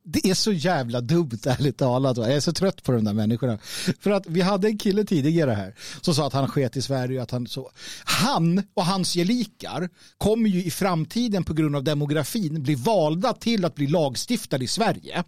det 0.04 0.26
är 0.30 0.34
så 0.34 0.52
jävla 0.52 1.00
dumt 1.00 1.38
ärligt 1.46 1.78
talat. 1.78 2.16
Jag 2.16 2.32
är 2.32 2.40
så 2.40 2.52
trött 2.52 2.82
på 2.82 2.92
de 2.92 3.04
där 3.04 3.12
människorna. 3.12 3.58
För 4.00 4.10
att 4.10 4.26
vi 4.26 4.40
hade 4.40 4.68
en 4.68 4.78
kille 4.78 5.04
tidigare 5.04 5.50
här 5.50 5.74
som 6.00 6.14
sa 6.14 6.26
att 6.26 6.32
han 6.32 6.48
sket 6.48 6.76
i 6.76 6.82
Sverige. 6.82 7.22
Att 7.22 7.30
han, 7.30 7.46
så. 7.46 7.70
han 8.04 8.62
och 8.74 8.86
hans 8.86 9.14
gelikar 9.14 9.88
kommer 10.18 10.48
ju 10.48 10.64
i 10.64 10.70
framtiden 10.70 11.44
på 11.44 11.54
grund 11.54 11.76
av 11.76 11.84
demografin 11.84 12.62
bli 12.62 12.74
valda 12.74 13.32
till 13.32 13.64
att 13.64 13.74
bli 13.74 13.86
lagstiftare 13.86 14.64
i 14.64 14.68
Sverige. 14.68 15.24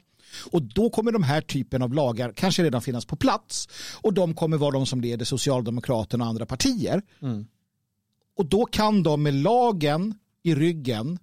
Och 0.53 0.63
då 0.63 0.91
kommer 0.91 1.13
de 1.13 1.23
här 1.23 1.41
typen 1.41 1.83
av 1.83 1.95
lagar 1.95 2.33
kanske 2.37 2.63
redan 2.63 2.83
finnas 2.83 3.05
på 3.05 3.17
plats. 3.17 3.69
Och 4.01 4.15
de 4.15 4.35
kommer 4.35 4.57
vara 4.57 4.71
de 4.71 4.87
som 4.87 5.01
leder 5.01 5.25
Socialdemokraterna 5.25 6.25
och 6.25 6.31
andra 6.31 6.47
partier. 6.47 7.03
Och 8.37 8.47
då 8.47 8.65
kan 8.65 9.03
de 9.03 9.23
med 9.23 9.35
lagen 9.35 10.15
i 10.43 10.55
ryggen 10.55 11.19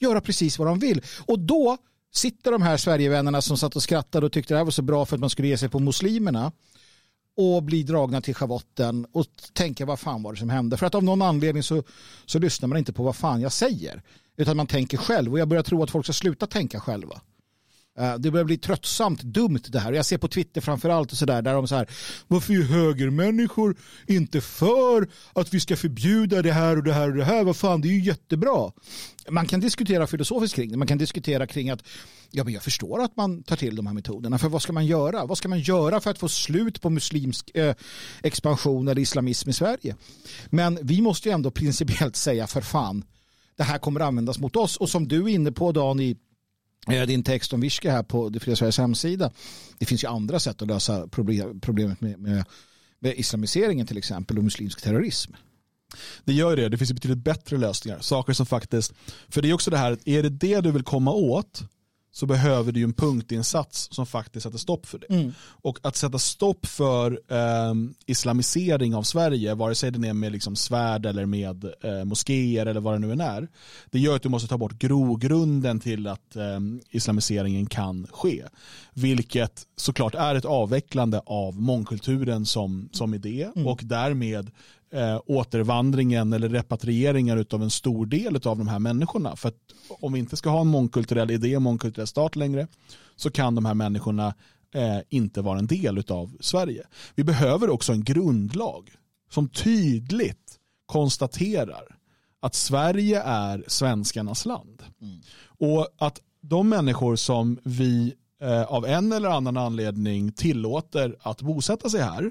göra 0.00 0.20
precis 0.20 0.58
vad 0.58 0.68
de 0.68 0.78
vill. 0.78 1.02
Och 1.26 1.38
då 1.38 1.78
sitter 2.12 2.52
de 2.52 2.62
här 2.62 2.76
Sverigevännerna 2.76 3.42
som 3.42 3.56
satt 3.58 3.76
och 3.76 3.82
skrattade 3.82 4.26
och 4.26 4.32
tyckte 4.32 4.54
det 4.54 4.58
här 4.58 4.64
var 4.64 4.70
så 4.70 4.82
bra 4.82 5.06
för 5.06 5.16
att 5.16 5.20
man 5.20 5.30
skulle 5.30 5.48
ge 5.48 5.58
sig 5.58 5.68
på 5.68 5.78
muslimerna 5.78 6.52
och 7.36 7.62
bli 7.62 7.82
dragna 7.82 8.20
till 8.20 8.34
schavotten 8.34 9.06
och 9.12 9.26
tänka 9.52 9.86
vad 9.86 10.00
fan 10.00 10.22
var 10.22 10.32
det 10.32 10.38
som 10.38 10.50
hände. 10.50 10.76
För 10.76 10.86
att 10.86 10.94
av 10.94 11.04
någon 11.04 11.22
anledning 11.22 11.62
så, 11.62 11.82
så 12.26 12.38
lyssnar 12.38 12.68
man 12.68 12.78
inte 12.78 12.92
på 12.92 13.02
vad 13.02 13.16
fan 13.16 13.40
jag 13.40 13.52
säger. 13.52 14.02
Utan 14.36 14.56
man 14.56 14.66
tänker 14.66 14.98
själv 14.98 15.32
och 15.32 15.38
jag 15.38 15.48
börjar 15.48 15.62
tro 15.62 15.82
att 15.82 15.90
folk 15.90 16.06
ska 16.06 16.12
sluta 16.12 16.46
tänka 16.46 16.80
själva. 16.80 17.20
Eh, 17.98 18.14
det 18.14 18.30
börjar 18.30 18.44
bli 18.44 18.58
tröttsamt 18.58 19.22
dumt 19.22 19.62
det 19.68 19.78
här. 19.78 19.92
Jag 19.92 20.06
ser 20.06 20.18
på 20.18 20.28
Twitter 20.28 20.60
framförallt 20.60 21.12
och 21.12 21.18
sådär 21.18 21.42
där 21.42 21.54
de 21.54 21.68
så 21.68 21.74
här 21.74 21.88
varför 22.28 22.52
är 22.52 22.62
högermänniskor 22.62 23.76
inte 24.06 24.40
för 24.40 25.08
att 25.32 25.54
vi 25.54 25.60
ska 25.60 25.76
förbjuda 25.76 26.42
det 26.42 26.52
här 26.52 26.76
och 26.76 26.82
det 26.82 26.92
här 26.92 27.10
och 27.10 27.16
det 27.16 27.24
här? 27.24 27.44
Vad 27.44 27.56
fan, 27.56 27.80
det 27.80 27.88
är 27.88 27.92
ju 27.92 28.00
jättebra. 28.00 28.72
Man 29.28 29.46
kan 29.46 29.60
diskutera 29.60 30.06
filosofiskt 30.06 30.56
kring 30.56 30.70
det. 30.70 30.76
Man 30.76 30.88
kan 30.88 30.98
diskutera 30.98 31.46
kring 31.46 31.70
att 31.70 31.82
ja, 32.30 32.44
men 32.44 32.52
jag 32.54 32.62
förstår 32.62 33.02
att 33.02 33.16
man 33.16 33.42
tar 33.42 33.56
till 33.56 33.76
de 33.76 33.86
här 33.86 33.94
metoderna. 33.94 34.38
För 34.38 34.48
vad 34.48 34.62
ska 34.62 34.72
man 34.72 34.86
göra? 34.86 35.26
Vad 35.26 35.38
ska 35.38 35.48
man 35.48 35.60
göra 35.60 36.00
för 36.00 36.10
att 36.10 36.18
få 36.18 36.28
slut 36.28 36.80
på 36.80 36.90
muslimsk 36.90 37.50
eh, 37.54 37.74
expansion 38.22 38.88
eller 38.88 39.02
islamism 39.02 39.50
i 39.50 39.52
Sverige? 39.52 39.96
Men 40.46 40.78
vi 40.82 41.02
måste 41.02 41.28
ju 41.28 41.32
ändå 41.32 41.50
principiellt 41.50 42.16
säga 42.16 42.46
för 42.46 42.60
fan, 42.60 43.04
det 43.56 43.62
här 43.62 43.78
kommer 43.78 44.00
användas 44.00 44.38
mot 44.38 44.56
oss. 44.56 44.76
Och 44.76 44.88
som 44.88 45.08
du 45.08 45.24
är 45.24 45.28
inne 45.28 45.52
på 45.52 45.72
Dan 45.72 46.00
i 46.00 46.16
Eh, 46.88 47.06
din 47.06 47.22
text 47.22 47.52
om 47.52 47.60
Viska 47.60 47.92
här 47.92 48.02
på 48.02 48.28
Det 48.28 48.40
fria 48.40 48.56
Sveriges 48.56 48.78
hemsida. 48.78 49.30
Det 49.78 49.86
finns 49.86 50.04
ju 50.04 50.08
andra 50.08 50.40
sätt 50.40 50.62
att 50.62 50.68
lösa 50.68 51.08
problemet 51.60 52.00
med, 52.00 52.18
med, 52.18 52.44
med 53.00 53.18
islamiseringen 53.18 53.86
till 53.86 53.98
exempel 53.98 54.38
och 54.38 54.44
muslimsk 54.44 54.82
terrorism. 54.82 55.32
Det 56.24 56.32
gör 56.32 56.56
det. 56.56 56.68
Det 56.68 56.78
finns 56.78 56.90
ju 56.90 56.94
betydligt 56.94 57.24
bättre 57.24 57.56
lösningar. 57.56 58.00
Saker 58.00 58.32
som 58.32 58.46
faktiskt, 58.46 58.92
för 59.28 59.42
det 59.42 59.50
är 59.50 59.54
också 59.54 59.70
det 59.70 59.78
här, 59.78 59.98
är 60.04 60.22
det 60.22 60.28
det 60.28 60.60
du 60.60 60.70
vill 60.70 60.82
komma 60.82 61.12
åt 61.12 61.62
så 62.12 62.26
behöver 62.26 62.72
du 62.72 62.80
ju 62.80 62.84
en 62.84 62.92
punktinsats 62.92 63.88
som 63.92 64.06
faktiskt 64.06 64.44
sätter 64.44 64.58
stopp 64.58 64.86
för 64.86 64.98
det. 64.98 65.06
Och 65.40 65.78
att 65.82 65.96
sätta 65.96 66.18
stopp 66.18 66.66
för 66.66 67.20
eh, 67.28 67.74
islamisering 68.06 68.94
av 68.94 69.02
Sverige, 69.02 69.54
vare 69.54 69.74
sig 69.74 69.90
den 69.90 70.04
är 70.04 70.12
med 70.12 70.32
liksom 70.32 70.56
svärd 70.56 71.06
eller 71.06 71.26
med 71.26 71.64
eh, 71.64 72.04
moskéer 72.04 72.66
eller 72.66 72.80
vad 72.80 72.94
det 72.94 72.98
nu 72.98 73.12
än 73.12 73.20
är, 73.20 73.48
det 73.90 73.98
gör 73.98 74.16
att 74.16 74.22
du 74.22 74.28
måste 74.28 74.48
ta 74.48 74.58
bort 74.58 74.78
grogrunden 74.78 75.80
till 75.80 76.06
att 76.06 76.36
eh, 76.36 76.60
islamiseringen 76.90 77.66
kan 77.66 78.06
ske. 78.10 78.44
Vilket 78.94 79.66
såklart 79.76 80.14
är 80.14 80.34
ett 80.34 80.44
avvecklande 80.44 81.22
av 81.26 81.60
mångkulturen 81.60 82.46
som, 82.46 82.88
som 82.92 83.14
idé 83.14 83.48
och 83.66 83.80
därmed 83.82 84.50
eh, 84.92 85.20
återvandringen 85.26 86.32
eller 86.32 86.48
repatrieringen 86.48 87.44
av 87.50 87.62
en 87.62 87.70
stor 87.70 88.06
del 88.06 88.36
av 88.36 88.58
de 88.58 88.68
här 88.68 88.78
människorna. 88.78 89.36
För 89.36 89.48
att 89.48 89.58
om 90.00 90.12
vi 90.12 90.18
inte 90.18 90.36
ska 90.36 90.50
ha 90.50 90.60
en 90.60 90.66
mångkulturell 90.66 91.30
idé, 91.30 91.54
en 91.54 91.62
mångkulturell 91.62 92.06
stat 92.06 92.36
längre, 92.36 92.66
så 93.16 93.30
kan 93.30 93.54
de 93.54 93.64
här 93.64 93.74
människorna 93.74 94.34
eh, 94.74 94.98
inte 95.08 95.42
vara 95.42 95.58
en 95.58 95.66
del 95.66 96.04
av 96.08 96.36
Sverige. 96.40 96.86
Vi 97.14 97.24
behöver 97.24 97.70
också 97.70 97.92
en 97.92 98.04
grundlag 98.04 98.90
som 99.30 99.48
tydligt 99.48 100.56
konstaterar 100.86 101.96
att 102.40 102.54
Sverige 102.54 103.22
är 103.22 103.64
svenskarnas 103.66 104.44
land. 104.44 104.82
Och 105.58 105.88
att 105.98 106.20
de 106.40 106.68
människor 106.68 107.16
som 107.16 107.58
vi 107.64 108.14
eh, 108.42 108.62
av 108.62 108.86
en 108.86 109.12
eller 109.12 109.28
annan 109.28 109.56
anledning 109.56 110.32
tillåter 110.32 111.16
att 111.20 111.42
bosätta 111.42 111.88
sig 111.88 112.00
här, 112.02 112.30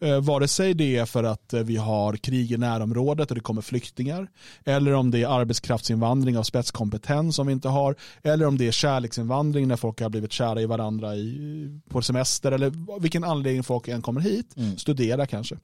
eh, 0.00 0.20
vare 0.20 0.48
sig 0.48 0.74
det 0.74 0.96
är 0.96 1.06
för 1.06 1.24
att 1.24 1.52
eh, 1.52 1.60
vi 1.60 1.76
har 1.76 2.16
krig 2.16 2.52
i 2.52 2.56
närområdet 2.56 3.30
och 3.30 3.34
det 3.34 3.40
kommer 3.40 3.62
flyktingar, 3.62 4.30
eller 4.64 4.92
om 4.92 5.10
det 5.10 5.22
är 5.22 5.40
arbetskraftsinvandring 5.40 6.38
av 6.38 6.42
spetskompetens 6.42 7.36
som 7.36 7.46
vi 7.46 7.52
inte 7.52 7.68
har, 7.68 7.94
eller 8.22 8.46
om 8.46 8.58
det 8.58 8.66
är 8.66 8.72
kärleksinvandring 8.72 9.68
när 9.68 9.76
folk 9.76 10.00
har 10.00 10.08
blivit 10.10 10.32
kära 10.32 10.60
i 10.60 10.66
varandra 10.66 11.16
i, 11.16 11.80
på 11.88 12.02
semester, 12.02 12.52
eller 12.52 13.00
vilken 13.00 13.24
anledning 13.24 13.62
folk 13.62 13.88
än 13.88 14.02
kommer 14.02 14.20
hit, 14.20 14.54
studera 14.76 15.26
kanske. 15.26 15.56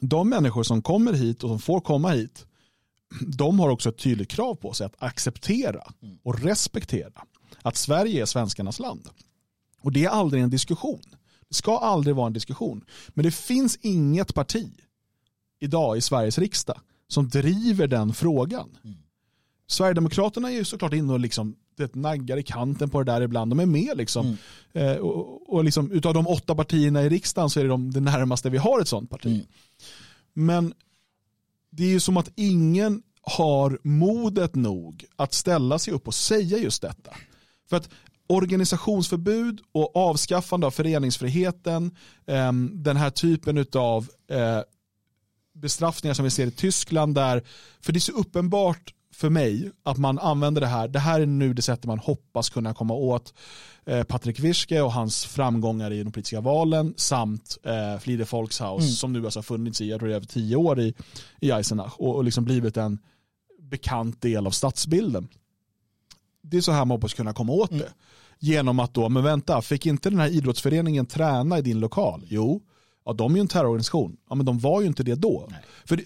De 0.00 0.28
människor 0.28 0.62
som 0.62 0.82
kommer 0.82 1.12
hit 1.12 1.42
och 1.42 1.50
som 1.50 1.58
får 1.58 1.80
komma 1.80 2.10
hit, 2.10 2.46
de 3.20 3.60
har 3.60 3.68
också 3.68 3.88
ett 3.88 3.98
tydligt 3.98 4.28
krav 4.28 4.54
på 4.54 4.72
sig 4.72 4.86
att 4.86 4.94
acceptera 4.98 5.82
och 6.22 6.40
respektera 6.40 7.22
att 7.62 7.76
Sverige 7.76 8.22
är 8.22 8.26
svenskarnas 8.26 8.78
land. 8.78 9.08
Och 9.80 9.92
det 9.92 10.04
är 10.04 10.08
aldrig 10.08 10.42
en 10.42 10.50
diskussion. 10.50 11.02
Det 11.52 11.56
ska 11.56 11.78
aldrig 11.78 12.16
vara 12.16 12.26
en 12.26 12.32
diskussion. 12.32 12.84
Men 13.08 13.24
det 13.24 13.30
finns 13.30 13.78
inget 13.82 14.34
parti 14.34 14.70
idag 15.60 15.96
i 15.96 16.00
Sveriges 16.00 16.38
riksdag 16.38 16.80
som 17.08 17.28
driver 17.28 17.86
den 17.86 18.14
frågan. 18.14 18.68
Sverigedemokraterna 19.66 20.50
är 20.50 20.54
ju 20.54 20.64
såklart 20.64 20.92
inne 20.92 21.12
och 21.12 21.20
liksom 21.20 21.56
det 21.76 21.94
naggar 21.94 22.36
i 22.36 22.42
kanten 22.42 22.90
på 22.90 23.02
det 23.02 23.12
där 23.12 23.20
ibland. 23.20 23.50
De 23.50 23.60
är 23.60 23.66
med 23.66 23.96
liksom. 23.96 24.38
Eh, 24.72 24.96
och, 24.96 25.52
och 25.54 25.64
liksom 25.64 25.92
utav 25.92 26.14
de 26.14 26.26
åtta 26.26 26.54
partierna 26.54 27.02
i 27.02 27.08
riksdagen 27.08 27.50
så 27.50 27.60
är 27.60 27.64
det 27.64 27.70
de, 27.70 27.90
det 27.90 28.00
närmaste 28.00 28.50
vi 28.50 28.58
har 28.58 28.80
ett 28.80 28.88
sånt 28.88 29.10
parti. 29.10 29.46
Men 30.32 30.74
det 31.70 31.84
är 31.84 31.88
ju 31.88 32.00
som 32.00 32.16
att 32.16 32.30
ingen 32.34 33.02
har 33.22 33.78
modet 33.82 34.54
nog 34.54 35.04
att 35.16 35.34
ställa 35.34 35.78
sig 35.78 35.94
upp 35.94 36.06
och 36.06 36.14
säga 36.14 36.58
just 36.58 36.82
detta. 36.82 37.16
För 37.68 37.76
att 37.76 37.88
organisationsförbud 38.32 39.60
och 39.72 39.96
avskaffande 39.96 40.66
av 40.66 40.70
föreningsfriheten, 40.70 41.96
eh, 42.26 42.52
den 42.72 42.96
här 42.96 43.10
typen 43.10 43.66
av 43.74 44.08
eh, 44.30 44.60
bestraffningar 45.54 46.14
som 46.14 46.24
vi 46.24 46.30
ser 46.30 46.46
i 46.46 46.50
Tyskland 46.50 47.14
där, 47.14 47.42
för 47.80 47.92
det 47.92 47.98
är 47.98 48.00
så 48.00 48.12
uppenbart 48.12 48.94
för 49.14 49.30
mig 49.30 49.70
att 49.82 49.98
man 49.98 50.18
använder 50.18 50.60
det 50.60 50.66
här, 50.66 50.88
det 50.88 50.98
här 50.98 51.20
är 51.20 51.26
nu 51.26 51.54
det 51.54 51.62
sättet 51.62 51.84
man 51.84 51.98
hoppas 51.98 52.50
kunna 52.50 52.74
komma 52.74 52.94
åt 52.94 53.34
eh, 53.86 54.02
Patrik 54.02 54.40
Wirske 54.40 54.80
och 54.80 54.92
hans 54.92 55.24
framgångar 55.24 55.90
i 55.90 56.02
de 56.02 56.12
politiska 56.12 56.40
valen 56.40 56.94
samt 56.96 57.58
eh, 57.62 58.00
Fliede 58.00 58.24
Volkshaus 58.24 58.98
som 58.98 59.12
nu 59.12 59.24
alltså 59.24 59.38
har 59.38 59.42
funnits 59.42 59.80
i, 59.80 59.90
jag 59.90 59.98
tror 59.98 60.08
det 60.08 60.14
är 60.14 60.16
över 60.16 60.26
tio 60.26 60.56
år 60.56 60.80
i, 60.80 60.94
i 61.40 61.50
Eisenach 61.50 61.94
och, 61.98 62.16
och 62.16 62.24
liksom 62.24 62.44
blivit 62.44 62.76
en 62.76 62.98
bekant 63.58 64.22
del 64.22 64.46
av 64.46 64.50
stadsbilden. 64.50 65.28
Det 66.42 66.56
är 66.56 66.60
så 66.60 66.72
här 66.72 66.84
man 66.84 66.96
hoppas 66.96 67.14
kunna 67.14 67.32
komma 67.32 67.52
åt 67.52 67.70
det. 67.70 67.92
Genom 68.44 68.80
att 68.80 68.94
då, 68.94 69.08
men 69.08 69.22
vänta, 69.22 69.62
fick 69.62 69.86
inte 69.86 70.10
den 70.10 70.18
här 70.18 70.28
idrottsföreningen 70.28 71.06
träna 71.06 71.58
i 71.58 71.62
din 71.62 71.80
lokal? 71.80 72.24
Jo, 72.28 72.62
ja, 73.04 73.12
de 73.12 73.32
är 73.32 73.36
ju 73.36 73.40
en 73.40 73.48
terrororganisation. 73.48 74.16
Ja, 74.28 74.34
men 74.34 74.46
de 74.46 74.58
var 74.58 74.80
ju 74.80 74.86
inte 74.86 75.02
det 75.02 75.14
då. 75.14 75.48
För, 75.84 75.96
det, 75.96 76.04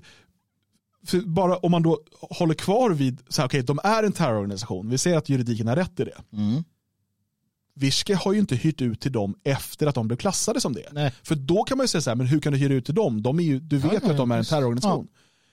för 1.07 1.21
bara 1.21 1.57
om 1.57 1.71
man 1.71 1.83
då 1.83 1.99
håller 2.21 2.55
kvar 2.55 2.91
vid, 2.91 3.23
så 3.29 3.43
här, 3.43 3.49
okej, 3.49 3.63
de 3.63 3.79
är 3.85 4.03
en 4.03 4.13
terrororganisation, 4.13 4.91
vi 4.91 4.99
säger 4.99 5.17
att 5.17 5.29
juridiken 5.29 5.69
har 5.69 5.77
rätt 5.77 6.01
i 6.01 6.05
det. 6.05 6.17
Virske 7.75 8.15
har 8.15 8.33
ju 8.33 8.39
inte 8.39 8.57
hyrt 8.57 8.81
ut 8.81 9.01
till 9.01 9.13
dem 9.13 9.35
efter 9.45 9.87
att 9.87 9.95
de 9.95 10.09
blev 10.09 10.17
klassade 10.17 10.61
som 10.61 10.73
det. 10.73 10.89
Nej. 10.93 11.13
För 11.23 11.35
då 11.35 11.65
kan 11.65 11.79
man 11.79 11.85
ju 11.85 11.89
säga 11.89 12.03
så 12.03 12.11
här, 12.11 12.17
men 12.17 12.27
hur 12.27 12.41
kan 12.41 12.53
du 12.53 12.59
hyra 12.59 12.75
ut 12.75 12.85
till 12.85 12.95
dem? 12.95 13.23
De 13.23 13.39
är 13.39 13.45
ju, 13.45 13.61
du 13.61 13.79
vet 13.79 13.93
ju 13.93 13.99
ja, 14.03 14.11
att 14.11 14.17
de 14.17 14.31
är 14.31 14.39
en 14.39 14.45
terrororganisation. 14.45 15.09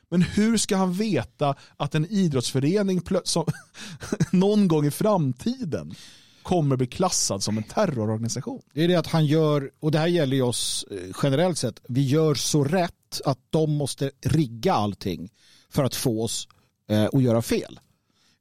Men 0.09 0.21
hur 0.21 0.57
ska 0.57 0.77
han 0.77 0.93
veta 0.93 1.55
att 1.77 1.95
en 1.95 2.05
idrottsförening 2.05 3.01
som, 3.23 3.45
någon 4.31 4.67
gång 4.67 4.85
i 4.85 4.91
framtiden 4.91 5.95
kommer 6.43 6.75
bli 6.75 6.87
klassad 6.87 7.43
som 7.43 7.57
en 7.57 7.63
terrororganisation. 7.63 8.61
Det 8.73 8.83
är 8.83 8.87
det 8.87 8.95
att 8.95 9.07
han 9.07 9.25
gör, 9.25 9.71
och 9.79 9.91
det 9.91 9.99
här 9.99 10.07
gäller 10.07 10.35
ju 10.35 10.41
oss 10.41 10.85
eh, 10.91 10.97
generellt 11.23 11.57
sett, 11.57 11.79
vi 11.87 12.01
gör 12.01 12.35
så 12.35 12.63
rätt 12.63 13.21
att 13.25 13.39
de 13.49 13.71
måste 13.77 14.11
rigga 14.21 14.73
allting 14.73 15.31
för 15.69 15.83
att 15.83 15.95
få 15.95 16.23
oss 16.23 16.47
eh, 16.89 17.03
att 17.13 17.23
göra 17.23 17.41
fel. 17.41 17.79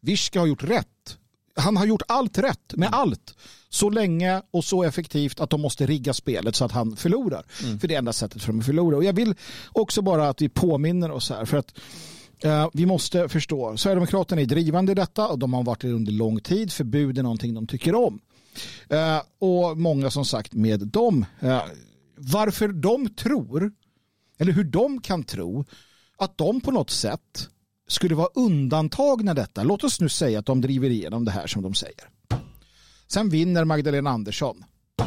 Vischke 0.00 0.38
har 0.38 0.46
gjort 0.46 0.64
rätt. 0.64 1.18
Han 1.56 1.76
har 1.76 1.86
gjort 1.86 2.02
allt 2.08 2.38
rätt 2.38 2.74
med 2.74 2.88
allt. 2.92 3.34
Så 3.68 3.90
länge 3.90 4.42
och 4.50 4.64
så 4.64 4.82
effektivt 4.82 5.40
att 5.40 5.50
de 5.50 5.60
måste 5.60 5.86
rigga 5.86 6.14
spelet 6.14 6.56
så 6.56 6.64
att 6.64 6.72
han 6.72 6.96
förlorar. 6.96 7.44
För 7.80 7.88
det 7.88 7.94
är 7.94 7.98
enda 7.98 8.12
sättet 8.12 8.42
för 8.42 8.48
dem 8.48 8.58
att 8.58 8.66
förlora. 8.66 8.96
Och 8.96 9.04
jag 9.04 9.12
vill 9.12 9.34
också 9.72 10.02
bara 10.02 10.28
att 10.28 10.42
vi 10.42 10.48
påminner 10.48 11.10
oss 11.10 11.30
här. 11.30 11.44
För 11.44 11.56
att 11.56 11.74
Eh, 12.44 12.68
vi 12.72 12.86
måste 12.86 13.28
förstå, 13.28 13.76
Sverigedemokraterna 13.76 14.40
är 14.40 14.46
drivande 14.46 14.92
i 14.92 14.94
detta 14.94 15.28
och 15.28 15.38
de 15.38 15.52
har 15.52 15.62
varit 15.62 15.80
det 15.80 15.92
under 15.92 16.12
lång 16.12 16.40
tid. 16.40 16.72
Förbud 16.72 17.18
är 17.18 17.22
någonting 17.22 17.54
de 17.54 17.66
tycker 17.66 17.94
om. 17.94 18.20
Eh, 18.88 19.22
och 19.38 19.78
många 19.78 20.10
som 20.10 20.24
sagt 20.24 20.52
med 20.52 20.80
dem. 20.80 21.26
Eh, 21.40 21.62
varför 22.16 22.68
de 22.68 23.08
tror, 23.08 23.72
eller 24.38 24.52
hur 24.52 24.64
de 24.64 25.00
kan 25.00 25.24
tro 25.24 25.64
att 26.16 26.38
de 26.38 26.60
på 26.60 26.70
något 26.70 26.90
sätt 26.90 27.48
skulle 27.88 28.14
vara 28.14 28.28
undantagna 28.34 29.34
detta. 29.34 29.62
Låt 29.62 29.84
oss 29.84 30.00
nu 30.00 30.08
säga 30.08 30.38
att 30.38 30.46
de 30.46 30.60
driver 30.60 30.90
igenom 30.90 31.24
det 31.24 31.30
här 31.30 31.46
som 31.46 31.62
de 31.62 31.74
säger. 31.74 32.08
Sen 33.08 33.28
vinner 33.28 33.64
Magdalena 33.64 34.10
Andersson. 34.10 34.64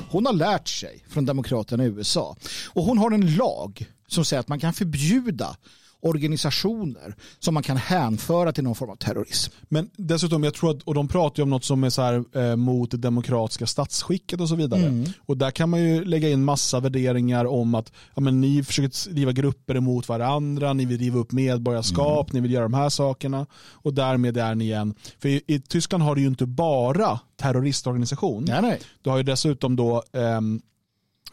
Hon 0.10 0.26
har 0.26 0.34
lärt 0.34 0.68
sig 0.68 1.06
från 1.10 1.26
demokraterna 1.26 1.84
i 1.84 1.88
USA. 1.88 2.36
Och 2.70 2.84
hon 2.84 2.98
har 2.98 3.12
en 3.12 3.36
lag 3.36 3.86
som 4.08 4.26
säger 4.26 4.40
att 4.40 4.48
man 4.48 4.60
kan 4.60 4.74
förbjuda 4.74 5.58
organisationer 6.06 7.16
som 7.40 7.54
man 7.54 7.64
kan 7.64 7.78
hänföra 7.78 8.52
till 8.52 8.64
någon 8.64 8.76
form 8.76 8.90
av 8.90 8.96
terrorism. 8.96 9.54
Men 9.70 9.90
dessutom, 9.98 10.44
jag 10.44 10.54
tror 10.54 10.72
att, 10.72 10.82
och 10.84 10.94
de 10.94 11.08
pratar 11.08 11.40
ju 11.40 11.44
om 11.44 11.50
något 11.50 11.64
som 11.64 11.84
är 11.84 11.90
så 11.90 12.02
här, 12.02 12.24
eh, 12.36 12.56
mot 12.56 12.92
det 12.92 12.98
demokratiska 12.98 13.68
statsskicket 13.68 14.42
och 14.42 14.50
så 14.50 14.56
vidare. 14.56 14.86
Mm. 14.86 15.06
Och 15.26 15.38
där 15.38 15.52
kan 15.52 15.70
man 15.70 15.82
ju 15.84 16.06
lägga 16.06 16.30
in 16.30 16.44
massa 16.44 16.80
värderingar 16.80 17.46
om 17.46 17.76
att 17.76 17.92
ja, 18.16 18.22
men 18.22 18.42
ni 18.42 18.64
försöker 18.64 19.14
driva 19.14 19.32
grupper 19.32 19.76
emot 19.76 20.10
varandra, 20.10 20.74
ni 20.74 20.86
vill 20.86 21.00
riva 21.00 21.20
upp 21.20 21.32
medborgarskap, 21.32 22.30
Mm. 22.30 22.42
ni 22.42 22.48
vill 22.48 22.52
göra 22.52 22.64
de 22.64 22.74
här 22.74 22.90
sakerna. 22.90 23.46
Och 23.72 23.94
därmed 23.94 24.38
är 24.38 24.56
ni 24.56 24.72
en, 24.72 24.96
för 25.20 25.30
i, 25.30 25.42
i 25.48 25.60
Tyskland 25.60 26.04
har 26.04 26.16
du 26.16 26.22
ju 26.22 26.28
inte 26.28 26.46
bara 26.46 27.20
terroristorganisation. 27.42 28.46
Nej, 28.48 28.62
nej. 28.62 28.80
Du 29.02 29.10
har 29.10 29.18
ju 29.18 29.24
dessutom 29.24 29.76
då 29.76 30.04
ehm, 30.14 30.62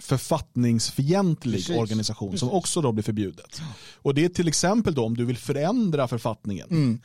författningsfientlig 0.03 1.55
Precis. 1.55 1.77
organisation 1.77 2.39
som 2.39 2.51
också 2.51 2.81
då 2.83 2.93
blir 2.93 3.03
förbjudet. 3.05 3.61
Och 3.97 4.15
det 4.15 4.24
är 4.24 4.29
till 4.29 4.49
exempel 4.49 4.95
då 4.95 5.05
om 5.05 5.16
du 5.16 5.24
vill 5.24 5.37
förändra 5.39 6.09
författningen, 6.09 7.01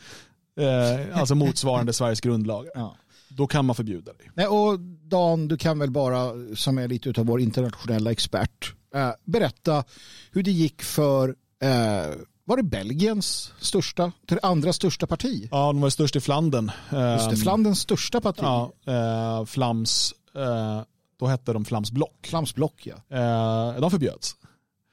eh, 0.60 1.20
alltså 1.20 1.36
motsvarande 1.36 1.94
Sveriges 1.94 2.22
grundlagar, 2.22 2.72
Ja. 2.76 2.96
då 3.30 3.48
kan 3.48 3.66
man 3.66 3.76
förbjuda 3.76 4.14
dig. 4.14 4.32
Nej, 4.34 4.48
och 4.48 4.80
Dan, 4.80 5.48
du 5.48 5.58
kan 5.58 5.80
väl 5.80 5.92
bara, 5.92 6.32
som 6.56 6.78
är 6.78 6.88
lite 6.88 7.14
av 7.20 7.26
vår 7.26 7.42
internationella 7.42 8.12
expert, 8.12 8.74
eh, 8.96 9.10
berätta 9.26 9.84
hur 10.32 10.44
det 10.44 10.52
gick 10.52 10.82
för, 10.84 11.30
eh, 11.62 12.16
var 12.46 12.58
det 12.58 12.64
Belgiens 12.64 13.54
största, 13.60 14.12
till 14.28 14.40
andra 14.42 14.74
största 14.74 15.08
parti? 15.08 15.48
Ja, 15.52 15.68
de 15.68 15.82
var 15.82 15.90
störst 15.90 16.16
i 16.16 16.20
Flandern. 16.22 16.66
Just 16.92 16.92
det, 16.92 17.36
Ehm, 17.36 17.36
Flandens 17.36 17.80
största 17.80 18.22
parti. 18.22 18.40
Ja, 18.42 18.72
eh, 18.88 19.46
Flams, 19.46 20.14
eh, 20.36 20.82
då 21.20 21.26
hette 21.28 21.54
de 21.54 21.66
Flams 21.66 21.92
block. 21.92 22.28
Flamsblock, 22.30 22.88
ja. 22.88 23.18
Eh, 23.18 23.80
de 23.82 23.92
förbjöds. 23.92 24.36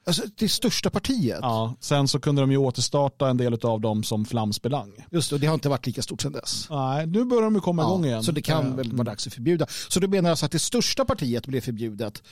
Alltså 0.07 0.23
det 0.37 0.49
största 0.49 0.89
partiet. 0.89 1.39
Ja, 1.41 1.75
sen 1.79 2.07
så 2.07 2.19
kunde 2.19 2.41
de 2.41 2.51
ju 2.51 2.57
återstarta 2.57 3.29
en 3.29 3.37
del 3.37 3.53
av 3.65 3.81
dem 3.81 4.03
som 4.03 4.25
Flams 4.25 4.61
belang. 4.61 4.93
Just 5.11 5.29
det, 5.29 5.35
och 5.35 5.39
det 5.39 5.47
har 5.47 5.53
inte 5.53 5.69
varit 5.69 5.85
lika 5.85 6.01
stort 6.01 6.21
sedan 6.21 6.31
dess. 6.31 6.67
Nej, 6.69 7.07
nu 7.07 7.25
börjar 7.25 7.43
de 7.43 7.55
ju 7.55 7.61
komma 7.61 7.81
igång 7.81 8.05
igen. 8.05 8.23
Så 8.23 8.31
det 8.31 8.41
kan 8.41 8.67
Eh, 8.67 8.75
väl 8.75 8.91
vara 8.93 9.03
dags 9.03 9.27
att 9.27 9.33
förbjuda. 9.33 9.65
Så 9.89 9.99
du 9.99 10.07
menar 10.07 10.29
alltså 10.29 10.45
att 10.45 10.51
det 10.51 10.59
största 10.59 11.05
partiet 11.05 11.47
blev 11.47 11.61
förbjudet. 11.61 12.23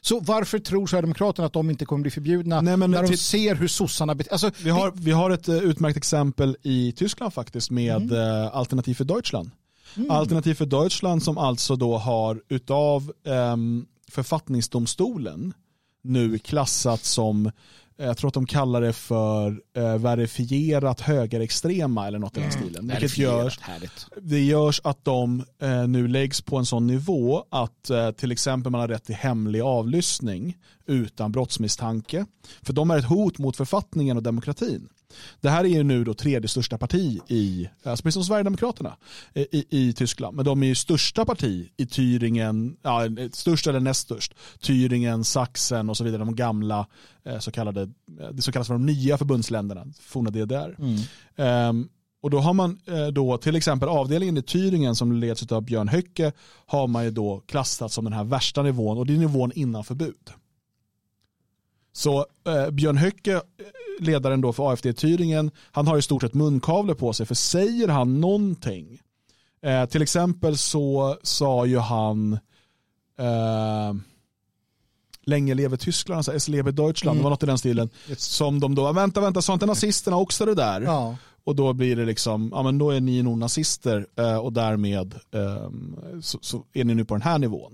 Så 0.00 0.20
varför 0.20 0.58
tror 0.58 0.86
Sverigedemokraterna 0.86 1.46
att 1.46 1.52
de 1.52 1.70
inte 1.70 1.84
kommer 1.84 2.02
bli 2.02 2.10
förbjudna 2.10 2.60
Nej, 2.60 2.76
när 2.76 3.02
de 3.02 3.16
ser 3.16 3.54
hur 3.54 3.68
sossarna 3.68 4.14
beter 4.14 4.32
alltså, 4.32 4.50
Vi 4.62 4.70
har, 4.70 4.92
vi 4.94 5.10
har 5.10 5.30
ett 5.30 5.48
eh, 5.48 5.56
utmärkt 5.56 5.96
exempel 5.96 6.56
i 6.62 6.92
Tyskland 6.92 7.32
faktiskt 7.34 7.70
med 7.70 7.96
Mm. 8.12 8.16
eh, 8.44 8.56
Alternativ 8.56 8.94
för 8.94 9.04
Deutschland. 9.04 9.50
Alternativ 10.08 10.54
för 10.54 10.66
Deutschland 10.66 11.22
som 11.22 11.38
alltså 11.38 11.76
då 11.76 11.98
har 11.98 12.42
utav 12.48 13.12
um, 13.24 13.86
författningsdomstolen 14.10 15.54
nu 16.02 16.38
klassat 16.38 17.04
som, 17.04 17.46
eh, 17.46 18.06
jag 18.06 18.16
tror 18.16 18.28
att 18.28 18.34
de 18.34 18.46
kallar 18.46 18.80
det 18.80 18.92
för 18.92 19.62
eh, 19.76 19.98
verifierat 19.98 21.00
högerextrema 21.00 22.06
eller 22.06 22.18
något 22.18 22.36
i 22.36 22.40
den 22.40 22.52
stilen. 22.52 22.88
Vilket 22.88 23.18
görs, 23.18 23.60
härligt. 23.60 24.06
det 24.22 24.40
görs 24.40 24.80
att 24.84 25.04
de 25.04 25.44
eh, 25.62 25.88
nu 25.88 26.08
läggs 26.08 26.40
på 26.40 26.56
en 26.56 26.66
sån 26.66 26.86
nivå 26.86 27.44
att 27.50 27.90
eh, 27.90 28.10
till 28.10 28.32
exempel 28.32 28.72
man 28.72 28.80
har 28.80 28.88
rätt 28.88 29.04
till 29.04 29.14
hemlig 29.14 29.60
avlyssning 29.60 30.56
utan 30.86 31.32
brottsmisstanke. 31.32 32.26
För 32.62 32.72
de 32.72 32.90
är 32.90 32.98
ett 32.98 33.04
hot 33.04 33.38
mot 33.38 33.56
författningen 33.56 34.16
och 34.16 34.22
demokratin. 34.22 34.88
Det 35.40 35.50
här 35.50 35.64
är 35.64 35.68
ju 35.68 35.82
nu 35.82 36.04
då 36.04 36.14
tredje 36.14 36.48
största 36.48 36.78
parti 36.78 37.20
i, 37.28 37.68
alltså 37.82 38.02
precis 38.02 38.14
som 38.14 38.24
Sverigedemokraterna 38.24 38.96
eh, 39.34 39.42
i, 39.42 39.66
i 39.70 39.92
Tyskland. 39.92 40.36
Men 40.36 40.44
de 40.44 40.62
är 40.62 40.66
ju 40.66 40.74
största 40.74 41.24
parti 41.24 41.70
i 41.76 41.84
Thüringen, 41.84 42.76
ja, 42.82 43.00
störst 43.32 43.66
eller 43.66 43.80
näst 43.80 44.00
störst. 44.00 44.34
Thüringen, 44.60 45.22
Sachsen 45.22 45.90
och 45.90 45.96
så 45.96 46.04
vidare, 46.04 46.18
de 46.18 46.34
gamla 46.34 46.86
eh, 47.24 47.38
så 47.38 47.50
kallade, 47.50 47.82
eh, 47.82 48.28
det 48.32 48.42
så 48.42 48.52
kallas 48.52 48.66
för 48.66 48.74
de 48.74 48.86
nya 48.86 49.18
förbundsländerna, 49.18 49.86
forna 50.00 50.30
DDR. 50.30 50.76
Ehm, 51.36 51.88
och 52.22 52.30
då 52.30 52.38
har 52.38 52.54
man 52.54 52.78
eh, 52.86 53.06
då 53.06 53.38
till 53.38 53.56
exempel 53.56 53.88
avdelningen 53.88 54.36
i 54.36 54.40
Thüringen 54.40 54.94
som 54.94 55.12
leds 55.12 55.52
av 55.52 55.62
Björn 55.62 55.88
Höcke 55.88 56.32
har 56.66 56.86
man 56.86 57.04
ju 57.04 57.10
då 57.10 57.42
klassat 57.46 57.92
som 57.92 58.04
den 58.04 58.12
här 58.12 58.24
värsta 58.24 58.62
nivån 58.62 58.98
och 58.98 59.06
det 59.06 59.14
är 59.14 59.18
nivån 59.18 59.52
innan 59.54 59.84
förbud. 59.84 60.30
Så 62.00 62.26
eh, 62.46 62.70
Björn 62.70 62.96
Höcke, 62.96 63.34
eh, 63.34 63.40
ledaren 63.98 64.40
då 64.40 64.52
för 64.52 64.72
AFD 64.72 64.86
i 64.86 64.92
Thüringen, 64.92 65.50
han 65.72 65.86
har 65.86 65.98
i 65.98 66.02
stort 66.02 66.22
sett 66.22 66.34
munkavle 66.34 66.94
på 66.94 67.12
sig 67.12 67.26
för 67.26 67.34
säger 67.34 67.88
han 67.88 68.20
någonting, 68.20 69.00
eh, 69.62 69.86
till 69.86 70.02
exempel 70.02 70.58
så 70.58 71.16
sa 71.22 71.66
ju 71.66 71.78
han 71.78 72.32
eh, 73.18 73.94
Länge 75.24 75.54
lever 75.54 75.76
Tyskland, 75.76 76.16
alltså 76.16 76.34
es 76.34 76.48
lebe 76.48 76.70
Deutschland, 76.70 77.18
det 77.18 77.22
var 77.22 77.30
något 77.30 77.42
i 77.42 77.46
den 77.46 77.58
stilen. 77.58 77.90
Som 78.16 78.60
de 78.60 78.74
då, 78.74 78.92
vänta, 78.92 79.20
vänta, 79.20 79.42
sa 79.42 79.52
inte 79.52 79.66
nazisterna 79.66 80.16
också 80.16 80.46
det 80.46 80.54
där? 80.54 80.80
Ja. 80.80 81.16
Och 81.44 81.56
då 81.56 81.72
blir 81.72 81.96
det 81.96 82.04
liksom, 82.04 82.50
ja 82.54 82.62
men 82.62 82.78
då 82.78 82.90
är 82.90 83.00
ni 83.00 83.22
nog 83.22 83.38
nazister 83.38 84.06
eh, 84.16 84.36
och 84.38 84.52
därmed 84.52 85.14
eh, 85.34 85.70
så, 86.20 86.38
så 86.42 86.64
är 86.72 86.84
ni 86.84 86.94
nu 86.94 87.04
på 87.04 87.14
den 87.14 87.22
här 87.22 87.38
nivån. 87.38 87.72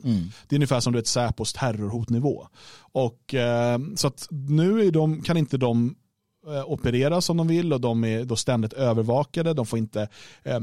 Det 0.48 0.54
är 0.54 0.58
ungefär 0.58 0.80
som 0.80 0.92
du 0.92 0.98
vet 0.98 1.06
Säpos 1.06 1.52
terrorhotnivå. 1.52 2.46
Och 2.92 3.34
eh, 3.34 3.78
så 3.96 4.06
att 4.06 4.28
nu 4.30 4.90
de, 4.90 5.22
kan 5.22 5.36
inte 5.36 5.56
de 5.56 5.94
eh, 6.46 6.70
operera 6.70 7.20
som 7.20 7.36
de 7.36 7.48
vill 7.48 7.72
och 7.72 7.80
de 7.80 8.04
är 8.04 8.24
då 8.24 8.36
ständigt 8.36 8.72
övervakade. 8.72 9.54
De 9.54 9.66
får 9.66 9.78
inte 9.78 10.08
eh, 10.42 10.60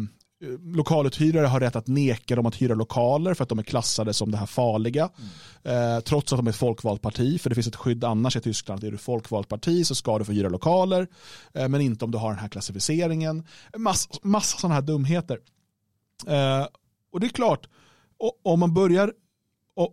Lokaluthyrare 0.63 1.47
har 1.47 1.59
rätt 1.59 1.75
att 1.75 1.87
neka 1.87 2.35
dem 2.35 2.45
att 2.45 2.55
hyra 2.55 2.75
lokaler 2.75 3.33
för 3.33 3.43
att 3.43 3.49
de 3.49 3.59
är 3.59 3.63
klassade 3.63 4.13
som 4.13 4.31
det 4.31 4.37
här 4.37 4.45
farliga. 4.45 5.09
Eh, 5.63 5.99
trots 5.99 6.33
att 6.33 6.39
de 6.39 6.47
är 6.47 6.51
ett 6.51 6.55
folkvalt 6.55 7.01
parti. 7.01 7.41
För 7.41 7.49
det 7.49 7.55
finns 7.55 7.67
ett 7.67 7.75
skydd 7.75 8.03
annars 8.03 8.35
i 8.35 8.41
Tyskland. 8.41 8.83
Är 8.83 8.91
du 8.91 8.97
folkvalt 8.97 9.47
parti 9.47 9.85
så 9.85 9.95
ska 9.95 10.19
du 10.19 10.25
få 10.25 10.31
hyra 10.31 10.49
lokaler. 10.49 11.07
Eh, 11.53 11.67
men 11.67 11.81
inte 11.81 12.05
om 12.05 12.11
du 12.11 12.17
har 12.17 12.29
den 12.29 12.39
här 12.39 12.47
klassificeringen. 12.47 13.47
Massa, 13.77 14.09
massa 14.23 14.57
sådana 14.57 14.75
här 14.75 14.81
dumheter. 14.81 15.39
Eh, 16.27 16.67
och 17.13 17.19
det 17.19 17.27
är 17.27 17.29
klart, 17.29 17.67
om 18.43 18.59
man 18.59 18.73
börjar 18.73 19.13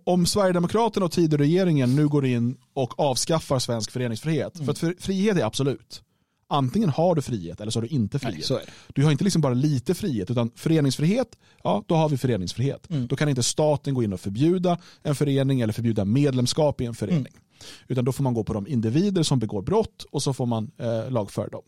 om 0.04 0.26
Sverigedemokraterna 0.26 1.06
och 1.06 1.12
Tidöregeringen 1.12 1.96
nu 1.96 2.08
går 2.08 2.26
in 2.26 2.56
och 2.74 3.00
avskaffar 3.00 3.58
svensk 3.58 3.90
föreningsfrihet. 3.90 4.58
För 4.64 4.70
att 4.70 5.02
frihet 5.02 5.36
är 5.36 5.44
absolut. 5.44 6.02
Antingen 6.50 6.90
har 6.90 7.14
du 7.14 7.22
frihet 7.22 7.60
eller 7.60 7.70
så 7.70 7.78
har 7.78 7.82
du 7.82 7.88
inte 7.88 8.18
frihet. 8.18 8.50
Nej. 8.50 8.64
Du 8.94 9.04
har 9.04 9.12
inte 9.12 9.24
liksom 9.24 9.42
bara 9.42 9.54
lite 9.54 9.94
frihet 9.94 10.30
utan 10.30 10.50
föreningsfrihet, 10.54 11.38
ja 11.62 11.84
då 11.86 11.94
har 11.94 12.08
vi 12.08 12.16
föreningsfrihet. 12.16 12.86
Då 13.08 13.16
kan 13.16 13.28
inte 13.28 13.42
staten 13.42 13.94
gå 13.94 14.02
in 14.02 14.12
och 14.12 14.20
förbjuda 14.20 14.78
en 15.02 15.14
förening 15.14 15.60
eller 15.60 15.72
förbjuda 15.72 16.04
medlemskap 16.04 16.80
i 16.80 16.86
en 16.86 16.94
förening. 16.94 17.32
Utan 17.88 18.04
då 18.04 18.12
får 18.12 18.24
man 18.24 18.34
gå 18.34 18.44
på 18.44 18.52
de 18.52 18.66
individer 18.66 19.22
som 19.22 19.38
begår 19.38 19.62
brott 19.62 20.06
och 20.10 20.22
så 20.22 20.32
får 20.32 20.46
man 20.46 20.70
eh, 20.78 21.10
lagföra 21.10 21.48
dem. 21.48 21.62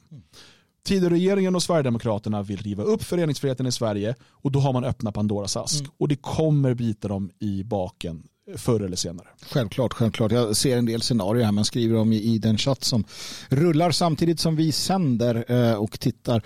Tidöregeringen 0.85 1.55
och 1.55 1.63
Sverigedemokraterna 1.63 2.43
vill 2.43 2.59
riva 2.59 2.83
upp 2.83 3.03
föreningsfriheten 3.03 3.67
i 3.67 3.73
Sverige 3.73 4.15
och 4.31 4.53
då 4.53 4.61
har 4.61 4.73
man 4.73 4.85
öppnat 4.85 5.15
Pandoras 5.15 5.57
ask. 5.57 5.85
Och 5.99 6.09
det 6.09 6.17
kommer 6.17 6.75
bita 6.75 7.09
dem 7.09 7.31
i 7.39 7.65
baken 7.65 8.23
förr 8.57 8.81
eller 8.81 8.97
senare. 8.97 9.27
Självklart, 9.51 9.93
självklart. 9.93 10.33
Jag 10.33 10.57
ser 10.57 10.79
en 10.79 10.87
del 10.87 11.03
scenarier 11.03 11.45
här 11.45 11.53
man 11.53 11.65
skriver 11.65 11.97
om 11.97 12.13
i, 12.13 12.39
den 12.39 12.59
chatt 12.59 12.85
som 12.85 13.05
rullar 13.49 13.91
samtidigt 13.91 14.41
som 14.41 14.57
vi 14.57 14.73
sänder 14.73 15.45
eh, 15.49 15.75
och 15.75 16.01
tittar. 16.01 16.43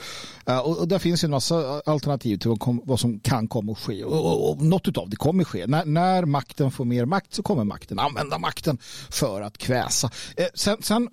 Eh, 0.47 0.59
och, 0.59 0.89
där 0.89 0.99
finns 0.99 1.25
en 1.25 1.31
massa 1.31 1.83
alternativ 1.87 2.39
till 2.39 2.57
vad, 2.61 3.01
som 3.01 3.21
kan 3.21 3.49
komma 3.49 3.73
att 3.73 3.79
ske. 3.79 4.05
Och, 4.05 4.63
något 4.63 4.99
av 4.99 5.11
det 5.11 5.17
kommer 5.17 5.43
att 5.43 5.49
ske. 5.49 5.67
När, 5.67 6.25
makten 6.25 6.71
får 6.71 6.85
mer 6.85 7.05
makt 7.05 7.35
så 7.35 7.43
kommer 7.43 7.65
makten 7.65 7.99
använda 7.99 8.39
makten 8.39 8.79
för 9.11 9.43
att 9.43 9.59
kväsa. 9.59 10.11
Eh, 10.37 10.47
sen, 10.55 10.77
sen 10.83 11.09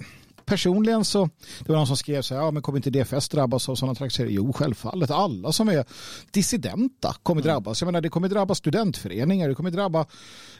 personligen 0.45 1.05
så, 1.05 1.29
det 1.59 1.69
var 1.69 1.75
någon 1.75 1.87
som 1.87 1.97
skrev 1.97 2.21
så 2.21 2.35
här, 2.35 2.41
ja 2.41 2.51
men 2.51 2.61
kommer 2.61 2.77
inte 2.77 2.89
DFS 2.89 3.29
drabbas 3.29 3.69
av 3.69 3.75
sådana 3.75 3.95
trakasserier? 3.95 4.31
Jo, 4.31 4.53
självfallet. 4.53 5.11
Alla 5.11 5.51
som 5.51 5.69
är 5.69 5.85
dissidenta 6.31 7.15
kommer 7.23 7.41
drabbas. 7.41 7.81
Jag 7.81 7.85
menar, 7.85 8.01
det 8.01 8.09
kommer 8.09 8.29
drabba 8.29 8.55
studentföreningar, 8.55 9.49
det 9.49 9.55
kommer 9.55 9.71
drabba 9.71 10.05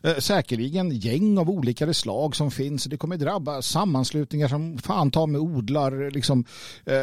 eh, 0.04 0.18
säkerligen 0.18 0.92
gäng 0.92 1.38
av 1.38 1.50
olika 1.50 1.94
slag 1.94 2.36
som 2.36 2.52
finns. 2.52 2.84
Det 2.84 2.98
kommer 2.98 3.18
drabba 3.18 3.62
sammanslutningar 3.62 4.48
som 4.48 4.78
fan 4.78 5.12
tar 5.12 5.28
med 5.28 5.42
odlar, 5.42 6.12
liksom, 6.12 6.46
eh, 6.86 6.96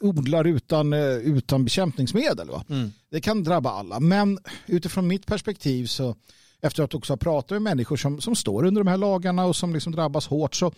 odlar 0.00 0.44
utan, 0.44 0.92
eh, 0.92 1.16
utan 1.16 1.64
bekämpningsmedel. 1.64 2.48
Va? 2.48 2.64
Det 3.10 3.20
kan 3.20 3.44
drabba 3.44 3.70
alla, 3.70 4.00
men 4.00 4.38
utifrån 4.66 5.06
mitt 5.06 5.26
perspektiv 5.26 5.86
så 5.86 6.16
efter 6.62 6.82
att 6.82 6.94
också 6.94 7.12
ha 7.12 7.16
pratat 7.16 7.50
med 7.50 7.62
människor 7.62 7.96
som, 7.96 8.20
som 8.20 8.36
står 8.36 8.64
under 8.64 8.84
de 8.84 8.90
här 8.90 8.96
lagarna 8.96 9.44
och 9.44 9.56
som 9.56 9.74
liksom 9.74 9.92
drabbas 9.92 10.26
hårt. 10.26 10.54
Så, 10.54 10.72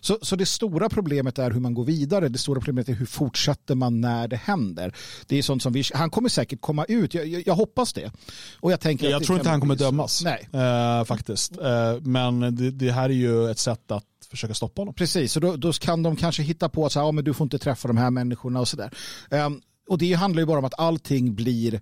så, 0.00 0.18
så 0.22 0.36
det 0.36 0.46
stora 0.46 0.88
problemet 0.88 1.38
är 1.38 1.50
hur 1.50 1.60
man 1.60 1.74
går 1.74 1.84
vidare. 1.84 2.28
Det 2.28 2.38
stora 2.38 2.60
problemet 2.60 2.88
är 2.88 2.92
hur 2.92 3.06
fortsätter 3.06 3.74
man 3.74 4.00
när 4.00 4.28
det 4.28 4.36
händer. 4.36 4.94
Det 5.26 5.38
är 5.38 5.42
sånt 5.42 5.62
som 5.62 5.72
vi, 5.72 5.84
han 5.94 6.10
kommer 6.10 6.28
säkert 6.28 6.60
komma 6.60 6.84
ut, 6.84 7.14
jag, 7.14 7.26
jag, 7.26 7.42
jag 7.46 7.54
hoppas 7.54 7.92
det. 7.92 8.12
Och 8.60 8.72
jag 8.72 8.80
tänker 8.80 9.10
Jag 9.10 9.24
tror 9.24 9.38
inte 9.38 9.50
han 9.50 9.60
kommer 9.60 9.76
så. 9.76 9.84
dömas. 9.84 10.24
Nej. 10.24 10.48
Eh, 10.52 11.04
faktiskt. 11.04 11.58
Eh, 11.58 12.00
men 12.00 12.40
det, 12.40 12.70
det 12.70 12.92
här 12.92 13.04
är 13.04 13.14
ju 13.14 13.50
ett 13.50 13.58
sätt 13.58 13.90
att 13.90 14.04
försöka 14.30 14.54
stoppa 14.54 14.80
honom. 14.80 14.94
Precis, 14.94 15.36
och 15.36 15.42
då, 15.42 15.56
då 15.56 15.72
kan 15.72 16.02
de 16.02 16.16
kanske 16.16 16.42
hitta 16.42 16.68
på 16.68 16.86
att 16.86 16.92
så 16.92 16.98
här, 17.00 17.06
ja, 17.06 17.12
men 17.12 17.24
du 17.24 17.34
får 17.34 17.44
inte 17.44 17.58
träffa 17.58 17.88
de 17.88 17.96
här 17.96 18.10
människorna 18.10 18.60
och 18.60 18.68
sådär. 18.68 18.90
Um, 19.30 19.60
och 19.88 19.98
det 19.98 20.12
handlar 20.12 20.42
ju 20.42 20.46
bara 20.46 20.58
om 20.58 20.64
att 20.64 20.78
allting 20.78 21.34
blir 21.34 21.80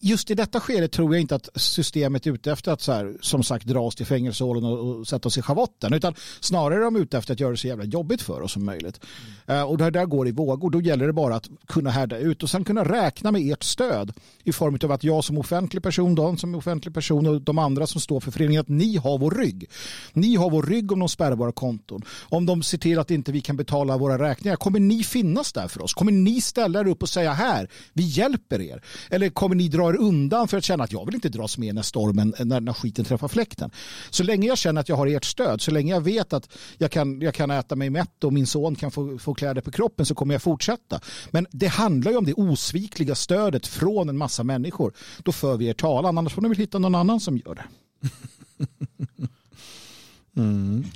Just 0.00 0.30
i 0.30 0.34
detta 0.34 0.60
skede 0.60 0.88
tror 0.88 1.14
jag 1.14 1.20
inte 1.20 1.34
att 1.34 1.48
systemet 1.54 2.26
är 2.26 2.30
ute 2.30 2.52
efter 2.52 2.72
att 2.72 2.80
så 2.80 2.92
här, 2.92 3.16
som 3.20 3.42
sagt 3.42 3.66
dra 3.66 3.80
oss 3.80 3.94
till 3.94 4.06
fängelsehålen 4.06 4.64
och, 4.64 4.98
och 4.98 5.08
sätta 5.08 5.28
oss 5.28 5.38
i 5.38 5.42
schavotten 5.42 5.92
utan 5.92 6.14
snarare 6.40 6.80
är 6.80 6.84
de 6.84 6.96
ute 6.96 7.18
efter 7.18 7.32
att 7.32 7.40
göra 7.40 7.50
det 7.50 7.56
så 7.56 7.66
jävla 7.66 7.84
jobbigt 7.84 8.22
för 8.22 8.40
oss 8.40 8.52
som 8.52 8.64
möjligt. 8.64 9.00
Eh, 9.46 9.62
och 9.62 9.78
det 9.78 9.90
där 9.90 10.06
går 10.06 10.28
i 10.28 10.32
vågor. 10.32 10.70
Då 10.70 10.80
gäller 10.80 11.06
det 11.06 11.12
bara 11.12 11.36
att 11.36 11.48
kunna 11.66 11.90
härda 11.90 12.18
ut 12.18 12.42
och 12.42 12.50
sen 12.50 12.64
kunna 12.64 12.84
räkna 12.84 13.32
med 13.32 13.52
ert 13.52 13.62
stöd 13.62 14.12
i 14.44 14.52
form 14.52 14.78
av 14.84 14.92
att 14.92 15.04
jag 15.04 15.24
som 15.24 15.38
offentlig 15.38 15.82
person, 15.82 16.14
de 16.14 16.38
som 16.38 16.54
offentlig 16.54 16.94
person 16.94 17.26
och 17.26 17.42
de 17.42 17.58
andra 17.58 17.86
som 17.86 18.00
står 18.00 18.20
för 18.20 18.30
föreningen, 18.30 18.60
att 18.60 18.68
ni 18.68 18.96
har 18.96 19.18
vår 19.18 19.30
rygg. 19.30 19.70
Ni 20.12 20.36
har 20.36 20.50
vår 20.50 20.62
rygg 20.62 20.92
om 20.92 20.98
de 20.98 21.08
spärrar 21.08 21.36
våra 21.36 21.52
konton. 21.52 22.02
Om 22.28 22.46
de 22.46 22.62
ser 22.62 22.78
till 22.78 22.98
att 22.98 23.10
inte 23.10 23.32
vi 23.32 23.40
kan 23.40 23.56
betala 23.56 23.96
våra 23.96 24.18
räkningar, 24.18 24.56
kommer 24.56 24.80
ni 24.80 25.04
finnas 25.04 25.52
där 25.52 25.68
för 25.68 25.82
oss? 25.82 25.94
Kommer 25.94 26.12
ni 26.12 26.40
ställa 26.40 26.80
er 26.80 26.88
upp 26.88 27.02
och 27.02 27.08
säga 27.08 27.32
här, 27.32 27.68
vi 27.92 28.02
hjälper 28.02 28.60
er? 28.60 28.82
Eller 29.10 29.28
kommer 29.28 29.49
ni 29.54 29.68
dra 29.68 29.90
er 29.90 29.96
undan 29.96 30.48
för 30.48 30.56
att 30.58 30.64
känna 30.64 30.84
att 30.84 30.92
jag 30.92 31.06
vill 31.06 31.14
inte 31.14 31.28
dras 31.28 31.58
med 31.58 31.74
när 31.74 31.82
stormen, 31.82 32.34
när, 32.38 32.60
när 32.60 32.72
skiten 32.72 33.04
träffar 33.04 33.28
fläkten? 33.28 33.70
Så 34.10 34.22
länge 34.22 34.48
jag 34.48 34.58
känner 34.58 34.80
att 34.80 34.88
jag 34.88 34.96
har 34.96 35.06
ert 35.06 35.24
stöd, 35.24 35.60
så 35.60 35.70
länge 35.70 35.92
jag 35.94 36.00
vet 36.00 36.32
att 36.32 36.48
jag 36.78 36.90
kan, 36.90 37.20
jag 37.20 37.34
kan 37.34 37.50
äta 37.50 37.76
mig 37.76 37.90
mätt 37.90 38.24
och 38.24 38.32
min 38.32 38.46
son 38.46 38.74
kan 38.74 38.90
få, 38.90 39.18
få 39.18 39.34
kläder 39.34 39.60
på 39.60 39.70
kroppen 39.70 40.06
så 40.06 40.14
kommer 40.14 40.34
jag 40.34 40.42
fortsätta. 40.42 41.00
Men 41.30 41.46
det 41.50 41.66
handlar 41.66 42.10
ju 42.10 42.16
om 42.16 42.24
det 42.24 42.34
osvikliga 42.34 43.14
stödet 43.14 43.66
från 43.66 44.08
en 44.08 44.16
massa 44.18 44.42
människor. 44.44 44.92
Då 45.22 45.32
för 45.32 45.56
vi 45.56 45.66
er 45.66 45.74
talan, 45.74 46.18
annars 46.18 46.32
får 46.32 46.42
ni 46.42 46.48
väl 46.48 46.58
hitta 46.58 46.78
någon 46.78 46.94
annan 46.94 47.20
som 47.20 47.36
gör 47.36 47.54
det. 47.54 47.64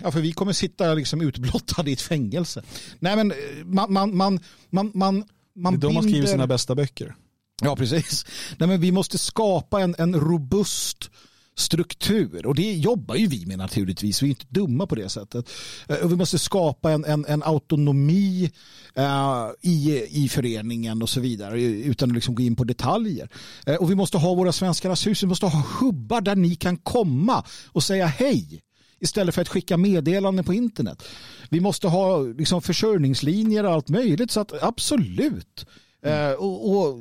Ja, 0.03 0.11
för 0.11 0.21
vi 0.21 0.33
kommer 0.33 0.53
sitta 0.53 0.95
liksom 0.95 1.21
utblottade 1.21 1.91
i 1.91 1.93
ett 1.93 2.01
fängelse. 2.01 2.63
Nej, 2.99 3.17
men 3.17 3.31
eh, 3.31 3.37
man, 3.65 3.93
man, 3.93 4.17
man, 4.17 4.41
man, 4.71 4.93
man, 4.95 5.25
Det 5.55 5.69
är 5.69 5.77
då 5.77 5.91
man 5.91 6.03
skriver 6.03 6.27
sina 6.27 6.47
bästa 6.47 6.75
böcker. 6.75 7.15
Ja, 7.63 7.77
precis. 7.77 8.27
Nej, 8.59 8.69
men 8.69 8.81
vi 8.81 8.93
måste 8.93 9.19
skapa 9.19 9.81
en, 9.81 9.95
en 9.99 10.15
robust 10.15 11.11
struktur 11.57 12.47
och 12.47 12.55
det 12.55 12.73
jobbar 12.73 13.15
ju 13.15 13.27
vi 13.27 13.47
med 13.47 13.59
naturligtvis. 13.59 14.23
Vi 14.23 14.27
är 14.27 14.31
inte 14.31 14.47
dumma 14.49 14.87
på 14.87 14.95
det 14.95 15.09
sättet. 15.09 15.51
Eh, 15.89 15.97
och 15.97 16.13
vi 16.13 16.17
måste 16.17 16.39
skapa 16.39 16.93
en, 16.93 17.05
en, 17.05 17.25
en 17.29 17.43
autonomi 17.43 18.51
eh, 18.95 19.49
i, 19.63 20.07
i 20.09 20.29
föreningen 20.29 21.03
och 21.03 21.09
så 21.09 21.21
vidare 21.21 21.63
utan 21.63 22.11
att 22.11 22.15
liksom 22.15 22.35
gå 22.35 22.43
in 22.43 22.57
på 22.57 22.65
detaljer. 22.65 23.29
Eh, 23.67 23.75
och 23.75 23.91
vi 23.91 23.95
måste 23.95 24.19
ha 24.19 24.35
våra 24.35 24.53
Svenskarnas 24.53 25.07
hus. 25.07 25.23
Vi 25.23 25.27
måste 25.27 25.47
ha 25.47 25.63
hubbar 25.81 26.21
där 26.21 26.37
ni 26.37 26.55
kan 26.55 26.77
komma 26.77 27.45
och 27.73 27.83
säga 27.83 28.07
hej 28.07 28.63
istället 29.01 29.35
för 29.35 29.43
att 29.43 29.49
skicka 29.49 29.77
meddelanden 29.77 30.45
på 30.45 30.55
internet. 30.55 31.03
Vi 31.51 31.61
måste 31.61 31.89
ha 31.89 32.19
liksom, 32.19 32.63
försörjningslinjer 32.63 33.65
och 33.65 33.73
allt 33.73 33.89
möjligt 33.89 34.31
så 34.31 34.41
att 34.41 34.63
absolut. 34.63 35.67
Eh, 36.05 36.33
och, 36.33 36.71
och 36.71 36.99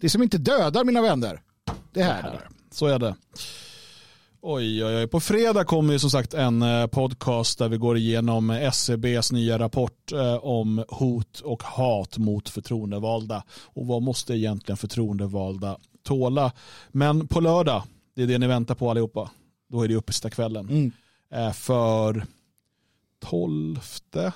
det 0.00 0.10
som 0.10 0.22
inte 0.22 0.38
dödar 0.38 0.84
mina 0.84 1.02
vänner, 1.02 1.40
det 1.92 2.02
här. 2.02 2.48
Så 2.70 2.86
är 2.86 2.98
det. 2.98 3.14
Oj, 4.40 4.84
oj, 4.84 4.96
oj. 4.96 5.06
På 5.06 5.20
fredag 5.20 5.64
kommer 5.64 5.92
ju 5.92 5.98
som 5.98 6.10
sagt 6.10 6.34
en 6.34 6.62
eh, 6.62 6.86
podcast 6.86 7.58
där 7.58 7.68
vi 7.68 7.76
går 7.76 7.96
igenom 7.96 8.50
SCBs 8.50 9.32
nya 9.32 9.58
rapport 9.58 10.12
eh, 10.12 10.34
om 10.34 10.84
hot 10.88 11.40
och 11.40 11.62
hat 11.62 12.18
mot 12.18 12.48
förtroendevalda. 12.48 13.42
Och 13.64 13.86
vad 13.86 14.02
måste 14.02 14.34
egentligen 14.34 14.76
förtroendevalda 14.76 15.78
tåla? 16.02 16.52
Men 16.88 17.28
på 17.28 17.40
lördag, 17.40 17.82
det 18.16 18.22
är 18.22 18.26
det 18.26 18.38
ni 18.38 18.46
väntar 18.46 18.74
på 18.74 18.90
allihopa, 18.90 19.30
då 19.68 19.82
är 19.82 19.88
det 19.88 19.94
uppesittarkvällen. 19.94 20.68
Mm. 20.68 20.92
Eh, 21.32 21.52
För 21.52 22.26
tolfte 23.20 24.32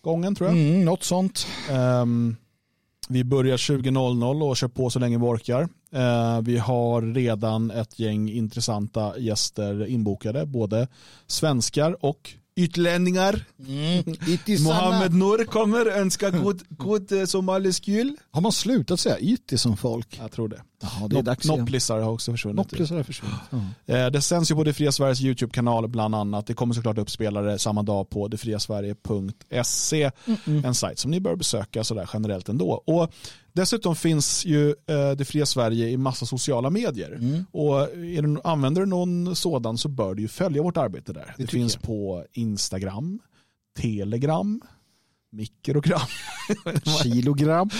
gången 0.00 0.34
tror 0.34 0.50
jag. 0.50 0.58
Mm, 0.58 0.84
något 0.84 1.02
sånt. 1.02 1.46
Ehm, 1.70 2.36
vi 3.08 3.24
börjar 3.24 3.56
20.00 3.56 4.42
och 4.50 4.56
kör 4.56 4.68
på 4.68 4.90
så 4.90 4.98
länge 4.98 5.18
vi 5.18 5.24
orkar. 5.24 5.68
Eh, 5.92 6.40
vi 6.42 6.58
har 6.58 7.02
redan 7.02 7.70
ett 7.70 7.98
gäng 7.98 8.30
intressanta 8.30 9.18
gäster 9.18 9.86
inbokade, 9.86 10.46
både 10.46 10.88
svenskar 11.26 12.04
och 12.04 12.34
utlänningar. 12.56 13.44
Mm. 13.68 14.04
Mohammed 14.64 15.14
Nour 15.14 15.44
kommer, 15.44 15.86
önska 15.86 16.30
god, 16.30 16.62
god 16.68 17.12
eh, 17.12 17.24
somalisk 17.24 17.88
jul. 17.88 18.16
Har 18.30 18.40
man 18.40 18.52
slutat 18.52 19.00
säga 19.00 19.18
ytti 19.18 19.58
som 19.58 19.76
folk? 19.76 20.18
Jag 20.22 20.32
tror 20.32 20.48
det. 20.48 20.62
Ja, 20.82 21.08
det 21.08 21.18
är 21.18 21.22
dags 21.22 21.44
igen. 21.46 21.58
Nopplisar 21.58 21.98
har 22.00 22.10
också 22.12 22.30
försvunnit. 22.32 22.56
Nopplisar 22.56 22.96
har 22.96 23.02
försvunnit. 23.02 23.36
Ja. 23.86 23.94
Eh, 23.96 24.10
Det 24.10 24.22
sänds 24.22 24.50
ju 24.50 24.54
på 24.54 24.64
Det 24.64 24.72
Fria 24.72 24.92
Sveriges 24.92 25.20
YouTube-kanal 25.20 25.88
bland 25.88 26.14
annat. 26.14 26.46
Det 26.46 26.54
kommer 26.54 26.74
såklart 26.74 26.98
upp 26.98 27.10
spelare 27.10 27.58
samma 27.58 27.82
dag 27.82 28.10
på 28.10 28.28
detfriasverige.se. 28.28 30.10
En 30.64 30.74
sajt 30.74 30.98
som 30.98 31.10
ni 31.10 31.20
bör 31.20 31.36
besöka 31.36 31.84
sådär 31.84 32.10
generellt 32.12 32.48
ändå. 32.48 32.82
Och 32.86 33.12
dessutom 33.52 33.96
finns 33.96 34.44
ju 34.44 34.68
eh, 34.68 35.10
Det 35.16 35.24
Fria 35.24 35.46
Sverige 35.46 35.88
i 35.88 35.96
massa 35.96 36.26
sociala 36.26 36.70
medier. 36.70 37.44
Och 37.52 37.80
är 37.82 38.22
du, 38.22 38.40
använder 38.44 38.80
du 38.80 38.86
någon 38.86 39.36
sådan 39.36 39.78
så 39.78 39.88
bör 39.88 40.14
du 40.14 40.22
ju 40.22 40.28
följa 40.28 40.62
vårt 40.62 40.76
arbete 40.76 41.12
där. 41.12 41.24
Det, 41.36 41.42
tycker 41.42 41.52
finns 41.52 41.74
jag. 41.74 41.82
på 41.82 42.24
Instagram, 42.32 43.18
Telegram, 43.80 44.60
mikrogram, 45.32 46.00
Kilogram. 47.02 47.70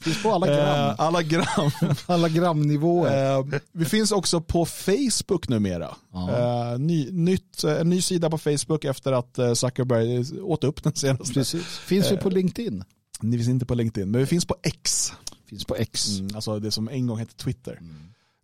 Finns 0.00 0.22
på 0.22 0.32
alla 0.32 0.46
gram. 0.46 0.58
eh, 0.90 0.94
alla 1.00 1.22
gram. 1.22 1.70
Alla 2.06 2.28
gramnivåer. 2.28 3.38
Eh, 3.38 3.60
vi 3.72 3.84
finns 3.84 4.12
också 4.12 4.40
på 4.40 4.66
Facebook 4.66 5.48
numera. 5.48 5.96
Ja. 6.12 6.72
Eh, 6.72 6.78
ny, 6.78 7.10
nytt, 7.10 7.64
en 7.64 7.90
ny 7.90 8.02
sida 8.02 8.30
på 8.30 8.38
Facebook 8.38 8.84
efter 8.84 9.12
att 9.12 9.58
Zuckerberg 9.58 10.40
åt 10.40 10.64
upp 10.64 10.82
den 10.82 10.94
senaste. 10.94 11.34
Precis. 11.34 11.64
Finns 11.78 12.12
vi 12.12 12.16
på 12.16 12.30
LinkedIn? 12.30 12.84
Ni 13.20 13.36
finns 13.36 13.48
inte 13.48 13.66
på 13.66 13.74
LinkedIn, 13.74 14.10
men 14.10 14.20
vi 14.20 14.26
finns 14.26 14.44
på 14.46 14.56
X. 14.62 15.12
Finns 15.46 15.64
på 15.64 15.76
X. 15.76 16.18
Mm, 16.18 16.36
alltså 16.36 16.58
det 16.58 16.70
som 16.70 16.88
en 16.88 17.06
gång 17.06 17.18
hette 17.18 17.34
Twitter. 17.36 17.80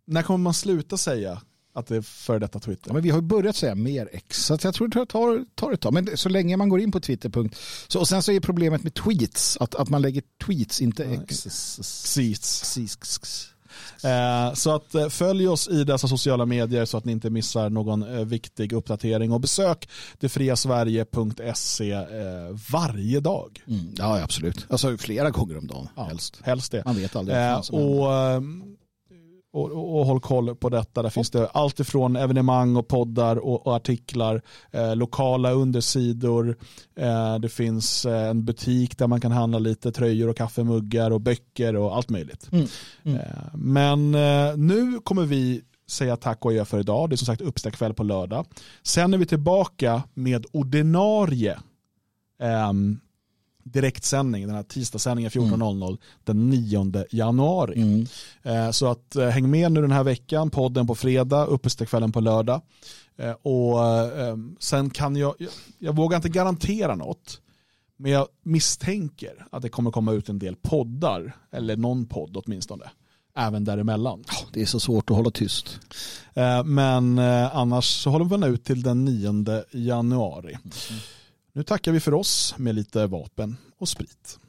När 0.07 0.21
kommer 0.23 0.43
man 0.43 0.53
sluta 0.53 0.97
säga 0.97 1.41
att 1.73 1.87
det 1.87 1.95
är 1.95 2.01
före 2.01 2.39
detta 2.39 2.59
Twitter? 2.59 2.89
Ja, 2.89 2.93
men 2.93 3.03
vi 3.03 3.09
har 3.09 3.17
ju 3.17 3.21
börjat 3.21 3.55
säga 3.55 3.75
mer 3.75 4.09
X, 4.11 4.45
så 4.45 4.57
jag 4.63 4.73
tror 4.73 4.87
det 4.87 5.05
tar, 5.05 5.45
tar 5.55 5.71
ett 5.71 5.81
tag. 5.81 5.93
Men 5.93 6.17
så 6.17 6.29
länge 6.29 6.57
man 6.57 6.69
går 6.69 6.79
in 6.79 6.91
på 6.91 6.99
Twitter. 6.99 7.49
Så, 7.87 7.99
och 7.99 8.07
sen 8.07 8.23
så 8.23 8.31
är 8.31 8.39
problemet 8.39 8.83
med 8.83 8.93
tweets, 8.93 9.57
att, 9.59 9.75
att 9.75 9.89
man 9.89 10.01
lägger 10.01 10.23
tweets, 10.45 10.81
inte 10.81 11.05
X. 11.05 11.47
Seats. 11.81 13.51
Eh, 14.03 14.53
så 14.53 14.75
att 14.75 14.95
eh, 14.95 15.09
följ 15.09 15.47
oss 15.47 15.67
i 15.67 15.83
dessa 15.83 16.07
sociala 16.07 16.45
medier 16.45 16.85
så 16.85 16.97
att 16.97 17.05
ni 17.05 17.11
inte 17.11 17.29
missar 17.29 17.69
någon 17.69 18.15
eh, 18.17 18.25
viktig 18.25 18.73
uppdatering 18.73 19.31
och 19.31 19.41
besök 19.41 19.89
detfriasverige.se 20.19 22.05
varje 22.71 23.19
dag. 23.19 23.63
Mm, 23.67 23.93
ja, 23.97 24.23
absolut. 24.23 24.65
Alltså 24.69 24.97
flera 24.97 25.29
gånger 25.29 25.57
om 25.57 25.67
dagen, 25.67 25.87
Ja, 25.95 26.03
helst. 26.03 26.39
Helst 26.43 26.71
det. 26.71 26.85
Man 26.85 26.95
vet 26.95 27.15
aldrig 27.15 27.37
och, 27.71 28.13
ehm, 28.15 28.63
och, 29.53 29.71
och, 29.71 29.99
och 29.99 30.05
håll 30.05 30.19
koll 30.19 30.55
på 30.55 30.69
detta. 30.69 31.01
Där 31.01 31.09
finns 31.09 31.31
det 31.31 31.47
allt 31.47 31.79
ifrån 31.79 32.15
evenemang 32.15 32.75
och 32.75 32.87
poddar 32.87 33.35
och, 33.35 33.67
och 33.67 33.75
artiklar, 33.75 34.41
eh, 34.71 34.95
lokala 34.95 35.51
undersidor. 35.51 36.57
Eh, 36.95 37.39
det 37.39 37.49
finns 37.49 38.05
eh, 38.05 38.29
en 38.29 38.45
butik 38.45 38.97
där 38.97 39.07
man 39.07 39.21
kan 39.21 39.31
handla 39.31 39.59
lite 39.59 39.91
tröjor 39.91 40.29
och 40.29 40.37
kaffemuggar 40.37 41.11
och 41.11 41.21
böcker 41.21 41.75
och 41.75 41.95
allt 41.95 42.09
möjligt. 42.09 42.49
Mm, 42.51 42.67
mm. 43.03 43.17
Eh, 43.17 43.53
men 43.53 44.15
eh, 44.15 44.57
nu 44.57 44.99
kommer 44.99 45.25
vi 45.25 45.61
säga 45.87 46.17
tack 46.17 46.45
och 46.45 46.51
adjö 46.51 46.65
för 46.65 46.79
idag. 46.79 47.09
Det 47.09 47.15
är 47.15 47.17
som 47.17 47.25
sagt 47.25 47.41
uppstäckkväll 47.41 47.93
på 47.93 48.03
lördag. 48.03 48.45
Sen 48.83 49.13
är 49.13 49.17
vi 49.17 49.25
tillbaka 49.25 50.03
med 50.13 50.45
ordinarie 50.51 51.59
ehm, 52.41 52.99
direktsändning, 53.63 54.47
den 54.47 54.55
här 54.55 54.63
tisdagssändningen 54.63 55.31
14.00 55.31 55.97
den 56.23 56.49
9 56.49 57.05
januari. 57.11 57.81
Mm. 57.81 58.05
Eh, 58.43 58.71
Så 58.71 58.87
att 58.87 59.15
eh, 59.15 59.27
häng 59.27 59.49
med 59.49 59.71
nu 59.71 59.81
den 59.81 59.91
här 59.91 60.03
veckan, 60.03 60.49
podden 60.49 60.87
på 60.87 60.95
fredag, 60.95 61.45
uppesittarkvällen 61.45 62.11
på 62.11 62.19
lördag. 62.19 62.61
Eh, 63.17 63.31
Och 63.31 63.85
eh, 63.87 64.35
sen 64.59 64.89
kan 64.89 65.15
jag, 65.15 65.35
jag, 65.39 65.49
jag 65.79 65.95
vågar 65.95 66.15
inte 66.15 66.29
garantera 66.29 66.95
något, 66.95 67.41
men 67.97 68.11
jag 68.11 68.27
misstänker 68.43 69.45
att 69.51 69.61
det 69.61 69.69
kommer 69.69 69.91
komma 69.91 70.11
ut 70.11 70.29
en 70.29 70.39
del 70.39 70.55
poddar, 70.55 71.35
eller 71.51 71.75
någon 71.77 72.05
podd 72.05 72.37
åtminstone, 72.37 72.85
även 73.37 73.63
däremellan. 73.63 74.23
Det 74.53 74.61
är 74.61 74.65
så 74.65 74.79
svårt 74.79 75.09
att 75.09 75.15
hålla 75.17 75.31
tyst. 75.31 75.79
Eh, 76.33 76.63
Men 76.63 77.17
eh, 77.19 77.55
annars 77.55 77.85
så 77.85 78.09
håller 78.09 78.37
vi 78.37 78.47
ut 78.53 78.63
till 78.63 78.81
den 78.83 79.05
9 79.05 79.63
januari. 79.71 80.57
Nu 81.53 81.63
tackar 81.63 81.91
vi 81.91 81.99
för 81.99 82.13
oss 82.13 82.55
med 82.57 82.75
lite 82.75 83.07
vapen 83.07 83.57
och 83.77 83.89
sprit. 83.89 84.39